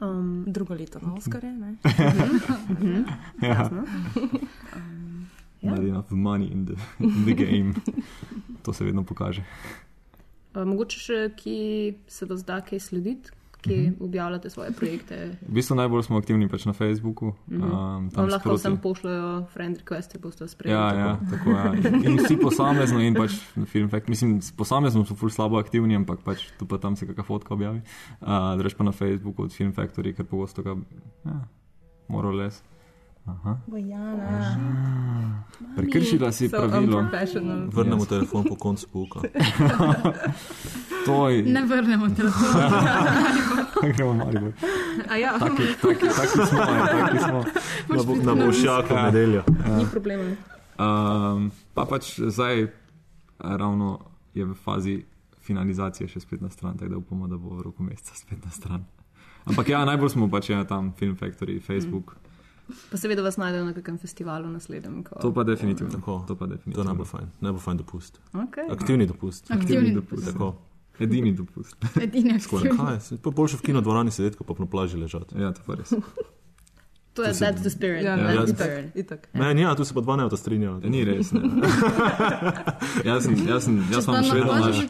Um, 0.00 0.44
Drugo 0.46 0.74
leto 0.74 0.98
na 1.00 1.14
Oskarje, 1.14 1.52
ne? 1.52 1.74
Ja. 3.42 3.70
Ja. 5.62 5.70
Not 5.70 5.80
enough 5.80 6.10
money 6.12 6.48
in 6.48 6.66
the, 6.66 6.74
in 7.00 7.24
the 7.24 7.34
game. 7.36 7.74
To 8.62 8.72
se 8.72 8.84
vedno 8.84 9.04
pokaže. 9.04 9.44
uh, 10.54 10.64
mogoče 10.64 10.98
še, 10.98 11.30
ki 11.34 11.54
se 12.08 12.26
da 12.26 12.36
zdaj 12.36 12.60
kaj 12.62 12.80
slediti, 12.80 13.30
ki 13.58 13.76
Mhm. 13.76 13.94
objavljate 14.00 14.50
svoje 14.50 14.72
projekte. 14.72 15.38
V 15.40 15.54
bistvu 15.54 15.76
najbolj 15.76 16.02
smo 16.02 16.16
aktivni 16.16 16.48
pač 16.48 16.64
na 16.64 16.72
Facebooku. 16.72 17.28
Um, 17.48 17.60
Vam 17.60 18.10
tam 18.10 18.26
lahko 18.26 18.48
sproti- 18.50 18.60
sem 18.60 18.76
pošljajo 18.76 19.46
friend 19.46 19.78
requeste, 19.78 20.18
boste 20.18 20.48
sprejeli. 20.48 20.74
Ja, 20.74 20.88
tako. 20.90 20.98
ja, 21.00 21.30
tako 21.30 21.50
je. 21.50 21.92
Ja. 21.94 22.02
In 22.04 22.18
vsi 22.18 22.36
posamezno, 22.36 22.98
in 23.00 23.14
pač 23.14 23.38
film 23.64 23.88
fact. 23.88 24.08
Mislim, 24.08 24.40
posamezno 24.56 25.04
so 25.04 25.14
ful 25.14 25.30
slabo 25.30 25.56
aktivni, 25.56 25.94
ampak 25.94 26.18
pač 26.20 26.50
tu 26.58 26.66
pa 26.66 26.78
tam 26.78 26.96
se 26.96 27.06
kakšna 27.06 27.22
fotka 27.24 27.54
objavi. 27.54 27.82
Uh, 28.18 28.26
Drugač 28.56 28.74
pa 28.74 28.82
na 28.82 28.92
Facebooku 28.92 29.42
od 29.44 29.52
Film 29.52 29.70
Factory, 29.72 30.10
ker 30.12 30.26
pogosto 30.26 30.62
ga, 30.62 30.74
ja, 31.24 31.38
more 32.08 32.26
or 32.26 32.34
less. 33.26 33.58
Bojana. 33.66 35.44
Prekršila 35.76 36.32
si 36.32 36.48
So 36.48 36.56
pravilo. 36.56 37.06
Vrnemo 37.72 38.04
telefon 38.06 38.44
po 38.44 38.56
koncu 38.56 38.86
pouka. 38.92 39.20
To 41.06 41.28
je. 41.28 41.42
Ne 41.42 41.66
vrnemo 41.66 42.08
telefon. 42.14 42.62
Gremo 43.96 44.14
malo 44.14 44.52
ja, 45.18 45.38
Taki, 45.38 45.62
taki, 45.82 46.06
taki 46.06 46.46
smo, 46.46 46.60
ja, 46.60 46.86
taki 46.86 47.18
smo. 47.18 47.44
Na, 47.88 48.02
bo, 48.06 48.14
na 48.14 48.46
bošjaku 48.46 48.94
v 48.94 49.02
nedeljo. 49.02 49.42
ni 49.78 49.86
problema. 49.90 50.22
Um, 50.78 51.50
pa 51.74 51.84
pač 51.84 52.20
zdaj 52.20 52.70
ravno 53.38 53.98
je 54.34 54.44
v 54.44 54.54
fazi 54.54 55.04
finalizacije 55.42 56.08
še 56.08 56.20
spet 56.20 56.40
na 56.40 56.50
stran, 56.50 56.78
tako 56.78 56.90
da 56.90 56.96
upamo, 56.98 57.26
da 57.26 57.36
bo 57.36 57.58
v 57.58 57.62
roku 57.62 57.82
meseca 57.82 58.14
spet 58.14 58.44
na 58.44 58.50
stran. 58.50 58.86
Ampak 59.44 59.68
ja, 59.68 59.84
najbolj 59.84 60.14
smo 60.14 60.30
pač 60.30 60.50
ja, 60.54 60.62
tam 60.64 60.92
Film 60.94 61.16
Factory, 61.18 61.58
Facebook. 61.58 62.14
Pa 62.90 62.96
seveda 62.96 63.22
vas 63.22 63.36
najdejo 63.36 63.64
na 63.64 63.72
kakem 63.74 63.98
festivalu 63.98 64.50
naslednjem. 64.50 65.02
Ko... 65.04 65.16
To 65.22 65.32
pa 65.34 65.44
definitivno. 65.44 65.92
Tako. 65.92 66.24
To 66.28 66.36
pa 66.36 66.46
To 66.46 66.52
je 66.52 66.56
definitivno. 66.56 66.84
najbolj 66.84 67.06
fajn. 67.06 67.30
Najbolj 67.40 67.60
fajn 67.60 67.76
dopust. 67.76 68.20
Okay. 68.32 68.72
Aktivni 68.72 69.06
dopust. 69.06 69.50
Aktivni 69.50 69.94
dopust. 69.94 70.26
Tako. 70.32 70.54
Edini 71.02 71.32
dopust. 71.32 71.76
Edini 72.02 72.40
Skoraj. 72.40 72.70
aktivni. 72.70 72.86
Kaj, 72.86 72.98
je? 73.10 73.18
pa 73.22 73.30
boljše 73.30 73.56
v 73.56 73.62
kinodvorani 73.62 74.10
sedeti, 74.10 74.36
kot 74.36 74.46
pa 74.46 74.54
na 74.58 74.66
plaži 74.66 74.96
ležati. 74.96 75.38
Ja, 75.38 75.52
to 75.52 75.60
pa 75.66 75.74
res. 75.74 75.94
To 77.14 77.22
je 77.22 77.32
that's 77.32 77.60
the 77.60 77.70
spirit. 77.70 78.04
Ja, 78.04 78.10
Ja, 78.10 78.16
ne, 78.16 78.34
ja, 78.34 78.44
itak, 78.48 78.96
itak. 78.96 79.28
Ne, 79.34 79.60
ja, 79.60 79.74
tu 79.74 79.84
se 79.84 79.94
pa 79.94 80.00
dva 80.00 80.16
ne 80.16 80.36
strinjajo. 80.36 80.80
Ni 80.80 81.04
res. 81.04 81.32
Ne. 81.32 81.40
jaz, 83.08 83.24
sem, 83.24 83.36
jaz, 83.48 83.64
sem, 83.64 83.76
jaz, 83.92 84.08
imam 84.08 84.24
še 84.24 84.34
vedno 84.34 84.54
naš, 84.54 84.80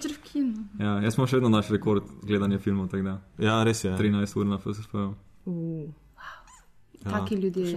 ja, 0.78 0.92
jaz 1.02 1.18
imam 1.18 1.26
še 1.26 1.36
vedno 1.36 1.48
naš 1.48 1.72
rekord 1.74 2.06
gledanja 2.22 2.58
filmov, 2.58 2.88
tako 2.88 3.02
da 3.02 3.16
Ja, 3.42 3.64
res 3.64 3.82
je. 3.84 3.90
13 3.98 4.38
ur 4.38 4.46
na 4.46 4.58
FSF. 4.58 4.94
Uh, 4.94 5.90
Taki 7.10 7.34
ljudje. 7.34 7.74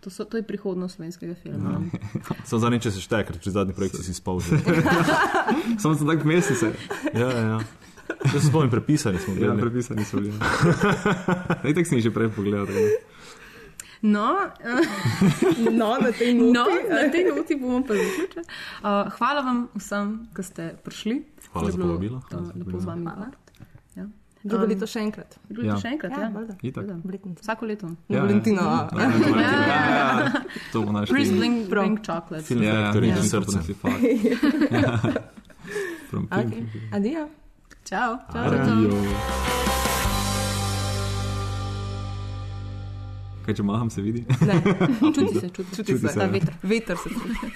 To, 0.00 0.10
so, 0.10 0.24
to 0.24 0.36
je 0.36 0.42
prihodnost 0.42 0.96
slovenskega 0.96 1.34
filma. 1.34 1.80
Sem 2.48 2.58
zadnjič, 2.58 2.82
če 2.82 2.90
se 2.90 3.00
šteje, 3.00 3.24
ker 3.24 3.38
pri 3.40 3.50
zadnji 3.50 3.74
projekciji 3.74 4.04
si 4.04 4.14
spal. 4.14 4.40
že. 4.40 4.58
Samo 5.82 5.94
sem 5.94 6.06
tak 6.06 6.24
mesec, 6.24 6.62
Ja, 7.14 7.28
ja, 7.30 7.40
ja. 7.40 7.58
Jaz 8.06 8.42
se 8.42 8.48
spomnim, 8.48 8.70
prepisani 8.70 9.18
smo 9.18 9.34
ja, 9.34 9.40
bili. 9.50 9.60
prepisani 9.60 10.04
so 10.04 10.20
bili. 10.20 10.32
Tako 11.62 11.84
sem 11.84 11.98
jih 11.98 12.04
že 12.04 12.12
prej 12.14 12.30
pogledal. 12.36 12.66
No, 14.02 14.36
uh, 14.36 15.72
no, 15.72 15.96
na 15.98 16.12
tej 16.12 16.34
noti. 16.34 16.52
no, 16.52 16.64
na 16.90 17.08
tej 17.10 17.24
noti 17.32 17.56
bomo 17.56 17.80
pa 17.82 17.94
zaključili. 17.96 18.44
Uh, 18.44 19.10
hvala 19.18 19.40
vam 19.40 19.58
vsem, 19.74 20.28
ki 20.36 20.42
ste 20.42 20.62
prišli. 20.84 21.16
Hvala 21.52 21.70
za 21.70 21.76
bilo, 21.76 21.88
povabilo. 21.88 22.22
Lepo 22.54 22.78
z 22.78 22.84
vami 22.84 23.04
govoriti. 23.04 23.45
Ja. 24.46 24.50
Drugo 24.50 24.66
leto 24.66 24.86
še 24.86 25.00
enkrat. 25.00 25.38
Drugo 25.48 25.62
Ja. 25.62 25.72
leto 25.72 25.82
še 25.82 25.88
enkrat, 25.88 26.12
ja. 26.12 26.28
valjda. 26.30 26.54
Itak. 26.62 26.84
Seveda. 26.84 26.98
Obletnica. 27.04 27.40
Vsako 27.42 27.66
leto. 27.66 27.86
Na 27.88 27.96
Ja, 28.08 28.20
Valentinova. 28.22 28.76
Ja, 28.92 29.02
ja, 29.02 29.08
ja, 29.40 29.80
ja. 29.90 30.42
To 30.72 30.82
bo 30.82 30.92
naš 30.92 31.08
Please 31.08 31.32
film. 31.32 31.66
bring, 31.66 31.98
chocolates. 32.00 32.46
Film 32.46 32.62
Ja, 32.62 32.74
ja, 32.86 32.92
ja, 32.94 33.22
srce. 33.22 33.58
Ja. 34.72 35.00
Okay. 36.12 36.62
Adijo. 36.92 37.26
Čau. 37.84 38.18
Adijo. 38.28 38.94
Kaj, 43.42 43.54
če 43.54 43.62
maham, 43.62 43.90
se 43.90 44.02
vidi? 44.02 44.24
Ne, 44.40 44.54
Čuti 45.14 45.40
se, 45.40 45.48
čuti 45.50 45.76
čuti 45.76 45.98
se. 45.98 46.08
se. 46.08 46.14
Ta 46.14 46.26
veter. 46.26 46.54
Veter 46.62 46.96
se 46.96 47.10
čuti. 47.10 47.50